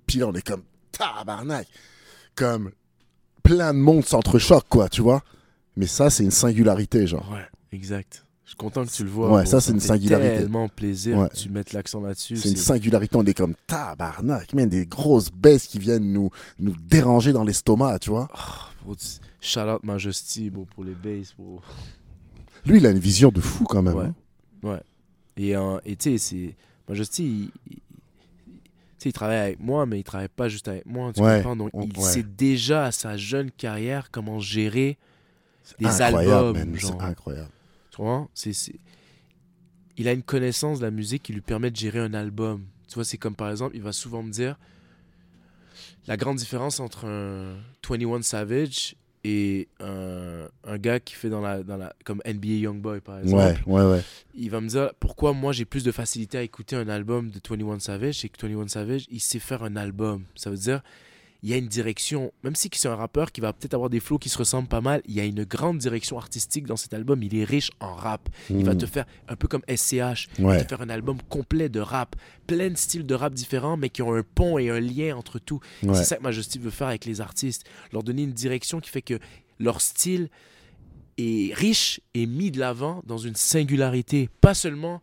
puis 0.07 0.19
là 0.19 0.27
on 0.27 0.33
est 0.33 0.45
comme 0.45 0.63
tabarnak, 0.91 1.67
comme 2.35 2.71
plein 3.43 3.73
de 3.73 3.79
monde 3.79 4.05
s'entrechoque 4.05 4.65
quoi, 4.69 4.89
tu 4.89 5.01
vois. 5.01 5.21
Mais 5.77 5.87
ça 5.87 6.09
c'est 6.09 6.23
une 6.23 6.31
singularité 6.31 7.07
genre. 7.07 7.29
ouais, 7.31 7.45
exact. 7.71 8.21
Je 8.43 8.51
suis 8.51 8.57
content 8.57 8.85
que 8.85 8.91
tu 8.91 9.03
le 9.03 9.09
vois. 9.09 9.31
Ouais, 9.31 9.45
ça, 9.47 9.59
c'est 9.59 9.71
une 9.71 9.79
singularité. 9.79 10.37
tellement 10.37 10.69
plaisir 10.69 11.17
Ouais. 11.17 11.29
que 11.29 11.35
tu 11.35 11.49
mettes 11.49 11.73
l'accent 11.73 11.99
là-dessus. 12.01 12.37
C'est 12.37 12.49
une 12.51 12.55
singularité, 12.57 13.15
on 13.17 13.23
est 13.25 13.33
comme 13.33 13.55
tabarnak, 13.65 14.53
man, 14.53 14.69
des 14.69 14.85
grosses 14.85 15.31
baisses 15.31 15.65
qui 15.65 15.79
viennent 15.79 16.13
nous, 16.13 16.29
nous 16.59 16.75
déranger 16.79 17.33
dans 17.33 17.43
l'estomac, 17.43 17.97
tu 17.97 18.11
vois. 18.11 18.27
Tu- 18.31 18.74
Shout 19.41 19.59
out 19.61 19.83
Majesty, 19.83 20.49
bro, 20.49 20.65
pour 20.65 20.83
les 20.83 20.93
basses, 20.95 21.33
bro. 21.37 21.61
Lui 22.65 22.77
il 22.77 22.85
a 22.85 22.91
une 22.91 22.99
vision 22.99 23.29
de 23.31 23.41
fou 23.41 23.63
quand 23.65 23.81
même. 23.81 24.13
Ouais. 24.63 24.73
hein. 24.73 24.79
Et 25.37 25.55
euh, 25.55 25.77
tu 25.99 26.17
sais. 26.17 26.55
Majesty, 26.87 27.51
il, 27.67 27.73
il- 27.73 27.81
il 29.07 29.13
travaille 29.13 29.37
avec 29.37 29.59
moi, 29.59 29.85
mais 29.85 29.99
il 29.99 30.03
travaille 30.03 30.29
pas 30.29 30.49
juste 30.49 30.67
avec 30.67 30.83
moi. 30.87 31.13
Tu 31.13 31.21
Ouais, 31.21 31.37
comprends? 31.37 31.55
Donc, 31.55 31.69
on- 31.73 31.83
il 31.83 31.95
ouais. 31.95 32.03
sait 32.03 32.23
déjà 32.23 32.85
à 32.85 32.91
sa 32.91 33.17
jeune 33.17 33.51
carrière 33.51 34.09
comment 34.09 34.39
gérer 34.39 34.97
des 35.79 36.01
albums. 36.01 36.75
C'est 36.79 37.01
incroyable. 37.01 37.49
Tu 37.91 37.97
vois? 38.01 38.27
C'est- 38.33 38.73
Il 39.97 40.07
a 40.07 40.11
une 40.11 40.23
connaissance 40.23 40.79
de 40.79 40.85
la 40.85 40.91
musique 40.91 41.21
qui 41.23 41.33
lui 41.33 41.41
permet 41.41 41.69
de 41.69 41.75
gérer 41.75 41.99
un 41.99 42.13
album. 42.15 42.65
Tu 42.87 42.95
vois, 42.95 43.05
c'est 43.05 43.17
comme 43.19 43.35
par 43.35 43.51
exemple, 43.51 43.75
il 43.75 43.81
va 43.83 43.91
souvent 43.93 44.23
me 44.23 44.31
dire 44.31 44.57
la 46.07 46.17
grande 46.17 46.37
différence 46.37 46.79
entre 46.79 47.05
un 47.05 47.55
21 47.87 48.21
Savage 48.21 48.95
et 49.23 49.67
un, 49.79 50.47
un 50.65 50.77
gars 50.77 50.99
qui 50.99 51.15
fait 51.15 51.29
dans 51.29 51.41
la, 51.41 51.63
dans 51.63 51.77
la. 51.77 51.93
comme 52.03 52.21
NBA 52.27 52.47
Youngboy 52.47 53.01
par 53.01 53.19
exemple. 53.19 53.59
Ouais, 53.65 53.81
ouais, 53.81 53.91
ouais. 53.91 54.01
Il 54.35 54.51
va 54.51 54.61
me 54.61 54.67
dire 54.67 54.91
pourquoi 54.99 55.33
moi 55.33 55.51
j'ai 55.51 55.65
plus 55.65 55.83
de 55.83 55.91
facilité 55.91 56.37
à 56.37 56.43
écouter 56.43 56.75
un 56.75 56.87
album 56.89 57.31
de 57.31 57.39
21 57.47 57.79
Savage. 57.79 58.19
C'est 58.19 58.29
que 58.29 58.45
21 58.45 58.67
Savage, 58.67 59.07
il 59.09 59.19
sait 59.19 59.39
faire 59.39 59.63
un 59.63 59.75
album. 59.75 60.23
Ça 60.35 60.51
veut 60.51 60.57
dire 60.57 60.81
il 61.43 61.49
y 61.49 61.53
a 61.53 61.57
une 61.57 61.67
direction, 61.67 62.31
même 62.43 62.55
si 62.55 62.69
c'est 62.73 62.87
un 62.87 62.95
rappeur 62.95 63.31
qui 63.31 63.39
va 63.39 63.53
peut-être 63.53 63.75
avoir 63.75 63.89
des 63.91 63.99
flows 63.99 64.17
qui 64.17 64.29
se 64.29 64.37
ressemblent 64.37 64.67
pas 64.67 64.81
mal, 64.81 65.01
il 65.05 65.13
y 65.13 65.19
a 65.19 65.25
une 65.25 65.43
grande 65.43 65.77
direction 65.77 66.17
artistique 66.17 66.65
dans 66.65 66.75
cet 66.77 66.93
album. 66.95 67.21
Il 67.21 67.35
est 67.35 67.43
riche 67.43 67.69
en 67.79 67.93
rap. 67.93 68.29
Il 68.49 68.65
va 68.65 68.73
Mm. 68.73 68.77
te 68.79 68.85
faire 68.87 69.05
un 69.27 69.35
peu 69.35 69.47
comme 69.47 69.61
SCH, 69.67 70.27
il 70.39 70.45
va 70.45 70.63
te 70.63 70.67
faire 70.67 70.81
un 70.81 70.89
album 70.89 71.17
complet 71.29 71.69
de 71.69 71.79
rap, 71.79 72.15
plein 72.47 72.69
de 72.69 72.77
styles 72.77 73.05
de 73.05 73.13
rap 73.13 73.33
différents, 73.33 73.77
mais 73.77 73.89
qui 73.89 74.01
ont 74.01 74.13
un 74.15 74.23
pont 74.23 74.57
et 74.57 74.69
un 74.71 74.79
lien 74.79 75.15
entre 75.15 75.37
tout. 75.37 75.59
Ouais. 75.83 75.93
C'est 75.93 76.03
ça 76.05 76.15
que 76.17 76.23
Majesty 76.23 76.57
veut 76.57 76.71
faire 76.71 76.87
avec 76.87 77.05
les 77.05 77.21
artistes, 77.21 77.63
leur 77.93 78.01
donner 78.01 78.23
une 78.23 78.33
direction 78.33 78.79
qui 78.79 78.89
fait 78.89 79.03
que 79.03 79.19
leur 79.59 79.81
style 79.81 80.29
est 81.17 81.53
riche 81.53 82.01
et 82.13 82.25
mis 82.25 82.51
de 82.51 82.59
l'avant 82.59 83.01
dans 83.05 83.17
une 83.17 83.35
singularité, 83.35 84.29
pas 84.41 84.53
seulement 84.53 85.01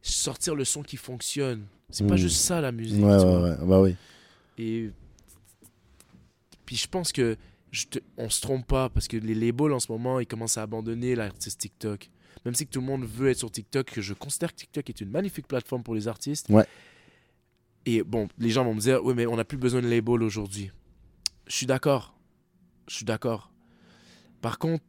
sortir 0.00 0.54
le 0.54 0.64
son 0.64 0.82
qui 0.82 0.96
fonctionne. 0.96 1.64
C'est 1.90 2.06
pas 2.06 2.14
Mm. 2.14 2.18
juste 2.18 2.38
ça 2.40 2.60
la 2.60 2.72
musique. 2.72 3.04
Ouais, 3.04 3.56
bah 3.66 3.80
oui. 3.80 3.94
Et 4.58 4.90
puis 6.72 6.78
je 6.78 6.88
pense 6.88 7.12
que 7.12 7.36
je 7.70 7.84
te- 7.86 7.98
on 8.16 8.30
se 8.30 8.40
trompe 8.40 8.66
pas 8.66 8.88
parce 8.88 9.08
que 9.08 9.18
les 9.18 9.34
labels 9.34 9.72
en 9.72 9.78
ce 9.80 9.92
moment 9.92 10.20
ils 10.20 10.26
commencent 10.26 10.56
à 10.56 10.62
abandonner 10.62 11.14
l'artiste 11.14 11.60
TikTok. 11.60 12.08
Même 12.46 12.54
si 12.54 12.66
tout 12.66 12.80
le 12.80 12.86
monde 12.86 13.04
veut 13.04 13.28
être 13.28 13.38
sur 13.38 13.50
TikTok, 13.50 13.90
que 13.90 14.00
je 14.00 14.14
considère 14.14 14.52
que 14.52 14.56
TikTok 14.56 14.88
est 14.88 15.00
une 15.02 15.10
magnifique 15.10 15.46
plateforme 15.46 15.82
pour 15.82 15.94
les 15.94 16.08
artistes. 16.08 16.48
Ouais. 16.48 16.64
Et 17.84 18.02
bon, 18.02 18.28
les 18.38 18.48
gens 18.48 18.64
vont 18.64 18.74
me 18.74 18.80
dire, 18.80 19.04
oui, 19.04 19.12
mais 19.14 19.26
on 19.26 19.36
n'a 19.36 19.44
plus 19.44 19.58
besoin 19.58 19.82
de 19.82 19.88
label 19.88 20.22
aujourd'hui. 20.22 20.70
Je 21.46 21.54
suis 21.56 21.66
d'accord. 21.66 22.14
Je 22.88 22.94
suis 22.96 23.04
d'accord. 23.04 23.52
Par 24.40 24.58
contre, 24.58 24.82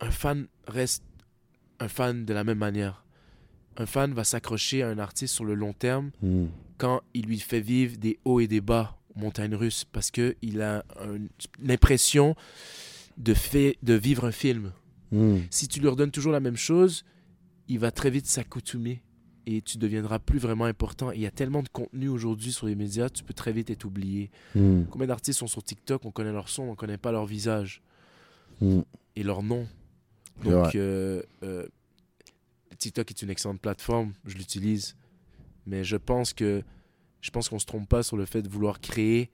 un 0.00 0.10
fan 0.10 0.46
reste 0.66 1.02
un 1.80 1.88
fan 1.88 2.24
de 2.26 2.34
la 2.34 2.44
même 2.44 2.58
manière. 2.58 3.04
Un 3.78 3.86
fan 3.86 4.12
va 4.12 4.22
s'accrocher 4.24 4.82
à 4.82 4.88
un 4.90 4.98
artiste 4.98 5.34
sur 5.34 5.44
le 5.46 5.54
long 5.54 5.72
terme 5.72 6.10
Mm. 6.20 6.46
quand 6.78 7.00
il 7.14 7.24
lui 7.26 7.40
fait 7.40 7.60
vivre 7.60 7.96
des 7.96 8.18
hauts 8.24 8.38
et 8.40 8.46
des 8.46 8.60
bas 8.60 8.98
aux 9.14 9.20
montagnes 9.20 9.54
russes 9.54 9.84
parce 9.84 10.10
que 10.10 10.36
il 10.42 10.62
a 10.62 10.84
l'impression 11.60 12.34
de, 13.18 13.34
fait, 13.34 13.78
de 13.82 13.94
vivre 13.94 14.24
un 14.24 14.32
film. 14.32 14.72
Mm. 15.10 15.36
Si 15.50 15.68
tu 15.68 15.80
lui 15.80 15.88
redonnes 15.88 16.10
toujours 16.10 16.32
la 16.32 16.40
même 16.40 16.56
chose, 16.56 17.04
il 17.68 17.78
va 17.78 17.90
très 17.90 18.10
vite 18.10 18.26
s'accoutumer 18.26 19.02
et 19.46 19.60
tu 19.60 19.78
deviendras 19.78 20.18
plus 20.18 20.38
vraiment 20.38 20.64
important. 20.64 21.10
Et 21.12 21.16
il 21.16 21.20
y 21.22 21.26
a 21.26 21.30
tellement 21.30 21.62
de 21.62 21.68
contenu 21.68 22.08
aujourd'hui 22.08 22.52
sur 22.52 22.66
les 22.66 22.74
médias, 22.74 23.10
tu 23.10 23.24
peux 23.24 23.34
très 23.34 23.52
vite 23.52 23.70
être 23.70 23.84
oublié. 23.84 24.30
Mm. 24.54 24.84
Combien 24.90 25.08
d'artistes 25.08 25.40
sont 25.40 25.46
sur 25.46 25.62
TikTok, 25.62 26.04
on 26.04 26.10
connaît 26.10 26.32
leur 26.32 26.48
son, 26.48 26.64
on 26.64 26.74
connaît 26.74 26.98
pas 26.98 27.12
leur 27.12 27.26
visage 27.26 27.82
Mm. 28.62 28.80
et 29.16 29.22
leur 29.22 29.42
nom. 29.42 29.66
Donc, 30.44 30.74
euh, 30.74 31.22
euh, 31.42 31.66
TikTok 32.78 33.10
est 33.10 33.22
une 33.22 33.30
excellente 33.30 33.60
plateforme, 33.60 34.12
je 34.24 34.36
l'utilise, 34.36 34.96
mais 35.66 35.84
je 35.84 35.96
pense 35.96 36.32
que 36.32 36.62
je 37.22 37.30
pense 37.30 37.48
qu'on 37.48 37.58
se 37.58 37.64
trompe 37.66 37.88
pas 37.88 38.02
sur 38.02 38.18
le 38.18 38.26
fait 38.26 38.42
de 38.42 38.48
vouloir 38.50 38.80
créer 38.80 39.30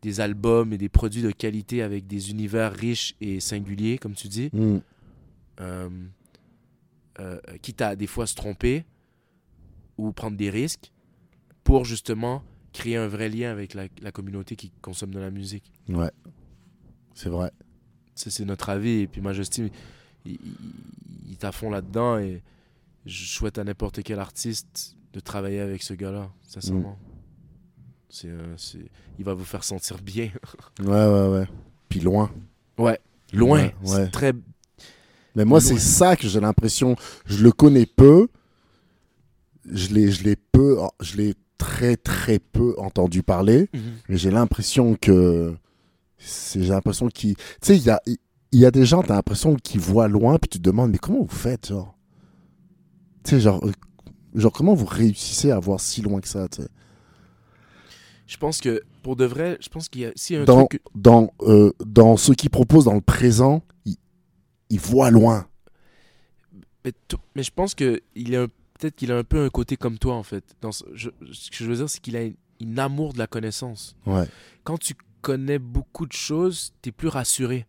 des 0.00 0.20
albums 0.20 0.72
et 0.72 0.78
des 0.78 0.88
produits 0.88 1.22
de 1.22 1.30
qualité 1.30 1.82
avec 1.82 2.06
des 2.06 2.30
univers 2.30 2.72
riches 2.72 3.14
et 3.20 3.38
singuliers, 3.40 3.98
comme 3.98 4.14
tu 4.14 4.28
dis, 4.28 4.48
Mm. 4.54 4.78
euh, 5.60 5.90
euh, 7.20 7.38
quitte 7.60 7.82
à 7.82 7.94
des 7.94 8.06
fois 8.06 8.26
se 8.26 8.34
tromper 8.34 8.84
ou 9.98 10.12
prendre 10.12 10.36
des 10.36 10.48
risques 10.50 10.90
pour 11.62 11.84
justement 11.84 12.42
créer 12.72 12.96
un 12.96 13.06
vrai 13.06 13.28
lien 13.28 13.50
avec 13.52 13.74
la, 13.74 13.84
la 14.00 14.10
communauté 14.10 14.56
qui 14.56 14.70
consomme 14.80 15.12
de 15.12 15.20
la 15.20 15.30
musique. 15.30 15.70
Ouais. 15.88 16.10
C'est 17.14 17.28
vrai. 17.28 17.50
Ça, 18.14 18.30
c'est 18.30 18.44
notre 18.46 18.70
avis. 18.70 19.00
Et 19.02 19.06
puis 19.06 19.20
Majesty, 19.20 19.70
il, 20.24 20.32
il, 20.32 20.38
il 21.26 21.32
est 21.32 21.44
à 21.44 21.52
fond 21.52 21.68
là-dedans 21.70 22.18
et 22.18 22.42
je 23.04 23.24
souhaite 23.26 23.58
à 23.58 23.64
n'importe 23.64 24.02
quel 24.02 24.18
artiste 24.18 24.96
de 25.12 25.20
travailler 25.20 25.60
avec 25.60 25.82
ce 25.82 25.94
gars-là, 25.94 26.30
sincèrement. 26.42 26.98
C'est, 28.08 28.28
euh, 28.28 28.54
c'est- 28.56 28.90
il 29.18 29.24
va 29.24 29.34
vous 29.34 29.44
faire 29.44 29.64
sentir 29.64 29.98
bien. 29.98 30.30
Ouais, 30.80 30.86
ouais, 31.06 31.28
ouais. 31.28 31.46
Puis 31.88 32.00
loin. 32.00 32.30
ouais, 32.78 32.98
loin. 33.32 33.62
Ouais, 33.64 33.74
C'est 33.84 33.94
ouais. 33.96 34.10
très. 34.10 34.32
Mais 35.34 35.44
moi, 35.46 35.60
Loin. 35.60 35.68
c'est 35.68 35.78
ça 35.78 36.14
que 36.16 36.28
j'ai 36.28 36.40
l'impression. 36.40 36.94
Je 37.26 37.42
le 37.42 37.52
connais 37.52 37.86
peu. 37.86 38.28
Je 39.70 39.88
l'ai, 39.94 40.10
je 40.10 40.24
l'ai 40.24 40.36
peu, 40.36 40.78
je 41.00 41.16
l'ai 41.16 41.34
très, 41.56 41.96
très 41.96 42.38
peu 42.38 42.74
entendu 42.78 43.22
parler. 43.22 43.68
Mais 44.08 44.16
j'ai 44.18 44.30
l'impression 44.30 44.94
que. 45.00 45.54
C'est, 46.18 46.62
j'ai 46.62 46.68
l'impression 46.70 47.08
qu'il. 47.08 47.36
Tu 47.36 47.42
sais, 47.62 47.76
il 47.76 47.82
y 47.84 47.90
a, 47.90 48.00
il 48.06 48.60
y 48.60 48.66
a 48.66 48.70
des 48.70 48.84
gens, 48.84 49.02
t'as 49.02 49.14
l'impression 49.14 49.54
qu'ils 49.56 49.80
voient 49.80 50.08
loin, 50.08 50.38
puis 50.38 50.48
tu 50.50 50.58
te 50.58 50.62
demandes, 50.62 50.90
mais 50.90 50.98
comment 50.98 51.22
vous 51.22 51.28
faites, 51.34 51.68
genre? 51.68 51.96
Tu 53.24 53.30
sais, 53.30 53.40
genre, 53.40 53.64
euh, 53.66 53.72
genre, 54.34 54.52
comment 54.52 54.74
vous 54.74 54.86
réussissez 54.86 55.50
à 55.50 55.58
voir 55.58 55.80
si 55.80 56.02
loin 56.02 56.20
que 56.20 56.28
ça, 56.28 56.48
tu 56.48 56.62
sais? 56.62 56.68
Je 58.26 58.36
pense 58.36 58.60
que 58.60 58.82
pour 59.02 59.16
de 59.16 59.24
vrai, 59.24 59.58
je 59.60 59.68
pense 59.68 59.88
qu'il 59.88 60.02
y 60.02 60.06
a 60.06 60.12
si 60.16 60.36
un 60.36 60.44
dans, 60.44 60.66
truc. 60.66 60.80
dans, 60.94 61.32
euh, 61.42 61.72
dans 61.84 62.16
ce 62.16 62.32
qu'ils 62.32 62.50
proposent 62.50 62.84
dans 62.86 62.94
le 62.94 63.00
présent, 63.00 63.62
ils, 63.84 63.96
ils 64.70 64.80
voient 64.80 65.10
loin. 65.10 65.46
Mais, 66.84 67.42
je 67.42 67.50
pense 67.50 67.74
que 67.74 68.00
il 68.14 68.34
a 68.34 68.42
un- 68.42 68.48
peut-être 68.78 68.96
qu'il 68.96 69.12
a 69.12 69.16
un 69.16 69.24
peu 69.24 69.44
un 69.44 69.50
côté 69.50 69.76
comme 69.76 69.98
toi 69.98 70.14
en 70.14 70.22
fait. 70.22 70.44
Dans 70.60 70.72
ce, 70.72 70.84
je- 70.94 71.10
ce 71.32 71.50
que 71.50 71.56
je 71.58 71.64
veux 71.66 71.76
dire, 71.76 71.88
c'est 71.90 72.00
qu'il 72.00 72.16
a 72.16 72.22
une, 72.22 72.34
une 72.60 72.78
amour 72.78 73.12
de 73.12 73.18
la 73.18 73.26
connaissance. 73.26 73.96
Ouais, 74.06 74.24
Quand 74.64 74.78
tu 74.78 74.94
connais 75.20 75.58
beaucoup 75.58 76.06
de 76.06 76.12
choses, 76.12 76.72
t'es 76.82 76.90
plus 76.90 77.08
rassuré. 77.08 77.66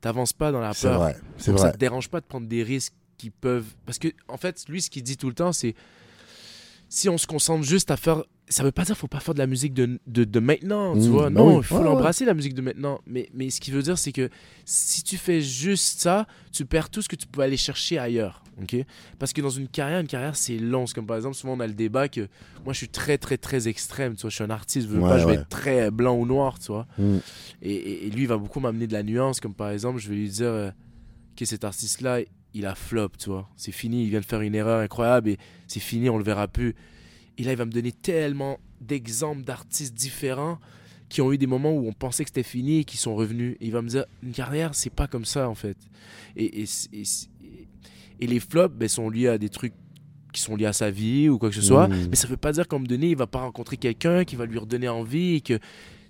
T'avances 0.00 0.32
pas 0.32 0.52
dans 0.52 0.60
la 0.60 0.72
peur. 0.74 1.00
vrai. 1.00 1.14
Donc 1.46 1.56
vrai. 1.56 1.58
ça 1.58 1.72
te 1.72 1.78
dérange 1.78 2.08
pas 2.10 2.20
de 2.20 2.26
prendre 2.26 2.46
des 2.46 2.62
risques 2.62 2.94
qui 3.24 3.30
peuvent. 3.30 3.66
Parce 3.86 3.98
que, 3.98 4.08
en 4.28 4.36
fait, 4.36 4.64
lui, 4.68 4.80
ce 4.82 4.90
qu'il 4.90 5.02
dit 5.02 5.16
tout 5.16 5.28
le 5.28 5.34
temps, 5.34 5.52
c'est 5.52 5.74
si 6.88 7.08
on 7.08 7.18
se 7.18 7.26
concentre 7.26 7.64
juste 7.66 7.90
à 7.90 7.96
faire. 7.96 8.22
Ça 8.50 8.62
veut 8.62 8.72
pas 8.72 8.82
dire 8.82 8.94
qu'il 8.94 9.00
faut 9.00 9.06
pas 9.08 9.20
faire 9.20 9.32
de 9.32 9.38
la 9.38 9.46
musique 9.46 9.72
de, 9.72 9.98
de, 10.06 10.24
de 10.24 10.38
maintenant, 10.38 10.92
tu 10.92 11.08
Mmh, 11.08 11.12
vois. 11.12 11.30
bah 11.30 11.40
non, 11.40 11.48
oui. 11.54 11.56
il 11.60 11.64
faut 11.64 11.78
ouais. 11.78 11.84
l'embrasser, 11.84 12.26
la 12.26 12.34
musique 12.34 12.52
de 12.52 12.60
maintenant. 12.60 13.00
Mais, 13.06 13.30
mais 13.32 13.48
ce 13.48 13.58
qu'il 13.58 13.72
veut 13.72 13.80
dire, 13.82 13.96
c'est 13.96 14.12
que 14.12 14.28
si 14.66 15.02
tu 15.02 15.16
fais 15.16 15.40
juste 15.40 16.00
ça, 16.00 16.26
tu 16.52 16.66
perds 16.66 16.90
tout 16.90 17.00
ce 17.00 17.08
que 17.08 17.16
tu 17.16 17.26
peux 17.26 17.40
aller 17.40 17.56
chercher 17.56 17.96
ailleurs. 17.96 18.44
ok? 18.60 18.76
Parce 19.18 19.32
que 19.32 19.40
dans 19.40 19.48
une 19.48 19.66
carrière, 19.66 19.98
une 19.98 20.06
carrière, 20.06 20.36
c'est 20.36 20.58
long. 20.58 20.86
C'est 20.86 20.92
comme 20.94 21.06
par 21.06 21.16
exemple, 21.16 21.36
souvent 21.36 21.54
on 21.54 21.60
a 21.60 21.66
le 21.66 21.72
débat 21.72 22.08
que 22.10 22.28
moi, 22.66 22.74
je 22.74 22.78
suis 22.78 22.88
très, 22.90 23.16
très, 23.16 23.38
très 23.38 23.66
extrême. 23.66 24.14
Tu 24.14 24.20
vois, 24.20 24.30
je 24.30 24.34
suis 24.34 24.44
un 24.44 24.50
artiste, 24.50 24.88
je 24.88 24.92
veux 24.92 25.00
Ouais, 25.00 25.08
pas, 25.08 25.18
je 25.18 25.26
vais 25.26 25.34
être 25.36 25.48
très 25.48 25.90
blanc 25.90 26.14
ou 26.14 26.26
noir, 26.26 26.58
tu 26.58 26.66
vois. 26.66 26.86
Mm. 26.98 27.16
Et, 27.62 27.72
et- 27.74 28.06
et 28.06 28.10
lui, 28.10 28.22
il 28.24 28.28
va 28.28 28.36
beaucoup 28.36 28.60
m'amener 28.60 28.86
de 28.86 28.92
la 28.92 29.02
nuance, 29.02 29.40
comme 29.40 29.54
par 29.54 29.70
exemple, 29.70 30.00
je 30.00 30.08
vais 30.10 30.16
lui 30.16 30.28
dire 30.28 30.48
euh, 30.48 30.70
que 31.34 31.46
cet 31.46 31.64
artiste-là, 31.64 32.20
il 32.54 32.66
a 32.66 32.74
flop, 32.74 33.10
tu 33.18 33.30
vois. 33.30 33.48
C'est 33.56 33.72
fini, 33.72 34.04
il 34.04 34.10
vient 34.10 34.20
de 34.20 34.24
faire 34.24 34.40
une 34.40 34.54
erreur 34.54 34.80
incroyable 34.80 35.30
et 35.30 35.38
c'est 35.66 35.80
fini, 35.80 36.08
on 36.08 36.16
le 36.16 36.24
verra 36.24 36.48
plus. 36.48 36.74
Et 37.36 37.42
là, 37.42 37.52
il 37.52 37.58
va 37.58 37.64
me 37.64 37.72
donner 37.72 37.92
tellement 37.92 38.58
d'exemples 38.80 39.42
d'artistes 39.42 39.94
différents 39.94 40.58
qui 41.08 41.20
ont 41.20 41.32
eu 41.32 41.38
des 41.38 41.46
moments 41.46 41.72
où 41.72 41.86
on 41.86 41.92
pensait 41.92 42.24
que 42.24 42.30
c'était 42.30 42.42
fini 42.42 42.80
et 42.80 42.84
qui 42.84 42.96
sont 42.96 43.14
revenus. 43.14 43.56
Et 43.60 43.66
il 43.66 43.72
va 43.72 43.82
me 43.82 43.88
dire, 43.88 44.04
une 44.22 44.32
carrière, 44.32 44.74
c'est 44.74 44.90
pas 44.90 45.06
comme 45.06 45.24
ça, 45.24 45.48
en 45.48 45.54
fait. 45.54 45.76
Et, 46.36 46.62
et, 46.62 46.64
et, 46.92 47.02
et 48.20 48.26
les 48.26 48.40
flops 48.40 48.74
ben, 48.74 48.88
sont 48.88 49.10
liés 49.10 49.28
à 49.28 49.38
des 49.38 49.48
trucs 49.48 49.74
qui 50.32 50.40
sont 50.40 50.56
liés 50.56 50.66
à 50.66 50.72
sa 50.72 50.90
vie 50.90 51.28
ou 51.28 51.38
quoi 51.38 51.50
que 51.50 51.54
ce 51.54 51.62
soit. 51.62 51.88
Mm. 51.88 52.08
Mais 52.10 52.16
ça 52.16 52.28
veut 52.28 52.36
pas 52.36 52.52
dire 52.52 52.68
qu'à 52.68 52.76
un 52.76 52.78
moment 52.78 52.88
donné, 52.88 53.10
il 53.10 53.16
va 53.16 53.26
pas 53.26 53.40
rencontrer 53.40 53.76
quelqu'un 53.76 54.24
qui 54.24 54.36
va 54.36 54.46
lui 54.46 54.58
redonner 54.58 54.88
envie 54.88 55.36
et 55.36 55.40
que. 55.40 55.54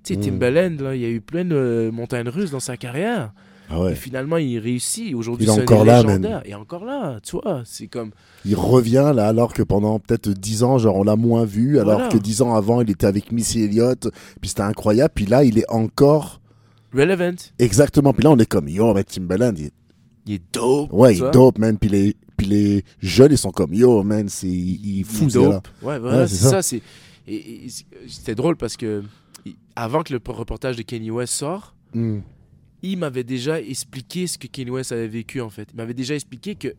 Tu 0.02 0.14
sais, 0.14 0.16
Mm. 0.16 0.20
Timbaland, 0.20 0.76
là, 0.80 0.94
il 0.94 1.00
y 1.00 1.06
a 1.06 1.08
eu 1.08 1.22
plein 1.22 1.46
de 1.46 1.90
montagnes 1.92 2.28
russes 2.28 2.50
dans 2.50 2.60
sa 2.60 2.76
carrière. 2.76 3.32
Ah 3.70 3.80
ouais. 3.80 3.92
Et 3.92 3.94
finalement, 3.94 4.36
il 4.36 4.58
réussit. 4.58 5.14
Aujourd'hui, 5.14 5.46
Il 5.46 5.50
est 5.50 5.54
c'est 5.54 5.62
encore 5.62 5.84
là. 5.84 6.02
Il 6.44 6.50
est 6.50 6.54
encore 6.54 6.84
là, 6.84 7.18
tu 7.22 7.32
vois. 7.36 7.62
C'est 7.64 7.86
comme. 7.86 8.10
Il 8.44 8.54
revient 8.56 9.12
là 9.14 9.26
alors 9.28 9.52
que 9.54 9.62
pendant 9.62 9.98
peut-être 9.98 10.28
10 10.28 10.62
ans, 10.64 10.78
genre 10.78 10.96
on 10.96 11.02
l'a 11.02 11.16
moins 11.16 11.44
vu, 11.44 11.78
alors 11.78 11.94
Voilà. 11.94 12.08
que 12.08 12.18
10 12.18 12.42
ans 12.42 12.54
avant, 12.54 12.82
il 12.82 12.90
était 12.90 13.06
avec 13.06 13.32
Missy 13.32 13.62
Elliott, 13.62 14.08
puis 14.40 14.48
c'était 14.50 14.62
incroyable, 14.62 15.12
puis 15.14 15.26
là, 15.26 15.44
il 15.44 15.58
est 15.58 15.70
encore 15.70 16.40
Relevant. 16.92 17.34
exactement, 17.58 18.12
puis 18.12 18.22
là, 18.24 18.30
on 18.32 18.38
est 18.38 18.46
comme 18.46 18.68
yo, 18.68 18.92
mais 18.94 19.02
Timbaland, 19.04 19.54
il 19.56 19.64
est, 19.66 19.72
Il 20.26 20.34
est 20.34 20.42
dope. 20.52 20.92
ouais, 20.92 21.16
il 21.16 21.24
est 21.24 21.30
dope, 21.30 21.58
man, 21.58 21.78
puis 21.78 21.88
les, 21.88 22.16
puis 22.36 22.46
les 22.46 22.84
jeunes, 23.00 23.32
ils 23.32 23.38
sont 23.38 23.50
comme 23.50 23.72
yo, 23.72 24.02
man, 24.02 24.28
c'est, 24.28 24.46
il 24.46 25.00
est 25.00 25.20
Il 25.22 25.28
dope. 25.28 25.66
Ouais, 25.82 25.98
voilà, 25.98 26.18
Ouais, 26.22 26.28
c'est 26.28 26.36
ça. 26.36 26.60
c'est 26.62 26.82
et, 27.26 27.64
et 27.64 27.68
c'est- 27.70 27.86
c'était 28.06 28.34
drôle 28.34 28.56
parce 28.56 28.76
que 28.76 29.02
avant 29.74 30.02
que 30.02 30.12
le 30.12 30.20
reportage 30.26 30.76
de 30.76 30.82
Kanye 30.82 31.10
West 31.10 31.32
sorte, 31.32 31.74
Mm. 31.94 32.18
Il 32.92 32.98
m'avait 32.98 33.24
déjà 33.24 33.60
expliqué 33.60 34.26
ce 34.26 34.38
que 34.38 34.46
Kanye 34.46 34.70
West 34.70 34.92
avait 34.92 35.08
vécu 35.08 35.40
en 35.40 35.50
fait. 35.50 35.68
Il 35.72 35.76
m'avait 35.76 35.94
déjà 35.94 36.14
expliqué 36.14 36.54
que 36.54 36.74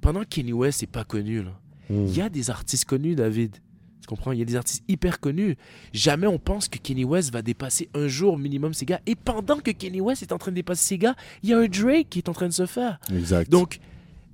pendant 0.00 0.20
que 0.20 0.28
Kanye 0.28 0.52
West 0.52 0.82
n'est 0.82 0.86
pas 0.88 1.04
connu, 1.04 1.42
là, 1.42 1.58
Mm. 1.88 2.06
il 2.08 2.16
y 2.16 2.20
a 2.20 2.28
des 2.28 2.50
artistes 2.50 2.84
connus, 2.84 3.14
David. 3.14 3.56
Tu 4.00 4.08
comprends? 4.08 4.32
Il 4.32 4.38
y 4.40 4.42
a 4.42 4.44
des 4.44 4.56
artistes 4.56 4.82
hyper 4.88 5.20
connus. 5.20 5.56
Jamais 5.92 6.26
on 6.26 6.38
pense 6.38 6.68
que 6.68 6.78
Kanye 6.78 7.04
West 7.04 7.32
va 7.32 7.42
dépasser 7.42 7.88
un 7.94 8.08
jour 8.08 8.38
minimum 8.38 8.74
ces 8.74 8.84
gars. 8.86 9.00
Et 9.06 9.14
pendant 9.14 9.58
que 9.60 9.70
Kanye 9.70 10.00
West 10.00 10.22
est 10.22 10.32
en 10.32 10.38
train 10.38 10.50
de 10.50 10.56
dépasser 10.56 10.84
ces 10.84 10.98
gars, 10.98 11.14
il 11.44 11.50
y 11.50 11.52
a 11.52 11.58
un 11.58 11.66
Drake 11.68 12.08
qui 12.10 12.18
est 12.18 12.28
en 12.28 12.32
train 12.32 12.48
de 12.48 12.52
se 12.52 12.66
faire. 12.66 12.98
Exact. 13.12 13.50
Donc, 13.50 13.78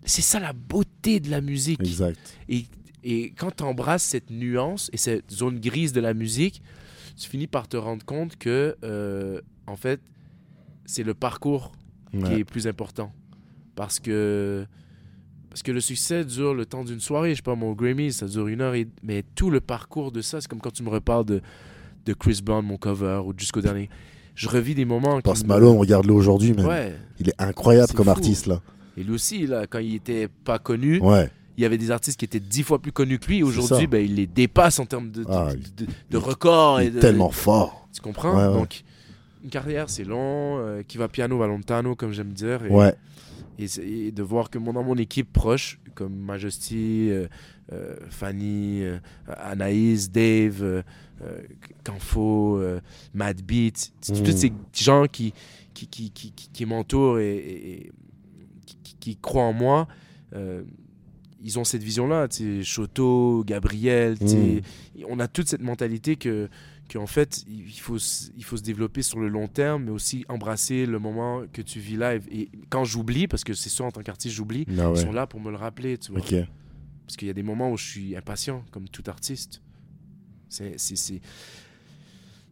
c'est 0.05 0.23
ça 0.23 0.41
la 0.41 0.53
beauté 0.55 1.21
de 1.21 1.31
la 1.31 1.41
musique. 1.43 1.81
exact. 1.81 2.19
Et, 2.49 2.65
et 3.05 3.33
quand 3.37 3.55
tu 3.57 3.63
embrasses 3.65 4.03
cette 4.05 4.31
nuance 4.31 4.89
et 4.93 4.97
cette 4.97 5.31
zone 5.31 5.61
grise 5.61 5.93
de 5.93 6.01
la 6.01 6.15
musique, 6.15 6.63
tu 7.17 7.29
finis 7.29 7.47
par 7.47 7.69
te 7.69 7.77
rendre 7.77 8.05
compte 8.05 8.37
que, 8.37 8.77
euh, 8.83 9.41
en 9.67 9.77
fait, 9.77 10.01
c'est 10.85 11.03
le 11.03 11.15
parcours 11.15 11.73
qui 12.13 12.33
est 12.35 12.45
plus 12.45 12.67
important. 12.67 13.13
Parce 13.75 13.99
que, 14.01 14.67
parce 15.49 15.63
que 15.63 15.73
le 15.73 15.81
succès 15.81 16.25
dure 16.25 16.53
le 16.55 16.67
temps 16.67 16.85
d'une 16.85 17.01
soirée. 17.01 17.31
Je 17.31 17.37
sais 17.37 17.43
pas, 17.43 17.55
mon 17.55 17.73
Grammy, 17.73 18.13
ça 18.13 18.27
dure 18.27 18.49
une 18.49 18.61
heure. 18.61 18.75
Et, 18.75 18.87
mais 19.03 19.25
tout 19.35 19.51
le 19.51 19.61
parcours 19.61 20.13
de 20.13 20.21
ça, 20.21 20.41
c'est 20.41 20.49
comme 20.49 20.61
quand 20.61 20.73
tu 20.73 20.83
me 20.83 20.91
reparles 20.91 21.25
de, 21.25 21.41
de 22.05 22.13
Chris 22.13 22.41
Brown, 22.45 22.65
mon 22.65 22.77
cover, 22.77 23.23
ou 23.25 23.33
jusqu'au 23.37 23.61
dernier. 23.63 23.89
Je 24.35 24.49
revis 24.49 24.75
des 24.75 24.85
moments. 24.85 25.17
qui 25.17 25.23
Post 25.23 25.45
me- 25.45 25.49
Malone, 25.49 25.77
regarde-le 25.79 26.13
aujourd'hui, 26.13 26.53
man. 26.53 26.67
Ouais. 26.67 26.95
Il 27.19 27.29
est 27.31 27.35
incroyable 27.41 27.93
comme 27.95 28.07
fou. 28.07 28.11
artiste, 28.13 28.47
là. 28.47 28.61
Et 28.97 29.05
lui 29.05 29.13
aussi, 29.15 29.47
là, 29.47 29.67
quand 29.67 29.79
il 29.79 29.95
était 29.95 30.29
pas 30.29 30.59
connu, 30.59 31.01
Ouais. 31.01 31.31
il 31.57 31.63
y 31.63 31.65
avait 31.67 31.79
des 31.79 31.91
artistes 31.91 32.19
qui 32.19 32.27
étaient 32.27 32.41
dix 32.41 32.63
fois 32.63 32.79
plus 32.81 32.93
connus 32.93 33.19
que 33.19 33.27
lui. 33.29 33.43
Aujourd'hui, 33.43 33.87
ben, 33.87 34.05
il 34.05 34.17
les 34.17 34.27
dépasse 34.27 34.79
en 34.79 34.85
termes 34.87 35.11
de, 35.11 35.23
de, 35.25 35.29
Ah, 35.31 35.49
de- 36.11 36.17
records. 36.19 36.81
Il 36.81 36.85
et 36.85 36.87
est 36.89 36.91
de- 36.93 37.01
tellement 37.01 37.31
fort. 37.31 37.89
Tu 37.95 38.01
comprends? 38.03 38.37
Ouais, 38.37 38.47
ouais. 38.49 38.59
Donc, 38.61 38.83
une 39.43 39.51
carrière, 39.51 39.91
c'est 39.91 40.05
long. 40.05 40.59
euh, 40.59 40.83
qui 40.83 40.99
va 40.99 41.09
piano, 41.09 41.39
va 41.39 41.47
lontano, 41.47 41.95
comme 41.97 42.13
j'aime 42.13 42.33
dire. 42.33 42.65
Et, 42.65 42.71
Ouais. 42.71 42.95
et, 43.59 43.67
et 44.07 44.13
de 44.13 44.23
voir 44.23 44.51
que 44.51 44.59
mon, 44.59 44.73
dans 44.73 44.83
mon 44.85 44.97
équipe 44.97 45.33
proche, 45.33 45.79
comme 45.95 46.15
Majesty, 46.15 47.09
euh, 47.11 47.27
euh, 47.73 47.97
Fanny, 48.11 48.83
Anaïs, 49.27 50.11
Dave, 50.11 50.83
Canfo, 51.85 52.61
Mad 53.15 53.43
Beat, 53.43 53.93
Mm. 54.09 54.23
tous 54.23 54.33
ces 54.37 54.53
gens 54.75 55.07
qui, 55.07 55.33
qui, 55.75 55.87
qui, 55.89 56.11
qui, 56.33 56.67
m'entourent 56.67 57.19
et, 57.19 57.91
qui, 59.01 59.17
croient 59.17 59.45
en 59.45 59.53
moi. 59.53 59.89
ils 61.45 61.59
ont 61.59 61.65
cette 61.65 61.83
vision-là, 61.83 62.29
Choto, 62.63 63.43
Gabriel, 63.45 64.19
tu 64.19 64.29
sais, 64.29 64.63
Mm. 64.97 65.05
on 65.09 65.19
a 65.21 65.29
toute 65.29 65.49
cette 65.49 65.63
mentalité 65.63 66.17
que, 66.17 66.49
que 66.93 66.99
en 66.99 67.07
fait, 67.07 67.45
il 67.49 67.71
faut, 67.81 67.97
il 68.37 68.45
faut 68.45 68.57
se 68.57 68.63
développer 68.63 69.03
sur 69.03 69.19
le 69.19 69.29
long 69.29 69.49
terme, 69.49 69.85
mais 69.85 69.91
aussi 69.91 70.25
embrasser 70.29 70.85
le 70.87 70.99
moment 70.99 71.45
que 71.53 71.63
tu 71.63 71.81
vis 71.81 71.97
live. 71.97 72.27
Et 72.31 72.51
quand 72.69 72.85
j'oublie, 72.85 73.27
parce 73.27 73.45
que 73.45 73.55
c'est 73.55 73.71
ça 73.71 73.85
en 73.85 73.91
tant 73.91 74.03
qu'artiste, 74.03 74.35
j'oublie, 74.35 74.65
Ah 74.69 74.73
ils 74.73 74.87
ouais. 74.87 74.97
sont 74.97 75.13
là 75.13 75.27
pour 75.27 75.41
me 75.41 75.51
le 75.51 75.57
rappeler, 75.57 75.97
tu 75.99 76.13
vois. 76.13 76.21
Ok. 76.21 76.35
Parce 77.07 77.17
qu'il 77.17 77.29
y 77.29 77.31
a 77.31 77.35
des 77.35 77.43
moments 77.43 77.71
où 77.71 77.77
je 77.77 77.85
suis 77.85 78.17
impatient, 78.17 78.65
comme 78.71 78.89
tout 78.89 79.05
artiste. 79.07 79.63
C'est, 80.49 80.77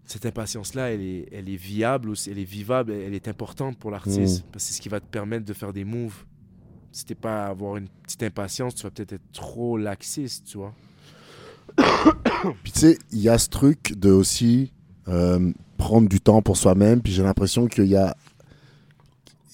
Cette 0.06 0.26
impatience-là, 0.26 0.90
elle 0.90 1.02
est, 1.02 1.28
elle 1.32 1.48
est 1.48 1.56
viable, 1.56 2.12
elle 2.26 2.38
est 2.38 2.44
vivable, 2.44 2.92
elle 2.92 3.14
est 3.14 3.28
importante 3.28 3.78
pour 3.78 3.90
l'artiste. 3.90 4.44
Parce 4.50 4.64
que 4.64 4.68
c'est 4.68 4.74
ce 4.74 4.80
qui 4.80 4.88
va 4.88 5.00
te 5.00 5.06
permettre 5.06 5.44
de 5.44 5.52
faire 5.52 5.72
des 5.72 5.84
moves. 5.84 6.24
Si 6.92 7.04
t'es 7.04 7.14
pas 7.14 7.44
à 7.44 7.50
avoir 7.50 7.76
une 7.76 7.88
petite 7.88 8.22
impatience, 8.24 8.74
tu 8.74 8.82
vas 8.82 8.90
peut-être 8.90 9.12
être 9.12 9.32
trop 9.32 9.76
laxiste, 9.76 10.46
tu 10.48 10.56
vois. 10.58 10.74
Puis 12.62 12.72
tu 12.72 12.80
sais, 12.80 12.98
il 13.12 13.20
y 13.20 13.28
a 13.28 13.38
ce 13.38 13.48
truc 13.48 13.94
de 13.98 14.10
aussi 14.10 14.72
euh, 15.08 15.52
prendre 15.76 16.08
du 16.08 16.20
temps 16.20 16.42
pour 16.42 16.56
soi-même. 16.56 17.00
Puis 17.02 17.12
j'ai 17.12 17.22
l'impression 17.22 17.66
qu'il 17.66 17.86
y 17.86 17.96
a, 17.96 18.16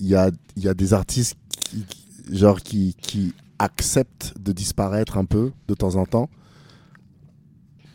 il 0.01 0.07
y, 0.07 0.15
a, 0.15 0.31
il 0.57 0.63
y 0.65 0.69
a 0.69 0.75
des 0.75 0.93
artistes 0.95 1.37
qui, 1.51 1.85
qui- 1.85 2.37
genre 2.37 2.61
qui, 2.61 2.95
qui 3.01 3.33
acceptent 3.59 4.35
de 4.39 4.53
disparaître 4.53 5.17
un 5.19 5.25
peu 5.25 5.53
de 5.69 5.75
temps 5.75 5.97
en 5.97 6.05
temps 6.07 6.29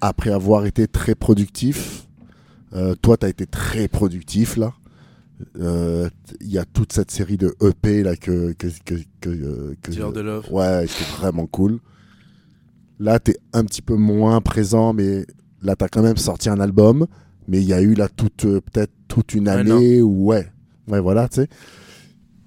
après 0.02 0.32
avoir 0.32 0.66
été 0.66 0.88
très 0.88 1.16
productif. 1.16 2.08
Euh, 2.74 2.96
toi, 2.96 3.18
tu 3.18 3.26
as 3.26 3.30
été 3.30 3.46
très 3.46 3.88
productif 3.88 4.58
là. 4.58 4.74
Euh, 5.60 6.08
Il 6.40 6.52
y 6.52 6.58
a 6.60 6.66
toute 6.66 6.94
cette 6.94 7.10
série 7.12 7.38
de 7.38 7.56
EP 7.62 8.04
là 8.04 8.16
que 8.16 8.54
que 8.54 8.68
que 8.86 8.96
que, 9.22 9.76
que- 9.82 9.92
Dealer 9.92 10.12
de 10.14 10.22
Love. 10.22 10.46
ouais 10.52 10.86
c'est 10.88 11.08
vraiment 11.18 11.48
cool 11.48 11.80
là 13.02 13.20
t'es 13.20 13.38
un 13.54 13.64
petit 13.66 13.82
peu 13.82 13.96
moins 13.96 14.40
présent 14.42 14.94
mais 14.94 15.26
là 15.62 15.76
t'as 15.76 15.88
quand 15.90 16.02
même 16.04 16.18
sorti 16.18 16.50
un 16.50 16.60
album 16.60 17.08
mais 17.48 17.58
il 17.62 17.68
y 17.68 17.74
a 17.74 17.82
eu 17.82 17.94
là 17.96 18.08
toute 18.08 18.46
euh, 18.46 18.62
peut-être 18.62 18.92
toute 19.08 19.34
une 19.34 19.50
Un 19.50 19.58
année 19.72 20.02
où 20.02 20.26
ouais 20.28 20.48
ouais 20.88 21.00
voilà 21.02 21.28
tu 21.28 21.42
sais 21.42 21.48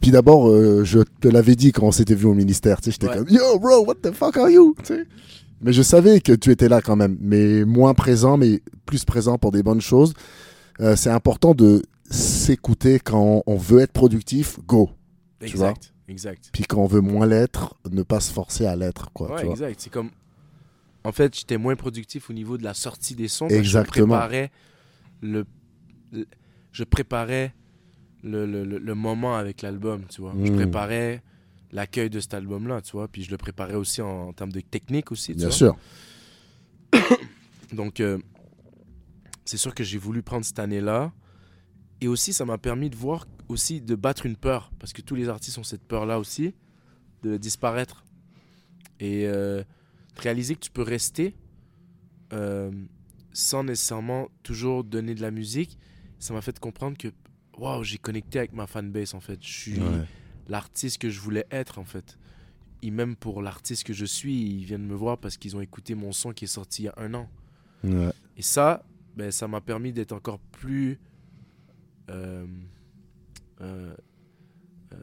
puis 0.01 0.11
d'abord 0.11 0.49
euh, 0.49 0.85
je 0.85 1.01
te 1.21 1.29
l'avais 1.29 1.57
dit 1.57 1.73
quand 1.73 1.87
on 1.87 1.93
s'était 1.93 2.15
vu 2.15 2.27
au 2.27 2.35
ministère 2.35 2.81
tu 2.81 2.91
sais 2.91 2.93
j'étais 2.93 3.09
Ouais. 3.09 3.17
comme 3.25 3.29
yo 3.29 3.59
bro 3.59 3.85
what 3.85 3.97
the 4.03 4.13
fuck 4.13 4.37
are 4.37 4.49
you 4.49 4.75
tu 4.79 4.95
sais 4.95 5.05
mais 5.61 5.73
je 5.73 5.83
savais 5.83 6.21
que 6.21 6.33
tu 6.33 6.51
étais 6.51 6.69
là 6.69 6.81
quand 6.81 6.97
même 6.97 7.17
mais 7.21 7.65
moins 7.65 7.95
présent 7.95 8.37
mais 8.37 8.61
plus 8.87 9.05
présent 9.05 9.39
pour 9.39 9.51
des 9.53 9.63
bonnes 9.63 9.81
choses 9.81 10.15
Euh, 10.81 10.97
c'est 10.97 11.11
important 11.11 11.55
de 11.55 11.83
s'écouter 12.11 12.99
quand 12.99 13.43
on 13.47 13.57
veut 13.57 13.81
être 13.81 13.93
productif 13.93 14.59
go 14.67 14.91
Tu 15.41 15.57
vois 15.57 15.69
Exact, 15.71 15.93
exact. 16.09 16.51
puis 16.53 16.65
quand 16.65 16.79
on 16.83 16.87
veut 16.87 17.01
moins 17.01 17.27
l'être, 17.27 17.77
ne 17.91 18.03
pas 18.03 18.21
se 18.21 18.33
forcer 18.33 18.67
à 18.67 18.75
l'être, 18.77 19.11
quoi. 19.13 19.31
Ouais, 19.31 19.39
tu 19.41 19.45
vois. 19.47 19.55
exact. 19.55 19.81
C'est 19.81 19.91
comme. 19.93 20.11
En 21.05 21.13
fait, 21.13 21.35
j'étais 21.39 21.59
moins 21.59 21.77
productif 21.77 22.31
au 22.31 22.33
niveau 22.33 22.57
de 22.59 22.65
la 22.65 22.75
sortie 22.75 23.15
des 23.15 23.29
sons. 23.29 23.47
parce 23.47 23.55
que 23.55 23.59
Exactement. 23.61 24.07
Je 24.15 24.19
préparais 24.21 24.51
le. 25.21 25.45
le- 26.13 26.27
Je 26.73 26.83
préparais 26.85 27.55
le, 28.23 28.47
le, 28.47 28.65
le- 28.65 28.79
le 28.79 28.95
moment 28.95 29.37
avec 29.37 29.63
l'album, 29.63 30.05
tu 30.09 30.21
vois. 30.23 30.35
Je 30.45 30.51
Mm. 30.51 30.57
préparais 30.57 31.23
l'accueil 31.73 32.11
de 32.11 32.19
cet 32.21 32.35
album-là, 32.35 32.81
tu 32.83 32.93
vois. 32.93 33.07
Puis 33.07 33.23
je 33.23 33.31
le 33.31 33.37
préparais 33.37 33.75
aussi 33.75 34.01
en, 34.03 34.29
en 34.29 34.33
termes 34.33 34.51
de 34.53 34.61
technique 34.61 35.13
aussi, 35.13 35.33
tu 35.33 35.39
Bien 35.39 35.49
vois. 35.49 35.57
sûr. 35.57 35.77
Donc, 37.73 38.01
euh, 38.01 38.19
c'est 39.45 39.57
sûr 39.57 39.75
que 39.75 39.85
j'ai 39.85 39.99
voulu 39.99 40.23
prendre 40.23 40.45
cette 40.45 40.59
année-là. 40.59 41.13
Et 42.01 42.09
aussi, 42.09 42.33
ça 42.33 42.45
m'a 42.45 42.59
permis 42.59 42.91
de 42.91 42.97
voir, 42.97 43.27
aussi, 43.49 43.81
de 43.81 43.95
battre 43.95 44.27
une 44.27 44.37
peur. 44.37 44.73
Parce 44.79 44.93
que 44.93 45.01
tous 45.03 45.15
les 45.15 45.29
artistes 45.29 45.59
ont 45.59 45.63
cette 45.65 45.85
peur-là 45.87 46.19
aussi, 46.19 46.55
de 47.23 47.37
disparaître. 47.37 48.05
Et 49.01 49.27
euh, 49.27 49.63
réaliser 50.17 50.55
que 50.55 50.61
tu 50.61 50.71
peux 50.71 50.83
rester 50.83 51.35
euh, 52.33 52.71
sans 53.33 53.65
nécessairement 53.65 54.29
toujours 54.43 54.85
donner 54.85 55.15
de 55.15 55.23
la 55.23 55.31
musique. 55.31 55.79
Ça 56.19 56.33
m'a 56.35 56.41
fait 56.41 56.59
comprendre 56.59 56.97
que, 56.97 57.09
waouh, 57.59 57.83
j'ai 57.85 57.99
connecté 57.99 58.39
avec 58.39 58.53
ma 58.53 58.67
fanbase, 58.67 59.15
en 59.15 59.21
fait. 59.21 59.43
Je 59.43 59.53
suis 59.53 59.81
Ouais. 59.81 60.05
l'artiste 60.49 60.99
que 60.99 61.11
je 61.11 61.21
voulais 61.21 61.47
être 61.51 61.79
en 61.79 61.85
fait. 61.85 62.19
Et 62.83 62.91
même 62.91 63.17
pour 63.17 63.41
l'artiste 63.43 63.85
que 63.85 63.93
je 63.95 64.05
suis, 64.05 64.35
ils 64.59 64.65
viennent 64.65 64.87
me 64.87 64.95
voir 64.95 65.17
parce 65.19 65.37
qu'ils 65.37 65.57
ont 65.57 65.61
écouté 65.61 65.95
mon 65.95 66.13
son 66.13 66.33
qui 66.33 66.45
est 66.45 66.49
sorti 66.49 66.83
il 66.83 66.85
y 66.87 66.89
a 66.89 66.95
un 66.99 67.15
an. 67.15 67.29
Ouais. 67.83 68.11
Et 68.37 68.43
ça, 68.43 68.85
ben, 69.17 69.31
ça 69.31 69.49
m'a 69.49 69.61
permis 69.61 69.93
d'être 69.93 70.13
encore 70.13 70.39
plus 70.39 70.99
euh, 72.11 72.47
euh, 73.63 73.95
euh, 74.93 74.97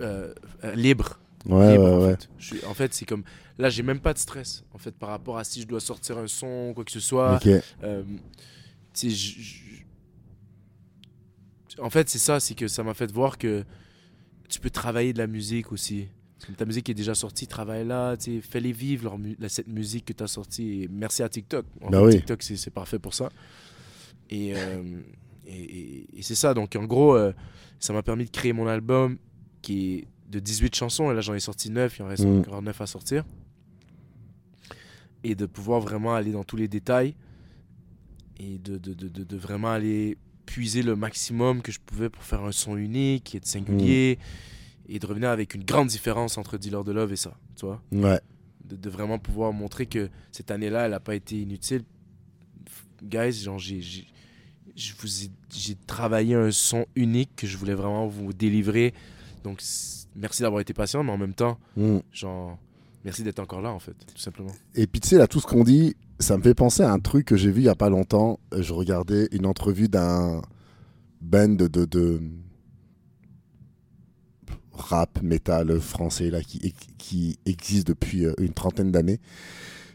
euh, 0.00 0.34
euh, 0.64 0.74
libre. 0.74 1.18
Ouais, 1.48 1.72
libre, 1.72 1.84
ouais, 1.84 1.90
en 1.90 2.00
ouais. 2.00 2.10
fait. 2.16 2.28
Je 2.38 2.44
suis- 2.56 2.64
en 2.66 2.74
fait, 2.74 2.92
c'est 2.94 3.04
comme 3.06 3.22
là, 3.58 3.68
j'ai 3.70 3.82
même 3.82 4.00
pas 4.00 4.12
de 4.12 4.18
stress 4.18 4.64
en 4.72 4.78
fait 4.78 4.92
par 4.96 5.08
rapport 5.10 5.38
à 5.38 5.44
si 5.44 5.60
je 5.62 5.66
dois 5.66 5.80
sortir 5.80 6.18
un 6.18 6.26
son 6.26 6.72
quoi 6.74 6.84
que 6.84 6.90
ce 6.92 7.00
soit. 7.00 7.36
Ok. 7.36 7.48
Euh, 7.82 8.02
je- 9.00 9.08
je- 9.08 9.66
En 11.78 11.90
fait, 11.90 12.08
c'est 12.08 12.18
ça, 12.18 12.40
c'est 12.40 12.54
que 12.54 12.68
ça 12.68 12.82
m'a 12.82 12.94
fait 12.94 13.10
voir 13.12 13.36
que 13.36 13.62
tu 14.48 14.60
peux 14.60 14.70
travailler 14.70 15.12
de 15.12 15.18
la 15.18 15.26
musique 15.26 15.72
aussi. 15.72 16.08
Ta 16.56 16.64
musique 16.64 16.88
est 16.88 16.94
déjà 16.94 17.14
sortie, 17.14 17.46
travaille 17.46 17.84
là, 17.86 18.14
fais-les 18.18 18.72
vivre 18.72 19.04
leur 19.04 19.18
mu- 19.18 19.36
la- 19.38 19.48
cette 19.48 19.68
musique 19.68 20.06
que 20.06 20.12
tu 20.14 20.22
as 20.22 20.26
sortie. 20.26 20.82
Et 20.84 20.88
merci 20.90 21.22
à 21.22 21.28
TikTok. 21.28 21.66
En 21.82 21.90
Bah 21.90 21.98
fait, 22.00 22.04
oui. 22.06 22.12
TikTok, 22.16 22.42
c'est 22.42 22.70
parfait 22.70 22.98
pour 22.98 23.12
ça. 23.14 23.30
Et, 24.30 24.54
euh, 24.56 25.00
et, 25.46 25.54
et- 25.62 26.18
et 26.18 26.22
c'est 26.22 26.34
ça. 26.34 26.54
Donc, 26.54 26.74
en 26.76 26.84
gros, 26.84 27.14
euh, 27.16 27.32
ça 27.78 27.92
m'a 27.92 28.02
permis 28.02 28.24
de 28.24 28.30
créer 28.30 28.52
mon 28.54 28.66
album 28.66 29.18
qui 29.60 29.94
est 29.96 30.06
de 30.28 30.38
18 30.40 30.74
chansons. 30.74 31.10
Et 31.10 31.14
là, 31.14 31.20
j'en 31.20 31.34
ai 31.34 31.40
sorti 31.40 31.70
9. 31.70 31.98
Il 31.98 32.02
en 32.02 32.08
reste 32.08 32.24
Mm. 32.24 32.38
encore 32.40 32.62
9 32.62 32.80
à 32.80 32.86
sortir. 32.86 33.24
Et 35.24 35.34
de 35.34 35.46
pouvoir 35.46 35.80
vraiment 35.80 36.14
aller 36.14 36.32
dans 36.32 36.44
tous 36.44 36.56
les 36.56 36.68
détails. 36.68 37.14
Et 38.38 38.58
de, 38.58 38.76
de, 38.76 38.92
de, 38.92 39.08
de, 39.08 39.36
vraiment 39.36 39.70
aller 39.70 40.18
puiser 40.44 40.82
le 40.82 40.94
maximum 40.94 41.62
que 41.62 41.72
je 41.72 41.80
pouvais 41.84 42.10
pour 42.10 42.22
faire 42.22 42.44
un 42.44 42.52
son 42.52 42.76
unique 42.76 43.34
et 43.34 43.40
de 43.40 43.46
singulier. 43.46 44.18
Et 44.88 44.98
de 44.98 45.06
revenir 45.06 45.30
avec 45.30 45.54
une 45.54 45.64
grande 45.64 45.88
différence 45.88 46.38
entre 46.38 46.58
Dealer 46.58 46.84
de 46.84 46.92
Love 46.92 47.12
et 47.12 47.16
ça. 47.16 47.34
Tu 47.56 47.66
vois 47.66 47.82
Ouais. 47.92 48.20
de, 48.64 48.90
vraiment 48.90 49.18
pouvoir 49.18 49.52
montrer 49.52 49.86
que 49.86 50.10
cette 50.32 50.50
année-là, 50.50 50.84
elle 50.84 50.90
n'a 50.92 51.00
pas 51.00 51.14
été 51.14 51.40
inutile. 51.40 51.82
Guys, 53.02 53.32
genre, 53.32 53.58
j'ai, 53.58 53.80
j'ai, 54.76 55.74
travaillé 55.86 56.34
un 56.34 56.50
son 56.50 56.86
unique 56.94 57.30
que 57.36 57.46
je 57.46 57.56
voulais 57.56 57.74
vraiment 57.74 58.06
vous 58.06 58.32
délivrer. 58.32 58.94
Donc, 59.44 59.60
merci 60.16 60.42
d'avoir 60.42 60.60
été 60.60 60.72
patient, 60.74 61.02
mais 61.02 61.12
en 61.12 61.18
même 61.18 61.34
temps, 61.34 61.58
Mm. 61.76 61.98
genre, 62.12 62.58
merci 63.04 63.22
d'être 63.22 63.38
encore 63.38 63.60
là, 63.60 63.70
en 63.70 63.78
fait, 63.78 63.92
tout 63.92 64.18
simplement. 64.20 64.52
Et 64.74 64.86
puis 64.86 65.00
tu 65.00 65.08
sais, 65.08 65.18
là, 65.18 65.26
tout 65.26 65.40
ce 65.40 65.46
qu'on 65.46 65.64
dit, 65.64 65.94
ça 66.18 66.36
me 66.38 66.42
fait 66.42 66.54
penser 66.54 66.82
à 66.82 66.90
un 66.92 66.98
truc 66.98 67.26
que 67.26 67.36
j'ai 67.36 67.50
vu 67.50 67.60
il 67.60 67.64
y 67.64 67.68
a 67.68 67.74
pas 67.74 67.90
longtemps. 67.90 68.38
Je 68.56 68.72
regardais 68.72 69.28
une 69.32 69.46
entrevue 69.46 69.88
d'un 69.88 70.40
band 71.20 71.48
de, 71.48 71.66
de, 71.68 71.84
de 71.84 72.20
rap, 74.72 75.22
métal 75.22 75.80
français 75.80 76.30
là, 76.30 76.42
qui, 76.42 76.74
qui 76.98 77.38
existe 77.46 77.86
depuis 77.86 78.26
euh, 78.26 78.34
une 78.38 78.52
trentaine 78.52 78.92
d'années. 78.92 79.20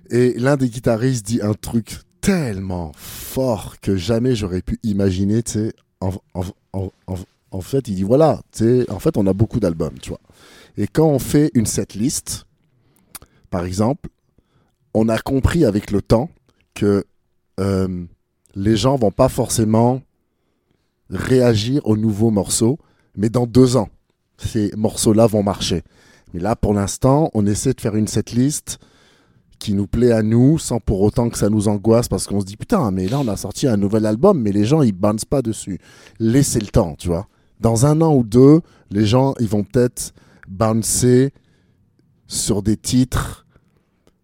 Et 0.10 0.34
l'un 0.38 0.58
des 0.58 0.70
guitaristes 0.70 1.26
dit 1.26 1.40
un 1.42 1.54
truc 1.54 2.00
tellement 2.20 2.92
fort 2.96 3.80
que 3.80 3.96
jamais 3.96 4.36
j'aurais 4.36 4.62
pu 4.62 4.80
imaginer, 4.84 5.42
tu 5.44 5.52
sais. 5.52 5.74
En, 6.02 6.12
en, 6.34 6.44
en, 6.74 7.16
en, 7.52 7.62
fait, 7.62 7.88
il 7.88 7.96
dit 7.96 8.04
voilà, 8.04 8.42
en 8.90 9.00
fait, 9.00 9.18
on 9.18 9.28
a 9.28 9.34
beaucoup 9.34 9.60
d'albums, 9.60 10.00
tu 10.02 10.10
vois. 10.10 10.22
Et 10.78 10.88
quand 10.88 11.08
on 11.08 11.20
fait 11.20 11.52
une 11.54 11.66
setlist, 11.66 12.46
par 13.50 13.66
exemple, 13.66 14.10
on 14.94 15.10
a 15.10 15.18
compris 15.18 15.66
avec 15.66 15.92
le 15.92 16.02
temps 16.02 16.30
que 16.74 17.06
euh, 17.60 18.06
les 18.56 18.78
gens 18.78 18.96
vont 18.96 19.12
pas 19.12 19.30
forcément 19.30 20.02
réagir 21.10 21.86
aux 21.86 21.98
nouveaux 21.98 22.32
morceaux, 22.32 22.80
mais 23.16 23.30
dans 23.30 23.46
deux 23.46 23.76
ans, 23.76 23.90
ces 24.38 24.72
morceaux-là 24.76 25.28
vont 25.28 25.44
marcher. 25.44 25.84
Mais 26.34 26.40
là, 26.40 26.56
pour 26.56 26.74
l'instant, 26.74 27.30
on 27.34 27.46
essaie 27.46 27.74
de 27.74 27.82
faire 27.82 27.96
une 27.96 28.08
setlist 28.08 28.80
qui 29.60 29.74
nous 29.74 29.86
plaît 29.86 30.12
à 30.12 30.24
nous, 30.24 30.58
sans 30.58 30.80
pour 30.80 31.02
autant 31.02 31.30
que 31.30 31.38
ça 31.38 31.50
nous 31.50 31.68
angoisse, 31.68 32.08
parce 32.08 32.26
qu'on 32.26 32.40
se 32.40 32.46
dit 32.46 32.58
putain, 32.58 32.90
mais 32.92 33.08
là, 33.08 33.20
on 33.20 33.28
a 33.28 33.38
sorti 33.38 33.68
un 33.68 33.78
nouvel 33.78 34.06
album, 34.06 34.42
mais 34.42 34.52
les 34.52 34.66
gens, 34.66 34.82
ils 34.82 34.94
bounce 34.94 35.26
pas 35.26 35.42
dessus. 35.42 35.80
Laissez 36.20 36.60
le 36.60 36.68
temps, 36.68 36.96
tu 36.98 37.10
vois. 37.10 37.28
Dans 37.62 37.86
un 37.86 38.02
an 38.02 38.14
ou 38.16 38.24
deux, 38.24 38.62
les 38.90 39.06
gens, 39.06 39.34
ils 39.40 39.48
vont 39.48 39.64
peut-être 39.64 40.14
bouncer 40.48 41.32
sur 42.28 42.62
des 42.64 42.78
titres 42.78 43.46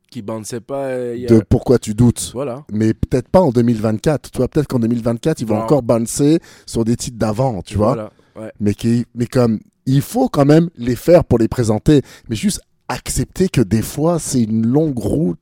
Qui 0.10 0.22
bandait 0.22 0.60
pas. 0.60 0.86
euh, 0.86 1.14
il 1.16 1.22
y 1.24 1.26
a- 1.26 1.30
de 1.30 1.42
pourquoi 1.48 1.78
tu 1.80 1.94
doutes. 1.94 2.32
Voilà. 2.34 2.66
Mais 2.72 2.94
peut-être 2.94 3.30
pas 3.30 3.42
en 3.42 3.52
2024. 3.52 4.32
Tu 4.32 4.38
vois, 4.38 4.48
peut-être 4.48 4.68
qu'en 4.68 4.80
2024, 4.80 5.42
ils 5.42 5.48
vont 5.48 5.56
Non. 5.58 5.62
encore 5.64 5.84
bouncer 5.84 6.40
sur 6.66 6.84
des 6.86 6.96
titres 6.96 7.18
d'avant, 7.18 7.62
tu 7.62 7.76
vois. 7.78 7.94
Voilà. 7.94 8.12
Ouais. 8.38 8.52
Mais, 8.60 8.74
qui, 8.74 9.06
mais 9.16 9.26
comme, 9.28 9.60
il 9.86 10.02
faut 10.02 10.30
quand 10.30 10.46
même 10.46 10.70
les 10.78 10.96
faire 10.96 11.24
pour 11.24 11.38
les 11.40 11.48
présenter. 11.48 12.02
Mais 12.30 12.36
juste 12.36 12.62
accepter 12.88 13.50
que 13.50 13.62
des 13.62 13.82
fois, 13.82 14.18
c'est 14.20 14.42
une 14.44 14.66
longue 14.66 14.98
route. 14.98 15.40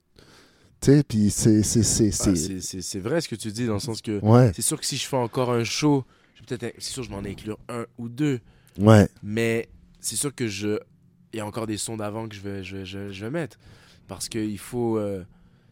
Tu 0.81 0.91
sais, 0.91 1.03
puis 1.03 1.29
c'est. 1.29 1.61
c'est, 1.63 1.83
c'est, 1.83 2.09
Ah, 2.21 2.99
vrai 2.99 3.21
ce 3.21 3.27
que 3.29 3.35
tu 3.35 3.51
dis, 3.51 3.65
dans 3.67 3.75
le 3.75 3.79
sens 3.79 4.01
que 4.01 4.19
ouais, 4.23 4.51
c'est 4.55 4.61
sûr 4.61 4.79
que 4.79 4.85
si 4.85 4.97
je 4.97 5.05
fais 5.07 5.15
encore 5.17 5.51
un 5.51 5.63
show, 5.63 6.03
peut-être, 6.47 6.75
c'est 6.79 6.91
sûr 6.91 7.03
que 7.03 7.09
je 7.09 7.13
m'en 7.15 7.23
inclure 7.23 7.57
un 7.69 7.85
ou 7.97 8.09
deux. 8.09 8.39
ouais, 8.79 9.07
Mais 9.23 9.69
c'est 9.99 10.15
sûr 10.15 10.33
que 10.33 10.47
je. 10.47 10.79
Il 11.33 11.37
y 11.37 11.39
a 11.41 11.45
encore 11.45 11.67
des 11.67 11.77
sons 11.77 11.97
d'avant 11.97 12.27
que 12.29 12.35
je 12.35 12.41
vais, 12.41 12.63
je, 12.63 12.77
vais- 12.77 12.85
je, 12.85 12.97
vais- 12.99 13.13
je 13.13 13.25
vais 13.25 13.31
mettre. 13.31 13.57
Parce 14.07 14.29
qu'il 14.29 14.57
faut. 14.59 14.97
euh, 14.97 15.23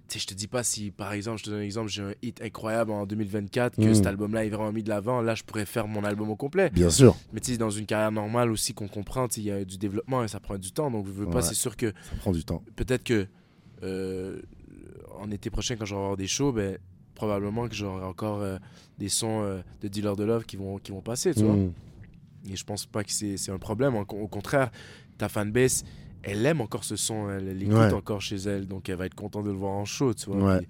Tu 0.10 0.20
sais, 0.20 0.24
je 0.24 0.28
te 0.28 0.34
dis 0.34 0.48
pas 0.48 0.64
si, 0.64 0.92
par 0.92 1.14
exemple, 1.14 1.40
je 1.40 1.46
te 1.46 1.50
donne 1.50 1.60
un 1.60 1.64
exemple, 1.64 1.90
j'ai 1.90 2.04
un 2.04 2.14
hit 2.22 2.42
incroyable 2.42 2.92
en 2.92 3.06
2024, 3.06 3.78
que 3.78 3.82
Mm. 3.90 3.96
cet 3.96 4.06
album-là 4.06 4.46
est 4.46 4.50
vraiment 4.50 4.72
mis 4.74 4.84
de 4.84 4.90
l'avant. 4.90 5.22
Là, 5.22 5.34
je 5.34 5.44
pourrais 5.44 5.66
faire 5.66 5.88
mon 5.88 6.04
album 6.04 6.30
au 6.30 6.36
complet. 6.36 6.70
bien 6.72 6.90
sûr. 6.90 7.16
Mais 7.32 7.40
tu 7.40 7.52
sais, 7.54 7.58
dans 7.58 7.70
une 7.70 7.86
carrière 7.86 8.12
normale 8.12 8.52
aussi 8.52 8.74
qu'on 8.74 8.90
comprend, 8.90 9.28
il 9.38 9.44
y 9.44 9.50
a 9.52 9.64
du 9.64 9.78
développement 9.78 10.24
et 10.24 10.28
ça 10.28 10.40
prend 10.42 10.58
du 10.58 10.72
temps. 10.74 10.92
Donc, 10.92 11.08
je 11.08 11.12
veux 11.12 11.26
pas, 11.30 11.38
Ouais. 11.38 11.42
c'est 11.42 11.56
sûr 11.56 11.78
que 11.78 11.88
Ça 11.88 12.16
prend 12.20 12.32
du 12.34 12.44
temps. 12.44 12.62
peut-être 12.76 13.04
que 13.06 13.26
euh, 13.82 14.42
en 15.20 15.32
été 15.32 15.50
prochain, 15.50 15.78
quand 15.78 15.86
j'aurai 15.86 16.02
avoir 16.02 16.18
des 16.18 16.28
shows, 16.28 16.52
ben, 16.52 16.78
probablement 17.16 17.68
que 17.68 17.76
j'aurai 17.76 18.04
encore 18.04 18.42
euh, 18.42 18.58
des 18.98 19.10
sons 19.10 19.42
euh, 19.44 19.62
de 19.82 19.88
Dealer 19.88 20.16
de 20.16 20.24
Love 20.24 20.46
qui 20.46 20.56
vont, 20.58 20.78
qui 20.78 20.92
vont 20.92 21.02
passer, 21.02 21.34
tu 21.34 21.44
vois. 21.44 21.56
Mm. 21.56 21.74
Et 22.52 22.56
je 22.56 22.64
pense 22.66 22.86
pas 22.86 23.04
que 23.04 23.12
c'est 23.12 23.50
un 23.52 23.58
problème. 23.60 23.96
Au 23.96 24.06
contraire, 24.28 24.70
ta 25.18 25.30
fanbase, 25.30 25.84
elle 26.24 26.46
aime 26.46 26.62
encore 26.62 26.84
ce 26.84 26.96
son, 26.96 27.30
elle 27.30 27.58
l'écoute 27.58 27.76
Ouais. 27.76 27.94
encore 27.94 28.22
chez 28.22 28.36
elle, 28.38 28.68
donc 28.68 28.90
elle 28.90 28.96
va 28.98 29.06
être 29.06 29.16
contente 29.16 29.46
de 29.46 29.52
le 29.52 29.58
voir 29.58 29.72
en 29.74 29.86
show, 29.86 30.14
tu 30.14 30.30
vois. 30.30 30.56
Ouais. 30.58 30.68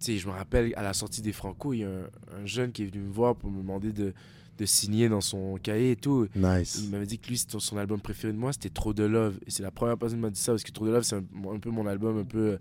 Puis, 0.00 0.18
je 0.18 0.26
me 0.26 0.32
rappelle, 0.32 0.72
à 0.76 0.82
la 0.82 0.92
sortie 0.92 1.22
des 1.22 1.32
Franco, 1.32 1.72
il 1.72 1.78
y 1.80 1.84
a 1.84 1.88
un, 1.88 2.42
un 2.42 2.46
jeune 2.46 2.72
qui 2.72 2.82
est 2.82 2.86
venu 2.86 3.02
me 3.04 3.12
voir 3.12 3.34
pour 3.34 3.50
me 3.50 3.58
demander 3.58 3.92
de, 3.92 4.12
de 4.58 4.64
signer 4.66 5.08
dans 5.08 5.20
son 5.20 5.56
cahier 5.62 5.92
et 5.92 5.96
tout. 5.96 6.28
Nice. 6.34 6.80
Il 6.84 6.90
m'avait 6.90 7.06
dit 7.06 7.18
que 7.18 7.28
lui, 7.28 7.38
son 7.38 7.76
album 7.76 8.00
préféré 8.00 8.32
de 8.32 8.38
moi, 8.38 8.52
c'était 8.52 8.68
Trop 8.70 8.92
de 8.92 9.04
Love. 9.04 9.38
Et 9.46 9.50
c'est 9.50 9.62
la 9.62 9.70
première 9.70 9.96
personne 9.96 10.18
qui 10.18 10.22
m'a 10.22 10.30
dit 10.30 10.40
ça, 10.40 10.52
parce 10.52 10.62
que 10.62 10.70
Trop 10.72 10.86
de 10.86 10.90
Love, 10.92 11.02
c'est 11.02 11.16
un, 11.16 11.24
un 11.54 11.58
peu 11.58 11.70
mon 11.70 11.86
album 11.86 12.18
un 12.18 12.24
peu 12.24 12.38
euh, 12.38 12.58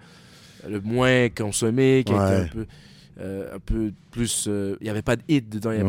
le 0.67 0.81
moins 0.81 1.29
consommé, 1.29 2.03
qui 2.05 2.13
Ouais. 2.13 2.19
un 2.19 2.47
peu, 2.47 2.65
euh, 3.19 3.55
un 3.55 3.59
peu 3.59 3.91
plus. 4.11 4.45
euh, 4.47 4.75
Il 4.81 4.85
n'y 4.85 4.89
avait 4.89 5.01
pas 5.01 5.15
de 5.15 5.21
hit 5.27 5.47
dedans, 5.49 5.71
il 5.71 5.75
n'y 5.83 5.87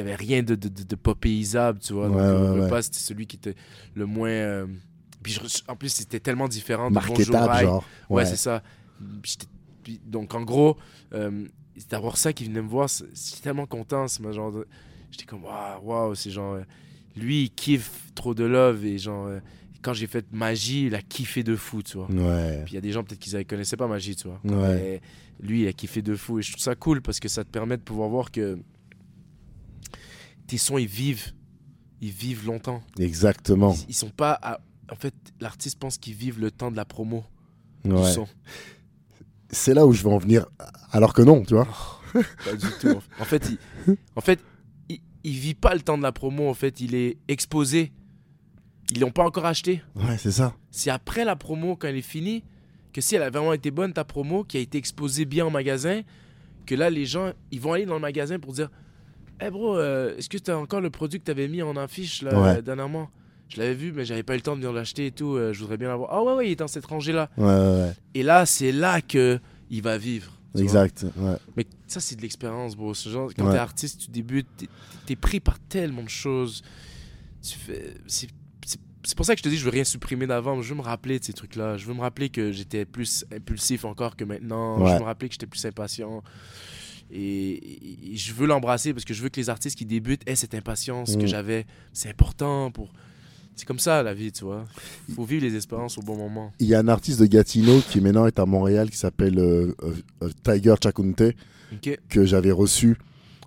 avait, 0.00 0.12
de 0.12 0.16
rien 0.16 0.42
de, 0.42 0.54
de, 0.54 0.68
de, 0.68 0.82
de 0.84 0.94
popéisable, 0.96 1.78
tu 1.80 1.92
vois. 1.92 2.08
Ouais, 2.08 2.12
Donc, 2.12 2.20
euh, 2.20 2.50
ouais, 2.50 2.56
le 2.56 2.62
ouais. 2.62 2.68
pas, 2.68 2.82
c'était 2.82 2.98
celui 2.98 3.26
qui 3.26 3.36
était 3.36 3.54
le 3.94 4.06
moins. 4.06 4.28
euh, 4.30 4.66
puis 5.22 5.32
je- 5.34 5.40
en 5.68 5.76
plus, 5.76 5.90
c'était 5.90 6.18
tellement 6.20 6.48
différent 6.48 6.88
de 6.88 6.94
Marketable, 6.94 7.58
genre. 7.60 7.84
Ouais, 8.10 8.24
c'est 8.26 8.36
ça. 8.36 8.62
Puis 9.82 10.00
donc, 10.04 10.34
en 10.34 10.42
gros, 10.42 10.76
euh, 11.12 11.46
c'est 11.76 11.90
d'avoir 11.90 12.16
ça 12.16 12.32
qui 12.32 12.44
venait 12.44 12.62
me 12.62 12.68
voir, 12.68 12.88
j'étais 12.88 13.42
tellement 13.42 13.66
content. 13.66 14.08
C'est 14.08 14.22
ma 14.22 14.32
genre 14.32 14.52
J'étais 15.10 15.24
comme, 15.26 15.44
waouh, 15.44 15.80
waouh, 15.82 16.14
c'est 16.14 16.30
genre. 16.30 16.54
euh, 16.54 16.62
lui, 17.16 17.42
il 17.42 17.50
kiffe 17.50 18.10
trop 18.14 18.34
de 18.34 18.44
love. 18.44 18.84
Et 18.86 18.96
genre, 18.98 19.26
euh, 19.26 19.40
quand 19.82 19.92
j'ai 19.94 20.06
fait 20.06 20.24
Magie, 20.32 20.86
il 20.86 20.94
a 20.94 21.02
kiffé 21.02 21.42
de 21.42 21.56
fou, 21.56 21.82
tu 21.82 21.96
vois. 21.98 22.06
Ouais. 22.10 22.62
Puis 22.64 22.72
il 22.72 22.74
y 22.74 22.78
a 22.78 22.80
des 22.80 22.92
gens 22.92 23.02
peut-être 23.04 23.18
qu'ils 23.20 23.36
ne 23.36 23.42
connaissaient 23.42 23.76
pas 23.76 23.88
Magie, 23.88 24.16
tu 24.16 24.28
vois. 24.28 24.40
Ouais. 24.44 24.74
Mais 24.76 25.00
lui, 25.40 25.62
il 25.62 25.68
a 25.68 25.72
kiffé 25.72 26.00
de 26.02 26.14
fou. 26.14 26.38
Et 26.38 26.42
je 26.42 26.52
trouve 26.52 26.62
ça 26.62 26.74
cool 26.74 27.02
parce 27.02 27.18
que 27.20 27.28
ça 27.28 27.44
te 27.44 27.50
permet 27.50 27.76
de 27.76 27.82
pouvoir 27.82 28.08
voir 28.08 28.30
que 28.30 28.58
tes 30.46 30.58
sons, 30.58 30.78
ils 30.78 30.86
vivent. 30.86 31.32
Ils 32.00 32.10
vivent 32.10 32.46
longtemps. 32.46 32.82
Exactement. 32.98 33.74
Ils, 33.74 33.90
ils 33.90 33.94
sont 33.94 34.10
pas. 34.10 34.38
à- 34.42 34.60
En 34.90 34.96
fait, 34.96 35.14
l'artiste 35.40 35.78
pense 35.78 35.98
qu'ils 35.98 36.14
vivent 36.14 36.40
le 36.40 36.50
temps 36.50 36.70
de 36.70 36.76
la 36.76 36.84
promo 36.84 37.24
du 37.84 37.92
Ouais. 37.92 38.12
son. 38.12 38.26
C'est 39.50 39.74
là 39.74 39.86
où 39.86 39.92
je 39.92 40.02
veux 40.02 40.10
en 40.10 40.18
venir. 40.18 40.46
Alors 40.90 41.12
que 41.14 41.22
non, 41.22 41.42
tu 41.44 41.54
vois. 41.54 41.68
Pas 42.12 42.54
du 42.56 42.66
tout. 42.80 43.00
En 43.20 43.24
fait, 43.24 43.48
il, 43.86 43.96
en 44.16 44.20
fait, 44.20 44.40
il, 44.88 45.00
il 45.24 45.32
vit 45.38 45.54
pas 45.54 45.74
le 45.74 45.80
temps 45.80 45.96
de 45.98 46.02
la 46.02 46.12
promo. 46.12 46.48
En 46.48 46.54
fait, 46.54 46.80
il 46.80 46.94
est 46.94 47.18
exposé. 47.28 47.92
Ils 48.94 49.00
l'ont 49.00 49.10
pas 49.10 49.24
encore 49.24 49.46
acheté. 49.46 49.82
Ouais, 49.96 50.18
c'est 50.18 50.30
ça. 50.32 50.54
C'est 50.70 50.90
après 50.90 51.24
la 51.24 51.36
promo, 51.36 51.76
quand 51.76 51.88
elle 51.88 51.96
est 51.96 52.02
finie, 52.02 52.44
que 52.92 53.00
si 53.00 53.14
elle 53.16 53.22
a 53.22 53.30
vraiment 53.30 53.52
été 53.54 53.70
bonne, 53.70 53.92
ta 53.92 54.04
promo, 54.04 54.44
qui 54.44 54.58
a 54.58 54.60
été 54.60 54.76
exposée 54.78 55.24
bien 55.24 55.46
en 55.46 55.50
magasin, 55.50 56.02
que 56.66 56.74
là, 56.74 56.90
les 56.90 57.06
gens, 57.06 57.32
ils 57.50 57.60
vont 57.60 57.72
aller 57.72 57.86
dans 57.86 57.94
le 57.94 58.00
magasin 58.00 58.38
pour 58.38 58.52
dire 58.52 58.70
Hey 59.40 59.50
bro, 59.50 59.76
euh, 59.76 60.16
est-ce 60.16 60.28
que 60.28 60.38
tu 60.38 60.50
as 60.50 60.58
encore 60.58 60.80
le 60.80 60.90
produit 60.90 61.18
que 61.18 61.24
tu 61.24 61.30
avais 61.30 61.48
mis 61.48 61.62
en 61.62 61.74
affiche 61.76 62.22
là, 62.22 62.40
Ouais. 62.40 62.62
dernièrement? 62.62 63.10
Je 63.48 63.58
l'avais 63.58 63.74
vu, 63.74 63.92
mais 63.92 64.04
j'avais 64.04 64.22
pas 64.22 64.34
eu 64.34 64.36
le 64.36 64.42
temps 64.42 64.52
de 64.52 64.60
venir 64.60 64.72
l'acheter 64.72 65.06
et 65.06 65.10
tout. 65.10 65.34
euh, 65.36 65.52
je 65.52 65.60
voudrais 65.60 65.76
bien 65.76 65.88
l'avoir. 65.88 66.10
Ah 66.12 66.22
ouais, 66.22 66.34
ouais, 66.34 66.48
il 66.48 66.52
est 66.52 66.56
dans 66.56 66.68
cette 66.68 66.86
rangée-là. 66.86 67.28
Ouais, 67.36 67.44
ouais, 67.44 67.50
ouais. 67.82 67.92
Et 68.14 68.22
là, 68.22 68.46
c'est 68.46 68.72
là 68.72 69.00
que 69.00 69.40
il 69.70 69.82
va 69.82 69.98
vivre. 69.98 70.32
Exact. 70.56 71.06
Ouais. 71.16 71.36
Mais 71.56 71.66
ça, 71.86 71.98
c'est 72.00 72.14
de 72.16 72.22
l'expérience, 72.22 72.76
bro. 72.76 72.94
Ce 72.94 73.08
genre, 73.08 73.30
quand 73.36 73.50
t'es 73.50 73.56
artiste, 73.58 74.02
tu 74.04 74.10
débutes, 74.10 74.46
t'es- 74.58 74.68
t'es 75.06 75.16
pris 75.16 75.40
par 75.40 75.58
tellement 75.58 76.02
de 76.02 76.08
choses. 76.10 76.62
Tu 77.42 77.58
fais. 77.58 77.94
C'est 78.06 78.28
c'est- 79.04 79.14
pour 79.16 79.26
ça 79.26 79.34
que 79.34 79.38
je 79.38 79.42
te 79.44 79.48
dis, 79.48 79.56
je 79.56 79.64
veux 79.64 79.70
rien 79.70 79.84
supprimer 79.84 80.26
d'avant. 80.26 80.56
mais 80.56 80.62
Je 80.62 80.68
veux 80.70 80.76
me 80.76 80.82
rappeler 80.82 81.18
de 81.18 81.24
ces 81.24 81.32
trucs-là. 81.32 81.76
Je 81.76 81.86
veux 81.86 81.94
me 81.94 82.00
rappeler 82.00 82.28
que 82.28 82.52
j'étais 82.52 82.84
plus 82.84 83.24
impulsif 83.34 83.84
encore 83.84 84.16
que 84.16 84.24
maintenant. 84.24 84.84
Je 84.86 84.92
veux 84.94 84.98
me 85.00 85.04
rappeler 85.04 85.28
que 85.28 85.34
j'étais 85.34 85.46
plus 85.46 85.64
impatient. 85.64 86.22
Et, 87.14 88.14
je 88.14 88.32
veux 88.32 88.46
l'embrasser 88.46 88.92
parce 88.94 89.04
que 89.04 89.12
je 89.14 89.22
veux 89.22 89.28
que 89.28 89.38
les 89.40 89.50
artistes 89.50 89.76
qui 89.76 89.84
débutent 89.84 90.22
aient 90.26 90.34
cette 90.36 90.54
impatience 90.54 91.16
que 91.16 91.24
Mm. 91.24 91.26
j'avais. 91.26 91.66
C'est 91.92 92.08
important 92.08 92.70
pour. 92.70 92.90
C'est 93.54 93.66
comme 93.66 93.78
ça 93.78 94.02
la 94.02 94.14
vie, 94.14 94.32
tu 94.32 94.44
vois. 94.44 94.64
Faut 95.14 95.24
vivre 95.26 95.44
les 95.44 95.54
expériences 95.54 95.98
au 95.98 96.00
bon 96.02 96.16
moment. 96.16 96.54
Il 96.58 96.66
y 96.68 96.74
a 96.74 96.78
un 96.78 96.88
artiste 96.88 97.20
de 97.20 97.26
Gatineau 97.26 97.80
qui 97.90 98.00
maintenant 98.00 98.26
est 98.26 98.38
à 98.38 98.46
Montréal 98.46 98.88
qui 98.88 98.96
s'appelle 98.96 99.38
euh, 99.38 99.74
euh, 100.22 100.30
Tiger 100.42 100.74
Chakunte 100.82 101.22
que 102.08 102.24
j'avais 102.24 102.50
reçu, 102.50 102.96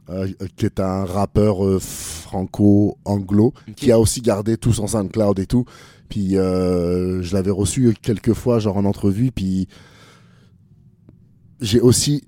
euh, 0.09 0.27
qui 0.55 0.65
est 0.65 0.79
un 0.79 1.03
rappeur 1.03 1.65
euh, 1.65 1.79
franco-anglo 1.79 3.53
qui 3.75 3.91
a 3.91 3.99
aussi 3.99 4.21
gardé 4.21 4.55
tout 4.55 4.71
son 4.71 4.85
SoundCloud 4.85 5.39
et 5.39 5.47
tout. 5.47 5.65
Puis 6.09 6.37
euh, 6.37 7.23
je 7.23 7.33
l'avais 7.33 7.49
reçu 7.49 7.95
quelques 8.01 8.33
fois, 8.33 8.59
genre 8.59 8.77
en 8.77 8.85
entrevue. 8.85 9.31
Puis 9.31 9.67
j'ai 11.59 11.79
aussi 11.79 12.23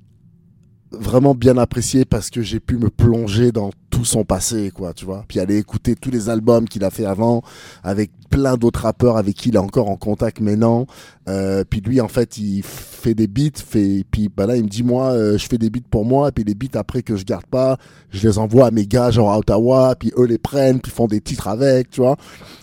vraiment 0.91 1.35
bien 1.35 1.57
apprécié 1.57 2.05
parce 2.05 2.29
que 2.29 2.41
j'ai 2.41 2.59
pu 2.59 2.77
me 2.77 2.89
plonger 2.89 3.51
dans 3.51 3.71
tout 3.89 4.05
son 4.05 4.23
passé, 4.23 4.71
quoi, 4.73 4.93
tu 4.93 5.05
vois. 5.05 5.25
Puis 5.27 5.39
aller 5.39 5.57
écouter 5.57 5.95
tous 5.95 6.11
les 6.11 6.29
albums 6.29 6.67
qu'il 6.67 6.83
a 6.83 6.89
fait 6.89 7.05
avant, 7.05 7.41
avec 7.83 8.11
plein 8.29 8.55
d'autres 8.57 8.81
rappeurs 8.81 9.17
avec 9.17 9.35
qui 9.35 9.49
il 9.49 9.55
est 9.55 9.59
encore 9.59 9.89
en 9.89 9.95
contact 9.97 10.39
maintenant. 10.39 10.85
Euh, 11.27 11.63
puis 11.69 11.81
lui, 11.81 11.99
en 11.99 12.07
fait, 12.07 12.37
il 12.37 12.61
fait 12.63 13.13
des 13.15 13.27
beats, 13.27 13.57
fait, 13.65 14.05
puis 14.11 14.29
bah 14.29 14.45
là, 14.45 14.55
il 14.55 14.63
me 14.63 14.69
dit, 14.69 14.83
moi, 14.83 15.11
euh, 15.11 15.37
je 15.37 15.45
fais 15.47 15.57
des 15.57 15.69
beats 15.69 15.79
pour 15.89 16.05
moi, 16.05 16.31
puis 16.31 16.43
les 16.43 16.55
beats 16.55 16.79
après 16.79 17.01
que 17.01 17.15
je 17.15 17.25
garde 17.25 17.45
pas, 17.45 17.77
je 18.11 18.27
les 18.27 18.37
envoie 18.37 18.67
à 18.67 18.71
mes 18.71 18.85
gars, 18.85 19.11
genre 19.11 19.31
à 19.31 19.39
Ottawa, 19.39 19.95
puis 19.99 20.11
eux 20.17 20.25
les 20.25 20.37
prennent, 20.37 20.79
puis 20.79 20.91
font 20.91 21.07
des 21.07 21.21
titres 21.21 21.47
avec, 21.47 21.89
tu 21.89 22.01
vois. 22.01 22.17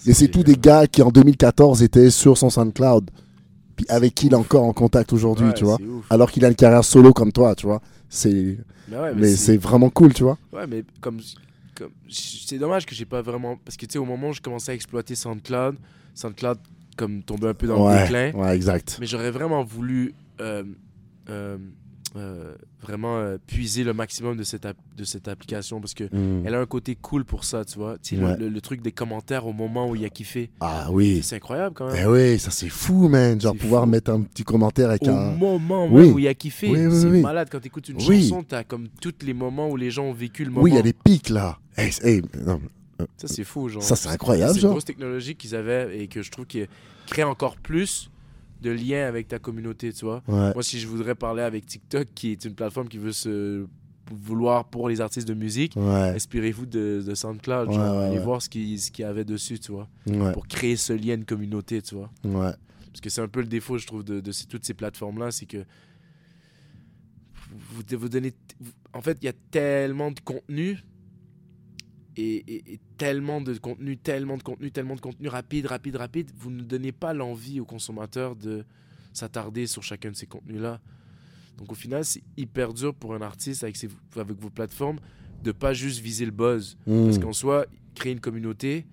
Et 0.07 0.15
c'est 0.15 0.29
tous 0.29 0.45
des 0.45 0.57
gars 0.57 0.87
qui, 0.87 1.03
en 1.03 1.11
2014, 1.11 1.83
étaient 1.83 2.11
sur 2.11 2.39
son 2.39 2.49
SoundCloud. 2.51 3.11
Puis 3.77 3.87
avec 3.89 4.15
qui 4.15 4.27
il 4.27 4.33
est 4.33 4.37
encore 4.37 4.63
en 4.65 4.73
contact 4.73 5.13
aujourd'hui, 5.13 5.49
Ouais, 5.49 5.55
tu 5.55 5.65
vois. 5.65 5.75
ouf. 5.81 6.05
Alors 6.09 6.31
qu'il 6.31 6.45
a 6.45 6.49
une 6.49 6.55
carrière 6.55 6.85
solo 6.85 7.13
comme 7.13 7.33
toi, 7.33 7.55
tu 7.57 7.67
vois. 7.67 7.81
C'est, 8.15 8.59
Mais 8.89 8.97
ouais, 8.97 9.15
mais 9.15 9.35
c'est 9.35 9.57
vraiment 9.57 9.91
cool, 9.91 10.15
tu 10.15 10.23
vois. 10.23 10.39
Ouais, 10.53 10.69
mais 10.69 10.85
comme, 11.01 11.21
c'est 12.09 12.59
dommage 12.59 12.87
que 12.87 12.95
j'ai 12.95 13.07
pas 13.07 13.23
vraiment 13.23 13.57
parce 13.57 13.77
que 13.77 13.87
tu 13.87 13.95
sais 13.95 13.99
au 13.99 14.05
moment 14.05 14.29
où 14.29 14.33
je 14.33 14.41
commençais 14.41 14.71
à 14.71 14.75
exploiter 14.77 15.17
SoundCloud, 15.17 15.77
SoundCloud 16.15 16.59
comme 16.97 17.25
tombait 17.25 17.49
un 17.49 17.55
peu 17.55 17.67
dans 17.67 17.91
le 17.91 17.99
déclin, 17.99 18.31
ouais, 18.31 18.55
exact. 18.55 18.99
mais 19.01 19.07
j'aurais 19.07 19.33
vraiment 19.33 19.65
voulu 19.65 20.15
euh, 20.41 20.63
euh, 21.29 21.59
euh, 22.17 22.55
vraiment 22.81 23.17
euh, 23.19 23.39
puiser 23.47 23.83
le 23.83 23.93
maximum 23.93 24.37
de 24.37 24.45
cette 24.45 24.67
de 24.97 25.05
cette 25.05 25.27
application 25.27 25.81
parce 25.81 25.95
que 25.95 26.05
Mm. 26.05 26.47
elle 26.47 26.55
a 26.55 26.61
un 26.61 26.67
côté 26.67 26.95
cool 26.95 27.25
pour 27.25 27.45
ça, 27.45 27.65
tu 27.65 27.77
vois. 27.79 27.97
Tu 28.03 28.15
sais, 28.15 28.21
le- 28.21 28.27
Ouais. 28.29 28.37
le, 28.37 28.49
le 28.49 28.61
truc 28.61 28.83
des 28.83 28.93
commentaires 28.93 29.47
au 29.47 29.53
moment 29.53 29.89
où 29.91 29.97
il 29.97 30.05
a 30.05 30.09
kiffé, 30.11 30.51
Ah 30.61 30.89
oui. 30.93 31.21
c'est 31.25 31.37
incroyable 31.37 31.75
quand 31.75 31.87
même. 31.91 31.97
Eh 32.01 32.07
oui, 32.07 32.39
ça 32.39 32.51
c'est 32.53 32.69
fou, 32.69 33.09
man. 33.09 33.41
Genre 33.41 33.57
pouvoir 33.57 33.83
fou. 33.85 33.91
mettre 33.91 34.11
un 34.13 34.23
petit 34.23 34.45
commentaire 34.45 34.91
avec 34.91 35.03
Au 35.03 35.11
un. 35.11 35.33
moment 35.35 35.89
Oui. 35.91 36.03
même 36.05 36.13
où 36.15 36.19
il 36.21 36.29
a 36.29 36.35
kiffé, 36.35 36.71
Oui, 36.71 36.87
oui, 36.87 37.01
c'est 37.01 37.21
malade 37.21 37.49
quand 37.51 37.59
tu 37.61 37.67
écoutes 37.67 37.89
une 37.89 37.99
chanson, 38.01 38.45
t'as 38.45 38.63
comme 38.65 38.87
tous 39.01 39.13
les 39.23 39.35
moments 39.35 39.69
où 39.69 39.77
les 39.77 39.91
gens 39.91 40.05
ont 40.05 40.13
vécu 40.13 40.45
le 40.45 40.51
moment. 40.51 40.63
Oui, 40.63 40.71
il 40.71 40.77
y 40.77 40.79
a 40.79 40.83
des 40.83 40.93
pics 40.93 41.31
là. 41.31 41.59
Eh, 41.79 41.91
eh, 42.05 42.23
non, 42.47 42.61
Ça, 43.17 43.27
c'est 43.27 43.43
fou, 43.45 43.69
genre. 43.69 43.83
Ça, 43.83 43.97
c'est 43.97 44.09
incroyable, 44.09 44.51
C'est 44.53 44.59
une 44.59 44.63
genre. 44.63 44.71
grosse 44.71 44.85
technologie 44.85 45.35
qu'ils 45.35 45.57
avaient 45.57 45.99
et 45.99 46.07
que 46.07 46.23
je 46.23 46.31
trouve 46.31 46.47
qui 46.47 46.63
crée 47.09 47.25
encore 47.25 47.57
plus 47.57 48.09
de 48.65 48.71
liens 48.71 49.07
avec 49.07 49.29
ta 49.29 49.39
communauté, 49.39 49.93
tu 49.93 50.05
vois. 50.05 50.23
Ouais. 50.27 50.53
Moi, 50.55 50.63
si 50.63 50.79
je 50.81 50.87
voudrais 50.89 51.15
parler 51.15 51.43
avec 51.43 51.67
TikTok, 51.67 52.09
qui 52.15 52.33
est 52.33 52.45
une 52.45 52.55
plateforme 52.55 52.89
qui 52.89 52.99
veut 52.99 53.13
se 53.13 53.67
vouloir 54.11 54.67
pour 54.67 54.89
les 54.89 55.01
artistes 55.01 55.29
de 55.29 55.35
musique, 55.35 55.75
Ouais. 55.77 56.13
inspirez-vous 56.17 56.67
de, 56.67 57.03
de 57.07 57.15
SoundCloud, 57.15 57.69
Ouais, 57.69 57.75
genre, 57.75 57.99
allez 58.01 58.19
voir 58.19 58.43
ce 58.43 58.49
qu'il 58.49 58.79
ce 58.81 58.91
y 58.99 59.05
avait 59.05 59.25
dessus, 59.25 59.59
tu 59.59 59.73
vois, 59.73 59.89
pour 60.33 60.47
créer 60.47 60.77
ce 60.77 60.93
lien 60.93 61.17
de 61.17 61.25
communauté, 61.25 61.81
tu 61.81 61.95
vois. 61.95 62.11
Parce 62.23 63.01
que 63.01 63.11
c'est 63.11 63.21
un 63.23 63.29
peu 63.29 63.41
le 63.41 63.47
défaut, 63.47 63.77
je 63.79 63.87
trouve, 63.87 64.05
de, 64.05 64.21
de 64.21 64.33
ces- 64.33 64.47
toutes 64.47 64.65
ces 64.65 64.75
plateformes-là, 64.75 65.31
c'est 65.33 65.47
que 65.47 65.65
vous, 67.51 67.83
vous 67.99 68.09
donnez... 68.09 68.33
vous- 68.61 68.73
En 68.93 69.01
fait, 69.03 69.19
il 69.23 69.27
y 69.27 69.29
a 69.29 69.33
tellement 69.51 70.11
de 70.11 70.21
contenu 70.21 70.79
et, 72.17 72.37
et- 72.37 72.75
et 72.75 72.81
tellement 72.97 73.41
de 73.41 73.55
contenu, 73.55 73.97
tellement 73.97 74.37
de 74.37 74.43
contenu, 74.43 74.71
tellement 74.71 74.95
de 74.95 75.01
contenu 75.01 75.29
rapide, 75.29 75.67
rapide, 75.67 75.97
rapide. 75.97 76.31
Vous 76.37 76.51
ne 76.51 76.63
donnez 76.63 76.93
pas 76.93 77.13
l'envie 77.13 77.61
aux 77.61 77.65
consommateurs 77.65 78.37
de 78.37 78.65
s'attarder 79.13 79.67
sur 79.67 79.83
chacun 79.83 80.11
de 80.11 80.17
ces 80.17 80.27
contenus-là. 80.27 80.81
Donc 81.59 81.71
au 81.73 81.75
final, 81.75 82.05
c'est 82.05 82.23
hyper 82.37 82.73
dur 82.75 82.95
pour 82.95 83.15
un 83.15 83.21
artiste 83.23 83.63
avec, 83.65 83.77
ses- 83.77 83.89
avec 84.17 84.39
vos 84.41 84.51
plateformes 84.51 84.99
de 85.43 85.53
pas 85.53 85.73
juste 85.73 86.01
viser 86.01 86.25
le 86.25 86.31
buzz. 86.33 86.77
Parce 86.87 87.19
Mm. 87.19 87.21
qu'en 87.21 87.33
soi, 87.33 87.67
créer 87.95 88.13
une 88.13 88.21
communauté 88.21 88.87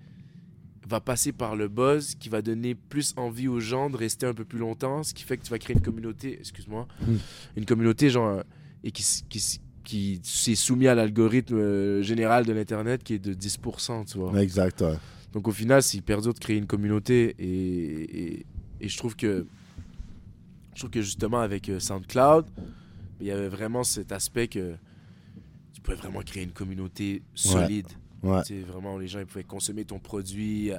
va 0.86 1.00
passer 1.00 1.32
par 1.32 1.56
le 1.56 1.68
buzz 1.68 2.14
qui 2.16 2.28
va 2.28 2.42
donner 2.42 2.74
plus 2.74 3.14
envie 3.16 3.48
aux 3.48 3.60
gens 3.60 3.88
de 3.88 3.96
rester 3.96 4.26
un 4.26 4.34
peu 4.34 4.44
plus 4.44 4.58
longtemps, 4.58 5.02
ce 5.02 5.14
qui 5.14 5.22
fait 5.22 5.36
que 5.38 5.44
tu 5.44 5.50
vas 5.50 5.58
créer 5.58 5.74
une 5.76 5.82
communauté, 5.82 6.38
excuse-moi, 6.38 6.86
Mm. 7.06 7.14
une 7.56 7.64
communauté 7.64 8.10
genre 8.10 8.28
euh, 8.28 8.42
et 8.84 8.90
qui 8.90 9.04
qui, 9.28 9.60
qui 9.84 10.20
s'est 10.22 10.54
soumis 10.54 10.86
à 10.88 10.94
l'algorithme 10.94 11.56
euh, 11.56 12.02
général 12.02 12.44
de 12.46 12.52
l'internet 12.52 13.02
qui 13.02 13.14
est 13.14 13.18
de 13.18 13.34
10%, 13.34 14.06
tu 14.10 14.18
vois. 14.18 14.40
Exact, 14.42 14.80
ouais. 14.82 14.94
Donc 15.32 15.48
au 15.48 15.52
final, 15.52 15.82
c'est 15.82 15.96
hyper 15.98 16.20
dur 16.20 16.34
de 16.34 16.38
créer 16.38 16.56
une 16.58 16.66
communauté 16.66 17.34
et, 17.38 18.22
et, 18.34 18.46
et 18.80 18.88
je 18.88 18.96
trouve 18.98 19.16
que 19.16 19.46
je 20.74 20.78
trouve 20.80 20.90
que 20.90 21.02
justement 21.02 21.40
avec 21.40 21.68
euh, 21.68 21.78
SoundCloud, 21.80 22.46
il 23.20 23.26
y 23.26 23.30
avait 23.30 23.48
vraiment 23.48 23.84
cet 23.84 24.10
aspect 24.12 24.48
que 24.48 24.74
tu 25.74 25.80
pouvais 25.82 25.96
vraiment 25.96 26.20
créer 26.22 26.42
une 26.44 26.52
communauté 26.52 27.22
solide. 27.34 27.86
Ouais. 28.22 28.42
Tu 28.42 28.54
sais, 28.54 28.60
vraiment, 28.60 28.98
les 28.98 29.08
gens 29.08 29.20
ils 29.20 29.26
pouvaient 29.26 29.42
consommer 29.44 29.84
ton 29.84 29.98
produit 29.98 30.70
euh, 30.72 30.78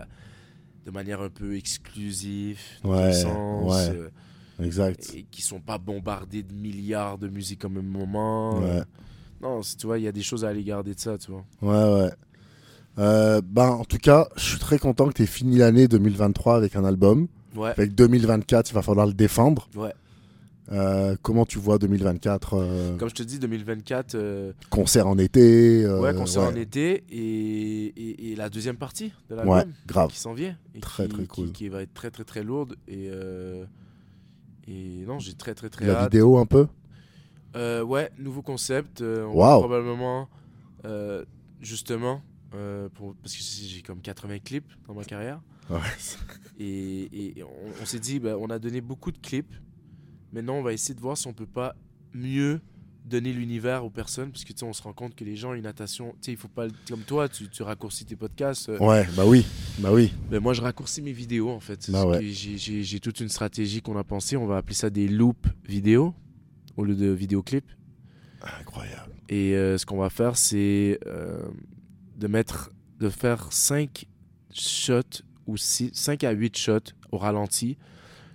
de 0.86 0.92
manière 0.92 1.22
un 1.22 1.30
peu 1.30 1.56
exclusive, 1.56 2.60
dans 2.84 2.92
Ouais, 2.96 3.04
un 3.04 3.12
sens, 3.14 3.72
ouais. 3.72 3.96
euh, 3.98 4.10
Exact. 4.62 5.12
et 5.16 5.26
qui 5.32 5.42
sont 5.42 5.60
pas 5.60 5.78
bombardés 5.78 6.44
de 6.44 6.54
milliards 6.54 7.18
de 7.18 7.28
musique 7.28 7.66
en 7.66 7.70
même 7.70 7.88
moment. 7.88 8.60
Ouais. 8.60 8.70
Euh, 8.70 8.84
Non, 9.42 9.62
tu 9.62 9.88
vois, 9.88 9.98
il 10.00 10.04
y 10.04 10.08
a 10.08 10.12
des 10.12 10.22
choses 10.24 10.46
à 10.46 10.50
aller 10.50 10.64
garder 10.64 10.94
de 10.94 11.00
ça, 11.00 11.18
tu 11.18 11.32
vois. 11.32 11.44
Ouais, 11.62 12.02
ouais. 12.04 12.12
Euh, 13.00 13.42
ben, 13.44 13.70
en 13.70 13.84
tout 13.86 13.98
cas, 13.98 14.28
je 14.36 14.42
suis 14.44 14.60
très 14.60 14.78
content 14.78 15.08
que 15.08 15.14
tu 15.14 15.24
aies 15.24 15.28
fini 15.28 15.58
l'année 15.58 15.88
2023 15.88 16.56
avec 16.56 16.76
un 16.76 16.86
album. 16.86 17.28
Ouais, 17.56 17.70
Avec 17.72 17.94
2024, 17.96 18.70
il 18.70 18.74
va 18.74 18.82
falloir 18.82 19.06
le 19.08 19.14
défendre. 19.14 19.68
ouais. 19.76 19.94
Euh, 20.72 21.18
comment 21.22 21.46
tu 21.46 21.60
vois 21.60 21.78
2024 21.78 22.54
euh, 22.56 22.98
Comme 22.98 23.10
je 23.10 23.16
te 23.16 23.22
dis, 23.24 23.38
2024, 23.38 24.16
euh, 24.16 24.54
Concert 24.70 25.08
en 25.08 25.18
été 25.18 25.86
ouais, 25.86 26.14
concert 26.16 26.44
en 26.44 26.56
été 26.56 27.04
et, 27.12 27.86
et, 27.88 28.32
et 28.32 28.36
la 28.38 28.50
deuxième 28.50 28.78
partie 28.78 29.12
de 29.30 29.36
l'album 29.36 29.56
Ouais, 29.58 29.66
grave. 29.86 30.10
qui 30.10 30.18
s'en 30.18 30.34
vient. 30.34 30.56
Et 30.74 30.80
Très, 30.80 31.04
qui, 31.10 31.14
très 31.16 31.22
qui- 31.24 31.28
cool. 31.28 31.52
Qui, 31.52 31.68
va 31.68 31.82
être 31.82 31.94
très, 31.94 32.12
très, 32.12 32.24
très 32.24 32.44
lourde. 32.44 32.78
Et, 32.88 33.10
et 34.68 35.04
non, 35.06 35.20
j'ai 35.20 35.34
très, 35.34 35.54
très, 35.54 35.70
très 35.70 35.86
La 35.86 36.02
hâte. 36.04 36.12
vidéo 36.12 36.38
un 36.38 36.46
peu 36.46 36.68
Euh, 37.56 37.84
ouais, 37.84 38.12
nouveau 38.18 38.42
concept. 38.42 39.02
euh, 39.02 39.26
on 39.26 39.34
Wow. 39.34 39.40
va 39.40 39.60
probablement, 39.60 40.30
euh, 40.86 41.24
justement, 41.62 42.22
euh, 42.56 42.90
pour, 42.90 43.16
parce 43.16 43.36
que 43.36 43.42
j'ai 43.44 43.82
comme 43.82 44.02
80 44.02 44.40
clips 44.40 44.72
dans 44.88 44.94
ma 44.94 45.04
carrière. 45.04 45.42
Ouais. 45.70 45.80
Et, 46.60 47.38
et 47.38 47.44
on, 47.44 47.48
on 47.82 47.86
s'est 47.86 48.00
dit, 48.00 48.20
ben, 48.20 48.36
on 48.40 48.50
a 48.50 48.60
donné 48.60 48.82
beaucoup 48.82 49.12
de 49.12 49.18
clips. 49.18 49.54
Maintenant, 50.32 50.56
on 50.56 50.64
va 50.64 50.74
essayer 50.74 50.96
de 50.96 51.00
voir 51.00 51.18
si 51.18 51.28
on 51.28 51.34
peut 51.34 51.46
pas 51.46 51.76
mieux 52.14 52.60
donner 53.06 53.34
l'univers 53.34 53.84
aux 53.86 53.90
personnes. 53.90 54.32
Parce 54.32 54.44
que 54.44 54.54
tu 54.54 54.60
sais, 54.60 54.66
on 54.66 54.74
se 54.74 54.82
rend 54.82 54.94
compte 54.94 55.16
que 55.16 55.24
les 55.24 55.36
gens 55.36 55.54
une 55.54 55.66
attention. 55.66 56.12
Tu 56.14 56.18
sais, 56.28 56.32
il 56.32 56.38
faut 56.38 56.48
pas. 56.48 56.68
Comme 56.88 57.02
toi, 57.02 57.28
tu, 57.30 57.48
tu 57.50 57.64
raccourcis 57.64 58.06
tes 58.06 58.16
podcasts. 58.16 58.70
euh, 58.70 58.78
Ouais, 58.80 59.08
bah 59.16 59.24
oui. 59.26 59.46
Bah 59.80 59.92
oui. 59.92 60.14
ben, 60.30 60.40
moi, 60.40 60.54
je 60.54 60.62
raccourcis 60.62 61.02
mes 61.02 61.12
vidéos 61.14 61.50
en 61.50 61.60
fait. 61.60 61.90
Bah 61.92 62.06
ouais. 62.06 62.24
j'ai- 62.24 63.00
toute 63.00 63.20
une 63.20 63.30
stratégie 63.30 63.82
qu'on 63.82 63.98
a 63.98 64.04
pensée. 64.04 64.38
On 64.38 64.46
va 64.48 64.58
appeler 64.58 64.76
ça 64.76 64.90
des 64.90 65.08
loops 65.08 65.50
vidéo 65.66 66.14
au 66.78 66.84
lieu 66.86 66.96
de 66.96 67.08
vidéoclips. 67.08 67.70
Incroyable. 68.60 69.12
Et 69.30 69.56
euh, 69.56 69.78
ce 69.78 69.86
qu'on 69.86 69.98
va 69.98 70.10
faire, 70.10 70.36
c'est 70.38 71.00
euh, 71.08 71.42
de 72.18 72.28
mettre, 72.28 72.72
de 73.00 73.10
faire 73.10 73.52
5 73.54 74.06
shots 74.54 75.24
ou 75.48 75.56
5 75.58 76.24
à 76.24 76.32
8 76.32 76.58
shots 76.58 76.94
au 77.12 77.18
ralenti 77.18 77.78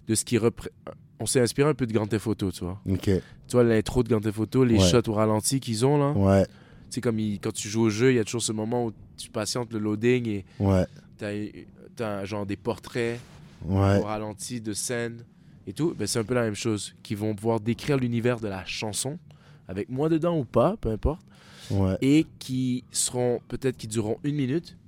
de 0.07 0.15
ce 0.15 0.25
qui 0.25 0.39
représente. 0.39 0.73
On 1.21 1.27
s'est 1.27 1.41
inspiré 1.41 1.69
un 1.69 1.75
peu 1.75 1.87
de 1.87 1.93
Grand 1.93 2.07
Theft 2.07 2.27
Auto, 2.29 2.53
tu 2.53 2.65
vois. 2.65 2.81
Ok. 2.89 3.03
Tu 3.05 3.21
vois 3.53 3.65
l'intro 3.65 4.03
de 4.03 4.09
Grand 4.09 4.21
Theft 4.21 4.39
Auto, 4.39 4.65
les 4.65 4.79
Ouais. 4.79 4.89
shots 4.89 5.09
au 5.09 5.15
ralenti 5.15 5.59
qu'ils 5.61 5.85
ont 5.85 5.99
là. 5.99 6.13
Ouais, 6.13 6.45
Tu 6.47 6.95
sais, 6.95 7.01
comme 7.03 7.19
il- 7.19 7.39
quand 7.41 7.53
tu 7.53 7.69
joues 7.69 7.83
au 7.83 7.91
jeu, 7.91 8.13
il 8.13 8.17
y 8.17 8.19
a 8.19 8.25
toujours 8.25 8.41
ce 8.43 8.53
moment 8.53 8.87
où 8.87 8.93
tu 9.17 9.29
patientes 9.31 9.73
le 9.73 9.79
loading 9.79 10.27
et 10.29 10.45
ouais, 10.61 10.87
t'as 11.19 12.19
as 12.21 12.25
genre 12.25 12.47
des 12.47 12.57
portraits 12.57 13.21
ouais. 13.67 13.99
au 13.99 14.05
ralenti 14.05 14.61
de 14.61 14.73
scènes 14.73 15.25
et 15.67 15.73
tout. 15.73 15.95
Ben, 15.99 16.07
c'est 16.07 16.19
un 16.21 16.25
peu 16.25 16.35
la 16.35 16.43
même 16.45 16.55
chose. 16.55 16.95
Qui 17.03 17.15
vont 17.15 17.35
pouvoir 17.35 17.61
décrire 17.61 17.97
l'univers 17.99 18.39
de 18.41 18.49
la 18.49 18.65
chanson 18.65 19.19
avec 19.67 19.91
moi 19.91 20.09
dedans 20.09 20.39
ou 20.39 20.45
pas, 20.45 20.77
peu 20.81 20.91
importe. 20.91 21.23
Ouais. 21.71 21.99
et 22.01 22.25
qui 22.39 22.83
seront 22.93 23.43
peut-être 23.49 23.77
qui 23.77 23.89
dureront 23.89 24.17
une 24.25 24.37
minute 24.37 24.79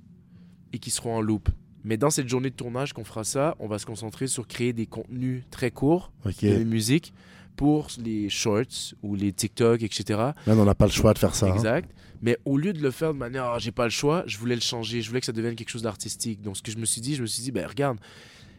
et 0.73 0.79
qui 0.79 0.89
seront 0.89 1.15
en 1.17 1.21
loop. 1.21 1.47
Mais 1.83 1.97
dans 1.97 2.09
cette 2.09 2.27
journée 2.29 2.49
de 2.49 2.55
tournage 2.55 2.93
qu'on 2.93 3.03
fera 3.03 3.23
ça, 3.23 3.55
on 3.59 3.67
va 3.67 3.79
se 3.79 3.85
concentrer 3.85 4.27
sur 4.27 4.47
créer 4.47 4.73
des 4.73 4.85
contenus 4.85 5.43
très 5.51 5.71
courts 5.71 6.11
Ok. 6.25 6.43
de 6.43 6.63
musique 6.63 7.13
pour 7.55 7.87
les 8.03 8.29
shorts 8.29 8.93
ou 9.03 9.15
les 9.15 9.33
TikTok, 9.33 9.81
etc. 9.83 10.03
Là, 10.19 10.33
on 10.47 10.65
n'a 10.65 10.75
pas 10.75 10.85
le 10.85 10.91
choix 10.91 11.13
de 11.13 11.19
faire 11.19 11.35
ça. 11.35 11.47
hein. 11.47 11.53
Exact. 11.55 11.91
Mais 12.21 12.37
au 12.45 12.57
lieu 12.57 12.71
de 12.73 12.79
le 12.81 12.91
faire 12.91 13.13
de 13.13 13.17
manière, 13.19 13.45
Ah, 13.45 13.57
j'ai 13.59 13.71
pas 13.71 13.83
le 13.85 13.89
choix, 13.89 14.23
je 14.27 14.37
voulais 14.37 14.55
le 14.55 14.61
changer. 14.61 15.01
Je 15.01 15.09
voulais 15.09 15.19
que 15.19 15.25
ça 15.25 15.31
devienne 15.31 15.55
quelque 15.55 15.69
chose 15.69 15.81
d'artistique. 15.81 16.41
Donc, 16.41 16.55
ce 16.57 16.61
que 16.61 16.71
je 16.71 16.77
me 16.77 16.85
suis 16.85 17.01
dit, 17.01 17.15
je 17.15 17.21
me 17.23 17.27
suis 17.27 17.41
dit, 17.43 17.51
ben 17.51 17.65
regarde, 17.67 17.97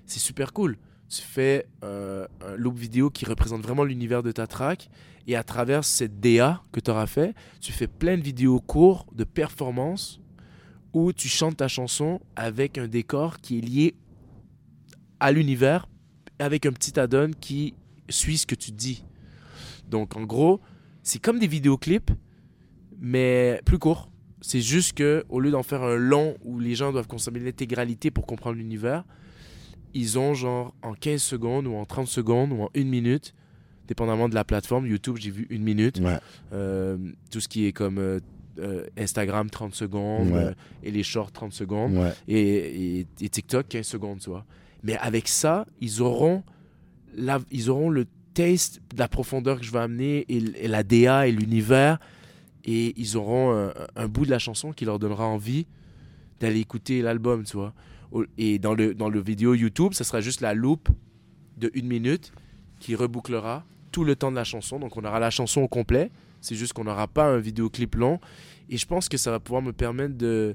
c'est 0.07 0.19
super 0.21 0.53
cool. 0.53 0.77
Tu 1.09 1.23
fais 1.23 1.67
euh, 1.85 2.27
un 2.47 2.57
loop 2.57 2.77
vidéo 2.77 3.11
qui 3.11 3.25
représente 3.25 3.63
vraiment 3.63 3.85
l'univers 3.85 4.23
de 4.23 4.33
ta 4.33 4.47
track. 4.47 4.89
Et 5.29 5.37
à 5.37 5.45
travers 5.45 5.85
cette 5.85 6.19
DA 6.19 6.61
que 6.73 6.81
tu 6.81 6.91
auras 6.91 7.07
fait, 7.07 7.35
tu 7.61 7.71
fais 7.73 7.87
plein 7.87 8.17
de 8.17 8.23
vidéos 8.23 8.59
courts 8.61 9.07
de 9.15 9.23
performance 9.25 10.19
où 10.93 11.13
tu 11.13 11.29
chantes 11.29 11.57
ta 11.59 11.69
chanson 11.69 12.21
avec 12.37 12.79
un 12.79 12.87
décor 12.87 13.39
qui 13.41 13.59
est 13.59 13.61
lié 13.61 13.95
à 15.21 15.33
l'univers, 15.33 15.89
avec 16.39 16.67
un 16.67 16.73
petit 16.73 16.99
add-on 16.99 17.31
qui 17.41 17.75
suit 18.09 18.39
ce 18.39 18.47
que 18.47 18.55
tu 18.55 18.73
dis. 18.73 19.05
Donc, 19.89 20.17
en 20.17 20.23
gros, 20.23 20.61
c'est 21.03 21.21
comme 21.21 21.39
des 21.39 21.47
vidéoclips, 21.47 22.11
mais 23.01 23.61
plus 23.65 23.79
courts. 23.79 24.11
C'est 24.41 24.61
juste 24.61 24.95
que 24.95 25.25
au 25.29 25.39
lieu 25.39 25.51
d'en 25.51 25.63
faire 25.63 25.83
un 25.83 25.97
long 25.97 26.37
où 26.43 26.59
les 26.59 26.75
gens 26.75 26.91
doivent 26.91 27.07
consommer 27.07 27.39
l'intégralité 27.39 28.11
pour 28.11 28.27
comprendre 28.27 28.57
l'univers, 28.57 29.05
ils 29.95 30.19
ont 30.19 30.35
genre 30.35 30.75
en 30.83 30.95
15 30.95 31.23
secondes 31.23 31.67
ou 31.67 31.75
en 31.75 31.85
30 31.85 32.09
secondes 32.09 32.53
ou 32.53 32.63
en 32.63 32.71
1 32.75 32.85
minute 32.85 33.35
dépendamment 33.89 34.29
de 34.29 34.35
la 34.35 34.45
plateforme. 34.45 34.87
YouTube, 34.87 35.17
j'ai 35.19 35.31
vu 35.31 35.47
une 35.51 35.63
minute. 35.63 36.01
Ouais. 36.01 36.19
Euh, 36.53 36.97
tout 37.31 37.41
ce 37.41 37.49
qui 37.49 37.67
est 37.67 37.73
comme 37.73 37.99
euh, 37.99 38.21
euh, 38.59 38.87
Instagram, 38.99 39.49
30 39.51 39.75
secondes. 39.75 40.31
Ouais. 40.31 40.45
euh, 40.45 40.53
et 40.83 40.91
les 40.91 41.03
shorts, 41.03 41.33
30 41.33 41.53
secondes. 41.53 41.95
Ouais. 41.97 42.13
Et, 42.29 42.99
et- 43.01 43.07
et 43.21 43.29
TikTok, 43.29 43.69
15 43.69 43.87
secondes, 43.87 44.21
tu 44.21 44.31
vois. 44.31 44.45
Mais 44.83 44.97
avec 44.99 45.29
ça, 45.29 45.67
ils 45.81 46.03
auront, 46.03 46.43
la, 47.17 47.39
ils 47.51 47.71
auront 47.71 47.89
le 47.91 48.07
taste 48.35 48.81
de 48.95 48.99
la 48.99 49.09
profondeur 49.09 49.59
que 49.61 49.65
je 49.65 49.71
vais 49.73 49.79
amener 49.79 50.25
et, 50.29 50.41
la 50.69 50.83
DA 50.83 51.27
et 51.29 51.33
l'univers. 51.33 51.99
Et 52.65 52.93
ils 52.97 53.17
auront 53.17 53.53
un, 53.57 53.73
un 53.97 54.09
bout 54.09 54.25
de 54.25 54.31
la 54.31 54.39
chanson 54.39 54.73
qui 54.73 54.85
leur 54.85 54.99
donnera 54.99 55.27
envie 55.27 55.67
d'aller 56.41 56.61
écouter 56.61 57.03
l'album, 57.03 57.45
tu 57.45 57.57
vois. 57.57 57.73
Et 58.39 58.59
dans 58.59 58.75
le, 58.75 58.95
dans 58.95 59.09
le 59.09 59.21
vidéo 59.21 59.55
YouTube, 59.55 59.93
ça 59.95 60.05
sera 60.05 60.21
juste 60.21 60.41
la 60.41 60.55
loupe 60.55 60.89
de 61.57 61.71
une 61.75 61.87
minute 61.87 62.33
qui 62.79 62.95
rebouclera 62.95 63.65
tout 63.93 64.05
le 64.05 64.17
temps 64.17 64.31
de 64.31 64.37
la 64.37 64.45
chanson. 64.45 64.79
Donc 64.79 64.97
on 64.97 65.05
aura 65.05 65.21
la 65.21 65.31
chanson 65.31 65.61
au 65.63 65.69
complet. 65.69 66.11
C'est 66.43 66.55
juste 66.57 66.75
qu'on 66.75 66.85
n'aura 66.85 67.09
pas 67.09 67.25
un 67.25 67.39
vidéoclip 67.39 67.95
long. 67.95 68.21
Et 68.69 68.77
je 68.77 68.85
pense 68.87 69.09
que 69.09 69.17
ça 69.17 69.31
va 69.31 69.41
pouvoir 69.41 69.63
me 69.63 69.73
permettre 69.73 70.15
de 70.19 70.55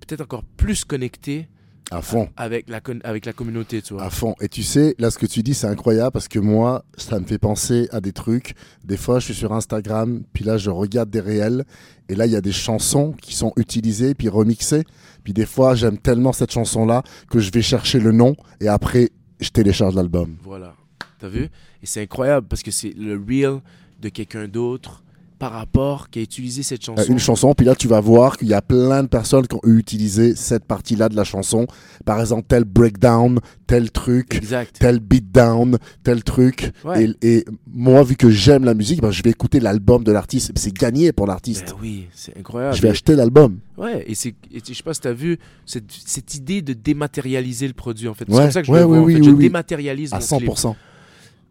peut-être 0.00 0.20
encore 0.20 0.44
plus 0.44 0.84
connecter 0.84 1.48
À 1.90 2.02
fond. 2.02 2.28
avec 2.36 2.68
la, 2.68 2.80
avec 3.04 3.24
la 3.24 3.32
communauté, 3.32 3.80
tu 3.80 3.94
vois. 3.94 4.02
À 4.04 4.10
fond. 4.10 4.34
Et 4.40 4.48
tu 4.48 4.62
sais, 4.62 4.94
là, 4.98 5.10
ce 5.10 5.18
que 5.18 5.26
tu 5.26 5.42
dis, 5.42 5.54
c'est 5.54 5.66
incroyable 5.66 6.10
parce 6.12 6.28
que 6.28 6.38
moi, 6.38 6.84
ça 6.96 7.18
me 7.20 7.24
fait 7.26 7.38
penser 7.38 7.88
à 7.92 8.00
des 8.00 8.12
trucs. 8.12 8.54
Des 8.84 8.96
fois, 8.96 9.18
je 9.20 9.26
suis 9.26 9.34
sur 9.34 9.52
Instagram, 9.52 10.22
puis 10.32 10.44
là, 10.44 10.58
je 10.58 10.70
regarde 10.70 11.10
des 11.10 11.20
réels, 11.20 11.64
et 12.08 12.14
là, 12.14 12.26
il 12.26 12.32
y 12.32 12.36
a 12.36 12.40
des 12.40 12.52
chansons 12.52 13.12
qui 13.22 13.34
sont 13.34 13.52
utilisées, 13.56 14.14
puis 14.14 14.28
remixées. 14.28 14.84
Puis 15.24 15.32
des 15.32 15.46
fois, 15.46 15.74
j'aime 15.74 15.98
tellement 15.98 16.32
cette 16.32 16.52
chanson-là 16.52 17.02
que 17.30 17.38
je 17.38 17.50
vais 17.52 17.62
chercher 17.62 18.00
le 18.00 18.12
nom, 18.12 18.34
et 18.60 18.68
après, 18.68 19.10
je 19.40 19.50
télécharge 19.50 19.94
l'album. 19.94 20.36
Voilà. 20.42 20.74
T'as 21.18 21.28
vu? 21.28 21.44
Et 21.82 21.86
c'est 21.86 22.00
incroyable 22.02 22.46
parce 22.48 22.62
que 22.62 22.70
c'est 22.70 22.94
le 22.96 23.14
real 23.28 23.60
de 24.00 24.08
quelqu'un 24.08 24.48
d'autre 24.48 25.02
par 25.38 25.52
rapport 25.52 26.10
qui 26.10 26.18
a 26.18 26.22
utilisé 26.22 26.64
cette 26.64 26.80
Euh, 26.88 26.96
chanson. 26.96 27.12
Une 27.12 27.18
chanson, 27.20 27.54
puis 27.54 27.64
là, 27.64 27.76
tu 27.76 27.86
vas 27.86 28.00
voir 28.00 28.36
qu'il 28.36 28.48
y 28.48 28.54
a 28.54 28.60
plein 28.60 29.04
de 29.04 29.08
personnes 29.08 29.46
qui 29.46 29.54
ont 29.54 29.60
utilisé 29.62 30.34
cette 30.34 30.64
partie-là 30.64 31.08
de 31.08 31.14
la 31.14 31.22
chanson. 31.22 31.68
Par 32.04 32.18
exemple, 32.20 32.46
tel 32.48 32.64
breakdown, 32.64 33.38
tel 33.68 33.92
truc. 33.92 34.34
Exact. 34.34 34.76
tel 34.80 34.98
beatdown, 34.98 35.78
tel 36.02 36.24
truc. 36.24 36.72
Ouais. 36.84 37.14
Et, 37.22 37.36
et 37.36 37.44
moi, 37.72 38.02
vu 38.02 38.16
que 38.16 38.30
j'aime 38.30 38.64
la 38.64 38.74
musique, 38.74 39.00
ben, 39.00 39.12
je 39.12 39.22
vais 39.22 39.30
écouter 39.30 39.60
l'album 39.60 40.02
de 40.02 40.10
l'artiste. 40.10 40.50
C'est 40.56 40.74
gagné 40.74 41.12
pour 41.12 41.28
l'artiste. 41.28 41.66
Ben 41.68 41.76
oui, 41.82 42.06
c'est 42.12 42.36
incroyable. 42.36 42.74
je 42.74 42.82
vais 42.82 42.88
acheter 42.88 43.14
l'album. 43.14 43.60
Ouais, 43.76 44.04
et 44.08 44.14
et 44.14 44.60
je 44.68 44.74
sais 44.74 44.82
pas 44.82 44.92
si 44.94 45.00
t'as 45.02 45.12
vu 45.12 45.38
cette, 45.66 45.84
cette 45.92 46.34
idée 46.34 46.62
de 46.62 46.72
dématérialiser 46.72 47.68
le 47.68 47.74
produit 47.74 48.08
en 48.08 48.14
fait. 48.14 48.24
C'est 48.28 48.34
Ouais, 48.34 48.42
comme 48.42 48.50
ça 48.50 48.60
que 48.62 48.66
je 48.66 48.72
ouais, 48.72 48.80
le 48.80 48.86
vois. 48.86 48.98
oui, 49.02 49.02
en 49.04 49.06
fait. 49.18 49.20
oui, 49.20 49.24
je 49.26 49.30
oui, 49.30 49.42
dématérialise 49.44 50.12
À 50.14 50.18
mon 50.18 50.38
clip 50.38 50.50
100%. 50.50 50.74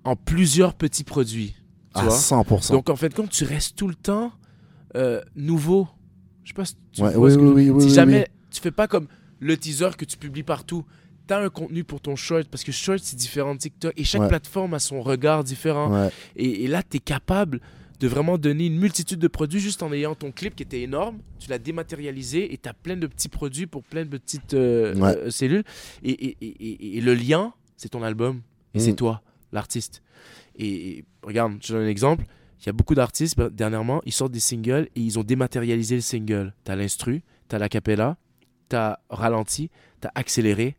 en 0.04 0.16
plusieurs 0.18 0.74
petits 0.74 1.06
produits. 1.06 1.56
Tu 1.98 2.04
À 2.04 2.06
vois 2.08 2.18
100%. 2.18 2.72
Donc 2.72 2.90
en 2.90 2.96
fait, 2.96 3.14
quand 3.14 3.28
tu 3.30 3.44
restes 3.44 3.76
tout 3.76 3.88
le 3.88 3.96
temps 3.96 4.32
euh, 4.96 5.22
nouveau, 5.36 5.88
je 6.44 6.50
sais 6.50 6.54
pas 6.54 6.66
si 6.66 6.76
tu 6.92 7.02
Ouais, 7.02 7.14
vois 7.14 7.28
oui, 7.28 7.32
ce 7.34 7.38
que 7.38 7.42
oui, 7.44 7.48
je- 7.50 7.54
oui, 7.54 7.70
oui, 7.72 7.82
si 7.82 7.88
oui, 7.90 7.94
jamais 7.94 8.28
tu 8.52 8.62
fais 8.62 8.72
pas 8.72 8.88
comme 8.88 9.08
le 9.40 9.58
teaser 9.58 9.90
que 9.98 10.06
tu 10.06 10.18
publies 10.18 10.44
partout. 10.44 10.86
T'as 11.28 11.44
un 11.44 11.50
contenu 11.50 11.84
pour 11.84 12.00
ton 12.00 12.16
short 12.16 12.48
parce 12.50 12.64
que 12.64 12.72
short 12.72 13.00
c'est 13.04 13.18
différent 13.18 13.54
de 13.54 13.60
TikTok 13.60 13.94
et 13.98 14.04
chaque 14.06 14.22
Ouais. 14.22 14.28
plateforme 14.30 14.74
a 14.74 14.80
son 14.80 15.02
regard 15.02 15.44
différent. 15.44 15.92
Ouais. 15.92 16.10
Et, 16.38 16.64
et 16.64 16.68
là, 16.68 16.82
tu 16.84 16.98
es 16.98 17.00
capable 17.02 17.60
de 18.00 18.08
vraiment 18.08 18.38
donner 18.38 18.68
une 18.68 18.78
multitude 18.78 19.20
de 19.20 19.28
produits 19.28 19.60
juste 19.60 19.82
en 19.84 19.92
ayant 19.92 20.14
ton 20.16 20.32
clip 20.32 20.56
qui 20.56 20.64
était 20.64 20.82
énorme. 20.82 21.18
Tu 21.40 21.50
l'as 21.50 21.58
dématérialisé 21.60 22.54
et 22.54 22.58
tu 22.58 22.70
as 22.70 22.74
plein 22.74 22.96
de 22.96 23.08
petits 23.08 23.28
produits 23.28 23.66
pour 23.68 23.84
plein 23.84 24.06
de 24.06 24.10
petites 24.10 24.54
euh, 24.54 24.94
euh, 24.96 25.30
cellules. 25.32 25.64
Et, 26.04 27.02
le 27.02 27.14
lien, 27.14 27.54
c'est 27.76 27.90
ton 27.90 28.04
album 28.04 28.42
et 28.74 28.78
Mm. 28.78 28.82
c'est 28.82 28.94
toi, 28.94 29.22
l'artiste. 29.52 30.02
Et, 30.58 30.98
et 31.00 31.06
regarde, 31.24 31.54
je 31.62 31.68
te 31.68 31.74
donne 31.74 31.84
un 31.84 31.90
exemple. 31.90 32.26
Il 32.62 32.66
y 32.66 32.70
a 32.70 32.74
beaucoup 32.74 32.96
d'artistes, 32.96 33.38
ben, 33.38 33.50
dernièrement, 33.50 34.02
ils 34.06 34.12
sortent 34.12 34.32
des 34.32 34.40
singles 34.40 34.90
et 34.96 35.02
ils 35.02 35.20
ont 35.20 35.24
dématérialisé 35.24 35.96
le 35.96 36.02
single. 36.02 36.54
Tu 36.66 36.72
as 36.72 36.76
l'instru, 36.76 37.24
tu 37.50 37.56
as 37.56 37.60
la 37.60 37.70
capella, 37.70 38.18
tu 38.70 38.76
as 38.76 39.00
ralenti, 39.10 39.70
tu 40.02 40.08
as 40.08 40.12
accéléré. 40.16 40.76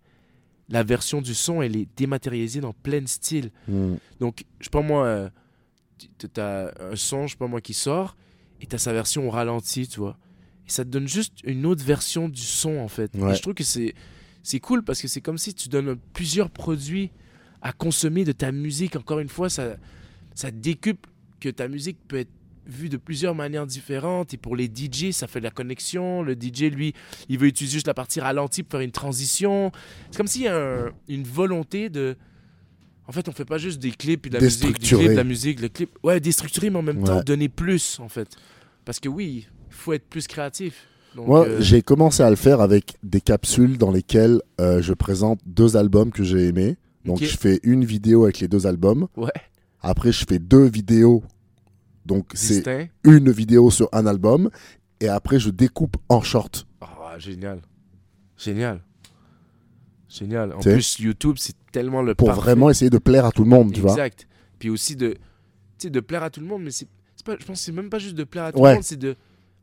La 0.68 0.82
version 0.82 1.22
du 1.22 1.34
son, 1.34 1.62
elle 1.62 1.76
est 1.76 1.88
dématérialisée 1.96 2.60
dans 2.60 2.74
plein 2.74 3.00
de 3.00 3.08
styles. 3.08 3.50
Mm. 3.68 3.94
Donc, 4.20 4.44
je 4.58 4.64
sais 4.64 4.70
pas 4.70 4.82
moi, 4.82 5.06
euh, 5.06 5.30
tu 5.96 6.40
as 6.40 6.72
un 6.80 6.96
son, 6.96 7.26
je 7.26 7.32
sais 7.32 7.38
pas 7.38 7.46
moi, 7.46 7.60
qui 7.60 7.74
sort, 7.74 8.16
et 8.60 8.66
tu 8.66 8.74
as 8.74 8.78
sa 8.78 8.92
version 8.92 9.26
au 9.26 9.30
ralenti, 9.30 9.86
tu 9.86 10.00
vois. 10.00 10.18
Et 10.66 10.70
ça 10.70 10.84
te 10.84 10.90
donne 10.90 11.08
juste 11.08 11.38
une 11.44 11.64
autre 11.64 11.84
version 11.84 12.28
du 12.28 12.42
son, 12.42 12.78
en 12.78 12.88
fait. 12.88 13.14
Ouais. 13.14 13.32
Et 13.32 13.34
je 13.36 13.40
trouve 13.40 13.54
que 13.54 13.64
c'est 13.64 14.60
cool 14.60 14.82
parce 14.82 15.00
que 15.00 15.08
c'est 15.08 15.22
comme 15.22 15.38
si 15.38 15.54
tu 15.54 15.68
donnes 15.68 15.96
plusieurs 16.12 16.50
produits 16.50 17.10
à 17.62 17.72
consommer 17.72 18.24
de 18.24 18.32
ta 18.32 18.52
musique. 18.52 18.96
Encore 18.96 19.18
une 19.20 19.28
fois, 19.28 19.48
ça, 19.50 19.76
ça 20.34 20.50
décuple 20.50 21.08
que 21.40 21.48
ta 21.48 21.68
musique 21.68 21.98
peut 22.08 22.18
être 22.18 22.30
vue 22.66 22.88
de 22.90 22.96
plusieurs 22.98 23.34
manières 23.34 23.66
différentes. 23.66 24.34
Et 24.34 24.36
pour 24.36 24.54
les 24.54 24.66
DJ, 24.66 25.10
ça 25.12 25.26
fait 25.26 25.38
de 25.40 25.44
la 25.44 25.50
connexion. 25.50 26.22
Le 26.22 26.34
DJ, 26.34 26.64
lui, 26.70 26.92
il 27.28 27.38
veut 27.38 27.46
utiliser 27.46 27.74
juste 27.74 27.86
la 27.86 27.94
partie 27.94 28.20
ralentie 28.20 28.62
pour 28.62 28.72
faire 28.72 28.80
une 28.84 28.90
transition. 28.92 29.72
C'est 30.10 30.16
comme 30.18 30.26
s'il 30.26 30.42
y 30.42 30.48
a 30.48 30.56
un- 30.56 30.90
une 31.08 31.24
volonté 31.24 31.88
de... 31.88 32.16
En 33.06 33.12
fait, 33.12 33.26
on 33.26 33.32
fait 33.32 33.46
pas 33.46 33.56
juste 33.56 33.78
des 33.80 33.90
clips 33.90 34.26
et 34.26 34.28
de 34.28 34.34
la 34.34 34.40
musique, 34.42 34.60
du 34.60 34.66
Déstructurer. 34.66 35.00
clip, 35.04 35.10
de 35.12 35.16
la 35.16 35.24
musique, 35.24 35.60
le 35.60 35.68
clip. 35.70 35.98
Ouais, 36.02 36.20
déstructurer, 36.20 36.68
mais 36.68 36.78
en 36.78 36.82
même 36.82 37.02
temps, 37.02 37.22
donner 37.22 37.48
plus, 37.48 37.98
en 38.00 38.08
fait. 38.10 38.28
Parce 38.84 39.00
que 39.00 39.08
oui, 39.08 39.46
il 39.70 39.74
faut 39.74 39.94
être 39.94 40.06
plus 40.06 40.26
créatif. 40.26 40.84
Donc, 41.16 41.26
Moi, 41.26 41.46
euh, 41.48 41.56
j'ai 41.60 41.80
commencé 41.80 42.22
à 42.22 42.28
le 42.28 42.36
faire 42.36 42.60
avec 42.60 42.96
des 43.02 43.22
capsules 43.22 43.78
dans 43.78 43.90
lesquelles 43.90 44.42
euh, 44.60 44.82
je 44.82 44.92
présente 44.92 45.40
deux 45.46 45.78
albums 45.78 46.12
que 46.12 46.22
j'ai 46.22 46.48
aimés. 46.48 46.76
Donc, 47.04 47.22
je 47.22 47.36
fais 47.36 47.60
une 47.62 47.84
vidéo 47.84 48.24
avec 48.24 48.40
les 48.40 48.48
deux 48.48 48.66
albums. 48.66 49.08
Ouais, 49.16 49.30
Après, 49.80 50.12
je 50.12 50.24
fais 50.28 50.38
deux 50.38 50.64
vidéos. 50.66 51.22
Donc, 52.04 52.30
c'est 52.34 52.90
une 53.04 53.30
vidéo 53.30 53.70
sur 53.70 53.88
un 53.92 54.06
album. 54.06 54.50
Et 55.00 55.08
après, 55.08 55.38
je 55.38 55.50
découpe 55.50 55.96
en 56.08 56.20
short. 56.22 56.66
Ah, 56.80 57.14
génial. 57.18 57.60
Génial. 58.36 58.80
Génial. 60.08 60.52
En 60.54 60.60
plus, 60.60 60.98
YouTube, 60.98 61.36
c'est 61.38 61.54
tellement 61.70 62.02
le 62.02 62.14
Pour 62.14 62.28
parfait. 62.28 62.42
vraiment 62.42 62.70
essayer 62.70 62.90
de 62.90 62.98
plaire 62.98 63.26
à 63.26 63.32
tout 63.32 63.44
le 63.44 63.50
monde, 63.50 63.72
tu 63.72 63.80
vois. 63.80 63.92
Exact. 63.92 64.26
Puis 64.58 64.70
aussi 64.70 64.96
de, 64.96 65.10
tu 65.10 65.18
sais, 65.78 65.90
de 65.90 66.00
plaire 66.00 66.22
à 66.22 66.30
tout 66.30 66.40
le 66.40 66.46
monde, 66.46 66.62
mais 66.62 66.70
c'est 66.70 66.88
c'est 67.14 67.26
pas, 67.26 67.36
je 67.38 67.44
pense 67.44 67.58
que 67.58 67.64
c'est 67.64 67.72
même 67.72 67.90
pas 67.90 67.98
juste 67.98 68.14
de 68.14 68.24
plaire 68.24 68.44
à 68.44 68.52
tout 68.52 68.58
Ouais. 68.60 68.70
le 68.70 68.74
monde, 68.76 68.84
c'est 68.84 68.96
de 68.96 69.16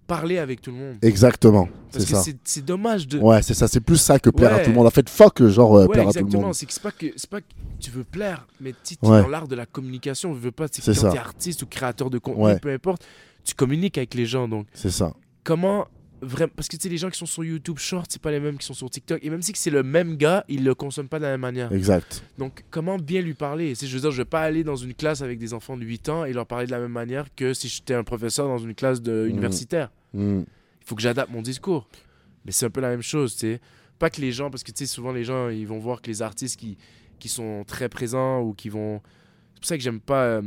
parler 0.07 0.37
avec 0.37 0.61
tout 0.61 0.71
le 0.71 0.77
monde. 0.77 0.95
Exactement. 1.01 1.67
C'est 1.91 1.99
Parce 1.99 2.05
que 2.25 2.31
ça. 2.31 2.37
c'est- 2.43 2.61
dommage 2.65 3.07
de. 3.07 3.19
Ouais, 3.19 3.41
c'est 3.41 3.53
ça. 3.53 3.67
C'est 3.67 3.79
plus 3.79 3.97
ça 3.97 4.19
que 4.19 4.29
plaire 4.29 4.53
à 4.53 4.59
tout 4.59 4.69
le 4.69 4.75
monde. 4.75 4.87
En 4.87 4.91
fait, 4.91 5.09
fuck, 5.09 5.43
genre, 5.47 5.75
euh, 5.77 5.85
Ouais, 5.85 5.93
plaire 5.93 6.07
à 6.07 6.11
tout 6.11 6.19
le 6.19 6.21
exactement. 6.25 6.43
monde. 6.47 6.51
Que 6.53 6.57
c'est 6.73 6.81
pas 6.81 6.91
que 6.91 7.05
c'est 7.15 7.29
pas 7.29 7.41
que 7.41 7.45
tu 7.79 7.91
veux 7.91 8.03
plaire, 8.03 8.45
mais 8.59 8.73
tu 8.83 8.93
es 8.95 9.07
Ouais. 9.07 9.21
dans 9.21 9.27
l'art 9.27 9.47
de 9.47 9.55
la 9.55 9.65
communication. 9.65 10.33
Tu 10.33 10.39
veux 10.39 10.51
pas. 10.51 10.65
C'est 10.71 10.83
quand 10.85 10.93
ça. 10.93 11.11
t'es 11.11 11.17
artiste 11.17 11.61
ou 11.63 11.65
créateur 11.67 12.09
de 12.09 12.17
contenu, 12.19 12.59
peu 12.59 12.69
importe, 12.73 13.03
tu 13.43 13.53
communiques 13.55 13.97
avec 13.97 14.13
les 14.13 14.25
gens. 14.25 14.47
Donc 14.47 14.67
C'est 14.73 14.91
ça. 14.91 15.13
comment 15.43 15.87
vraiment 16.25 16.51
parce 16.55 16.67
que 16.67 16.75
tu 16.75 16.83
sais 16.83 16.89
les 16.89 16.97
gens 16.97 17.09
qui 17.09 17.17
sont 17.17 17.25
sur 17.25 17.43
YouTube 17.43 17.77
Short, 17.77 18.07
c'est 18.09 18.21
pas 18.21 18.31
les 18.31 18.39
mêmes 18.39 18.57
qui 18.57 18.65
sont 18.65 18.73
sur 18.73 18.89
TikTok. 18.89 19.19
Et 19.23 19.29
même 19.29 19.41
si 19.41 19.51
c'est 19.55 19.69
le 19.69 19.83
même 19.83 20.17
gars, 20.17 20.43
ils 20.47 20.63
le 20.63 20.75
consomment 20.75 21.07
pas 21.07 21.19
de 21.19 21.23
la 21.23 21.31
même 21.31 21.41
manière. 21.41 21.71
Exact. 21.71 22.23
Donc, 22.37 22.63
comment 22.69 22.97
bien 22.97 23.21
lui 23.21 23.33
parler? 23.33 23.73
Sais, 23.75 23.87
Je 23.87 23.95
veux 23.95 24.01
dire, 24.01 24.11
je 24.11 24.17
vais 24.17 24.25
pas 24.25 24.41
aller 24.41 24.63
dans 24.63 24.75
une 24.75 24.93
classe 24.93 25.21
avec 25.21 25.39
des 25.39 25.53
enfants 25.53 25.77
de 25.77 25.83
8 25.83 26.09
ans 26.09 26.25
et 26.25 26.33
leur 26.33 26.45
parler 26.45 26.65
de 26.65 26.71
la 26.71 26.79
même 26.79 26.91
manière 26.91 27.33
que 27.35 27.53
si 27.53 27.67
j'étais 27.67 27.93
un 27.93 28.03
professeur 28.03 28.47
dans 28.47 28.57
une 28.57 28.75
classe 28.75 29.01
de 29.01 29.23
Mhm. 29.25 29.29
universitaire. 29.29 29.91
Mm. 30.13 30.39
Il 30.41 30.85
faut 30.85 30.95
que 30.95 31.01
j'adapte 31.01 31.31
mon 31.31 31.41
discours. 31.41 31.87
Mais 32.45 32.51
c'est 32.51 32.65
un 32.65 32.69
peu 32.69 32.81
la 32.81 32.89
même 32.89 33.01
chose, 33.01 33.33
tu 33.33 33.39
sais. 33.39 33.61
Pas 33.97 34.09
que 34.09 34.21
les 34.21 34.31
gens, 34.31 34.49
parce 34.51 34.63
que 34.63 34.71
tu 34.71 34.85
sais, 34.85 34.93
souvent 34.93 35.11
les 35.11 35.23
gens, 35.23 35.49
ils 35.49 35.65
vont 35.67 35.79
voir 35.79 36.01
que 36.01 36.07
les 36.07 36.21
artistes 36.21 36.59
qui, 36.59 36.77
qui 37.17 37.29
sont 37.29 37.63
très 37.65 37.89
présents 37.89 38.41
ou 38.41 38.53
qui 38.53 38.69
vont. 38.69 39.01
C'est 39.53 39.59
pour 39.61 39.65
ça 39.67 39.77
que 39.77 39.83
j'aime 39.83 39.99
pas 40.01 40.23
euh, 40.25 40.41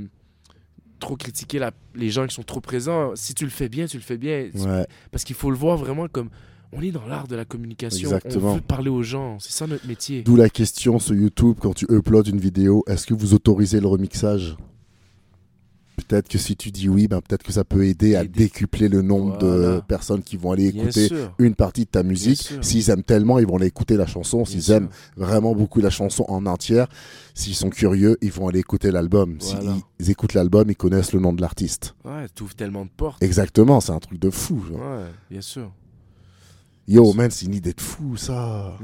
trop 0.99 1.17
critiquer 1.17 1.59
la- 1.59 1.73
les 1.95 2.11
gens 2.11 2.27
qui 2.27 2.35
sont 2.35 2.43
trop 2.43 2.61
présents. 2.61 3.13
Si 3.15 3.35
tu 3.35 3.45
le 3.45 3.51
fais 3.51 3.69
bien, 3.69 3.87
tu 3.87 3.97
le 3.97 4.03
fais 4.03 4.19
bien. 4.19 4.49
Ouais. 4.55 4.87
Parce 5.11 5.25
qu'il 5.25 5.37
faut 5.37 5.51
le 5.51 5.57
voir 5.57 5.77
vraiment 5.77 6.09
comme. 6.09 6.29
On 6.71 6.83
est 6.83 6.91
dans 6.91 7.07
l'art 7.07 7.27
de 7.29 7.35
la 7.35 7.47
communication. 7.47 8.09
Exactement. 8.11 8.53
On 8.53 8.55
veut 8.57 8.61
parler 8.61 8.91
aux 8.91 9.03
gens. 9.03 9.39
C'est 9.41 9.53
ça 9.53 9.67
notre 9.67 9.87
métier. 9.89 10.23
D'où 10.23 10.37
la 10.37 10.51
question 10.51 10.99
sur 10.99 11.15
YouTube, 11.15 11.57
quand 11.61 11.73
tu 11.75 11.87
uploads 11.91 12.25
une 12.29 12.39
vidéo, 12.39 12.85
est-ce 12.87 13.07
que 13.07 13.15
vous 13.15 13.33
autorisez 13.33 13.81
le 13.81 13.87
remixage? 13.87 14.55
Peut-être 15.99 16.29
que 16.29 16.39
si 16.39 16.57
tu 16.57 16.71
dis 16.71 16.89
oui, 16.89 17.09
ben 17.09 17.21
peut-être 17.21 17.43
que 17.43 17.53
ça 17.53 17.65
peut 17.65 17.85
aider 17.85 18.15
à 18.15 18.25
décupler 18.25 18.89
le 18.89 19.03
nombre 19.03 19.37
de 19.39 19.81
personnes 19.89 20.23
qui 20.23 20.37
vont 20.37 20.53
aller 20.53 20.67
écouter 20.69 21.09
une 21.39 21.55
partie 21.57 21.85
de 21.85 21.91
ta 21.91 22.03
musique. 22.03 22.53
S'ils 22.63 22.89
aiment 22.91 23.03
tellement, 23.03 23.39
ils 23.41 23.47
vont 23.47 23.57
aller 23.57 23.67
écouter 23.67 23.97
la 23.97 24.07
chanson. 24.07 24.45
S'ils 24.45 24.71
aiment 24.71 24.89
vraiment 25.17 25.55
beaucoup 25.55 25.81
la 25.81 25.91
chanson 25.91 26.25
en 26.29 26.47
entière, 26.47 26.87
s'ils 27.35 27.55
sont 27.57 27.69
curieux, 27.69 28.17
ils 28.23 28.31
vont 28.33 28.49
aller 28.49 28.61
écouter 28.61 28.91
l'album. 28.93 29.39
Voilà. 29.41 29.75
S'ils 30.01 30.11
écoutent 30.11 30.35
l'album, 30.35 30.71
ils 30.71 30.77
connaissent 30.77 31.13
le 31.13 31.21
nom 31.21 31.33
de 31.33 31.41
l'artiste. 31.41 31.95
Ouais, 32.05 32.27
t'ouvres 32.35 32.55
tellement 32.55 32.85
de 32.85 32.91
portes. 32.97 33.23
Exactement, 33.23 33.81
c'est 33.81 33.93
un 33.93 33.99
truc 33.99 34.21
de 34.21 34.31
fou. 34.31 34.63
genre. 34.69 34.79
Ouais, 34.81 35.05
bien 35.31 35.41
sûr. 35.41 35.71
Yo, 36.87 37.13
man, 37.13 37.31
c'est 37.31 37.47
une 37.47 37.55
idée 37.55 37.73
de 37.75 37.81
fou, 37.81 38.17
ça. 38.17 38.77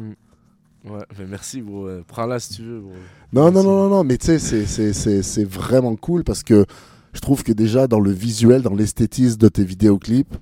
Ouais, 0.85 1.01
mais 1.19 1.27
merci, 1.27 1.63
bro. 1.63 1.87
Euh, 1.87 2.03
Prends-la 2.07 2.39
si 2.39 2.55
tu 2.57 2.63
veux, 2.63 2.81
bro. 2.81 2.93
Non, 3.33 3.45
non, 3.45 3.53
Merci. 3.53 3.67
non, 3.67 3.75
non, 3.77 3.89
non, 3.89 4.05
mais 4.05 4.19
tu 4.19 4.39
sais, 4.39 5.23
c'est 5.23 5.45
vraiment 5.49 5.97
cool 5.97 6.23
parce 6.25 6.43
que 6.43 6.67
je 7.15 7.21
trouve 7.21 7.43
que 7.43 7.53
déjà 7.53 7.87
dans 7.87 8.01
le 8.01 8.11
visuel, 8.11 8.61
dans 8.63 8.75
l'esthétisme 8.75 9.39
de 9.39 9.49
tes 9.49 9.65
vidéoclips, 9.65 10.35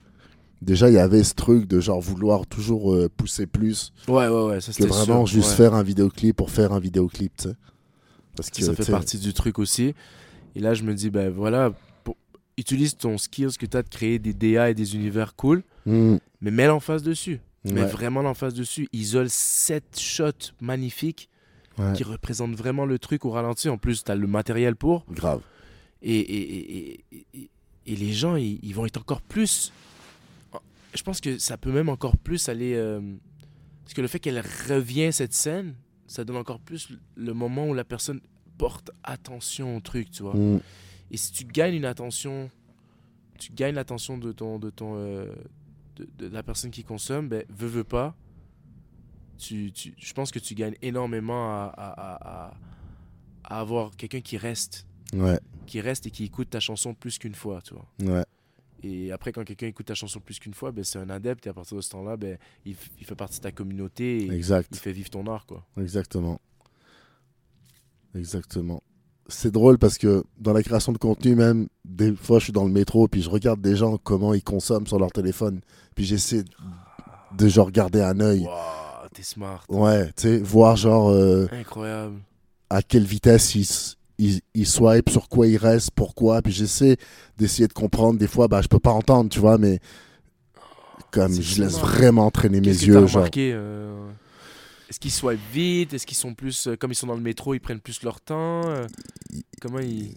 déjà 0.60 0.88
il 0.88 0.94
y 0.94 0.98
avait 0.98 1.22
ce 1.22 1.34
truc 1.34 1.66
de 1.66 1.80
genre 1.80 2.00
vouloir 2.00 2.46
toujours 2.46 2.92
euh, 2.94 3.08
pousser 3.16 3.46
plus 3.46 3.92
Ouais, 4.08 4.28
ouais, 4.28 4.44
ouais, 4.46 4.60
ça 4.60 4.68
que 4.68 4.72
c'était 4.72 4.88
vraiment 4.88 5.26
sûr, 5.26 5.36
juste 5.38 5.50
ouais. 5.50 5.56
faire 5.56 5.74
un 5.74 5.82
vidéoclip 5.82 6.36
pour 6.36 6.50
faire 6.50 6.72
un 6.72 6.80
vidéoclip, 6.80 7.32
tu 7.36 7.48
sais. 7.50 7.54
Parce 8.36 8.48
que 8.50 8.62
ça 8.64 8.74
fait 8.74 8.90
partie 8.90 9.18
du 9.18 9.34
truc 9.34 9.58
aussi. 9.58 9.94
Et 10.54 10.60
là, 10.60 10.72
je 10.74 10.82
me 10.84 10.94
dis, 10.94 11.10
ben 11.10 11.30
voilà, 11.30 11.72
pour- 12.04 12.16
utilise 12.56 12.96
ton 12.96 13.18
skills 13.18 13.56
que 13.58 13.66
tu 13.66 13.76
as 13.76 13.82
de 13.82 13.88
créer 13.88 14.18
des 14.18 14.32
DA 14.32 14.70
et 14.70 14.74
des 14.74 14.94
univers 14.94 15.34
cool, 15.36 15.62
Mm. 15.84 16.16
mais 16.40 16.50
mets 16.50 16.66
l'emphase 16.66 17.02
dessus. 17.02 17.40
Mets 17.64 17.82
Ouais. 17.82 17.86
vraiment 17.86 18.22
l'emphase 18.22 18.54
dessus. 18.54 18.88
Isole 18.92 19.28
sept 19.30 19.98
shots 19.98 20.52
magnifiques 20.60 21.28
Ouais. 21.78 21.92
qui 21.94 22.02
représentent 22.04 22.54
vraiment 22.56 22.84
le 22.86 22.98
truc 22.98 23.24
au 23.24 23.30
ralenti. 23.30 23.68
En 23.68 23.78
plus, 23.78 24.02
tu 24.04 24.10
as 24.10 24.14
le 24.14 24.26
matériel 24.26 24.76
pour. 24.76 25.04
Grave. 25.10 25.40
Et, 26.02 26.18
et, 26.18 26.76
et, 26.76 27.04
et- 27.12 27.26
et- 27.34 27.50
et 27.84 27.96
les 27.96 28.12
gens, 28.12 28.36
ils, 28.36 28.58
ils 28.62 28.74
vont 28.74 28.86
être 28.86 28.98
encore 29.00 29.22
plus. 29.22 29.72
Je 30.94 31.02
pense 31.02 31.20
que 31.20 31.38
ça 31.38 31.56
peut 31.56 31.72
même 31.72 31.88
encore 31.88 32.16
plus 32.16 32.48
aller. 32.48 32.74
euh, 32.74 33.00
parce 33.82 33.94
que 33.94 34.00
le 34.02 34.08
fait 34.08 34.20
qu'elle 34.20 34.40
revient, 34.68 35.12
cette 35.12 35.32
scène, 35.34 35.74
ça 36.06 36.24
donne 36.24 36.36
encore 36.36 36.60
plus 36.60 36.88
le 37.16 37.32
moment 37.34 37.66
où 37.68 37.74
la 37.74 37.84
personne 37.84 38.20
porte 38.58 38.90
attention 39.02 39.76
au 39.76 39.80
truc, 39.80 40.10
tu 40.10 40.22
vois. 40.22 40.36
Mm. 40.36 40.60
Et 41.10 41.16
si 41.16 41.32
tu 41.32 41.44
gagnes 41.44 41.74
une 41.74 41.84
attention, 41.84 42.50
tu 43.38 43.52
gagnes 43.52 43.74
l'attention 43.74 44.16
de 44.18 44.30
ton, 44.32 44.58
de 44.58 44.70
ton, 44.70 44.94
euh, 44.96 45.26
de, 45.96 46.08
de 46.18 46.28
la 46.28 46.42
personne 46.44 46.70
qui 46.70 46.84
consomme, 46.84 47.28
ben 47.28 47.44
veux 47.48 47.66
veux 47.68 47.84
pas. 47.84 48.14
Tu, 49.38 49.72
tu, 49.72 49.92
je 49.98 50.12
pense 50.12 50.30
que 50.30 50.38
tu 50.38 50.54
gagnes 50.54 50.76
énormément 50.82 51.50
à, 51.50 51.64
à, 51.76 51.88
à, 51.90 52.46
à- 52.48 52.54
à 53.44 53.58
avoir 53.60 53.90
quelqu'un 53.96 54.20
qui 54.20 54.36
reste, 54.36 54.86
Ouais. 55.14 55.38
qui 55.66 55.80
reste 55.80 56.06
et 56.06 56.10
qui 56.10 56.24
écoute 56.24 56.50
ta 56.50 56.60
chanson 56.60 56.94
plus 56.94 57.18
qu'une 57.18 57.34
fois, 57.34 57.60
tu 57.62 57.74
vois. 57.74 57.86
Ouais. 58.14 58.24
Et 58.84 59.12
après, 59.12 59.30
quand 59.30 59.44
quelqu'un 59.44 59.68
écoute 59.68 59.86
ta 59.86 59.94
chanson 59.94 60.18
plus 60.20 60.38
qu'une 60.40 60.54
fois, 60.54 60.72
ben 60.72 60.82
c'est 60.82 60.98
un 60.98 61.08
adepte 61.10 61.46
et 61.46 61.50
à 61.50 61.52
partir 61.52 61.76
de 61.76 61.82
ce 61.82 61.90
temps-là, 61.90 62.16
ben 62.16 62.36
il, 62.66 62.74
il 62.98 63.04
fait 63.06 63.14
partie 63.14 63.38
de 63.38 63.42
ta 63.42 63.52
communauté 63.52 64.18
et 64.18 64.24
il 64.24 64.32
Exact. 64.32 64.74
fait 64.74 64.90
vivre 64.92 65.08
ton 65.10 65.24
art, 65.26 65.46
quoi. 65.46 65.64
Exactement. 65.80 66.40
Exactement. 68.14 68.82
C'est 69.28 69.50
drôle 69.52 69.78
parce 69.78 69.98
que 69.98 70.24
dans 70.38 70.52
la 70.52 70.62
création 70.62 70.92
de 70.92 70.98
contenu, 70.98 71.34
même, 71.36 71.68
des 71.84 72.14
fois, 72.14 72.38
je 72.38 72.44
suis 72.44 72.52
dans 72.52 72.64
le 72.64 72.72
métro, 72.72 73.06
puis 73.08 73.22
je 73.22 73.30
regarde 73.30 73.60
des 73.60 73.76
gens 73.76 73.96
comment 73.98 74.34
ils 74.34 74.42
consomment 74.42 74.86
sur 74.86 74.98
leur 74.98 75.12
téléphone, 75.12 75.60
puis 75.94 76.04
j'essaie 76.04 76.44
de 77.36 77.48
genre 77.48 77.70
garder 77.70 78.02
un 78.02 78.18
œil. 78.20 78.40
Waouh, 78.44 79.08
t'es 79.14 79.22
smart. 79.22 79.64
Ouais, 79.68 80.06
tu 80.08 80.12
sais, 80.22 80.38
voir 80.38 80.76
genre 80.76 81.08
euh, 81.10 81.46
Incroyable. 81.52 82.16
à 82.68 82.82
quelle 82.82 83.04
vitesse 83.04 83.54
ils, 83.54 83.96
ils, 84.24 84.40
ils 84.54 84.66
swipe, 84.66 85.08
sur 85.10 85.28
quoi 85.28 85.46
ils 85.46 85.56
restent, 85.56 85.90
pourquoi, 85.92 86.42
puis 86.42 86.52
j'essaie 86.52 86.96
d'essayer 87.38 87.68
de 87.68 87.72
comprendre. 87.72 88.18
Des 88.18 88.28
fois, 88.28 88.48
bah, 88.48 88.60
je 88.62 88.68
peux 88.68 88.78
pas 88.78 88.92
entendre, 88.92 89.28
tu 89.30 89.40
vois, 89.40 89.58
mais 89.58 89.80
comme 91.10 91.32
je 91.40 91.62
laisse 91.62 91.74
smart. 91.74 91.86
vraiment 91.86 92.30
traîner 92.30 92.60
mes 92.60 92.74
que 92.76 92.84
yeux, 92.84 93.06
genre. 93.06 93.28
euh, 93.36 94.10
Est-ce 94.88 95.00
qu'ils 95.00 95.10
swipent 95.10 95.40
vite? 95.52 95.92
Est-ce 95.94 96.06
qu'ils 96.06 96.16
sont 96.16 96.34
plus. 96.34 96.66
euh, 96.68 96.76
comme 96.76 96.90
ils 96.92 96.94
sont 96.96 97.06
dans 97.06 97.14
le 97.14 97.20
métro, 97.20 97.54
ils 97.54 97.60
prennent 97.60 97.80
plus 97.80 98.02
leur 98.02 98.20
temps 98.20 98.62
euh, 98.66 98.86
Comment 99.60 99.78
ils. 99.80 100.16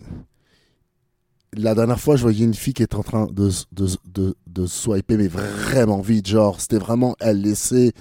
La 1.57 1.73
dernière 1.73 1.99
fois, 1.99 2.17
je 2.17 2.21
voyais 2.23 2.43
une 2.43 2.53
fille 2.53 2.73
qui 2.73 2.83
était 2.83 2.95
en 2.95 3.03
train 3.03 3.27
de, 3.27 3.49
de, 3.71 3.87
de, 4.13 4.35
de 4.47 4.65
swiper, 4.65 5.15
mais 5.17 5.27
vraiment 5.29 6.01
vite. 6.01 6.27
Genre, 6.27 6.59
c'était 6.59 6.77
vraiment, 6.79 7.15
elle 7.21 7.41
laissait 7.41 7.93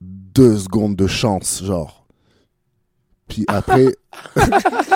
deux 0.00 0.56
secondes 0.56 0.94
de 0.94 1.06
chance, 1.08 1.64
genre. 1.64 2.06
Puis 3.28 3.44
après. 3.48 3.86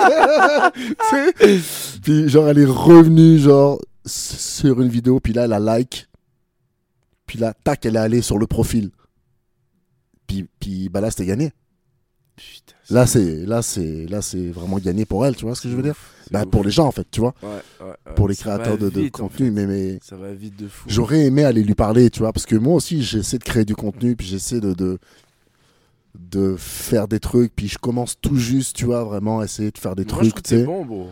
Puis 2.03 2.29
genre, 2.29 2.49
elle 2.49 2.59
est 2.59 2.65
revenue, 2.65 3.39
genre, 3.39 3.81
sur 4.05 4.81
une 4.81 4.89
vidéo, 4.89 5.21
puis 5.21 5.33
là, 5.33 5.45
elle 5.45 5.53
a 5.53 5.61
like. 5.61 6.09
Puis 7.27 7.39
là, 7.39 7.55
tac, 7.65 7.85
elle 7.87 7.97
est 7.97 8.01
allée 8.01 8.23
sur 8.23 8.39
le 8.39 8.47
profil. 8.47 8.91
Puis, 10.27 10.49
puis 10.61 10.89
bah 10.89 11.01
là, 11.01 11.11
c'était 11.11 11.27
gagné. 11.27 11.53
Putain. 12.37 12.75
Là, 12.91 13.07
c'est 13.07 13.47
là, 13.47 13.63
c'est 13.63 14.07
là, 14.07 14.23
c'est 14.23 14.49
vraiment 14.49 14.79
gagné 14.79 15.05
pour 15.05 15.25
elle, 15.25 15.37
tu 15.37 15.45
vois 15.45 15.55
ce 15.55 15.63
que 15.63 15.69
je 15.69 15.77
veux 15.77 15.83
dire? 15.83 15.95
Bah, 16.31 16.45
pour 16.47 16.65
les 16.65 16.71
gens, 16.71 16.87
en 16.87 16.91
fait, 16.91 17.07
tu 17.11 17.21
vois? 17.21 17.35
Ouais, 17.43 17.49
ouais, 17.81 17.87
ouais. 18.07 18.15
Pour 18.17 18.27
les 18.29 18.35
Ça 18.35 18.45
créateurs 18.45 18.79
de, 18.79 18.89
de 18.89 19.01
vite, 19.03 19.21
en 19.21 19.29
contenu, 19.29 19.47
fait. 19.47 19.53
mais, 19.53 19.67
mais 19.67 19.99
Ça 20.03 20.17
va 20.17 20.33
vite 20.33 20.59
de 20.59 20.67
fou. 20.67 20.89
j'aurais 20.89 21.27
aimé 21.27 21.45
aller 21.45 21.63
lui 21.63 21.75
parler, 21.75 22.09
tu 22.11 22.21
vois, 22.21 22.33
parce 22.33 22.47
que 22.47 22.57
moi 22.57 22.75
aussi, 22.75 23.03
j'essaie 23.03 23.39
de 23.39 23.45
créer 23.45 23.65
du 23.67 23.77
contenu, 23.77 24.17
puis 24.17 24.27
j'essaie 24.27 24.61
de, 24.61 24.73
de, 24.73 24.99
de 26.19 26.57
faire 26.57 27.09
des 27.09 27.21
trucs, 27.21 27.55
puis 27.57 27.69
je 27.69 27.79
commence 27.79 28.17
tout 28.21 28.37
juste, 28.37 28.77
tu 28.77 28.85
vois, 28.85 29.05
vraiment 29.05 29.41
à 29.41 29.45
essayer 29.45 29.71
de 29.71 29.79
faire 29.79 29.97
des 29.97 30.05
Moi, 30.05 30.13
je 30.13 30.19
trouve 30.19 30.31
trucs, 30.33 30.43
que 30.45 30.49
sais. 30.49 30.65
bon, 30.65 30.85
bro. 30.85 31.09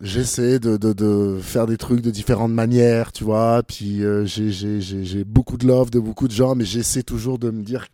J'essaie 0.00 0.58
de, 0.58 0.78
de, 0.78 0.94
de 0.94 1.38
faire 1.42 1.66
des 1.66 1.76
trucs 1.76 2.00
de 2.00 2.10
différentes 2.10 2.52
manières, 2.52 3.12
tu 3.12 3.22
vois, 3.24 3.62
puis 3.62 4.02
euh, 4.02 4.24
j'ai- 4.24 4.50
j'ai 4.50 4.80
j'ai- 4.80 5.04
j'ai 5.04 5.24
beaucoup 5.24 5.58
de 5.58 5.66
love 5.66 5.90
de 5.90 6.00
beaucoup 6.00 6.26
de 6.26 6.32
gens, 6.32 6.54
mais 6.54 6.64
j'essaie 6.64 7.02
toujours 7.02 7.38
de 7.38 7.50
me 7.50 7.62
dire 7.62 7.86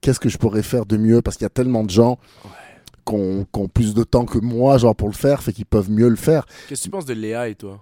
qu'est-ce 0.00 0.20
que 0.20 0.28
je 0.28 0.38
pourrais 0.38 0.62
faire 0.62 0.86
de 0.86 0.96
mieux, 0.96 1.20
parce 1.20 1.36
qu'il 1.36 1.44
y 1.44 1.46
a 1.46 1.50
tellement 1.50 1.82
de 1.82 1.90
gens 1.90 2.18
Ouais. 2.44 2.50
qui 3.04 3.14
ont, 3.14 3.44
qui 3.52 3.60
ont 3.60 3.66
plus 3.68 3.92
de 3.92 4.04
temps 4.04 4.24
que 4.24 4.38
moi, 4.38 4.78
genre, 4.78 4.94
pour 4.94 5.08
le 5.08 5.14
faire, 5.14 5.42
fait 5.42 5.52
qu'ils 5.52 5.66
peuvent 5.66 5.90
mieux 5.90 6.08
le 6.08 6.14
faire. 6.16 6.46
Qu'est-ce 6.68 6.82
que 6.82 6.84
tu 6.84 6.90
penses 6.90 7.06
de 7.06 7.14
l'AI, 7.14 7.56
toi? 7.56 7.80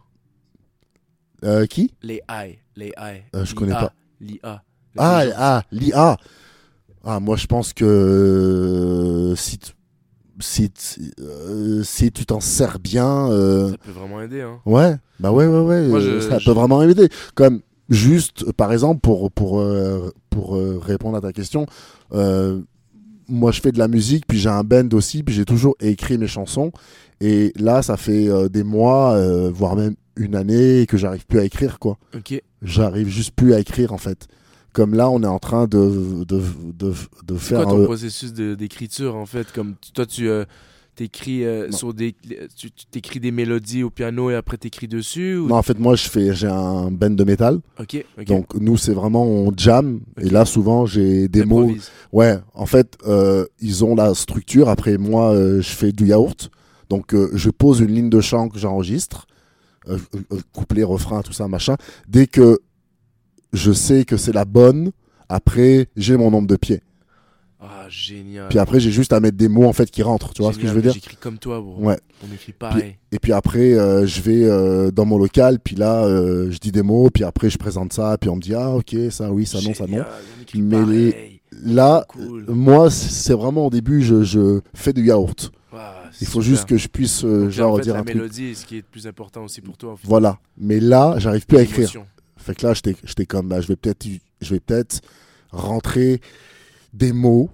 Euh, 1.44 1.66
qui? 1.66 1.92
Les 2.02 2.22
AI. 2.30 2.58
Les 2.76 2.94
AI. 2.96 3.24
Euh, 3.34 3.44
je 3.44 3.54
connais 3.54 3.72
pas. 3.72 3.92
L'IA. 4.22 4.62
Ah, 4.96 5.22
ah 5.36 5.62
l'IA. 5.70 6.16
Ah, 7.08 7.20
moi, 7.20 7.36
je 7.36 7.46
pense 7.46 7.72
que 7.72 7.84
euh, 7.84 9.36
si, 9.36 9.58
euh, 11.20 11.82
si 11.84 12.10
tu 12.12 12.26
t'en 12.26 12.40
sers 12.40 12.78
bien, 12.78 13.30
euh, 13.30 13.70
Ça 13.70 13.76
peut 13.78 13.92
vraiment 13.92 14.20
aider, 14.20 14.40
hein. 14.42 14.58
ouais, 14.66 14.96
bah 15.20 15.30
ouais, 15.32 15.46
ouais, 15.46 15.60
ouais, 15.60 15.86
Moi, 15.86 16.00
je- 16.00 16.20
ça 16.20 16.38
je- 16.38 16.44
peut 16.44 16.50
vraiment 16.52 16.82
aider. 16.82 17.08
Comme 17.34 17.60
juste, 17.88 18.50
par 18.52 18.72
exemple, 18.72 19.00
pour, 19.00 19.30
pour, 19.30 19.60
euh, 19.60 20.10
pour 20.30 20.54
répondre 20.82 21.16
à 21.16 21.20
ta 21.20 21.32
question, 21.32 21.66
moi, 23.28 23.50
je 23.50 23.60
fais 23.60 23.72
de 23.72 23.78
la 23.78 23.88
musique, 23.88 24.24
puis 24.26 24.38
j'ai 24.38 24.48
un 24.48 24.62
band 24.62 24.88
aussi, 24.92 25.22
puis 25.22 25.34
j'ai 25.34 25.44
toujours 25.44 25.74
écrit 25.80 26.16
mes 26.18 26.28
chansons. 26.28 26.70
Et 27.20 27.52
là, 27.56 27.82
ça 27.82 27.96
fait 27.96 28.28
des 28.50 28.62
mois, 28.62 29.16
voire 29.50 29.74
même 29.76 29.94
une 30.16 30.34
année, 30.34 30.86
que 30.88 30.96
j'arrive 30.96 31.26
plus 31.26 31.38
à 31.40 31.44
écrire, 31.44 31.78
quoi. 31.78 31.98
Ok. 32.14 32.40
J'arrive 32.62 33.08
juste 33.08 33.32
plus 33.34 33.52
à 33.54 33.60
écrire, 33.60 33.92
en 33.92 33.98
fait. 33.98 34.28
Comme 34.76 34.94
là, 34.94 35.08
on 35.08 35.22
est 35.22 35.26
en 35.26 35.38
train 35.38 35.66
de, 35.66 36.22
de, 36.28 36.42
de, 36.76 37.34
faire. 37.36 37.62
quoi 37.62 37.72
ton 37.72 37.80
un- 37.80 37.84
processus 37.86 38.34
d'écriture, 38.34 39.16
en 39.16 39.24
fait? 39.24 39.50
Comme 39.50 39.76
toi, 39.94 40.04
tu 40.04 40.28
euh, 40.28 40.44
t'écris 40.94 41.46
euh, 41.46 41.72
sur 41.72 41.94
des, 41.94 42.14
tu 42.54 42.70
t'écris 42.90 43.18
des 43.18 43.30
mélodies 43.30 43.84
au 43.84 43.88
piano 43.88 44.28
et 44.28 44.34
après 44.34 44.58
t'écris 44.58 44.86
dessus 44.86 45.38
ou... 45.38 45.48
Non, 45.48 45.54
en 45.54 45.62
fait, 45.62 45.78
moi, 45.78 45.96
je 45.96 46.10
fais, 46.10 46.34
j'ai 46.34 46.48
un 46.48 46.90
band 46.90 47.08
de 47.08 47.24
métal. 47.24 47.60
Ok, 47.80 48.04
ok. 48.18 48.24
Donc, 48.26 48.54
nous, 48.56 48.76
c'est 48.76 48.92
vraiment, 48.92 49.24
on 49.24 49.50
jam. 49.56 50.00
Et 50.20 50.28
là, 50.28 50.44
souvent, 50.44 50.84
j'ai 50.84 51.26
des 51.28 51.46
mots. 51.46 51.72
Ouais, 52.12 52.38
en 52.52 52.66
fait, 52.66 52.98
euh, 53.06 53.46
ils 53.62 53.82
ont 53.82 53.94
la 53.94 54.12
structure. 54.12 54.68
Après, 54.68 54.98
moi, 54.98 55.32
euh, 55.32 55.62
je 55.62 55.70
fais 55.70 55.90
du 55.90 56.08
yaourt. 56.08 56.50
Donc, 56.90 57.14
je 57.32 57.48
pose 57.48 57.80
une 57.80 57.94
ligne 57.94 58.10
de 58.10 58.20
chant 58.20 58.50
que 58.50 58.58
j'enregistre. 58.58 59.26
Euh, 59.88 59.98
euh, 60.32 60.38
couplet, 60.52 60.82
refrain, 60.82 61.22
tout 61.22 61.32
ça, 61.32 61.46
machin. 61.46 61.76
Dès 62.08 62.26
que 62.26 62.58
je 63.56 63.72
sais 63.72 64.04
que 64.04 64.16
c'est 64.16 64.32
la 64.32 64.44
bonne, 64.44 64.92
après, 65.28 65.88
j'ai 65.96 66.16
mon 66.16 66.30
nombre 66.30 66.46
de 66.46 66.56
pieds. 66.56 66.82
Ah, 67.60 67.86
génial. 67.88 68.48
Puis 68.48 68.58
après, 68.58 68.78
j'ai 68.78 68.90
juste 68.92 69.12
à 69.12 69.18
mettre 69.18 69.36
des 69.36 69.48
mots, 69.48 69.64
en 69.66 69.72
fait, 69.72 69.90
qui 69.90 70.02
rentrent. 70.02 70.32
Tu 70.34 70.42
vois 70.42 70.52
ce 70.52 70.58
que 70.58 70.66
je 70.68 70.72
veux 70.72 70.82
dire? 70.82 70.92
J'écris 70.92 71.16
comme 71.16 71.38
toi, 71.38 71.60
bro. 71.60 71.74
Ouais. 71.82 71.98
On 72.22 72.32
écrit 72.32 72.52
pareil. 72.52 72.96
Et 73.10 73.18
puis 73.18 73.32
après, 73.32 73.72
euh, 73.72 74.06
je 74.06 74.20
vais 74.20 74.44
euh, 74.44 74.90
dans 74.90 75.04
mon 75.06 75.18
local, 75.18 75.58
puis 75.58 75.74
là, 75.74 76.04
euh, 76.04 76.50
je 76.50 76.58
dis 76.58 76.70
des 76.70 76.82
mots, 76.82 77.08
puis 77.10 77.24
après, 77.24 77.50
je 77.50 77.58
présente 77.58 77.92
ça, 77.92 78.16
puis 78.20 78.30
on 78.30 78.36
me 78.36 78.40
dit, 78.40 78.54
ah, 78.54 78.70
ok, 78.72 78.94
ça, 79.10 79.32
oui, 79.32 79.46
ça, 79.46 79.58
non, 79.62 79.74
ça, 79.74 79.86
non. 79.86 80.04
Mais 80.54 80.84
les-. 80.84 81.40
Là, 81.64 82.04
Cool. 82.08 82.44
moi, 82.48 82.90
c'est 82.90 83.32
vraiment 83.32 83.66
au 83.66 83.70
début, 83.70 84.02
je, 84.02 84.22
je 84.22 84.60
fais 84.74 84.92
du 84.92 85.06
yaourt. 85.06 85.50
Ah, 85.72 85.94
Il 86.20 86.26
faut 86.26 86.42
super. 86.42 86.56
juste 86.56 86.68
que 86.68 86.76
je 86.76 86.86
puisse, 86.88 87.22
Donc, 87.24 87.48
genre, 87.48 87.72
en 87.72 87.76
fait, 87.78 87.82
dire 87.84 87.94
la 87.94 88.00
un 88.00 88.04
mélodie 88.04 88.54
ce 88.54 88.66
qui 88.66 88.74
est 88.74 88.78
le 88.80 88.84
plus 88.90 89.06
important 89.06 89.44
aussi 89.44 89.62
pour 89.62 89.76
toi. 89.78 89.92
En 89.92 89.96
fait. 89.96 90.06
Voilà. 90.06 90.38
Mais 90.58 90.78
là, 90.80 91.14
j'arrive 91.18 91.46
plus 91.46 91.56
à 91.56 91.62
écrire. 91.62 91.90
Fait 92.46 92.54
que 92.54 92.64
là, 92.64 92.74
j'étais 92.74 93.26
comme, 93.26 93.48
bah, 93.48 93.60
je 93.60 93.66
vais 93.66 93.76
peut-être 93.76 94.06
peut-être 94.40 95.00
rentrer 95.50 96.20
des 96.92 97.12
mots 97.12 97.50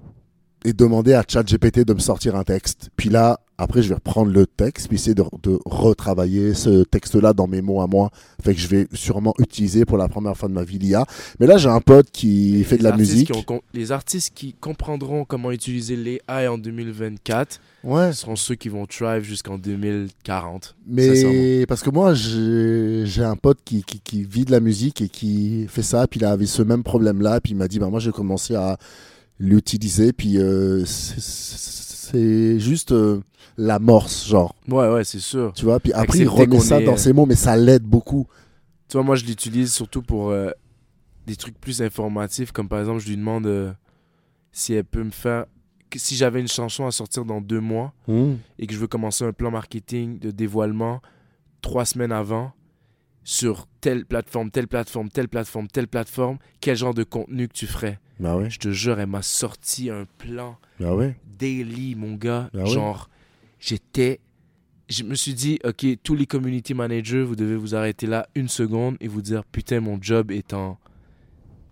et 0.66 0.74
demander 0.74 1.14
à 1.14 1.24
ChatGPT 1.26 1.80
de 1.86 1.94
me 1.94 1.98
sortir 1.98 2.36
un 2.36 2.44
texte. 2.44 2.90
Puis 2.96 3.08
là, 3.08 3.40
après, 3.58 3.82
je 3.82 3.88
vais 3.88 3.94
reprendre 3.94 4.32
le 4.32 4.46
texte, 4.46 4.88
puis 4.88 4.96
essayer 4.96 5.14
de, 5.14 5.24
de 5.42 5.58
retravailler 5.64 6.54
ce 6.54 6.82
texte-là 6.84 7.32
dans 7.32 7.46
mes 7.46 7.62
mots 7.62 7.80
à 7.80 7.86
moi. 7.86 8.10
Fait 8.42 8.54
que 8.54 8.60
je 8.60 8.66
vais 8.66 8.88
sûrement 8.92 9.34
utiliser 9.38 9.84
pour 9.84 9.98
la 9.98 10.08
première 10.08 10.36
fois 10.36 10.48
de 10.48 10.54
ma 10.54 10.64
vie 10.64 10.78
l'IA. 10.78 11.06
Mais 11.38 11.46
là, 11.46 11.58
j'ai 11.58 11.68
un 11.68 11.80
pote 11.80 12.10
qui 12.10 12.64
fait 12.64 12.78
de 12.78 12.82
la 12.82 12.96
musique. 12.96 13.30
ont 13.48 13.60
les 13.74 13.92
artistes 13.92 14.32
qui 14.34 14.54
comprendront 14.54 15.24
comment 15.24 15.52
utiliser 15.52 15.96
l'AI 15.96 16.48
en 16.48 16.58
2024 16.58 17.60
Ouais. 17.84 18.12
seront 18.12 18.36
ceux 18.36 18.54
qui 18.54 18.68
vont 18.68 18.86
thrive 18.86 19.24
jusqu'en 19.24 19.58
2040. 19.58 20.76
Sincèrement. 20.96 21.32
Mais 21.34 21.66
parce 21.66 21.82
que 21.82 21.90
moi, 21.90 22.14
j'ai 22.14 23.24
un 23.24 23.36
pote 23.36 23.58
qui, 23.64 23.82
qui, 23.82 24.00
qui 24.00 24.24
vit 24.24 24.44
de 24.44 24.52
la 24.52 24.60
musique 24.60 25.00
et 25.02 25.08
qui 25.08 25.66
fait 25.68 25.82
ça, 25.82 26.06
puis 26.06 26.20
il 26.20 26.24
avait 26.24 26.46
ce 26.46 26.62
même 26.62 26.82
problème-là, 26.84 27.40
puis 27.40 27.52
il 27.52 27.56
m'a 27.56 27.68
dit, 27.68 27.78
bah, 27.78 27.88
moi 27.88 27.98
j'ai 28.00 28.12
commencé 28.12 28.54
à 28.54 28.78
l'utiliser, 29.38 30.12
puis 30.12 30.38
euh, 30.38 30.84
c'est 32.12 32.60
juste 32.60 32.92
euh, 32.92 33.20
l'amorce, 33.56 34.26
genre, 34.28 34.54
Ouais, 34.68 34.88
ouais, 34.92 35.04
c'est 35.04 35.18
sûr. 35.20 35.52
tu 35.54 35.64
vois, 35.64 35.80
puis 35.80 35.92
après 35.92 36.18
il 36.18 36.22
Accepter 36.22 36.42
remet 36.42 36.56
qu'on 36.56 36.62
ça 36.62 36.80
est, 36.80 36.84
dans 36.84 36.92
euh, 36.94 36.96
ses 36.96 37.12
mots, 37.12 37.26
mais 37.26 37.34
ça 37.34 37.56
l'aide 37.56 37.82
beaucoup. 37.84 38.26
Tu 38.88 38.96
vois, 38.96 39.04
moi, 39.04 39.16
je 39.16 39.24
l'utilise 39.24 39.72
surtout 39.72 40.02
pour 40.02 40.30
euh, 40.30 40.50
des 41.26 41.36
trucs 41.36 41.58
plus 41.60 41.80
informatifs, 41.82 42.52
comme 42.52 42.68
par 42.68 42.80
exemple, 42.80 43.00
je 43.00 43.08
lui 43.08 43.16
demande 43.16 43.46
euh, 43.46 43.72
si 44.52 44.74
elle 44.74 44.84
peut 44.84 45.02
me 45.04 45.10
faire 45.10 45.46
si 45.94 46.16
j'avais 46.16 46.40
une 46.40 46.48
chanson 46.48 46.86
à 46.86 46.90
sortir 46.90 47.26
dans 47.26 47.42
deux 47.42 47.60
mois 47.60 47.92
Hmm. 48.08 48.36
et 48.58 48.66
que 48.66 48.72
je 48.72 48.78
veux 48.78 48.86
commencer 48.86 49.24
un 49.26 49.32
plan 49.32 49.50
marketing 49.50 50.18
de 50.18 50.30
dévoilement 50.30 51.02
trois 51.60 51.84
semaines 51.84 52.12
avant 52.12 52.52
sur 53.24 53.66
telle 53.80 54.04
plateforme, 54.04 54.50
telle 54.50 54.66
plateforme, 54.68 55.08
telle 55.08 55.28
plateforme, 55.28 55.68
telle 55.68 55.88
plateforme, 55.88 56.38
quel 56.60 56.76
genre 56.76 56.94
de 56.94 57.04
contenu 57.04 57.48
que 57.48 57.52
tu 57.52 57.66
ferais 57.66 57.98
Bah 58.18 58.36
ouais, 58.36 58.50
Je 58.50 58.58
te 58.58 58.70
jure, 58.70 58.98
elle 58.98 59.06
m'a 59.08 59.22
sorti 59.22 59.90
un 59.90 60.06
plan 60.18 60.56
bah 60.80 60.94
ouais. 60.94 61.14
daily, 61.38 61.94
mon 61.94 62.14
gars. 62.14 62.50
Ah 62.54 62.58
ouais? 62.62 62.66
Genre, 62.66 63.08
j'étais. 63.60 64.20
Je 64.88 65.04
me 65.04 65.14
suis 65.14 65.34
dit, 65.34 65.58
OK, 65.64 65.86
tous 66.02 66.14
les 66.14 66.26
community 66.26 66.74
managers, 66.74 67.22
vous 67.22 67.36
devez 67.36 67.56
vous 67.56 67.74
arrêter 67.74 68.06
là 68.06 68.26
une 68.34 68.48
seconde 68.48 68.96
et 69.00 69.08
vous 69.08 69.22
dire, 69.22 69.44
putain, 69.44 69.80
mon 69.80 69.98
job 70.02 70.30
est 70.32 70.52
en. 70.52 70.78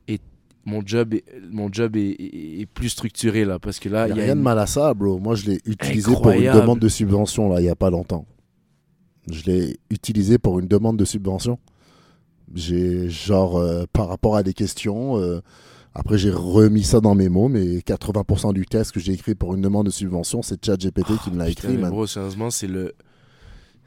est- 0.08 0.22
mon 0.64 0.82
job, 0.86 1.14
est, 1.14 1.24
mon 1.50 1.70
job 1.72 1.96
est, 1.96 2.66
plus 2.72 2.90
structuré 2.90 3.44
là. 3.44 3.58
Parce 3.58 3.78
que 3.80 3.88
là, 3.88 4.06
Il 4.08 4.12
n'y 4.14 4.18
y 4.18 4.20
a 4.20 4.22
a 4.22 4.26
rien 4.26 4.36
de 4.36 4.40
mal 4.42 4.58
à 4.58 4.66
ça, 4.66 4.94
bro. 4.94 5.18
Moi, 5.18 5.34
je 5.34 5.46
l'ai 5.50 5.60
utilisé 5.64 6.12
pour 6.12 6.30
une 6.30 6.52
demande 6.52 6.78
de 6.78 6.88
subvention, 6.88 7.48
là, 7.52 7.60
il 7.60 7.64
n'y 7.64 7.68
a 7.70 7.74
pas 7.74 7.90
longtemps. 7.90 8.24
Je 9.32 9.44
l'ai 9.44 9.78
utilisé 9.90 10.38
pour 10.38 10.58
une 10.58 10.66
demande 10.68 10.96
de 10.96 11.04
subvention. 11.04 11.58
J'ai, 12.54 13.08
genre, 13.10 13.56
euh, 13.58 13.84
par 13.92 14.08
rapport 14.08 14.36
à 14.36 14.42
des 14.42 14.54
questions, 14.54 15.16
euh, 15.18 15.40
après, 15.94 16.18
j'ai 16.18 16.30
remis 16.30 16.82
ça 16.82 17.00
dans 17.00 17.14
mes 17.14 17.28
mots, 17.28 17.48
mais 17.48 17.78
80% 17.80 18.52
du 18.52 18.66
texte 18.66 18.92
que 18.92 19.00
j'ai 19.00 19.12
écrit 19.12 19.34
pour 19.34 19.54
une 19.54 19.60
demande 19.62 19.86
de 19.86 19.90
subvention, 19.90 20.42
c'est 20.42 20.64
ChatGPT 20.64 21.12
qui 21.22 21.30
me 21.30 21.38
l'a 21.38 21.48
écrit, 21.48 21.76
mais 21.76 21.88
gros, 21.88 22.06
sérieusement, 22.06 22.50
c'est 22.50 22.66
le. 22.66 22.94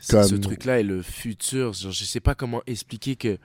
Comme- 0.09 0.23
Ce 0.23 0.35
truc-là 0.35 0.79
est 0.81 0.83
le 0.83 1.01
futur. 1.01 1.71
Genre, 1.73 1.91
je 1.93 2.03
sais 2.03 2.19
pas 2.19 2.35
comment 2.35 2.61
expliquer 2.67 3.15
que. 3.15 3.37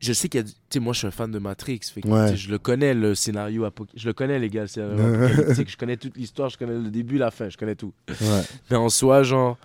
Je 0.00 0.12
sais 0.12 0.28
qu'il 0.28 0.40
y 0.40 0.42
a. 0.42 0.46
Tu 0.46 0.52
sais, 0.70 0.80
moi, 0.80 0.92
je 0.92 0.98
suis 0.98 1.06
un 1.06 1.12
fan 1.12 1.30
de 1.30 1.38
Matrix. 1.38 1.80
Fait 1.94 2.00
que, 2.02 2.08
Ouais. 2.08 2.36
Je 2.36 2.50
le 2.50 2.58
connais, 2.58 2.92
le 2.92 3.14
scénario. 3.14 3.64
apoc- 3.64 3.88
Je 3.94 4.06
le 4.08 4.12
connais, 4.12 4.38
les 4.40 4.50
gars. 4.50 4.62
le 4.62 4.66
scénario 4.66 5.00
apocalyptique. 5.24 5.70
je 5.70 5.76
connais 5.76 5.96
toute 5.96 6.16
l'histoire. 6.16 6.50
Je 6.50 6.58
connais 6.58 6.74
le 6.78 6.90
début, 6.90 7.18
la 7.18 7.30
fin. 7.30 7.48
Je 7.48 7.56
connais 7.56 7.76
tout. 7.76 7.92
Ouais. 8.08 8.42
Mais 8.70 8.76
en 8.76 8.88
soi, 8.88 9.22
genre. 9.22 9.58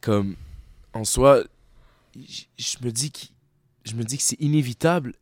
Comme. 0.00 0.34
En 0.94 1.04
soi, 1.04 1.42
je 2.16 2.76
me 2.82 2.90
dis 2.90 3.10
que. 3.10 3.18
Je 3.84 3.94
me 3.96 4.02
dis 4.04 4.16
que 4.16 4.22
c'est 4.22 4.40
inévitable. 4.40 5.12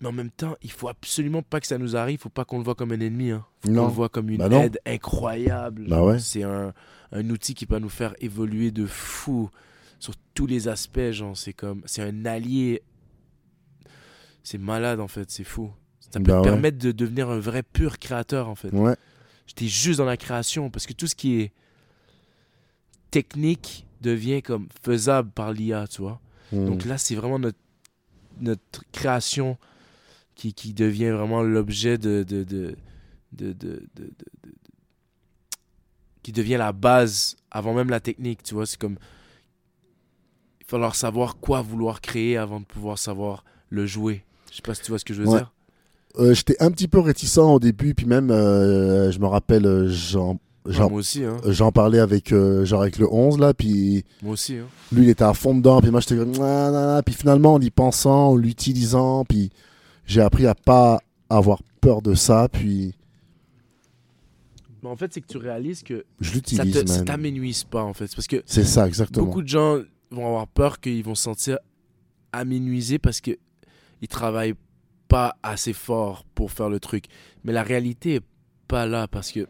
Mais 0.00 0.08
en 0.08 0.12
même 0.12 0.30
temps, 0.30 0.54
il 0.62 0.70
faut 0.70 0.88
absolument 0.88 1.42
pas 1.42 1.60
que 1.60 1.66
ça 1.66 1.78
nous 1.78 1.96
arrive. 1.96 2.20
faut 2.20 2.28
pas 2.28 2.44
qu'on 2.44 2.58
le 2.58 2.64
voit 2.64 2.74
comme 2.74 2.92
un 2.92 3.00
ennemi. 3.00 3.30
Hein. 3.30 3.44
Faut 3.62 3.68
qu'on 3.72 3.86
le 3.86 3.92
voit 3.92 4.08
comme 4.08 4.28
une 4.30 4.38
Bah 4.38 4.64
aide 4.64 4.78
incroyable. 4.86 5.88
Bah 5.88 6.04
ouais. 6.04 6.18
C'est 6.20 6.42
un, 6.42 6.72
un 7.12 7.30
outil 7.30 7.54
qui 7.54 7.66
peut 7.66 7.78
nous 7.78 7.88
faire 7.88 8.14
évoluer 8.20 8.70
de 8.70 8.86
fou 8.86 9.50
sur 9.98 10.14
tous 10.34 10.46
les 10.46 10.68
aspects. 10.68 11.10
Genre, 11.10 11.36
c'est 11.36 11.52
comme. 11.54 11.82
C'est 11.86 12.02
un 12.02 12.24
allié. 12.26 12.82
C'est 14.42 14.58
malade, 14.58 15.00
en 15.00 15.08
fait. 15.08 15.30
C'est 15.30 15.44
fou. 15.44 15.72
Ça 16.00 16.20
peut 16.20 16.26
Bah 16.26 16.34
te 16.34 16.38
ouais. 16.38 16.42
permettre 16.52 16.78
de 16.78 16.92
devenir 16.92 17.30
un 17.30 17.38
vrai 17.40 17.62
pur 17.62 17.98
créateur, 17.98 18.48
en 18.48 18.54
fait. 18.54 18.70
Ouais. 18.72 18.94
J'étais 19.46 19.66
juste 19.68 19.98
dans 19.98 20.04
la 20.04 20.16
création 20.16 20.70
parce 20.70 20.86
que 20.86 20.92
tout 20.92 21.06
ce 21.06 21.14
qui 21.14 21.40
est 21.40 21.52
technique 23.10 23.86
devient 24.04 24.42
comme 24.42 24.68
faisable 24.82 25.30
par 25.30 25.52
l'IA, 25.52 25.86
tu 25.88 26.02
vois. 26.02 26.20
Hmm. 26.52 26.66
Donc 26.66 26.84
là, 26.84 26.98
c'est 26.98 27.14
vraiment 27.16 27.38
notre, 27.38 27.58
notre 28.40 28.82
création 28.92 29.56
qui, 30.36 30.52
qui 30.54 30.72
devient 30.74 31.10
vraiment 31.10 31.42
l'objet 31.42 31.96
de 31.98 32.22
de, 32.22 32.44
de, 32.44 32.76
de, 33.32 33.82
qui 36.22 36.32
devient 36.32 36.56
la 36.58 36.72
base 36.72 37.36
avant 37.50 37.74
même 37.74 37.90
la 37.90 38.00
technique, 38.00 38.42
tu 38.42 38.54
vois. 38.54 38.66
C'est 38.66 38.78
comme. 38.78 38.96
Il 40.60 40.64
va 40.64 40.70
falloir 40.70 40.94
savoir 40.94 41.36
quoi 41.36 41.60
vouloir 41.62 42.00
créer 42.00 42.36
avant 42.36 42.60
de 42.60 42.64
pouvoir 42.64 42.98
savoir 42.98 43.44
le 43.68 43.86
jouer. 43.86 44.24
Je 44.50 44.56
sais 44.56 44.62
pas 44.62 44.74
si 44.74 44.82
tu 44.82 44.90
vois 44.90 44.98
ce 44.98 45.04
que 45.04 45.12
je 45.14 45.22
veux 45.22 45.28
Ouais. 45.28 45.38
dire. 45.38 45.52
Euh, 46.18 46.32
J'étais 46.32 46.56
un 46.62 46.70
petit 46.70 46.88
peu 46.88 47.00
réticent 47.00 47.38
au 47.38 47.58
début, 47.58 47.92
puis 47.94 48.06
même, 48.06 48.30
euh, 48.30 49.10
je 49.10 49.18
me 49.18 49.26
rappelle, 49.26 49.66
euh, 49.66 49.88
j'en- 50.66 50.88
moi 50.90 50.98
aussi, 51.00 51.24
hein. 51.24 51.36
j'en 51.46 51.70
parlais 51.72 51.98
avec, 52.00 52.32
euh, 52.32 52.64
genre 52.64 52.82
avec 52.82 52.98
le 52.98 53.06
11, 53.12 53.38
là, 53.38 53.52
puis 53.54 54.04
Moi 54.22 54.32
aussi, 54.32 54.56
hein. 54.56 54.66
lui, 54.92 55.04
il 55.04 55.08
était 55.10 55.24
à 55.24 55.34
fond 55.34 55.54
dedans, 55.54 55.80
puis 55.80 55.90
moi, 55.90 56.00
j'étais 56.00 56.16
comme, 56.16 56.32
Ah, 56.40 56.70
nan, 56.70 56.86
nan. 56.86 57.02
puis 57.02 57.14
finalement, 57.14 57.54
en 57.54 57.60
y 57.60 57.70
pensant, 57.70 58.28
en 58.30 58.36
l'utilisant, 58.36 59.24
puis 59.24 59.50
j'ai 60.06 60.20
appris 60.20 60.46
à 60.46 60.54
pas 60.54 61.00
avoir 61.30 61.62
peur 61.80 62.02
de 62.02 62.14
ça, 62.14 62.48
puis 62.50 62.94
Mais 64.82 64.90
en 64.90 64.96
fait, 64.96 65.12
c'est 65.14 65.20
que 65.22 65.26
tu 65.26 65.38
réalises 65.38 65.82
que 65.82 66.04
je 66.20 66.28
ça 66.28 66.34
l'utilise, 66.34 66.84
ça 66.86 66.96
man. 66.98 67.04
t'aménuise 67.06 67.64
pas, 67.64 67.82
en 67.82 67.94
fait. 67.94 68.06
C'est 68.08 68.16
Parce 68.16 68.26
que 68.26 68.42
C'est 68.44 68.64
ça, 68.64 68.86
exactement. 68.86 69.24
beaucoup 69.26 69.40
de 69.42 69.48
gens 69.48 69.78
vont 70.10 70.26
avoir 70.26 70.46
peur 70.46 70.78
qu'ils 70.80 71.02
vont 71.02 71.14
se 71.14 71.22
sentir 71.22 71.58
aménuisés 72.32 72.98
parce 72.98 73.20
que 73.20 73.30
ils 74.02 74.08
travaillent 74.08 74.54
pas 75.08 75.36
assez 75.42 75.72
fort 75.72 76.24
pour 76.34 76.50
faire 76.50 76.68
le 76.68 76.80
truc. 76.80 77.06
Mais 77.44 77.52
la 77.52 77.62
réalité 77.62 78.16
est 78.16 78.22
pas 78.68 78.86
là 78.86 79.08
parce 79.08 79.32
que 79.32 79.46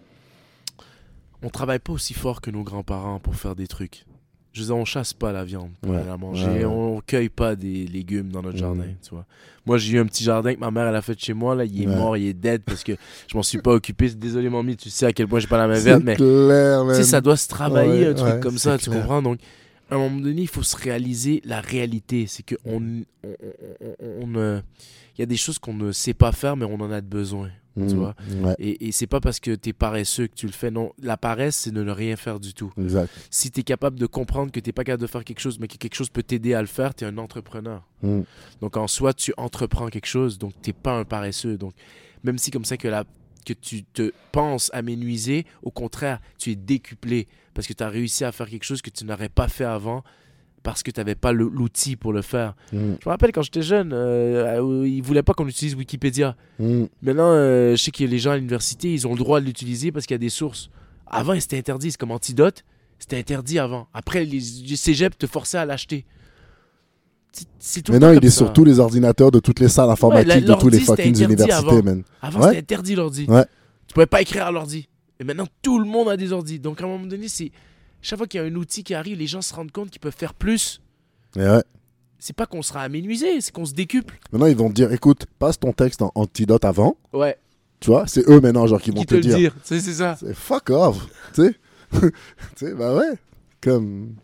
on 1.45 1.51
travaille 1.51 1.79
pas 1.79 1.93
aussi 1.93 2.15
fort 2.15 2.41
que 2.41 2.51
nos 2.51 2.63
grands-parents 2.63 3.21
pour 3.21 3.37
faire 3.37 3.55
des 3.55 3.67
trucs. 3.67 4.05
Je 4.53 4.61
veux 4.61 4.67
dire, 4.67 4.77
on 4.77 4.85
chasse 4.85 5.13
pas 5.13 5.33
la 5.33 5.43
viande 5.45 5.71
pour 5.83 5.93
Ouais. 5.93 6.05
la 6.07 6.17
manger, 6.17 6.47
Ouais, 6.47 6.59
ouais. 6.59 6.65
on 6.65 7.01
cueille 7.05 7.29
pas 7.29 7.57
des 7.57 7.87
légumes 7.89 8.29
dans 8.31 8.41
notre 8.41 8.55
Mhm. 8.55 8.61
jardin, 8.61 8.85
tu 9.03 9.11
vois. 9.11 9.27
Moi, 9.67 9.79
j'ai 9.79 9.95
eu 9.95 9.99
un 9.99 10.07
petit 10.07 10.23
jardin 10.23 10.55
que 10.55 10.61
ma 10.61 10.71
mère 10.71 10.87
elle 10.87 10.95
a 10.95 11.03
fait 11.03 11.19
chez 11.19 11.35
moi 11.35 11.55
là, 11.57 11.65
il 11.65 11.83
est 11.83 11.87
mort, 11.87 12.17
il 12.17 12.29
est 12.29 12.35
dead 12.35 12.63
parce 12.63 12.85
que 12.85 12.93
je 13.27 13.37
m'en 13.37 13.43
suis 13.43 13.59
pas 13.61 13.73
occupé. 13.73 14.09
Désolé 14.11 14.49
mamie, 14.49 14.77
tu 14.77 14.91
sais 14.91 15.07
à 15.07 15.13
quel 15.13 15.27
point 15.27 15.41
j'ai 15.41 15.49
pas 15.49 15.59
la 15.59 15.67
main 15.67 15.79
verte 15.81 16.03
mais 16.05 16.15
clair, 16.15 16.81
tu 16.83 16.87
man. 16.87 16.95
sais, 16.97 17.03
ça 17.03 17.21
doit 17.21 17.37
se 17.37 17.49
travailler, 17.49 18.07
un 18.07 18.15
truc 18.15 18.41
comme 18.41 18.59
ça, 18.59 18.79
tu 18.79 18.91
comprends? 18.91 19.21
Donc, 19.23 19.39
à 19.91 19.95
un 19.97 19.99
moment 19.99 20.21
donné, 20.21 20.43
il 20.43 20.49
faut 20.49 20.63
se 20.63 20.77
réaliser 20.77 21.41
la 21.45 21.61
réalité. 21.61 22.27
C'est 22.27 22.43
que 22.43 22.55
on, 22.65 23.03
on, 23.23 23.29
on- 23.81 23.97
on- 24.01 24.23
on 24.23 24.27
ne- 24.27 24.61
il 25.17 25.21
y 25.21 25.23
a 25.23 25.27
des 25.27 25.37
choses 25.37 25.59
qu'on 25.59 25.75
ne 25.75 25.93
sait 25.93 26.15
pas 26.15 26.33
faire, 26.33 26.57
mais 26.57 26.65
on 26.65 26.81
en 26.81 26.91
a 26.91 27.01
besoin. 27.01 27.51
Tu 27.77 27.97
vois. 27.97 28.15
Ouais, 28.41 28.55
Et, 28.61 28.87
et 28.87 28.93
c'est 28.93 29.09
pas 29.09 29.19
parce 29.19 29.41
que 29.41 29.53
tu 29.57 29.71
es 29.71 29.73
paresseux 29.73 30.29
que 30.29 30.35
tu 30.35 30.47
le 30.47 30.53
fais. 30.53 30.71
Non, 30.71 30.93
la 31.03 31.17
paresse, 31.17 31.57
c'est 31.57 31.73
de 31.73 31.83
ne 31.83 31.91
rien 31.91 32.15
faire 32.15 32.39
du 32.39 32.55
tout. 32.55 32.73
exact. 32.81 33.11
Si 33.31 33.51
tu 33.51 33.61
es 33.61 33.63
capable 33.65 33.99
de 33.99 34.07
comprendre 34.07 34.53
que 34.53 34.61
tu 34.61 34.73
pas 34.73 34.85
capable 34.85 35.03
de 35.03 35.09
faire 35.09 35.25
quelque 35.25 35.41
chose, 35.41 35.59
mais 35.59 35.67
que 35.67 35.77
quelque 35.77 35.97
chose 35.97 36.09
peut 36.09 36.23
t'aider 36.23 36.55
à 36.55 36.61
le 36.61 36.69
faire, 36.69 36.95
tu 36.95 37.03
es 37.03 37.09
un 37.09 37.19
entrepreneur. 37.19 37.83
Hmm. 38.01 38.23
Donc 38.61 38.77
en 38.77 38.87
soi, 38.87 39.13
tu 39.13 39.35
entreprends 39.37 39.89
quelque 39.89 40.07
chose, 40.07 40.39
donc 40.39 40.53
t'es 40.63 40.73
pas 40.73 40.93
un 40.97 41.05
paresseux. 41.05 41.59
Donc 41.59 41.75
même 42.23 42.39
si 42.39 42.53
comme 42.53 42.65
ça 42.65 42.77
que, 42.77 42.87
la, 42.87 43.03
que 43.45 43.53
tu 43.53 43.85
te 43.85 44.13
penses 44.33 44.71
aménuiser, 44.73 45.47
au 45.63 45.71
contraire, 45.71 46.21
tu 46.39 46.51
es 46.51 46.57
décuplé 46.57 47.29
parce 47.55 47.67
que 47.67 47.73
tu 47.73 47.83
as 47.83 47.89
réussi 47.89 48.25
à 48.25 48.33
faire 48.33 48.49
quelque 48.49 48.65
chose 48.65 48.83
que 48.83 48.91
tu 48.91 49.05
n'aurais 49.05 49.29
pas 49.29 49.49
fait 49.49 49.65
avant 49.65 50.03
parce 50.65 50.83
que 50.83 50.91
tu 50.91 50.99
n'avais 50.99 51.15
pas 51.15 51.31
l'outil 51.33 51.95
pour 51.95 52.13
le 52.13 52.23
faire. 52.23 52.57
Hmm. 52.73 52.95
Je 53.01 53.07
me 53.07 53.11
rappelle 53.11 53.33
quand 53.33 53.43
j'étais 53.43 53.63
jeune, 53.63 53.93
euh, 53.93 54.61
euh, 54.61 54.89
ils 54.89 55.03
voulaient 55.03 55.23
pas 55.23 55.35
qu'on 55.35 55.47
utilise 55.47 55.75
Wikipédia. 55.75 56.37
Hmm. 56.59 56.87
Maintenant, 57.03 57.31
euh, 57.31 57.73
je 57.73 57.83
sais 57.83 57.91
que 57.91 58.03
les 58.03 58.19
gens 58.19 58.33
à 58.33 58.37
l'université, 58.37 58.93
ils 58.93 59.07
ont 59.07 59.13
le 59.13 59.19
droit 59.19 59.41
de 59.41 59.45
l'utiliser 59.45 59.93
parce 59.93 60.07
qu'il 60.07 60.15
y 60.15 60.17
a 60.17 60.19
des 60.19 60.31
sources. 60.31 60.71
Avant, 61.07 61.39
c'était 61.39 61.59
interdit. 61.59 61.93
C'est 61.93 61.99
comme 61.99 62.13
Antidote. 62.13 62.65
C'était 62.99 63.19
interdit 63.19 63.59
avant. 63.59 63.89
Après, 63.93 64.25
les, 64.25 64.41
les 64.67 64.77
cégeps 64.77 65.19
te 65.19 65.27
forçaient 65.27 65.59
à 65.59 65.67
l'acheter. 65.67 66.07
Tout 67.85 67.93
Maintenant, 67.93 68.13
il 68.13 68.25
est 68.25 68.31
ça. 68.31 68.37
sur 68.39 68.53
tous 68.53 68.65
les 68.65 68.79
ordinateurs 68.79 69.31
de 69.31 69.41
toutes 69.41 69.59
les 69.61 69.69
salles 69.69 69.91
informatiques 69.91 70.45
de 70.45 70.55
tous 70.55 70.69
les 70.69 70.79
fucking 70.81 71.07
interdit 71.15 71.25
universités, 71.25 71.53
avant. 71.69 71.83
man. 71.83 72.03
Avant, 72.23 72.41
Ouais. 72.41 72.47
c'était 72.49 72.59
interdit 72.61 72.95
l'ordi. 72.95 73.25
Ouais. 73.29 73.45
Tu 73.87 73.95
pouvais 73.95 74.07
pas 74.07 74.21
écrire 74.23 74.47
à 74.47 74.51
l'ordi. 74.53 74.89
Et 75.21 75.25
maintenant, 75.25 75.47
tout 75.63 75.79
le 75.79 75.85
monde 75.87 76.09
a 76.09 76.17
des 76.17 76.33
ordis. 76.33 76.59
Donc, 76.61 76.81
à 76.81 76.85
un 76.85 76.89
moment 76.89 77.07
donné, 77.07 77.29
c'est 77.29 77.51
chaque 78.03 78.19
fois 78.19 78.27
qu'il 78.27 78.41
y 78.41 78.45
a 78.45 78.47
un 78.47 78.55
outil 78.55 78.85
qui 78.85 78.95
arrive, 78.95 79.19
les 79.19 79.27
gens 79.27 79.43
se 79.43 79.55
rendent 79.55 79.71
compte 79.73 79.91
qu'ils 79.91 80.01
peuvent 80.01 80.15
faire 80.17 80.35
plus. 80.35 80.81
Et 81.37 81.41
ouais. 81.41 81.63
C'est 82.19 82.35
pas 82.37 82.47
qu'on 82.47 82.63
sera 82.63 82.81
aménuisé, 82.83 83.41
c'est 83.41 83.53
qu'on 83.53 83.65
se 83.67 83.75
décuple. 83.75 84.19
Maintenant, 84.33 84.47
ils 84.47 84.57
vont 84.57 84.69
te 84.69 84.75
dire, 84.75 84.93
écoute, 84.93 85.27
passe 85.39 85.59
ton 85.59 85.73
texte 85.73 86.03
en 86.03 86.11
antidote 86.15 86.65
avant. 86.65 86.97
Ouais. 87.13 87.37
Tu 87.81 87.91
vois, 87.91 88.07
c'est 88.07 88.27
eux 88.31 88.41
maintenant, 88.41 88.67
genre, 88.67 88.81
qui 88.81 88.91
vont 88.91 89.01
Qui 89.01 89.07
te, 89.07 89.11
te 89.11 89.17
le 89.17 89.21
dire. 89.23 89.37
dire. 89.37 89.55
C'est 89.63 89.81
ça. 89.81 90.17
C'est 90.19 90.35
fuck 90.35 90.71
off. 90.71 91.07
tu 91.35 91.43
sais 91.43 91.55
Tu 92.01 92.11
sais, 92.57 92.75
bah 92.75 92.95
ouais. 92.95 93.13
Comme. 93.61 94.15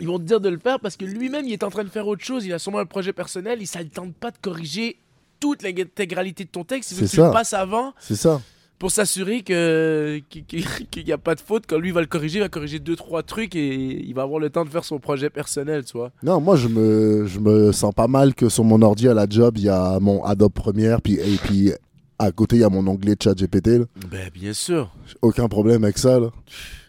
Ils 0.00 0.06
vont 0.08 0.18
te 0.18 0.24
dire 0.24 0.40
de 0.40 0.48
le 0.48 0.58
faire 0.58 0.80
parce 0.80 0.96
que 0.96 1.04
lui-même, 1.04 1.46
il 1.46 1.52
est 1.52 1.62
en 1.62 1.70
train 1.70 1.84
de 1.84 1.88
faire 1.88 2.06
autre 2.08 2.24
chose. 2.24 2.44
Il 2.46 2.52
a 2.52 2.58
sûrement 2.58 2.80
un 2.80 2.86
projet 2.86 3.12
personnel. 3.12 3.58
Il 3.60 3.68
ne 3.78 3.84
tente 3.88 4.14
pas 4.14 4.30
de 4.30 4.36
corriger 4.40 4.96
toute 5.40 5.62
l'intégralité 5.62 6.44
de 6.44 6.48
ton 6.48 6.64
texte. 6.64 6.90
Il 6.92 6.94
veut 6.96 7.00
que 7.02 7.06
C'est 7.06 7.16
tu 7.16 7.20
le 7.20 7.26
ça. 7.28 7.32
passes 7.32 7.52
avant 7.52 7.92
C'est 8.00 8.16
ça. 8.16 8.40
pour 8.78 8.90
s'assurer 8.90 9.42
que 9.42 10.20
qu'il 10.30 11.04
n'y 11.04 11.12
a 11.12 11.18
pas 11.18 11.34
de 11.36 11.40
faute. 11.40 11.64
Quand 11.68 11.78
lui 11.78 11.92
va 11.92 12.00
le 12.00 12.06
corriger, 12.08 12.38
il 12.38 12.42
va 12.42 12.48
corriger 12.48 12.80
deux, 12.80 12.96
trois 12.96 13.22
trucs 13.22 13.54
et 13.54 13.74
il 14.04 14.12
va 14.14 14.22
avoir 14.22 14.40
le 14.40 14.50
temps 14.50 14.64
de 14.64 14.70
faire 14.70 14.84
son 14.84 14.98
projet 14.98 15.30
personnel, 15.30 15.84
tu 15.84 15.96
vois. 15.96 16.10
Non, 16.24 16.40
moi, 16.40 16.56
je 16.56 16.66
me, 16.68 17.26
je 17.26 17.38
me 17.38 17.70
sens 17.72 17.94
pas 17.94 18.08
mal 18.08 18.34
que 18.34 18.48
sur 18.48 18.64
mon 18.64 18.82
ordi 18.82 19.08
à 19.08 19.14
la 19.14 19.26
job, 19.28 19.58
il 19.58 19.64
y 19.64 19.68
a 19.68 20.00
mon 20.00 20.24
Adobe 20.24 20.52
Premiere, 20.52 21.00
puis, 21.02 21.14
et 21.14 21.36
puis 21.44 21.70
à 22.18 22.32
côté, 22.32 22.56
il 22.56 22.60
y 22.60 22.64
a 22.64 22.68
mon 22.68 22.84
onglet 22.86 23.14
ChatGPT. 23.22 23.66
là. 23.78 23.84
Ben, 24.10 24.28
bien 24.32 24.52
sûr. 24.52 24.92
Aucun 25.22 25.46
problème 25.48 25.84
avec 25.84 25.98
ça. 25.98 26.18
Là. 26.18 26.30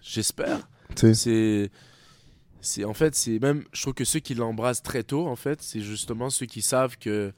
J'espère. 0.02 0.68
C'est. 0.96 1.70
C'est 2.66 2.84
en 2.86 2.94
fait, 2.94 3.16
c'est 3.16 3.40
même. 3.40 3.64
Je 3.74 3.82
trouve 3.82 3.94
que 3.94 4.06
ceux 4.06 4.20
qui 4.20 4.34
l'embrassent 4.36 4.84
très 4.84 5.04
tôt, 5.04 5.28
en 5.28 5.36
fait, 5.36 5.62
c'est 5.62 5.82
justement 5.82 6.30
ceux 6.30 6.46
qui 6.46 6.62
savent 6.62 6.98
que. 6.98 7.32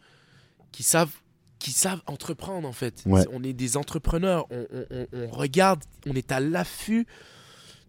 qui 0.71 0.83
savent. 0.83 1.11
qui 1.59 1.71
savent 1.71 2.01
entreprendre, 2.07 2.67
en 2.67 2.73
fait. 2.73 3.03
Ouais. 3.05 3.25
On 3.31 3.43
est 3.43 3.53
des 3.53 3.77
entrepreneurs. 3.77 4.45
On, 4.51 4.65
on- 4.71 4.85
on- 4.91 5.07
on 5.13 5.27
regarde, 5.29 5.83
on 6.05 6.13
est 6.13 6.31
à 6.31 6.39
l'affût 6.39 7.05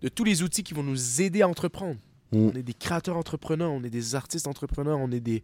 de 0.02 0.09
tous 0.09 0.24
les 0.24 0.43
outils 0.43 0.62
qui 0.62 0.74
vont 0.74 0.82
nous 0.82 1.20
aider 1.20 1.43
à 1.43 1.48
entreprendre. 1.48 1.97
Mm. 2.32 2.36
On 2.39 2.55
est 2.55 2.62
des 2.62 2.74
créateurs 2.74 3.16
entrepreneurs, 3.16 3.70
on 3.73 3.82
est 3.85 3.90
des 3.90 4.15
artistes 4.15 4.47
entrepreneurs, 4.47 4.98
on 4.98 5.10
est 5.12 5.20
des. 5.20 5.43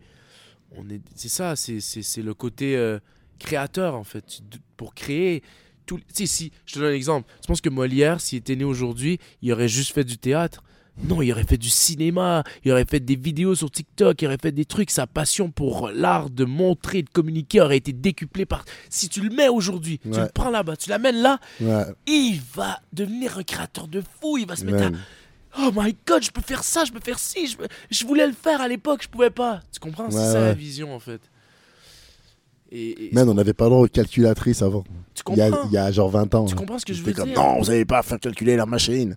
On 0.76 0.88
est, 0.90 1.00
c'est 1.14 1.28
ça, 1.28 1.54
c'est, 1.54 1.80
c'est, 1.80 2.22
le 2.22 2.34
côté 2.34 2.76
euh, 2.76 2.98
créateur, 3.38 3.94
en 3.94 4.04
fait. 4.04 4.40
Pour 4.76 4.94
créer, 4.94 5.42
sais, 6.12 6.26
si, 6.26 6.50
je 6.66 6.74
te 6.74 6.78
donne 6.80 6.90
un 6.92 6.94
exemple. 6.94 7.30
Tu 7.42 7.46
penses 7.46 7.60
que 7.60 7.68
Molière, 7.68 8.20
s'il 8.20 8.38
était 8.38 8.56
né 8.56 8.64
aujourd'hui, 8.64 9.18
il 9.42 9.52
aurait 9.52 9.68
juste 9.68 9.92
fait 9.92 10.04
du 10.04 10.18
théâtre 10.18 10.64
Non, 11.02 11.20
il 11.22 11.32
aurait 11.32 11.44
fait 11.44 11.56
du 11.58 11.70
cinéma, 11.70 12.44
il 12.64 12.70
aurait 12.70 12.84
fait 12.84 13.00
des 13.00 13.16
vidéos 13.16 13.56
sur 13.56 13.68
TikTok, 13.70 14.22
il 14.22 14.26
aurait 14.26 14.38
fait 14.40 14.52
des 14.52 14.64
trucs. 14.64 14.90
Sa 14.90 15.06
passion 15.08 15.50
pour 15.50 15.88
l'art 15.88 16.30
de 16.30 16.44
montrer, 16.44 17.02
de 17.02 17.08
communiquer 17.10 17.60
aurait 17.60 17.78
été 17.78 17.92
décuplée 17.92 18.46
par. 18.46 18.64
Si 18.90 19.08
tu 19.08 19.20
le 19.20 19.34
mets 19.34 19.48
aujourd'hui, 19.48 19.98
tu 19.98 20.08
le 20.20 20.28
prends 20.32 20.50
là-bas, 20.50 20.76
tu 20.76 20.90
l'amènes 20.90 21.20
là, 21.20 21.40
Ouais, 21.60 21.84
il 22.06 22.40
va 22.54 22.78
devenir 22.92 23.38
un 23.38 23.42
créateur 23.42 23.88
de 23.88 24.02
fou. 24.20 24.38
Il 24.38 24.46
va 24.46 24.54
se 24.56 24.64
mettre 24.64 24.84
à. 24.84 24.90
Oh 25.66 25.70
my 25.74 25.96
god, 26.06 26.22
je 26.22 26.30
peux 26.30 26.40
faire 26.40 26.62
ça, 26.64 26.84
je 26.84 26.92
peux 26.92 27.00
faire 27.00 27.18
ci. 27.18 27.46
Je, 27.48 27.56
peux- 27.56 27.68
je 27.90 28.04
voulais 28.06 28.26
le 28.26 28.32
faire 28.32 28.60
à 28.60 28.68
l'époque, 28.68 29.02
je 29.02 29.08
pouvais 29.08 29.30
pas. 29.30 29.60
Tu 29.72 29.80
comprends? 29.80 30.10
C'est 30.10 30.16
ça 30.18 30.40
la 30.40 30.54
vision 30.54 30.94
en 30.94 31.00
fait. 31.00 31.20
Et, 32.70 33.06
et- 33.06 33.10
Man, 33.12 33.28
on 33.28 33.34
n'avait 33.34 33.52
pas 33.52 33.64
le 33.64 33.70
droit 33.70 33.84
aux 33.84 33.88
calculatrices 33.88 34.62
avant. 34.62 34.84
tu 35.14 35.22
Il 35.30 35.36
y, 35.36 35.40
a, 35.42 35.50
comprends? 35.50 35.68
il 35.68 35.72
y 35.74 35.78
a 35.78 35.90
genre 35.92 36.10
20 36.10 36.34
ans. 36.34 36.44
Tu 36.44 36.54
hein. 36.54 36.56
comprends 36.56 36.78
ce 36.78 36.84
que 36.86 36.92
je 36.94 37.02
veux 37.02 37.12
dire? 37.12 37.26
Non, 37.26 37.58
vous 37.60 37.66
n'allez 37.66 37.84
pas 37.84 38.02
faire 38.02 38.18
calculer 38.18 38.56
la 38.56 38.66
machine. 38.66 39.16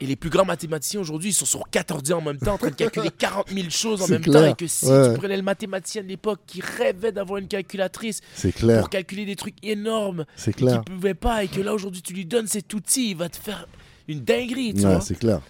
Et 0.00 0.06
les 0.06 0.16
plus 0.16 0.28
grands 0.28 0.44
mathématiciens 0.44 1.00
aujourd'hui, 1.00 1.30
ils 1.30 1.34
sont 1.34 1.46
sur 1.46 1.62
4 1.70 1.92
ordi 1.92 2.12
en 2.12 2.20
même 2.20 2.38
temps, 2.38 2.54
en 2.54 2.58
train 2.58 2.70
de 2.70 2.74
calculer 2.74 3.10
40 3.16 3.48
000 3.50 3.70
choses 3.70 4.02
en 4.02 4.08
même 4.08 4.24
temps. 4.24 4.44
Et 4.44 4.54
que 4.54 4.66
si 4.66 4.86
Ouais. 4.86 5.12
tu 5.12 5.18
prenais 5.20 5.36
le 5.36 5.42
mathématicien 5.44 6.02
de 6.02 6.08
l'époque 6.08 6.40
qui 6.46 6.60
rêvait 6.60 7.12
d'avoir 7.12 7.38
une 7.38 7.46
calculatrice 7.46 8.20
clair, 8.56 8.80
pour 8.80 8.90
calculer 8.90 9.24
des 9.24 9.36
trucs 9.36 9.54
énormes 9.64 10.24
qu'il 10.36 10.66
ne 10.66 10.78
pouvait 10.78 11.14
pas, 11.14 11.44
et 11.44 11.48
que 11.48 11.60
là 11.60 11.72
aujourd'hui 11.74 12.02
tu 12.02 12.12
lui 12.12 12.26
donnes 12.26 12.48
cet 12.48 12.74
outil, 12.74 13.10
il 13.12 13.16
va 13.16 13.28
te 13.28 13.36
faire 13.36 13.68
une 14.08 14.20
dinguerie, 14.24 14.74
tu 14.74 14.80
Ouais, 14.80 14.94
vois. 14.94 15.00
c'est 15.00 15.14
clair. 15.18 15.40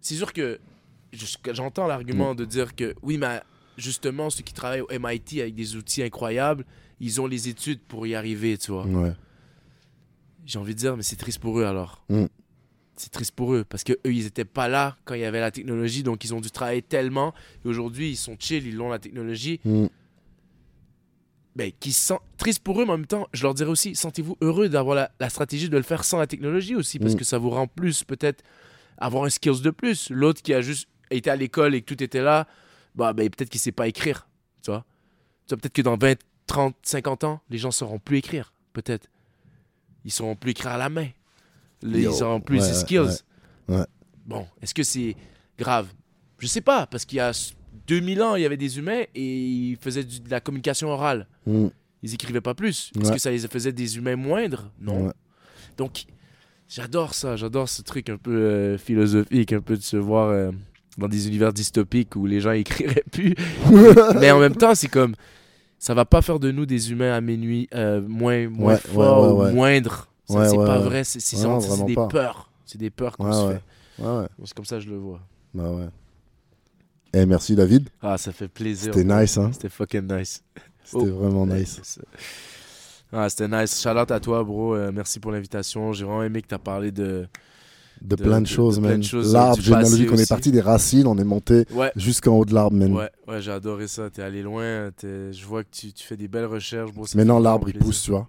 C'est 0.00 0.14
sûr 0.14 0.32
que 0.32 0.60
je- 1.12 1.26
j'entends 1.52 1.86
Mm. 1.86 1.88
l'argument 1.88 2.34
de 2.36 2.44
dire 2.44 2.76
que 2.76 2.94
oui, 3.02 3.18
mais 3.18 3.40
justement, 3.76 4.30
ceux 4.30 4.44
qui 4.44 4.54
travaillent 4.54 4.82
au 4.82 4.88
MIT 4.92 5.40
avec 5.40 5.56
des 5.56 5.74
outils 5.74 6.04
incroyables, 6.04 6.64
ils 7.00 7.20
ont 7.20 7.26
les 7.26 7.48
études 7.48 7.80
pour 7.80 8.06
y 8.06 8.14
arriver, 8.14 8.56
tu 8.58 8.70
vois. 8.70 8.86
Ouais. 8.86 9.12
J'ai 10.46 10.58
envie 10.60 10.74
de 10.74 10.78
dire, 10.78 10.96
mais 10.96 11.02
c'est 11.02 11.16
triste 11.16 11.40
pour 11.40 11.58
eux 11.58 11.64
alors. 11.64 12.04
Mm. 12.08 12.26
C'est 13.00 13.10
triste 13.10 13.32
pour 13.32 13.54
eux 13.54 13.64
parce 13.64 13.82
que 13.82 13.94
eux, 13.94 14.12
ils 14.12 14.26
étaient 14.26 14.44
pas 14.44 14.68
là 14.68 14.94
quand 15.06 15.14
il 15.14 15.22
y 15.22 15.24
avait 15.24 15.40
la 15.40 15.50
technologie, 15.50 16.02
donc 16.02 16.22
ils 16.22 16.34
ont 16.34 16.40
dû 16.42 16.50
travailler 16.50 16.82
tellement. 16.82 17.32
Et 17.64 17.68
aujourd'hui, 17.68 18.10
ils 18.10 18.16
sont 18.16 18.36
chill, 18.38 18.66
ils 18.66 18.78
ont 18.78 18.90
la 18.90 18.98
technologie. 18.98 19.58
Mm. 19.64 19.86
Ben, 21.56 21.72
qui 21.80 21.92
sent 21.92 22.18
triste 22.36 22.62
pour 22.62 22.80
eux, 22.80 22.84
mais 22.84 22.92
en 22.92 22.98
même 22.98 23.06
temps, 23.06 23.26
je 23.32 23.42
leur 23.42 23.54
dirais 23.54 23.70
aussi, 23.70 23.94
sentez-vous 23.96 24.36
heureux 24.42 24.68
d'avoir 24.68 24.94
la, 24.94 25.10
la 25.18 25.30
stratégie 25.30 25.68
de 25.70 25.76
le 25.78 25.82
faire 25.82 26.04
sans 26.04 26.18
la 26.18 26.26
technologie 26.26 26.76
aussi, 26.76 26.98
parce 26.98 27.14
Mm. 27.14 27.18
que 27.18 27.24
ça 27.24 27.38
vous 27.38 27.50
rend 27.50 27.66
plus 27.66 28.04
peut-être 28.04 28.44
avoir 28.98 29.24
un 29.24 29.30
skills 29.30 29.62
de 29.62 29.70
plus. 29.70 30.10
L'autre 30.10 30.42
qui 30.42 30.52
a 30.52 30.60
juste 30.60 30.86
été 31.10 31.30
à 31.30 31.36
l'école 31.36 31.74
et 31.74 31.80
que 31.80 31.86
tout 31.92 32.02
était 32.02 32.20
là, 32.22 32.46
bah, 32.94 33.14
ben, 33.14 33.30
peut-être 33.30 33.48
qu'il 33.48 33.60
sait 33.60 33.72
pas 33.72 33.88
écrire, 33.88 34.28
tu 34.62 34.70
vois. 34.70 34.84
Tu 35.46 35.54
vois, 35.54 35.58
peut-être 35.58 35.72
que 35.72 35.82
dans 35.82 35.96
20, 35.96 36.18
30, 36.46 36.76
50 36.82 37.24
ans, 37.24 37.40
les 37.48 37.56
gens 37.58 37.70
sauront 37.70 37.98
plus 37.98 38.18
écrire, 38.18 38.52
peut-être. 38.74 39.08
Ils 40.04 40.12
sauront 40.12 40.36
plus 40.36 40.50
écrire 40.50 40.72
à 40.72 40.78
la 40.78 40.90
main. 40.90 41.08
Les- 41.82 42.02
Yo, 42.02 42.10
Ils 42.10 42.14
sauront 42.16 42.40
plus 42.40 42.60
ouais, 42.60 42.72
skills. 42.72 42.98
ouais, 43.68 43.76
ouais. 43.76 43.84
Bon, 44.26 44.46
est-ce 44.62 44.74
que 44.74 44.82
c'est 44.82 45.16
grave? 45.58 45.86
Je 46.38 46.46
sais 46.46 46.60
pas, 46.60 46.86
parce 46.86 47.04
qu'il 47.04 47.16
y 47.16 47.20
a 47.20 47.32
2000 47.86 48.22
ans, 48.22 48.34
il 48.36 48.42
y 48.42 48.46
avait 48.46 48.56
des 48.56 48.78
humains 48.78 49.02
et 49.14 49.46
ils 49.46 49.76
faisaient 49.76 50.04
de 50.04 50.30
la 50.30 50.40
communication 50.40 50.88
orale. 50.88 51.26
Mm. 51.46 51.66
Ils 52.02 52.14
écrivaient 52.14 52.40
pas 52.40 52.54
plus. 52.54 52.90
Est-ce 53.00 53.12
que 53.12 53.18
ça 53.18 53.30
les 53.30 53.40
faisait 53.40 53.72
des 53.72 53.96
humains 53.98 54.16
moindres? 54.16 54.70
Non. 54.80 55.12
Donc, 55.76 56.04
j'adore 56.68 57.12
ça. 57.14 57.36
J'adore 57.36 57.68
ce 57.68 57.82
truc 57.82 58.08
un 58.08 58.16
peu 58.16 58.30
euh, 58.34 58.78
philosophique, 58.78 59.52
un 59.52 59.60
peu 59.60 59.76
de 59.76 59.82
se 59.82 59.96
voir 59.98 60.28
euh, 60.30 60.50
dans 60.96 61.08
des 61.08 61.28
univers 61.28 61.52
dystopiques 61.52 62.16
où 62.16 62.24
les 62.26 62.40
gens 62.40 62.52
écriraient 62.64 63.04
plus. 63.12 63.34
Mais 64.20 64.30
en 64.30 64.38
même 64.38 64.56
temps, 64.56 64.74
c'est 64.74 64.88
comme. 64.88 65.14
Ça 65.78 65.94
va 65.94 66.04
pas 66.04 66.20
faire 66.20 66.38
de 66.38 66.50
nous 66.50 66.66
des 66.66 66.90
humains 66.92 67.14
à 67.14 67.20
minuit 67.22 67.66
euh, 67.74 68.02
moins, 68.06 68.48
moins 68.50 68.74
Ouais, 68.74 68.74
ouais, 68.74 68.94
forts 68.94 69.36
ouais, 69.38 69.44
ouais. 69.46 69.50
ou 69.50 69.54
moindres. 69.54 70.08
Ça, 70.30 70.38
Ouais, 70.38 70.48
c'est 70.48 70.56
ouais, 70.56 70.66
pas 70.66 70.78
vrai. 70.78 71.04
C'est 71.04 71.84
des 71.86 71.94
pas. 71.94 72.06
peurs. 72.08 72.50
C'est 72.64 72.78
des 72.78 72.90
peurs 72.90 73.16
qu'on 73.16 73.32
se 73.32 73.52
fait. 73.54 73.62
C'est 74.44 74.54
comme 74.54 74.64
ça 74.64 74.76
que 74.76 74.82
je 74.82 74.90
le 74.90 74.96
vois. 74.96 75.20
Bah 75.54 75.70
ouais. 75.70 75.88
Eh, 77.12 77.26
merci 77.26 77.56
David. 77.56 77.88
Ah, 78.00 78.16
ça 78.18 78.30
fait 78.32 78.46
plaisir. 78.48 78.94
C'était 78.94 79.04
nice, 79.04 79.36
hein. 79.36 79.50
C'était 79.52 79.68
fucking 79.68 80.06
nice. 80.12 80.42
C'était 80.84 80.96
Oh. 81.10 81.18
vraiment 81.18 81.46
nice. 81.46 81.80
Ah, 83.12 83.28
c'était 83.28 83.48
nice. 83.48 83.80
Shout 83.82 83.88
out 83.98 84.10
à 84.10 84.20
toi, 84.20 84.44
bro. 84.44 84.74
Euh, 84.76 84.92
merci 84.94 85.18
pour 85.18 85.32
l'invitation. 85.32 85.92
J'ai 85.92 86.04
vraiment 86.04 86.22
aimé 86.22 86.42
que 86.42 86.46
tu 86.48 86.54
as 86.54 86.58
parlé 86.60 86.92
de. 86.92 87.26
De, 88.00 88.16
de- 88.16 88.22
plein 88.22 88.40
de 88.40 88.46
choses, 88.46 88.80
choses, 89.02 89.34
L'arbre 89.34 89.60
généalogique, 89.60 90.08
on 90.10 90.16
est 90.16 90.26
parti 90.28 90.50
des 90.50 90.62
racines, 90.62 91.06
on 91.06 91.18
est 91.18 91.24
monté 91.24 91.66
Ouais. 91.74 91.92
jusqu'en 91.96 92.32
haut 92.38 92.46
de 92.46 92.54
l'arbre, 92.54 92.74
man. 92.76 92.94
Ouais, 92.94 93.10
ouais, 93.28 93.42
j'ai 93.42 93.50
adoré 93.50 93.88
ça. 93.88 94.08
T'es 94.08 94.22
allé 94.22 94.40
loin. 94.42 94.90
t'es- 94.96 95.32
Je 95.34 95.44
vois 95.44 95.64
que 95.64 95.68
tu, 95.70 95.92
tu 95.92 96.06
fais 96.06 96.16
des 96.16 96.26
belles 96.28 96.46
recherches, 96.46 96.92
bro. 96.92 97.04
Maintenant, 97.14 97.38
l'arbre, 97.40 97.68
il 97.68 97.76
pousse, 97.78 98.02
tu 98.02 98.12
vois. 98.12 98.26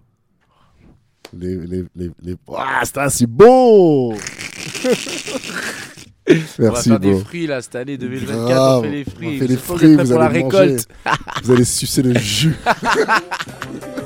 Les, 1.38 1.56
les, 1.56 1.84
les, 1.96 2.10
les... 2.22 2.36
Ah, 2.56 2.80
c'était 2.84 3.08
si 3.10 3.26
beau 3.26 4.14
On 6.28 6.34
va 6.34 6.38
Merci, 6.58 6.88
faire 6.90 7.00
des 7.00 7.18
fruits 7.18 7.46
là 7.48 7.60
cette 7.62 7.74
année 7.74 7.96
2024. 7.98 8.44
Grave. 8.48 8.78
On 8.78 8.82
fait 8.82 8.90
les 8.90 9.04
On 9.06 9.10
fruits. 9.10 9.38
fait 9.38 9.46
les 9.48 9.56
Faut 9.56 9.74
que 9.74 9.78
fruits, 9.78 9.94
prêt 9.94 10.04
vous 10.04 10.10
pour 10.10 10.18
la 10.20 10.26
allez 10.26 10.38
manger. 10.38 10.58
récolte. 10.58 10.88
Vous 11.42 11.50
allez 11.50 11.64
sucer 11.64 12.02
le 12.02 12.16
jus. 12.18 12.54